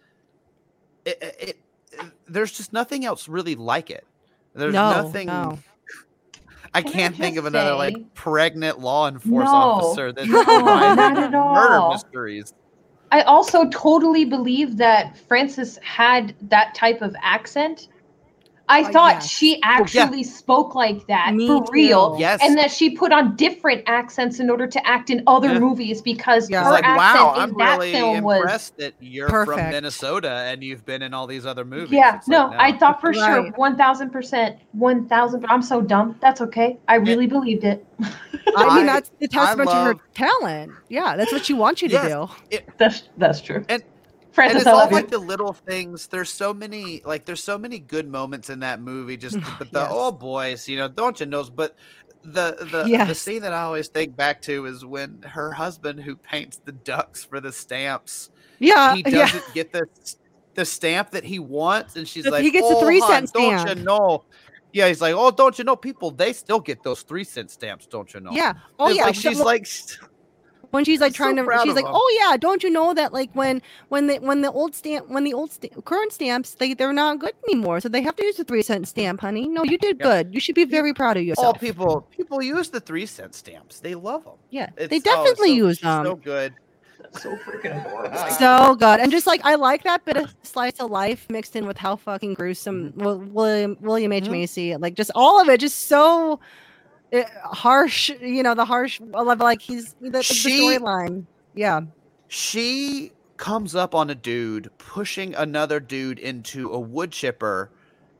it, 1.05 1.17
it- 1.39 1.59
there's 2.27 2.51
just 2.51 2.73
nothing 2.73 3.05
else 3.05 3.27
really 3.27 3.55
like 3.55 3.89
it. 3.89 4.05
There's 4.53 4.73
No, 4.73 5.03
nothing. 5.03 5.27
no. 5.27 5.59
I 6.73 6.81
Can 6.81 6.91
can't 6.91 7.15
think 7.15 7.37
of 7.37 7.45
another 7.45 7.71
say- 7.71 7.77
like 7.77 8.13
pregnant 8.13 8.79
law 8.79 9.07
enforcement 9.07 9.45
No. 9.45 9.55
officer 9.55 10.11
that's 10.11 10.27
No, 10.27 10.43
solving 10.43 10.65
not 10.65 10.99
at 11.17 11.31
murder 11.31 11.75
all. 11.79 11.91
mysteries. 11.93 12.53
I 13.11 13.21
also 13.21 13.69
totally 13.69 14.25
believe 14.25 14.77
that 14.77 15.17
Frances 15.17 15.77
had 15.83 16.35
that 16.49 16.73
type 16.75 17.01
of 17.01 17.15
accent. 17.21 17.87
I 18.67 18.81
Uh, 18.81 18.91
thought 18.91 19.13
yes. 19.15 19.29
she 19.29 19.61
actually 19.63 20.23
spoke 20.23 20.73
like 20.73 21.05
that 21.07 21.33
Me 21.35 21.47
for 21.47 21.65
real. 21.71 22.15
too. 22.15 22.19
Yes. 22.21 22.39
And 22.43 22.57
that 22.57 22.71
she 22.71 22.89
put 22.95 23.11
on 23.11 23.35
different 23.35 23.83
accents 23.85 24.39
in 24.39 24.49
order 24.49 24.65
to 24.65 24.87
act 24.87 25.09
in 25.11 25.21
other 25.27 25.53
Yeah. 25.53 25.59
movies 25.59 26.01
because 26.01 26.49
Yeah. 26.49 26.59
It's 26.61 26.65
her 26.67 26.71
like, 26.73 26.83
accent 26.83 26.97
wow, 27.25 27.33
in 27.35 27.41
I'm 27.41 27.57
that 27.59 27.77
really 27.79 27.91
film 27.91 28.23
was 28.23 28.37
impressed 28.37 28.77
that 28.77 28.93
you're 28.99 29.29
from 29.29 29.57
Minnesota 29.69 30.29
and 30.47 30.63
you've 30.63 30.85
been 30.85 31.01
in 31.03 31.13
all 31.13 31.27
these 31.27 31.45
other 31.45 31.63
movies. 31.63 31.91
Yeah, 31.91 32.15
It's 32.15 32.27
like, 32.27 32.51
no, 32.51 32.57
I 32.57 32.71
thought 32.75 32.99
for 33.01 33.13
sure, 33.13 33.51
one 33.55 33.75
thousand 33.77 34.09
percent, 34.09 34.57
one 34.71 35.07
thousand. 35.07 35.45
I'm 35.47 35.61
so 35.61 35.81
dumb. 35.81 36.15
That's 36.19 36.41
okay. 36.41 36.77
I 36.87 36.95
really 36.95 37.27
believed 37.27 37.63
it. 37.65 37.85
I 38.57 38.75
mean, 38.77 38.85
that's 38.87 39.11
the 39.19 39.27
testament 39.27 39.69
to 39.69 39.75
her 39.75 39.95
talent. 40.13 40.71
Yeah, 40.89 41.15
that's 41.15 41.31
what 41.31 41.45
she 41.45 41.53
wants 41.53 41.81
you 41.81 41.89
to 41.89 41.93
Yes. 41.93 42.29
do. 42.51 42.57
That's 42.77 43.03
that's 43.17 43.41
true. 43.41 43.63
And- 43.69 43.83
Frances, 44.35 44.67
and 44.67 44.67
it's 44.67 44.67
I 44.67 44.71
all 44.73 44.89
you. 44.89 44.95
like 44.95 45.09
the 45.09 45.17
little 45.19 45.53
things. 45.53 46.07
There's 46.07 46.29
so 46.29 46.53
many, 46.53 47.01
like 47.05 47.25
there's 47.25 47.43
so 47.43 47.57
many 47.57 47.79
good 47.79 48.07
moments 48.09 48.49
in 48.49 48.59
that 48.59 48.81
movie. 48.81 49.17
Just 49.17 49.37
but 49.57 49.71
the 49.73 49.81
oh, 49.81 49.83
Yes. 49.83 49.91
oh 49.91 50.11
boys, 50.11 50.67
you 50.67 50.77
know, 50.77 50.87
don't 50.89 51.19
you 51.19 51.25
know? 51.25 51.43
But 51.45 51.75
the 52.23 52.57
the 52.71 53.05
the 53.05 53.15
scene 53.15 53.41
that 53.43 53.53
I 53.53 53.61
always 53.61 53.87
think 53.87 54.15
back 54.15 54.41
to 54.43 54.65
is 54.65 54.85
when 54.85 55.21
her 55.23 55.51
husband, 55.51 56.01
who 56.01 56.15
paints 56.15 56.59
the 56.65 56.71
ducks 56.73 57.23
for 57.23 57.39
the 57.39 57.51
stamps, 57.51 58.29
Yeah, 58.59 58.95
he 58.95 59.03
doesn't 59.03 59.53
get 59.53 59.71
the 59.71 59.87
the 60.55 60.65
stamp 60.65 61.11
that 61.11 61.23
he 61.23 61.39
wants, 61.39 61.95
and 61.95 62.07
she's 62.07 62.25
He 62.25 62.31
like, 62.31 62.51
gets 62.51 62.67
the 62.69 62.75
"Oh, 62.75 62.81
three 62.81 63.01
cent 63.01 63.29
stamp. 63.29 63.33
Don't 63.33 63.59
stamp." 63.59 63.79
you 63.79 63.85
know? 63.85 64.25
Yeah, 64.73 64.87
he's 64.89 65.01
like, 65.01 65.13
oh, 65.15 65.31
don't 65.31 65.57
you 65.57 65.63
know? 65.63 65.75
People 65.77 66.11
they 66.11 66.33
still 66.33 66.59
get 66.59 66.83
those 66.83 67.01
three 67.03 67.23
cent 67.23 67.51
stamps, 67.51 67.87
don't 67.87 68.13
you 68.13 68.19
know? 68.19 68.31
Yeah. 68.31 68.53
Oh 68.79 68.89
yeah. 68.89 69.03
like 69.03 69.15
she's 69.15 69.39
like, 69.39 69.67
when 70.75 70.85
she's 70.85 71.01
like 71.01 71.13
so 71.13 71.17
trying 71.23 71.35
to 71.37 71.43
she's 71.63 71.73
like 71.79 71.85
him. 71.85 71.91
oh 72.01 72.17
yeah 72.21 72.37
don't 72.37 72.61
you 72.65 72.69
know 72.69 72.93
that 72.93 73.11
like 73.19 73.31
when 73.33 73.61
when 73.89 74.07
the 74.07 74.17
when 74.29 74.41
the 74.41 74.51
old 74.51 74.75
stamp 74.75 75.07
when 75.09 75.23
the 75.23 75.33
old 75.33 75.51
sta- 75.51 75.69
current 75.91 76.11
stamps 76.11 76.55
they 76.55 76.73
they're 76.73 76.93
not 76.93 77.17
good 77.19 77.33
anymore 77.47 77.79
so 77.79 77.89
they 77.89 78.01
have 78.01 78.15
to 78.15 78.23
use 78.29 78.35
the 78.35 78.43
three 78.43 78.61
cent 78.61 78.87
stamp 78.87 79.19
honey 79.21 79.47
no 79.47 79.63
you 79.63 79.77
did 79.77 79.97
Yeah. 79.99 80.05
good 80.09 80.33
you 80.35 80.39
should 80.39 80.55
be 80.63 80.65
very 80.65 80.93
proud 80.93 81.17
of 81.17 81.23
yourself 81.23 81.47
all 81.47 81.53
people 81.67 82.01
people 82.19 82.41
use 82.43 82.69
the 82.69 82.79
three 82.79 83.05
cent 83.07 83.33
stamps. 83.35 83.79
They 83.79 83.95
love 83.95 84.23
them. 84.25 84.33
yeah 84.51 84.69
It's, 84.77 84.89
they 84.91 84.97
oh, 84.97 84.99
definitely 85.11 85.49
so- 85.57 85.65
use 85.67 85.79
them 85.79 86.05
So 86.05 86.15
good. 86.15 86.53
So 87.23 87.35
freaking 87.37 87.73
adorable. 87.87 88.29
so 88.31 88.75
good 88.75 88.99
and 88.99 89.09
just 89.09 89.25
like 89.31 89.39
i 89.45 89.55
like 89.55 89.83
that 89.83 90.03
bit 90.03 90.17
of 90.17 90.35
slice 90.43 90.77
of 90.81 90.91
life 90.91 91.21
mixed 91.29 91.55
in 91.55 91.65
with 91.65 91.77
how 91.77 91.95
fucking 91.95 92.33
gruesome 92.33 92.91
william 92.97 93.77
william 93.79 94.11
h 94.11 94.25
Mhm. 94.25 94.31
macy 94.31 94.75
like 94.75 94.95
just 94.95 95.11
all 95.15 95.39
of 95.41 95.47
it 95.47 95.59
just 95.61 95.87
so 95.87 96.39
uh, 97.15 97.23
harsh 97.43 98.09
you 98.21 98.43
know 98.43 98.53
the 98.55 98.65
harsh 98.65 98.99
I 99.13 99.21
love 99.21 99.39
like 99.39 99.61
he's 99.61 99.93
the, 100.01 100.09
the 100.09 100.23
She- 100.23 100.49
storyline 100.77 101.25
yeah 101.55 101.81
She 102.27 103.11
comes 103.37 103.75
up 103.75 103.93
on 103.93 104.09
a 104.09 104.15
dude 104.15 104.69
pushing 104.77 105.35
another 105.35 105.79
dude 105.79 106.19
into 106.19 106.71
a 106.71 106.79
wood 106.79 107.11
chipper, 107.11 107.69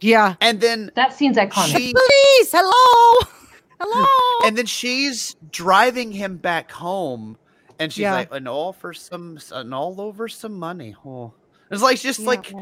yeah 0.02 0.36
and 0.42 0.60
then 0.62 0.92
That 0.96 1.14
seems 1.14 1.38
iconic. 1.38 1.76
she 1.78 1.94
police 1.94 2.52
hello 2.52 3.28
hello 3.80 4.48
and 4.48 4.58
then 4.58 4.66
she's 4.66 5.36
driving 5.52 6.12
him 6.12 6.38
back 6.38 6.72
home, 6.72 7.38
and 7.80 7.92
she's 7.92 8.02
Yeah. 8.04 8.14
like, 8.14 8.30
"And 8.32 8.48
all 8.48 8.72
for 8.74 8.94
some, 8.94 9.38
and 9.52 9.74
all 9.74 10.00
over 10.00 10.28
some 10.30 10.54
money." 10.60 10.96
Oh, 11.06 11.34
it's 11.72 11.82
like 11.82 12.00
just 12.00 12.20
Yeah, 12.20 12.28
like 12.28 12.54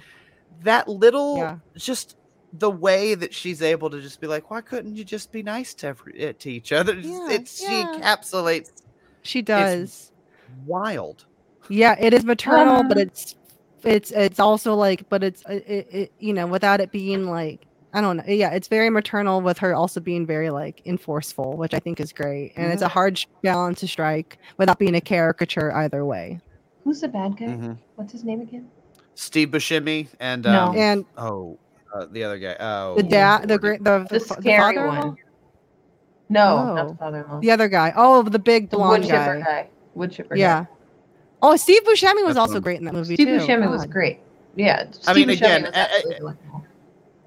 that 0.63 0.87
little, 0.87 1.37
Yeah. 1.37 1.57
just 1.75 2.15
the 2.53 2.69
way 2.69 3.15
that 3.15 3.33
she's 3.33 3.61
able 3.61 3.89
to 3.89 3.99
just 3.99 4.21
be 4.21 4.27
like, 4.27 4.49
"Why 4.51 4.61
couldn't 4.61 4.95
you 4.95 5.03
just 5.03 5.31
be 5.31 5.41
nice 5.43 5.73
to 5.75 5.87
every, 5.87 6.19
eh, 6.19 6.33
to 6.39 6.51
each 6.51 6.71
other?" 6.71 6.93
It's- 6.93 7.61
Yeah, 7.61 7.67
she 7.67 7.99
encapsulates 7.99 8.71
she 9.23 9.41
does 9.41 10.11
wild. 10.65 11.25
Yeah, 11.69 11.95
it 11.99 12.13
is 12.13 12.23
maternal, 12.25 12.83
but 12.83 12.97
Um, 12.97 13.03
it's 13.03 13.35
it's 13.83 14.11
it's 14.11 14.39
also 14.39 14.75
like, 14.75 15.07
but 15.09 15.23
it's 15.23 15.43
it, 15.49 15.63
it, 15.67 15.87
it 15.91 16.11
you 16.19 16.33
know 16.33 16.45
without 16.47 16.79
it 16.81 16.91
being 16.91 17.25
like 17.29 17.65
I 17.95 18.01
don't 18.01 18.17
know. 18.17 18.23
Yeah, 18.27 18.49
it's 18.49 18.67
very 18.67 18.89
maternal 18.89 19.39
with 19.41 19.59
her 19.59 19.75
also 19.75 19.99
being 19.99 20.25
very 20.25 20.49
like 20.49 20.81
enforceful, 20.85 21.57
which 21.57 21.73
I 21.73 21.79
think 21.79 21.99
is 21.99 22.11
great, 22.11 22.53
and 22.55 22.71
it's 22.73 22.81
a 22.81 22.87
hard 22.87 23.17
sh- 23.19 23.25
balance 23.43 23.79
to 23.81 23.87
strike 23.87 24.39
without 24.57 24.79
being 24.79 24.95
a 24.95 25.01
caricature 25.01 25.71
either 25.75 26.03
way. 26.05 26.39
Who's 26.83 27.01
the 27.01 27.07
bad 27.07 27.37
guy? 27.37 27.45
Mhm. 27.45 27.77
What's 27.95 28.11
his 28.11 28.23
name 28.23 28.41
again? 28.41 28.67
Steve 29.15 29.49
Buscemi 29.49 30.07
and 30.19 30.43
No. 30.43 30.69
um, 30.69 30.75
And 30.77 31.05
oh, 31.17 31.59
uh, 31.93 32.05
the 32.11 32.23
other 32.23 32.37
guy. 32.39 32.55
Oh, 32.59 32.95
the 32.95 33.03
dad, 33.03 33.47
the 33.47 33.57
great, 33.57 33.83
the 33.83 34.05
The, 34.09 34.19
fa- 34.19 34.41
scary 34.41 34.75
father-in-law? 34.75 35.05
one. 35.07 35.17
No, 36.29 36.73
not 36.73 36.85
Oh. 36.85 36.89
the 36.89 36.95
father-in-law. 36.95 37.39
the 37.41 37.51
other 37.51 37.67
guy. 37.67 37.93
Oh, 37.95 38.23
the 38.23 38.39
big 38.39 38.69
the 38.69 38.77
wood 38.77 38.83
blonde 38.85 39.03
chipper 39.05 39.39
guy. 39.39 39.41
guy. 39.63 39.69
Wood 39.93 40.11
chipper. 40.11 40.35
Yeah. 40.35 40.65
Oh, 41.41 41.55
Steve 41.55 41.83
Buscemi 41.83 42.23
was 42.25 42.35
That's 42.35 42.37
also 42.37 42.59
great 42.59 42.79
in 42.79 42.85
that 42.85 42.93
movie 42.93 43.15
Steve 43.15 43.27
too. 43.27 43.37
Buscemi 43.39 43.69
was 43.69 43.85
great. 43.85 44.19
Yeah. 44.55 44.85
Steve 44.91 45.03
I 45.07 45.13
mean, 45.13 45.27
Buscemi 45.29 45.33
again, 45.37 45.63
was 45.63 45.71
absolutely 45.73 46.15
delightful. 46.19 46.65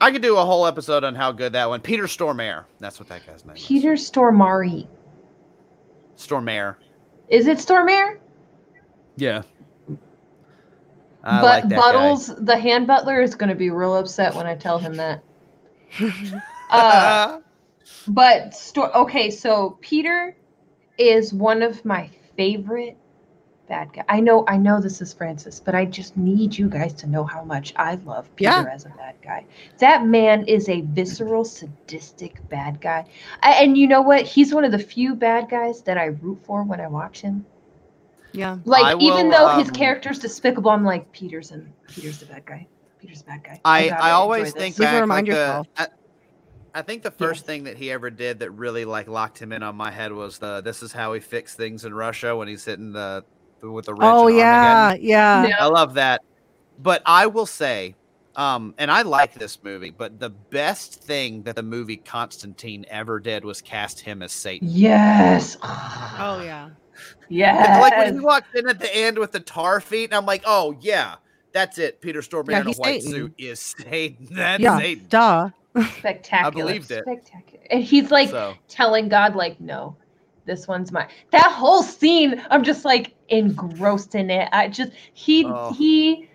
I 0.00 0.10
could 0.10 0.22
do 0.22 0.36
a 0.36 0.44
whole 0.44 0.66
episode 0.66 1.04
on 1.04 1.14
how 1.14 1.32
good 1.32 1.52
that 1.52 1.68
one. 1.68 1.80
Peter 1.80 2.04
Stormare. 2.04 2.64
That's 2.80 2.98
what 2.98 3.08
that 3.08 3.26
guy's 3.26 3.44
name. 3.44 3.56
is. 3.56 3.64
Peter 3.66 3.92
Stormare. 3.92 4.86
Stormare. 6.16 6.76
Is 7.28 7.46
it 7.46 7.58
Stormare? 7.58 8.18
Yeah. 9.16 9.42
I 11.26 11.40
but 11.40 11.62
like 11.62 11.68
that 11.70 11.76
guy. 11.76 11.92
Buttles, 11.92 12.26
the 12.36 12.56
hand 12.56 12.86
butler, 12.86 13.20
is 13.20 13.34
going 13.34 13.48
to 13.50 13.54
be 13.56 13.70
real 13.70 13.96
upset 13.96 14.34
when 14.34 14.46
I 14.46 14.54
tell 14.54 14.78
him 14.78 14.96
that. 14.96 15.22
uh, 16.70 17.40
but 18.08 18.54
sto- 18.54 18.90
okay, 18.94 19.30
so 19.30 19.78
Peter 19.80 20.36
is 20.98 21.34
one 21.34 21.62
of 21.62 21.84
my 21.84 22.08
favorite 22.36 22.96
bad 23.68 23.92
guy. 23.92 24.04
I 24.08 24.20
know, 24.20 24.44
I 24.46 24.56
know 24.56 24.80
this 24.80 25.02
is 25.02 25.12
Frances, 25.12 25.60
but 25.60 25.74
I 25.74 25.84
just 25.84 26.16
need 26.16 26.56
you 26.56 26.68
guys 26.68 26.92
to 26.94 27.08
know 27.08 27.24
how 27.24 27.42
much 27.42 27.72
I 27.76 27.96
love 27.96 28.34
Peter 28.36 28.50
Yeah. 28.50 28.64
as 28.72 28.84
a 28.86 28.90
bad 28.90 29.16
guy. 29.22 29.44
That 29.78 30.06
man 30.06 30.44
is 30.46 30.68
a 30.68 30.82
visceral, 30.82 31.44
sadistic 31.44 32.46
bad 32.48 32.80
guy, 32.80 33.06
A- 33.42 33.46
and 33.62 33.76
you 33.76 33.88
know 33.88 34.02
what? 34.02 34.22
He's 34.22 34.54
one 34.54 34.64
of 34.64 34.72
the 34.72 34.78
few 34.78 35.14
bad 35.16 35.48
guys 35.50 35.82
that 35.82 35.98
I 35.98 36.06
root 36.06 36.38
for 36.44 36.62
when 36.62 36.80
I 36.80 36.86
watch 36.86 37.20
him. 37.22 37.44
Yeah. 38.36 38.58
Like 38.64 38.84
I 38.84 38.98
even 38.98 39.28
will, 39.28 39.30
though 39.30 39.58
his 39.58 39.68
um, 39.68 39.74
character's 39.74 40.18
despicable, 40.18 40.70
I'm 40.70 40.84
like 40.84 41.10
Peter's 41.12 41.52
and 41.52 41.72
Peter's 41.88 42.18
the 42.18 42.26
bad 42.26 42.44
guy. 42.44 42.66
Peter's 43.00 43.20
the 43.20 43.26
bad 43.28 43.44
guy. 43.44 43.60
I, 43.64 43.88
gotta 43.88 44.04
I 44.04 44.10
always 44.10 44.52
think 44.52 44.76
this. 44.76 44.80
You 44.80 44.86
have 44.86 44.92
to 44.92 44.96
back 44.96 45.00
remind 45.00 45.28
like 45.28 45.34
the, 45.34 45.40
yourself. 45.40 45.66
I, 45.78 45.88
I 46.74 46.82
think 46.82 47.02
the 47.02 47.10
first 47.10 47.46
thing 47.46 47.64
that 47.64 47.78
he 47.78 47.90
ever 47.90 48.10
did 48.10 48.40
that 48.40 48.50
really 48.50 48.84
like 48.84 49.08
locked 49.08 49.40
him 49.40 49.52
in 49.52 49.62
on 49.62 49.74
my 49.74 49.90
head 49.90 50.12
was 50.12 50.36
the 50.38 50.60
this 50.60 50.82
is 50.82 50.92
how 50.92 51.14
he 51.14 51.20
fixed 51.20 51.56
things 51.56 51.86
in 51.86 51.94
Russia 51.94 52.36
when 52.36 52.48
he's 52.48 52.66
hitting 52.66 52.92
the, 52.92 53.24
the 53.60 53.70
with 53.70 53.86
the 53.86 53.94
wrench 53.94 54.12
Oh 54.14 54.28
yeah, 54.28 54.92
yeah. 55.00 55.46
Yeah. 55.46 55.56
I 55.58 55.66
love 55.66 55.94
that. 55.94 56.20
But 56.78 57.00
I 57.06 57.28
will 57.28 57.46
say, 57.46 57.94
um, 58.34 58.74
and 58.76 58.90
I 58.90 59.00
like 59.00 59.32
this 59.32 59.62
movie, 59.62 59.88
but 59.88 60.20
the 60.20 60.28
best 60.28 61.02
thing 61.02 61.42
that 61.44 61.56
the 61.56 61.62
movie 61.62 61.96
Constantine 61.96 62.84
ever 62.90 63.18
did 63.18 63.46
was 63.46 63.62
cast 63.62 63.98
him 64.00 64.20
as 64.20 64.32
Satan. 64.32 64.68
Yes. 64.70 65.56
Oh 66.18 66.42
yeah. 66.42 66.70
Yes. 67.28 67.80
Like 67.80 67.96
when 67.96 68.14
he 68.14 68.20
walked 68.20 68.54
in 68.54 68.68
at 68.68 68.78
the 68.78 68.94
end 68.94 69.18
with 69.18 69.32
the 69.32 69.40
tar 69.40 69.80
feet, 69.80 70.04
and 70.10 70.14
I'm 70.14 70.26
like, 70.26 70.42
oh 70.46 70.76
yeah, 70.80 71.16
that's 71.52 71.78
it. 71.78 72.00
Peter 72.00 72.20
Stormare 72.20 72.50
Yeah, 72.50 72.60
in 72.62 72.66
a 72.68 72.72
white 72.72 73.02
Satan. 73.02 73.10
suit 73.10 73.34
is 73.38 73.60
Satan. 73.78 74.28
That's 74.30 74.62
Yeah. 74.62 74.78
Satan. 74.78 75.06
Duh. 75.08 75.50
spectacular. 75.98 76.46
I 76.46 76.50
believed 76.50 76.90
it. 76.90 77.04
Spectacular. 77.04 77.64
And 77.70 77.82
he's 77.82 78.10
like 78.10 78.30
so 78.30 78.54
telling 78.68 79.08
God, 79.08 79.34
like, 79.36 79.60
no, 79.60 79.96
this 80.46 80.66
one's 80.66 80.90
mine. 80.92 81.08
That 81.32 81.50
whole 81.52 81.82
scene, 81.82 82.40
I'm 82.50 82.62
just 82.62 82.84
like 82.84 83.14
engrossed 83.28 84.14
in 84.14 84.30
it. 84.30 84.48
I 84.52 84.68
just 84.68 84.92
he 85.14 85.44
Oh. 85.46 85.72
he 85.74 86.28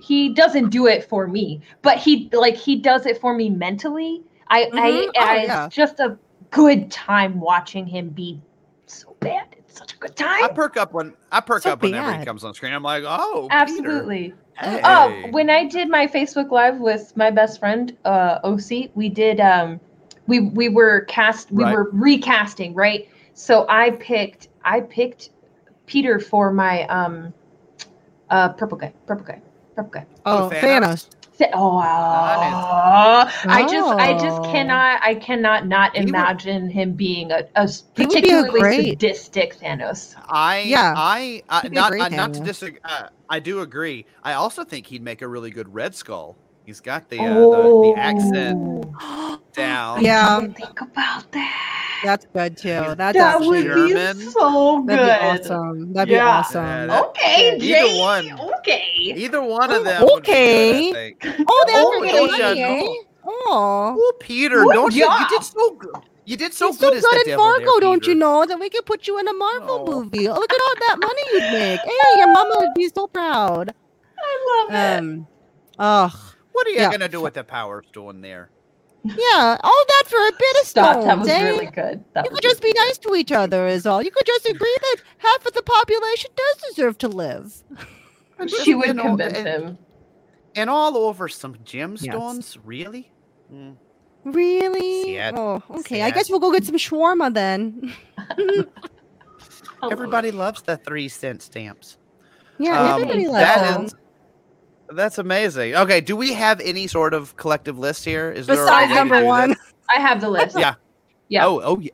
he 0.00 0.34
doesn't 0.34 0.68
do 0.70 0.86
it 0.86 1.04
for 1.08 1.26
me, 1.26 1.60
but 1.82 1.98
he 1.98 2.28
like 2.32 2.54
he 2.56 2.76
does 2.76 3.06
it 3.06 3.20
for 3.20 3.34
me 3.34 3.48
mentally. 3.50 4.22
I 4.48 4.64
I, 4.64 4.66
Mhm. 4.70 5.06
Oh, 5.16 5.20
I 5.20 5.44
yeah. 5.44 5.66
it's 5.66 5.74
just 5.74 5.98
a 6.00 6.18
good 6.50 6.90
time 6.90 7.40
watching 7.40 7.86
him 7.86 8.10
be 8.10 8.40
so 8.86 9.16
bad. 9.20 9.56
It's 9.74 9.80
such 9.80 9.94
a 9.94 9.96
good 9.98 10.14
time. 10.14 10.44
I 10.44 10.48
perk 10.54 10.76
up 10.76 10.92
when 10.92 11.14
I 11.32 11.40
perk 11.40 11.62
So 11.64 11.72
up 11.72 11.82
whenever 11.82 12.12
he 12.12 12.18
bad. 12.18 12.26
comes 12.26 12.44
on 12.44 12.54
screen. 12.54 12.72
I'm 12.72 12.84
like, 12.84 13.02
oh, 13.04 13.48
Peter. 13.50 13.50
Absolutely. 13.50 14.34
Hey. 14.56 14.80
Oh, 14.84 15.28
when 15.32 15.50
I 15.50 15.64
did 15.64 15.88
my 15.88 16.06
Facebook 16.06 16.52
Live 16.52 16.78
with 16.78 17.12
my 17.16 17.32
best 17.32 17.58
friend, 17.58 17.96
uh, 18.04 18.38
OC, 18.44 18.90
we 18.94 19.08
did 19.08 19.40
um, 19.40 19.80
we 20.28 20.38
we 20.40 20.68
were 20.68 21.00
cast, 21.06 21.50
we 21.50 21.64
Right. 21.64 21.72
were 21.72 21.90
recasting, 21.92 22.72
right? 22.74 23.08
So 23.32 23.66
I 23.68 23.90
picked, 23.90 24.46
I 24.64 24.80
picked 24.82 25.30
Peter 25.86 26.20
for 26.20 26.52
my 26.52 26.86
um, 26.86 27.34
uh, 28.30 28.50
purple 28.50 28.78
guy, 28.78 28.92
purple 29.06 29.24
guy, 29.26 29.42
purple 29.74 29.90
guy. 29.90 30.06
Oh, 30.24 30.50
Thanos? 30.52 31.08
Thanos. 31.38 31.50
Oh, 31.54 31.76
wow. 31.76 33.28
I 33.46 33.62
just, 33.62 33.88
I 33.94 34.12
just 34.14 34.40
Oh. 34.40 34.52
cannot, 34.52 35.00
I 35.02 35.14
cannot 35.16 35.66
not 35.66 35.94
He 35.94 36.00
would- 36.00 36.08
imagine 36.10 36.70
him 36.70 36.92
being 36.92 37.30
a, 37.32 37.44
a 37.56 37.60
s- 37.62 37.84
He 37.96 38.06
would 38.06 38.10
be 38.10 38.16
a 38.18 38.42
particularly 38.42 38.60
great- 38.60 38.86
sadistic 39.00 39.58
Thanos. 39.58 40.14
I 40.28 40.60
Yeah. 40.60 40.94
I, 40.96 41.42
I 41.48 41.60
He'd 41.62 41.70
be 41.72 41.76
a 41.76 41.80
not 41.80 41.92
uh, 42.00 42.08
not 42.08 42.34
to 42.34 42.40
disagree. 42.40 42.78
Uh, 42.84 43.08
I 43.28 43.40
do 43.40 43.60
agree. 43.60 44.06
I 44.22 44.34
also 44.34 44.64
think 44.64 44.86
he'd 44.86 45.02
make 45.02 45.22
a 45.22 45.28
really 45.28 45.50
good 45.50 45.72
Red 45.74 45.94
Skull. 45.94 46.36
He's 46.64 46.80
got 46.80 47.08
the 47.10 47.18
uh, 47.20 47.34
Oh. 47.36 47.82
the, 47.82 47.94
the 47.94 48.00
accent 48.00 49.52
down. 49.52 50.02
Yeah. 50.04 50.36
I 50.36 50.40
didn't 50.40 50.54
think 50.56 50.80
about 50.80 51.30
that. 51.32 51.83
That's 52.02 52.26
good 52.32 52.56
too. 52.56 52.68
That's 52.68 52.96
that 52.96 53.16
actually 53.16 53.68
would 53.68 53.88
German. 53.88 54.18
be 54.18 54.24
so 54.30 54.80
good. 54.82 54.88
that'd 54.98 55.38
be 55.38 55.44
awesome. 55.44 55.92
That'd 55.92 56.12
Yeah. 56.12 56.18
be 56.18 56.20
awesome. 56.28 56.64
Yeah, 56.64 56.86
that- 56.86 57.04
Okay, 57.04 57.56
Either 57.58 57.98
one. 58.00 58.40
Okay. 58.58 58.84
Either 59.16 59.42
one 59.42 59.70
of 59.70 59.80
Oh, 59.80 59.84
them. 59.84 60.02
would 60.02 60.22
be 60.22 60.26
good, 60.26 60.32
okay. 60.32 60.88
I 60.90 60.92
think. 60.92 61.16
Oh, 61.48 61.64
that's 61.66 61.78
Oh, 61.78 62.04
okay. 62.04 62.26
money, 62.26 62.62
eh? 62.62 62.86
Oh. 63.26 63.96
Oh, 63.98 64.12
Peter, 64.20 64.64
Good 64.64 64.72
don't 64.74 64.94
you? 64.94 65.04
You 65.10 65.28
did 65.30 65.42
so 65.44 65.70
good. 65.72 65.94
You 66.26 66.36
did 66.38 66.54
so 66.54 66.66
You're 66.66 66.72
good 66.74 66.80
so 66.80 66.96
as 66.96 67.02
the 67.02 67.08
good 67.10 67.20
at 67.20 67.26
devil 67.26 67.44
Fargo, 67.44 67.64
there, 67.72 67.80
don't 67.80 68.06
you 68.06 68.14
know? 68.14 68.44
That 68.46 68.58
we 68.58 68.70
could 68.70 68.86
put 68.86 69.06
you 69.06 69.18
in 69.18 69.28
a 69.28 69.32
Marvel 69.34 69.84
Oh. 69.88 70.02
movie. 70.02 70.26
Oh, 70.28 70.34
look 70.34 70.52
at 70.52 70.60
all 70.60 70.74
that 70.88 70.96
money 71.00 71.22
you'd 71.32 71.52
make. 71.52 71.80
Hey, 71.80 72.18
your 72.18 72.32
mama 72.32 72.54
would 72.60 72.74
be 72.74 72.88
so 72.94 73.06
proud. 73.06 73.74
I 74.18 74.66
love 74.68 74.74
it. 74.74 74.98
Um, 74.98 75.26
ugh. 75.78 76.12
What 76.52 76.66
are 76.66 76.70
you 76.70 76.76
Yeah. 76.78 76.90
gonna 76.90 77.08
do 77.08 77.20
with 77.20 77.34
the 77.34 77.44
power 77.44 77.82
stone 77.88 78.20
there? 78.22 78.50
Yeah, 79.04 79.58
all 79.62 79.84
that 79.88 80.04
for 80.06 80.16
a 80.16 80.32
bit 80.32 80.56
of 80.62 80.66
Stop. 80.66 80.92
stones, 81.02 81.04
That 81.06 81.18
was 81.18 81.28
eh? 81.28 81.42
really 81.44 81.66
good. 81.66 82.02
That 82.14 82.24
You 82.24 82.30
could 82.30 82.42
just 82.42 82.62
really 82.62 82.72
be 82.72 82.78
nice 82.80 82.96
to 82.98 83.14
each 83.14 83.32
other, 83.32 83.66
is 83.66 83.84
all. 83.86 84.02
You 84.02 84.10
could 84.10 84.24
just 84.26 84.46
agree 84.48 84.76
that 84.80 84.96
half 85.18 85.44
of 85.46 85.52
the 85.52 85.62
population 85.62 86.30
does 86.34 86.70
deserve 86.70 86.98
to 86.98 87.08
live. 87.08 87.62
She 88.64 88.74
would 88.74 88.88
You 88.88 88.94
know, 88.94 89.02
convince 89.04 89.38
and- 89.38 89.46
him. 89.46 89.78
And 90.56 90.68
all 90.70 90.96
over 90.96 91.28
some 91.28 91.54
gemstones, 91.56 92.56
really? 92.64 93.12
Mm. 93.52 93.76
Really? 94.24 95.16
Sad. 95.16 95.34
Oh, 95.36 95.62
okay. 95.70 96.02
I 96.02 96.10
guess 96.10 96.28
we'll 96.30 96.40
go 96.40 96.50
get 96.52 96.64
some 96.64 96.76
shawarma 96.76 97.32
then. 97.34 97.92
Everybody 99.90 100.30
loves 100.30 100.62
the 100.62 100.76
three 100.78 101.08
cent 101.08 101.42
stamps. 101.42 101.98
Yeah, 102.58 102.80
Um, 102.80 103.02
everybody 103.02 103.26
loves 103.26 103.38
that 103.38 103.74
them. 103.74 103.84
is- 103.86 103.94
That's 104.90 105.18
amazing. 105.18 105.74
Okay, 105.74 106.00
do 106.00 106.16
we 106.16 106.32
have 106.34 106.60
any 106.60 106.86
sort 106.86 107.14
of 107.14 107.36
collective 107.36 107.78
list 107.78 108.04
here? 108.04 108.30
Is 108.30 108.46
there 108.46 108.56
a 108.56 108.64
Besides 108.64 108.90
way 108.90 108.94
number 108.96 109.24
one. 109.24 109.48
this? 109.50 109.58
I 109.96 110.00
have 110.00 110.20
the 110.20 110.28
list. 110.28 110.58
Yeah. 110.58 110.74
Yeah. 111.28 111.46
Oh, 111.46 111.60
oh, 111.62 111.78
yeah. 111.80 111.90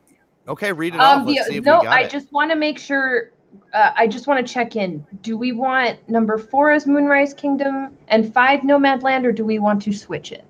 Okay, 0.47 0.71
read 0.73 0.93
it 0.95 0.99
Um, 1.01 1.21
off. 1.21 1.27
Let's 1.27 1.45
the- 1.47 1.51
see 1.53 1.57
if 1.57 1.63
no, 1.65 1.79
we 1.79 1.85
got 1.85 1.93
I 1.97 2.01
it. 2.03 2.11
just 2.11 2.31
want 2.31 2.51
to 2.51 2.55
make 2.55 2.77
sure. 2.79 3.31
Uh, 3.73 3.91
I 3.95 4.07
just 4.07 4.27
want 4.27 4.45
to 4.45 4.53
check 4.53 4.75
in. 4.75 5.05
Do 5.21 5.37
we 5.37 5.51
want 5.51 5.97
number 6.09 6.37
four 6.37 6.71
as 6.71 6.87
Moonrise 6.87 7.33
Kingdom 7.33 7.97
and 8.07 8.33
five 8.33 8.61
Nomadland, 8.61 9.25
or 9.25 9.31
do 9.31 9.43
we 9.45 9.59
want 9.59 9.81
to 9.83 9.93
switch 9.93 10.31
it? 10.31 10.45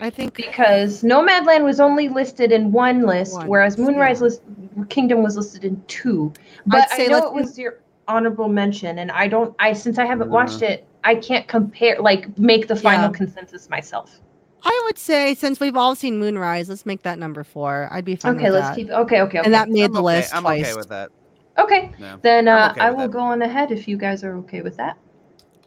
I 0.00 0.10
think 0.10 0.34
Because 0.34 1.02
Nomadland 1.02 1.64
was 1.64 1.80
only 1.80 2.08
listed 2.08 2.52
in 2.52 2.70
one 2.70 3.02
list, 3.04 3.34
One, 3.34 3.48
whereas 3.48 3.76
Moonrise 3.76 4.18
yeah. 4.18 4.24
list, 4.24 4.42
Kingdom 4.88 5.24
was 5.24 5.36
listed 5.36 5.64
in 5.64 5.82
two. 5.88 6.32
But 6.66 6.86
I 6.92 6.96
say 6.96 7.06
know 7.08 7.14
let's 7.18 7.26
it 7.26 7.34
was 7.34 7.58
your 7.58 7.80
honorable 8.08 8.48
mention, 8.48 8.98
and 8.98 9.10
I 9.12 9.28
don't. 9.28 9.54
I 9.58 9.72
since 9.72 9.98
I 9.98 10.06
haven't 10.06 10.30
watched 10.30 10.62
it, 10.62 10.86
I 11.04 11.14
can't 11.14 11.46
compare. 11.46 12.00
Like 12.00 12.36
make 12.38 12.66
the 12.66 12.76
final 12.76 13.10
Yeah. 13.10 13.16
consensus 13.16 13.68
myself. 13.70 14.20
I 14.64 14.82
would 14.86 14.98
say 14.98 15.34
since 15.34 15.60
we've 15.60 15.76
all 15.76 15.94
seen 15.94 16.18
Moonrise, 16.18 16.68
let's 16.68 16.84
make 16.84 17.02
that 17.02 17.18
number 17.18 17.44
four. 17.44 17.88
I'd 17.92 18.04
be 18.04 18.16
fine 18.16 18.34
Okay, 18.36 18.44
with 18.46 18.54
let's 18.54 18.68
that. 18.70 18.74
keep. 18.76 18.90
Okay, 18.90 19.20
okay, 19.22 19.38
okay. 19.38 19.40
And 19.44 19.54
that 19.54 19.68
made 19.68 19.84
I'm 19.84 19.92
the 19.92 19.98
okay. 20.00 20.04
list 20.16 20.34
I'm 20.34 20.42
twice. 20.42 20.64
okay 20.64 20.74
with 20.74 20.88
that. 20.88 21.10
okay. 21.58 21.92
Yeah, 21.98 22.16
Then 22.22 22.48
I'm 22.48 22.70
uh, 22.70 22.70
okay 22.72 22.80
I 22.80 22.90
will 22.90 22.98
that. 23.06 23.10
go 23.12 23.20
on 23.20 23.42
ahead 23.42 23.70
if 23.70 23.86
you 23.86 23.96
guys 23.96 24.24
are 24.24 24.36
okay 24.38 24.62
with 24.62 24.76
that. 24.78 24.98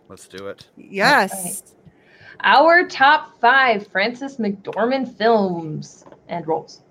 let's 0.09 0.27
do 0.27 0.47
it. 0.47 0.67
Yes. 0.75 1.63
Our 2.43 2.85
top 2.87 3.39
five 3.39 3.87
Frances 3.87 4.37
McDormand 4.37 5.15
films 5.17 6.03
and 6.27 6.45
roles. 6.47 6.81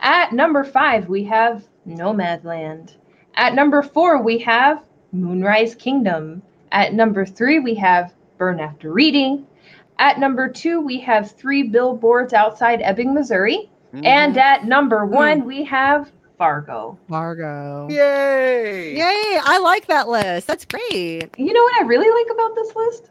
At 0.00 0.32
number 0.32 0.62
five, 0.64 1.08
we 1.08 1.24
have 1.24 1.64
Nomadland. 1.88 2.96
At 3.36 3.54
number 3.54 3.82
four, 3.82 4.20
we 4.22 4.38
have 4.40 4.82
Moonrise 5.20 5.74
Kingdom. 5.74 6.42
At 6.72 6.94
number 6.94 7.24
three, 7.24 7.58
we 7.58 7.74
have 7.76 8.14
Burn 8.38 8.60
After 8.60 8.92
Reading. 8.92 9.46
At 9.98 10.18
number 10.18 10.48
two, 10.48 10.80
we 10.80 11.00
have 11.00 11.30
Three 11.32 11.62
Billboards 11.62 12.32
Outside 12.32 12.82
Ebbing, 12.82 13.14
Missouri. 13.14 13.70
Mm-hmm. 13.94 14.04
And 14.04 14.36
at 14.36 14.64
number 14.66 15.06
one, 15.06 15.44
we 15.46 15.64
have 15.64 16.12
Fargo. 16.36 16.98
Fargo. 17.08 17.88
Yay! 17.88 18.94
Yay! 18.94 19.40
I 19.42 19.58
like 19.58 19.86
that 19.86 20.08
list. 20.08 20.46
That's 20.46 20.66
great. 20.66 21.30
You 21.38 21.52
know 21.52 21.62
what 21.62 21.82
I 21.82 21.86
really 21.86 22.10
like 22.10 22.34
about 22.34 22.54
this 22.54 22.76
list? 22.76 23.10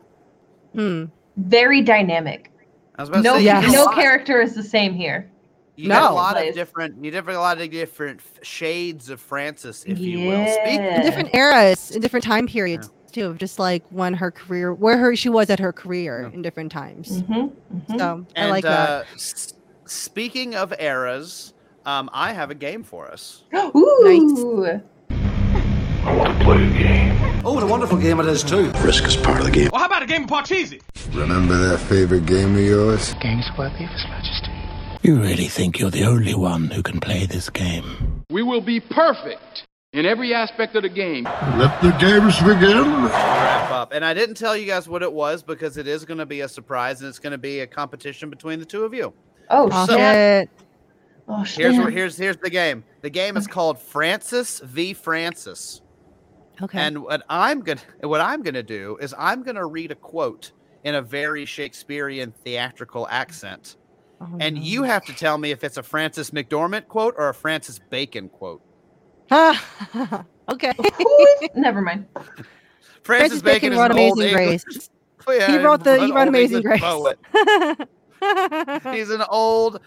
Hmm. 0.76 1.06
Very 1.38 1.82
dynamic. 1.82 2.52
I 2.98 3.02
was 3.02 3.10
about 3.10 3.18
to 3.20 3.24
No, 3.24 3.38
say, 3.38 3.44
Yes. 3.46 3.74
no 3.74 3.88
character 3.90 4.42
is 4.42 4.54
the 4.54 4.64
same 4.64 4.94
here. 4.94 5.30
You 5.78 5.90
get 5.90 5.98
a 5.98 6.06
No. 6.06 6.16
lot 6.16 6.36
Place. 6.36 6.50
of 6.50 6.56
different. 6.56 7.04
You 7.04 7.12
get 7.12 7.28
a 7.28 7.40
lot 7.40 7.60
of 7.60 7.70
different 7.70 8.22
shades 8.42 9.10
of 9.10 9.20
Frances, 9.20 9.84
if 9.88 10.00
you 10.00 10.20
will. 10.28 10.46
Speak. 10.48 10.80
Yeah. 10.80 11.00
In 11.00 11.06
different 11.06 11.36
eras, 11.36 11.92
in 11.92 12.02
different 12.02 12.24
time 12.24 12.48
periods 12.48 12.90
too, 13.12 13.26
of 13.28 13.38
just 13.38 13.60
like 13.60 13.84
when 13.90 14.14
her 14.14 14.32
career, 14.32 14.74
where 14.74 14.98
her 14.98 15.16
she 15.16 15.30
was 15.30 15.50
at 15.50 15.60
her 15.60 15.74
career 15.74 16.32
in 16.34 16.42
different 16.42 16.72
times. 16.72 17.22
Mhm, 17.24 17.52
mhm. 17.74 18.00
So 18.00 18.26
I 18.36 18.40
And 18.42 18.50
like 18.52 18.64
that. 18.64 18.90
uh, 18.90 19.04
s- 19.16 19.54
speaking 19.86 20.56
of 20.56 20.74
eras, 20.80 21.54
um, 21.86 22.10
I 22.14 22.32
have 22.34 22.52
a 22.52 22.56
game 22.56 22.84
for 22.84 23.08
us. 23.12 23.44
Ooh. 23.54 24.82
I 25.10 26.16
want 26.16 26.38
to 26.38 26.44
play 26.46 26.64
a 26.64 26.70
game. 26.72 27.42
Oh, 27.44 27.54
what 27.54 27.64
a 27.64 27.68
wonderful 27.68 27.98
game 27.98 28.20
it 28.20 28.28
is, 28.28 28.44
too. 28.44 28.72
Risk 28.84 29.06
is 29.06 29.16
part 29.18 29.40
of 29.40 29.46
the 29.46 29.52
game. 29.52 29.70
Well, 29.72 29.80
how 29.82 29.88
about 29.88 30.04
a 30.04 30.06
game 30.06 30.24
of 30.24 30.30
Parcheesi? 30.30 30.82
Remember 31.14 31.56
that 31.58 31.80
favorite 31.80 32.26
game 32.26 32.56
of 32.56 32.62
yours? 32.62 33.14
Games 33.22 33.46
where 33.56 33.70
Beavis 33.70 34.10
Majesty. 34.10 34.52
You 35.06 35.22
really 35.22 35.46
think 35.46 35.78
you're 35.78 35.92
the 35.92 36.04
only 36.06 36.34
one 36.34 36.72
who 36.72 36.82
can 36.82 37.00
play 37.00 37.28
this 37.28 37.48
game? 37.52 38.24
We 38.32 38.42
will 38.42 38.60
be 38.60 38.80
perfect 38.80 39.68
in 39.94 40.04
every 40.04 40.34
aspect 40.34 40.76
of 40.76 40.82
the 40.82 40.90
game. 40.90 41.26
Let 41.26 41.80
the 41.84 41.92
games 42.00 42.40
begin. 42.40 43.04
Wrap 43.04 43.70
up. 43.70 43.92
And 43.94 44.04
I 44.04 44.16
didn't 44.16 44.34
tell 44.34 44.58
you 44.58 44.66
guys 44.66 44.90
what 44.90 45.04
it 45.04 45.14
was 45.14 45.44
because 45.44 45.78
it 45.78 45.86
is 45.88 46.06
going 46.06 46.18
to 46.18 46.26
be 46.26 46.42
a 46.42 46.48
surprise 46.50 47.02
and 47.02 47.08
it's 47.10 47.20
going 47.20 47.34
to 47.34 47.38
be 47.38 47.60
a 47.60 47.68
competition 47.68 48.32
between 48.32 48.58
the 48.58 48.66
two 48.66 48.84
of 48.84 48.96
you. 48.96 49.14
Oh, 49.52 49.70
Oh, 49.72 49.86
shit. 49.86 50.00
shit. 50.00 50.50
Oh, 51.28 51.36
Here's 51.44 51.52
shit. 51.76 51.84
where, 51.84 51.92
here's 51.92 52.18
here's 52.18 52.38
the 52.38 52.50
game. 52.50 52.84
The 53.02 53.12
game 53.12 53.38
is 53.38 53.46
called 53.46 53.78
Francis 53.78 54.60
v 54.62 54.94
Francis. 54.96 55.82
Okay. 56.64 56.80
And 56.80 57.04
what 57.04 57.24
I'm 57.30 57.62
gonna 57.62 57.80
what 58.02 58.22
I'm 58.22 58.42
gonna 58.42 58.64
do 58.64 58.98
is 59.00 59.14
I'm 59.20 59.44
gonna 59.44 59.68
read 59.68 59.92
a 59.92 59.96
quote 59.96 60.52
in 60.84 60.96
a 60.96 61.02
very 61.04 61.46
Shakespearean 61.46 62.32
theatrical 62.44 63.08
accent. 63.12 63.76
Oh, 64.22 64.38
And 64.40 64.56
no. 64.56 64.62
you 64.62 64.84
have 64.84 65.06
to 65.06 65.14
tell 65.14 65.38
me 65.38 65.52
if 65.52 65.64
it's 65.64 65.78
a 65.78 65.84
Frances 65.84 66.32
McDormand 66.32 66.88
quote 66.88 67.16
or 67.18 67.30
a 67.30 67.34
Francis 67.34 67.80
Bacon 67.90 68.30
quote. 68.30 68.62
okay. 69.32 70.72
Never 71.56 71.82
mind. 71.82 72.06
Francis, 72.14 72.46
Francis 73.04 73.42
Bacon 73.42 73.74
is 73.74 73.80
wrote 73.80 73.86
an 73.92 73.98
Amazing 73.98 74.28
English- 74.40 74.64
Grace. 74.64 74.90
Oh, 75.28 75.32
yeah, 75.32 75.50
he 75.52 75.58
wrote 75.58 75.84
the 75.84 76.00
he 76.06 76.12
wrote 76.12 76.28
Amazing 76.28 76.62
Grace. 76.62 76.82
poet. 78.26 78.82
He's 78.96 79.10
an 79.10 79.24
old, 79.30 79.80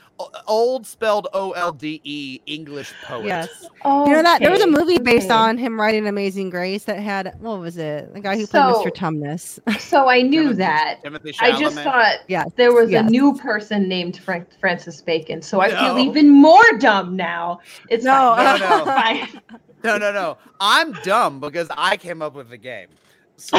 old 0.46 0.86
spelled 0.86 1.28
O 1.32 1.52
L 1.52 1.72
D 1.72 2.00
E 2.04 2.40
English 2.46 2.92
poet. 3.04 3.26
yes. 3.26 3.66
Oh, 3.84 4.06
You 4.06 4.12
know 4.12 4.22
that 4.22 4.40
there 4.40 4.50
was 4.50 4.62
a 4.62 4.66
movie 4.66 4.98
based 4.98 5.26
okay. 5.26 5.34
on 5.34 5.58
him 5.58 5.80
writing 5.80 6.06
Amazing 6.06 6.50
Grace 6.50 6.84
that 6.84 6.98
had 7.00 7.34
what 7.40 7.60
was 7.60 7.76
it? 7.76 8.12
The 8.14 8.20
guy 8.20 8.36
who 8.36 8.46
played 8.46 8.74
So- 8.74 8.82
Mr. 8.84 8.92
Tumnus. 8.94 9.58
So 9.80 10.08
I 10.08 10.22
knew 10.22 10.42
Timothy- 10.42 10.58
that. 10.58 10.98
Timothy 11.02 11.34
I 11.40 11.58
just 11.58 11.76
thought 11.78 12.16
Yes, 12.28 12.50
there 12.56 12.72
was 12.72 12.90
yes. 12.90 13.06
a 13.06 13.10
new 13.10 13.34
person 13.36 13.88
named 13.88 14.18
Frank 14.18 14.48
Francis 14.60 15.00
Bacon, 15.00 15.40
so 15.42 15.60
I 15.60 15.70
feel 15.70 15.98
even 15.98 16.28
more 16.30 16.62
dumb 16.78 17.16
now. 17.16 17.60
It's 17.88 18.04
No, 18.04 18.34
fine. 18.36 18.60
no, 18.60 18.78
no. 18.78 18.84
fine. 18.84 19.42
No, 19.84 19.96
no, 19.96 20.12
no. 20.12 20.38
I'm 20.60 20.92
dumb 21.04 21.38
because 21.40 21.68
I 21.76 21.96
came 21.96 22.20
up 22.20 22.34
with 22.34 22.50
the 22.50 22.56
game. 22.58 22.88
So 23.36 23.56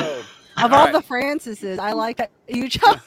Of 0.62 0.74
all 0.74 0.92
the 0.92 1.02
Francises, 1.02 1.80
I 1.80 1.94
like 1.94 2.18
that 2.18 2.32
you 2.48 2.68
chose. 2.68 3.00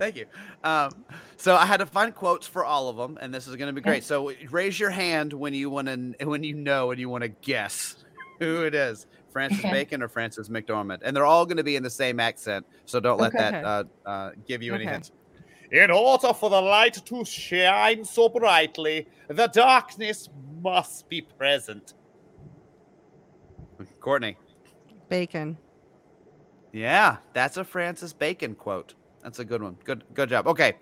Thank 0.00 0.16
you. 0.16 0.24
Um, 0.64 1.04
so 1.36 1.54
I 1.54 1.66
had 1.66 1.76
to 1.76 1.86
find 1.86 2.14
quotes 2.14 2.46
for 2.46 2.64
all 2.64 2.88
of 2.88 2.96
them, 2.96 3.18
and 3.20 3.34
this 3.34 3.46
is 3.46 3.54
going 3.56 3.68
to 3.68 3.74
be 3.74 3.82
great. 3.82 4.02
So 4.02 4.32
raise 4.50 4.80
your 4.80 4.88
hand 4.88 5.34
when 5.34 5.52
you 5.52 5.68
want 5.68 5.88
to, 5.88 6.14
when 6.24 6.42
you 6.42 6.54
know, 6.54 6.90
and 6.90 6.98
you 6.98 7.10
want 7.10 7.22
to 7.22 7.28
guess 7.28 7.96
who 8.38 8.62
it 8.62 8.74
is, 8.74 9.06
Francis 9.30 9.62
Bacon 9.70 10.02
or 10.02 10.08
Frances 10.08 10.48
McDormand, 10.48 11.00
and 11.04 11.14
they're 11.14 11.26
all 11.26 11.44
going 11.44 11.58
to 11.58 11.62
be 11.64 11.76
in 11.76 11.82
the 11.82 11.90
same 11.90 12.18
accent. 12.18 12.64
So 12.86 12.98
don't 12.98 13.20
let 13.20 13.34
Okay. 13.34 13.50
that 13.50 13.62
uh, 13.62 13.84
uh, 14.06 14.30
give 14.48 14.62
you 14.62 14.74
any 14.74 14.84
Okay. 14.84 14.92
hints. 14.94 15.12
In 15.70 15.90
order 15.90 16.32
for 16.32 16.48
the 16.48 16.62
light 16.62 16.94
to 16.94 17.24
shine 17.26 18.02
so 18.06 18.30
brightly, 18.30 19.06
the 19.28 19.48
darkness 19.48 20.30
must 20.62 21.10
be 21.10 21.20
present. 21.20 21.92
Courtney. 24.00 24.38
Bacon. 25.10 25.58
Yeah, 26.72 27.18
that's 27.34 27.58
a 27.58 27.64
Francis 27.64 28.14
Bacon 28.14 28.54
quote. 28.54 28.94
That's 29.22 29.38
a 29.38 29.44
good 29.44 29.62
one. 29.62 29.76
Good 29.84 30.04
good 30.14 30.28
job. 30.30 30.46
Okay. 30.46 30.74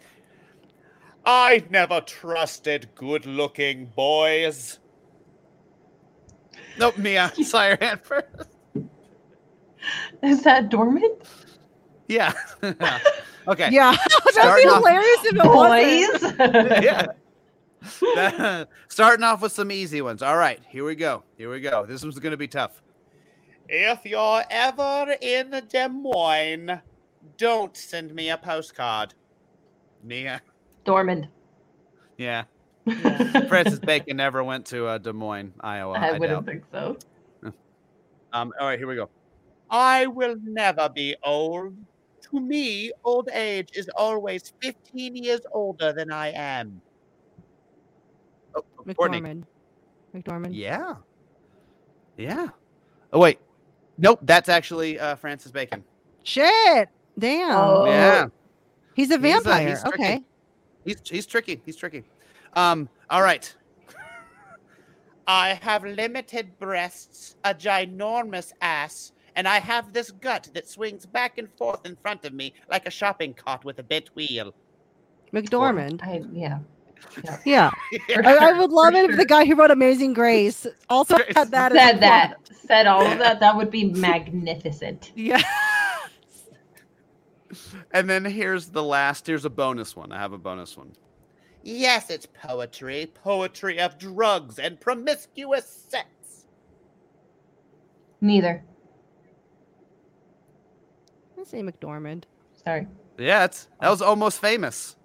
I 1.24 1.62
never 1.68 2.00
trusted 2.00 2.88
good-looking 2.94 3.86
boys. 3.94 4.78
Nope, 6.78 6.96
Mia. 6.96 7.32
Saw 7.42 7.66
your 7.68 7.76
hand 7.80 8.00
first. 8.02 8.26
Is 10.22 10.42
that 10.44 10.70
Dormand? 10.70 11.22
Yeah. 12.08 12.32
okay. 12.62 13.68
Yeah, 13.70 13.90
that'd 13.96 14.24
be 14.24 14.32
Starting 14.32 14.68
off- 14.68 14.76
hilarious 14.78 15.24
if 15.24 15.34
it 15.34 15.44
wasn't. 15.44 16.38
Boys. 16.38 16.82
yeah. 16.84 17.06
That- 18.14 18.68
starting 18.88 19.24
off 19.24 19.42
with 19.42 19.52
some 19.52 19.70
easy 19.70 20.00
ones. 20.00 20.22
All 20.22 20.36
right, 20.36 20.60
here 20.68 20.84
we 20.84 20.94
go. 20.94 21.24
Here 21.36 21.50
we 21.50 21.60
go. 21.60 21.84
This 21.84 22.02
one's 22.02 22.18
going 22.18 22.30
to 22.30 22.36
be 22.38 22.48
tough. 22.48 22.80
If 23.68 24.04
you're 24.06 24.42
ever 24.50 25.14
in 25.20 25.50
Des 25.68 25.88
Moines, 25.88 26.80
don't 27.36 27.76
send 27.76 28.14
me 28.14 28.30
a 28.30 28.36
postcard. 28.36 29.14
Mia. 30.02 30.40
Dormand. 30.84 31.28
Yeah. 32.16 32.44
Francis 33.48 33.78
Bacon 33.78 34.16
never 34.16 34.42
went 34.42 34.64
to 34.66 34.86
uh, 34.86 34.98
Des 34.98 35.12
Moines, 35.12 35.52
Iowa. 35.60 35.98
I 35.98 36.08
I, 36.08 36.18
wouldn't 36.18 36.30
doubt. 36.30 36.46
think 36.46 36.64
so. 36.72 36.96
Um, 38.30 38.52
all 38.60 38.66
right, 38.66 38.78
here 38.78 38.86
we 38.86 38.94
go. 38.94 39.08
I 39.70 40.06
will 40.06 40.36
never 40.44 40.90
be 40.90 41.16
old. 41.24 41.74
To 42.30 42.40
me, 42.40 42.92
old 43.02 43.30
age 43.32 43.70
is 43.72 43.88
always 43.96 44.52
15 44.60 45.16
years 45.16 45.40
older 45.50 45.94
than 45.94 46.12
I 46.12 46.32
am. 46.32 46.82
Oh, 48.54 48.62
Courtney. 48.94 49.22
McDormand. 49.22 49.44
McDormand. 50.14 50.50
Yeah. 50.52 50.96
Yeah. 52.18 52.48
Oh, 53.14 53.18
wait. 53.18 53.38
Nope, 53.96 54.20
that's 54.22 54.50
actually 54.50 55.00
uh, 55.00 55.16
Francis 55.16 55.50
Bacon. 55.50 55.82
Shit. 56.22 56.90
Damn. 57.18 57.56
Oh. 57.56 57.86
Yeah. 57.86 58.26
He's 58.94 59.10
a 59.10 59.14
He's, 59.14 59.18
uh, 59.36 59.40
vampire. 59.40 59.68
he's 59.68 59.84
okay. 59.84 60.22
He's, 60.84 60.96
he's 61.04 61.26
tricky. 61.26 61.60
He's 61.64 61.76
tricky. 61.76 62.04
Um, 62.54 62.88
all 63.10 63.22
right. 63.22 63.52
I 65.26 65.58
have 65.62 65.84
limited 65.84 66.58
breasts, 66.58 67.36
a 67.44 67.54
ginormous 67.54 68.52
ass, 68.62 69.12
and 69.36 69.46
I 69.46 69.58
have 69.60 69.92
this 69.92 70.10
gut 70.10 70.48
that 70.54 70.66
swings 70.68 71.04
back 71.06 71.38
and 71.38 71.48
forth 71.58 71.84
in 71.86 71.96
front 71.96 72.24
of 72.24 72.32
me 72.32 72.54
like 72.70 72.86
a 72.86 72.90
shopping 72.90 73.34
cart 73.34 73.64
with 73.64 73.78
a 73.78 73.82
bent 73.82 74.08
wheel. 74.14 74.54
McDormand. 75.32 76.02
I, 76.02 76.22
yeah. 76.32 76.58
Yeah. 77.44 77.70
I, 78.16 78.36
I 78.40 78.58
would 78.58 78.70
love 78.70 78.94
it 78.94 79.10
if 79.10 79.16
the 79.16 79.24
guy 79.26 79.44
who 79.44 79.54
wrote 79.54 79.70
Amazing 79.70 80.14
Grace 80.14 80.66
also 80.88 81.16
Grace. 81.16 81.32
had 81.36 81.50
that. 81.52 81.72
Said 81.72 82.00
that. 82.00 82.34
Said 82.66 82.86
all 82.86 83.06
of 83.06 83.18
that. 83.18 83.38
That 83.38 83.54
would 83.56 83.70
be 83.70 83.84
magnificent. 83.92 85.12
Yeah. 85.16 85.42
And 87.92 88.08
then 88.08 88.24
here's 88.24 88.66
the 88.66 88.82
last. 88.82 89.26
Here's 89.26 89.44
a 89.44 89.50
bonus 89.50 89.94
one. 89.96 90.12
I 90.12 90.18
have 90.18 90.32
a 90.32 90.38
bonus 90.38 90.76
one. 90.76 90.92
Yes, 91.62 92.10
it's 92.10 92.26
poetry. 92.26 93.10
Poetry 93.22 93.78
of 93.80 93.98
drugs 93.98 94.58
and 94.58 94.80
promiscuous 94.80 95.86
sex. 95.88 96.46
Neither. 98.20 98.64
Let's 101.36 101.50
say 101.50 101.62
McDormand. 101.62 102.24
Sorry. 102.64 102.86
Yeah, 103.18 103.44
it's, 103.44 103.68
that 103.80 103.90
was 103.90 104.02
almost 104.02 104.40
famous. 104.40 104.96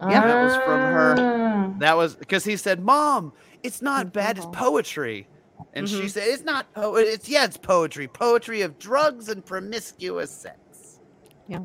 Yeah, 0.00 0.26
that 0.26 0.44
was 0.44 0.54
from 0.56 0.80
her. 0.80 1.14
Ah. 1.18 1.74
That 1.78 1.96
was 1.96 2.14
because 2.14 2.44
he 2.44 2.56
said, 2.56 2.80
"Mom, 2.84 3.32
it's 3.62 3.82
not 3.82 4.12
bad. 4.12 4.36
It's 4.38 4.46
poetry." 4.52 5.26
And 5.74 5.88
she 5.88 6.02
Mhm. 6.02 6.10
said, 6.10 6.28
"It's 6.28 6.44
not 6.44 6.72
po. 6.72 6.94
It's 6.96 7.28
yeah, 7.28 7.44
it's 7.44 7.56
poetry. 7.56 8.06
Poetry 8.06 8.62
of 8.62 8.78
drugs 8.78 9.28
and 9.28 9.44
promiscuous 9.44 10.30
sex." 10.30 11.00
Yeah. 11.48 11.60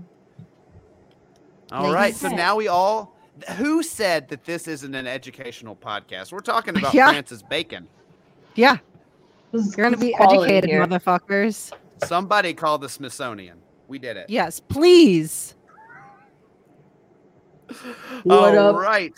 All 1.73 1.83
Like 1.85 1.93
right. 1.95 2.15
So 2.15 2.29
now 2.29 2.55
we 2.55 2.67
all. 2.67 3.15
Who 3.57 3.81
said 3.81 4.29
that 4.29 4.45
this 4.45 4.67
isn't 4.67 4.93
an 4.93 5.07
educational 5.07 5.75
podcast? 5.75 6.31
We're 6.31 6.39
talking 6.39 6.77
about 6.77 6.93
Yeah. 6.93 7.09
Francis 7.09 7.41
Bacon. 7.41 7.87
Yeah. 8.53 8.77
You're 9.51 9.63
gonna 9.75 9.97
be 9.97 10.13
educated, 10.15 10.69
here. 10.69 10.85
motherfuckers. 10.85 11.73
Somebody 12.05 12.53
called 12.53 12.81
the 12.81 12.89
Smithsonian. 12.89 13.57
We 13.87 13.97
did 13.97 14.17
it. 14.17 14.29
Yes, 14.29 14.59
please. 14.59 15.55
What 18.23 18.55
All 18.57 18.69
up? 18.69 18.75
right. 18.75 19.13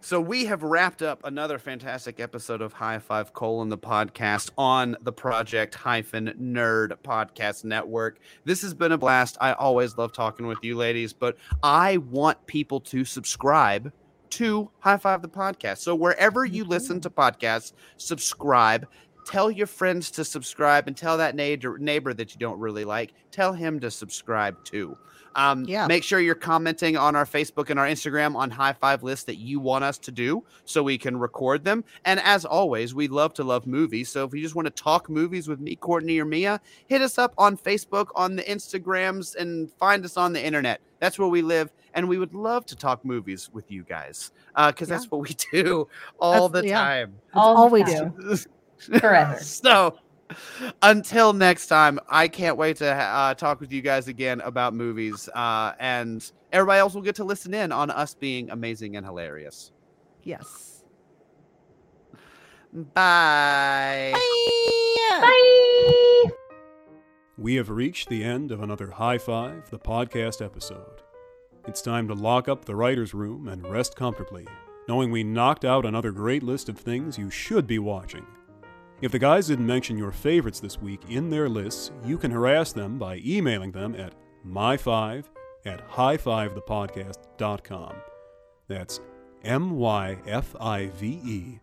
So 0.00 0.20
we 0.20 0.44
have 0.44 0.62
wrapped 0.62 1.02
up 1.02 1.20
another 1.24 1.58
fantastic 1.58 2.20
episode 2.20 2.60
of 2.60 2.74
High 2.74 2.98
Five 2.98 3.32
Colon 3.32 3.70
the 3.70 3.78
podcast 3.78 4.50
on 4.56 4.96
the 5.02 5.12
Project 5.12 5.74
Hyphen 5.74 6.34
Nerd 6.40 6.96
Podcast 7.02 7.64
Network. 7.64 8.20
This 8.44 8.62
has 8.62 8.74
been 8.74 8.92
a 8.92 8.98
blast. 8.98 9.36
I 9.40 9.52
always 9.54 9.96
love 9.96 10.12
talking 10.12 10.46
with 10.46 10.58
you 10.62 10.76
ladies, 10.76 11.12
but 11.12 11.36
I 11.62 11.96
want 11.96 12.46
people 12.46 12.80
to 12.80 13.04
subscribe 13.04 13.92
to 14.30 14.70
High 14.80 14.96
Five 14.96 15.22
the 15.22 15.28
podcast. 15.28 15.78
So 15.78 15.94
wherever 15.94 16.44
you 16.44 16.62
mm-hmm. 16.62 16.70
listen 16.70 17.00
to 17.00 17.10
podcasts, 17.10 17.72
subscribe. 17.96 18.86
Tell 19.26 19.50
your 19.50 19.66
friends 19.66 20.10
to 20.12 20.24
subscribe 20.24 20.86
and 20.86 20.96
tell 20.96 21.16
that 21.16 21.34
neighbor 21.34 21.78
neighbor 21.78 22.12
that 22.14 22.32
you 22.32 22.38
don't 22.38 22.58
really 22.60 22.84
like, 22.84 23.14
tell 23.30 23.54
him 23.54 23.80
to 23.80 23.90
subscribe 23.90 24.62
too. 24.64 24.98
Um, 25.36 25.64
Yeah. 25.64 25.86
Make 25.86 26.04
sure 26.04 26.20
you're 26.20 26.34
commenting 26.34 26.96
on 26.96 27.16
our 27.16 27.24
Facebook 27.24 27.70
and 27.70 27.78
our 27.78 27.86
Instagram 27.86 28.36
on 28.36 28.50
high 28.50 28.72
five 28.72 29.02
lists 29.02 29.24
that 29.26 29.36
you 29.36 29.58
want 29.60 29.84
us 29.84 29.98
to 29.98 30.10
do 30.12 30.44
so 30.64 30.82
we 30.82 30.96
can 30.98 31.16
record 31.16 31.64
them. 31.64 31.84
And 32.04 32.20
as 32.20 32.44
always, 32.44 32.94
we 32.94 33.08
love 33.08 33.34
to 33.34 33.44
love 33.44 33.66
movies. 33.66 34.08
So 34.08 34.24
if 34.24 34.32
you 34.34 34.40
just 34.42 34.54
want 34.54 34.66
to 34.66 34.70
talk 34.70 35.10
movies 35.10 35.48
with 35.48 35.60
me, 35.60 35.76
Courtney, 35.76 36.18
or 36.20 36.24
Mia, 36.24 36.60
hit 36.86 37.02
us 37.02 37.18
up 37.18 37.34
on 37.38 37.56
Facebook, 37.56 38.06
on 38.14 38.36
the 38.36 38.42
Instagrams, 38.42 39.34
and 39.36 39.70
find 39.72 40.04
us 40.04 40.16
on 40.16 40.32
the 40.32 40.44
internet. 40.44 40.80
That's 41.00 41.18
where 41.18 41.28
we 41.28 41.42
live. 41.42 41.72
And 41.94 42.08
we 42.08 42.18
would 42.18 42.34
love 42.34 42.64
to 42.66 42.76
talk 42.76 43.04
movies 43.04 43.50
with 43.52 43.70
you 43.70 43.84
guys 43.84 44.32
because 44.56 44.88
that's 44.88 45.10
what 45.10 45.20
we 45.20 45.34
do 45.52 45.88
all 46.20 46.48
That's- 46.48 46.62
the 46.62 46.68
yeah. 46.68 46.78
time. 46.78 47.14
All 47.34 47.56
all 47.56 47.68
we 47.70 47.82
time. 47.84 48.14
do. 48.18 48.36
Forever. 48.98 49.38
so 49.40 49.96
until 50.82 51.32
next 51.32 51.66
time, 51.66 51.98
I 52.08 52.28
can't 52.28 52.56
wait 52.56 52.76
to 52.78 52.90
uh, 52.90 53.34
talk 53.34 53.60
with 53.60 53.72
you 53.72 53.82
guys 53.82 54.08
again 54.08 54.40
about 54.40 54.74
movies. 54.74 55.28
Uh, 55.34 55.72
and 55.78 56.30
everybody 56.52 56.78
else 56.78 56.94
will 56.94 57.02
get 57.02 57.16
to 57.16 57.24
listen 57.24 57.54
in 57.54 57.72
on 57.72 57.90
us 57.90 58.14
being 58.14 58.50
amazing 58.50 58.96
and 58.96 59.04
hilarious. 59.04 59.72
Yes. 60.22 60.84
Bye. 62.72 64.12
Bye. 65.10 66.24
We 67.36 67.56
have 67.56 67.68
reached 67.68 68.08
the 68.08 68.24
end 68.24 68.50
of 68.52 68.62
another 68.62 68.90
High 68.90 69.18
Five, 69.18 69.70
the 69.70 69.78
podcast 69.78 70.44
episode. 70.44 71.02
It's 71.66 71.82
time 71.82 72.08
to 72.08 72.14
lock 72.14 72.48
up 72.48 72.64
the 72.64 72.76
writer's 72.76 73.14
room 73.14 73.48
and 73.48 73.66
rest 73.66 73.96
comfortably, 73.96 74.46
knowing 74.88 75.10
we 75.10 75.24
knocked 75.24 75.64
out 75.64 75.86
another 75.86 76.12
great 76.12 76.42
list 76.42 76.68
of 76.68 76.78
things 76.78 77.18
you 77.18 77.30
should 77.30 77.66
be 77.66 77.78
watching. 77.78 78.26
If 79.00 79.10
the 79.12 79.18
guys 79.18 79.46
didn't 79.48 79.66
mention 79.66 79.98
your 79.98 80.12
favorites 80.12 80.60
this 80.60 80.80
week 80.80 81.00
in 81.08 81.28
their 81.28 81.48
lists, 81.48 81.90
you 82.04 82.16
can 82.16 82.30
harass 82.30 82.72
them 82.72 82.96
by 82.98 83.20
emailing 83.24 83.72
them 83.72 83.96
at 83.96 84.14
my5 84.46 85.24
at 85.66 85.90
highfivethepodcast.com. 85.90 87.96
That's 88.68 89.00
M 89.42 89.76
Y 89.76 90.16
F 90.26 90.54
I 90.60 90.86
V 90.86 91.20
E 91.24 91.58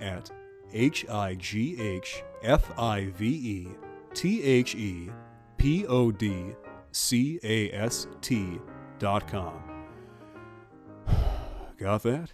at 0.00 0.30
H 0.72 1.06
I 1.08 1.34
G 1.34 1.80
H 1.80 2.22
F 2.42 2.72
I 2.78 3.06
V 3.16 3.26
E 3.26 3.68
T 4.14 4.42
H 4.42 4.74
E 4.74 5.10
P 5.58 5.86
O 5.86 6.10
D 6.10 6.54
C 6.92 7.38
A 7.42 7.70
S 7.72 8.06
T 8.20 8.58
dot 8.98 9.28
com. 9.28 9.62
Got 11.78 12.02
that? 12.04 12.32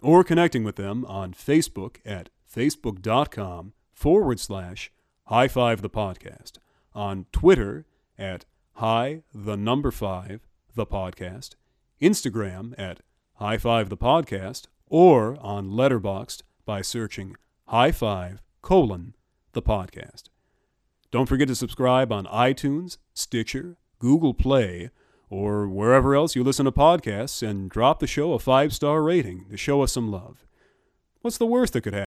Or 0.00 0.22
connecting 0.24 0.64
with 0.64 0.76
them 0.76 1.04
on 1.06 1.32
Facebook 1.32 1.96
at 2.04 2.28
facebook.com 2.54 3.72
forward 3.92 4.40
slash 4.40 4.92
high 5.24 5.48
five 5.48 5.82
the 5.82 5.90
podcast, 5.90 6.52
on 6.94 7.26
Twitter 7.32 7.86
at 8.18 8.44
high 8.74 9.22
the 9.34 9.56
number 9.56 9.90
five 9.90 10.46
the 10.74 10.86
podcast, 10.86 11.54
Instagram 12.00 12.74
at 12.78 13.00
high 13.34 13.58
five 13.58 13.88
the 13.88 13.96
podcast, 13.96 14.66
or 14.86 15.36
on 15.40 15.70
Letterboxd 15.70 16.42
by 16.64 16.82
searching 16.82 17.36
high 17.66 17.92
five 17.92 18.42
colon 18.60 19.14
the 19.52 19.62
podcast. 19.62 20.24
Don't 21.10 21.28
forget 21.28 21.48
to 21.48 21.54
subscribe 21.54 22.12
on 22.12 22.24
iTunes, 22.26 22.96
Stitcher, 23.12 23.76
Google 23.98 24.34
Play, 24.34 24.90
or 25.28 25.68
wherever 25.68 26.14
else 26.14 26.36
you 26.36 26.44
listen 26.44 26.64
to 26.64 26.72
podcasts 26.72 27.46
and 27.46 27.70
drop 27.70 28.00
the 28.00 28.06
show 28.06 28.32
a 28.32 28.38
five 28.38 28.72
star 28.74 29.02
rating 29.02 29.46
to 29.50 29.56
show 29.56 29.82
us 29.82 29.92
some 29.92 30.10
love. 30.10 30.46
What's 31.20 31.38
the 31.38 31.46
worst 31.46 31.72
that 31.72 31.82
could 31.82 31.94
happen? 31.94 32.11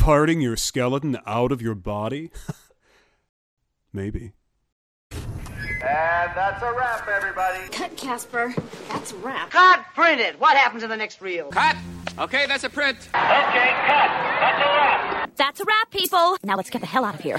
Farting 0.00 0.42
your 0.42 0.56
skeleton 0.56 1.18
out 1.26 1.52
of 1.52 1.60
your 1.60 1.74
body? 1.74 2.30
Maybe. 3.92 4.32
And 5.12 6.32
that's 6.34 6.62
a 6.62 6.72
wrap, 6.72 7.06
everybody. 7.06 7.68
Cut, 7.70 7.98
Casper. 7.98 8.54
That's 8.88 9.12
a 9.12 9.16
wrap. 9.16 9.50
Cut, 9.50 9.84
print 9.94 10.22
it. 10.22 10.40
What 10.40 10.56
happens 10.56 10.82
in 10.82 10.88
the 10.88 10.96
next 10.96 11.20
reel? 11.20 11.50
Cut! 11.50 11.76
Okay, 12.18 12.46
that's 12.46 12.64
a 12.64 12.70
print. 12.70 12.96
Okay, 12.96 13.10
cut. 13.12 14.10
That's 14.40 14.62
a 14.62 14.70
wrap. 14.74 15.36
That's 15.36 15.60
a 15.60 15.64
wrap, 15.66 15.90
people. 15.90 16.38
Now 16.44 16.56
let's 16.56 16.70
get 16.70 16.80
the 16.80 16.86
hell 16.86 17.04
out 17.04 17.14
of 17.14 17.20
here. 17.20 17.38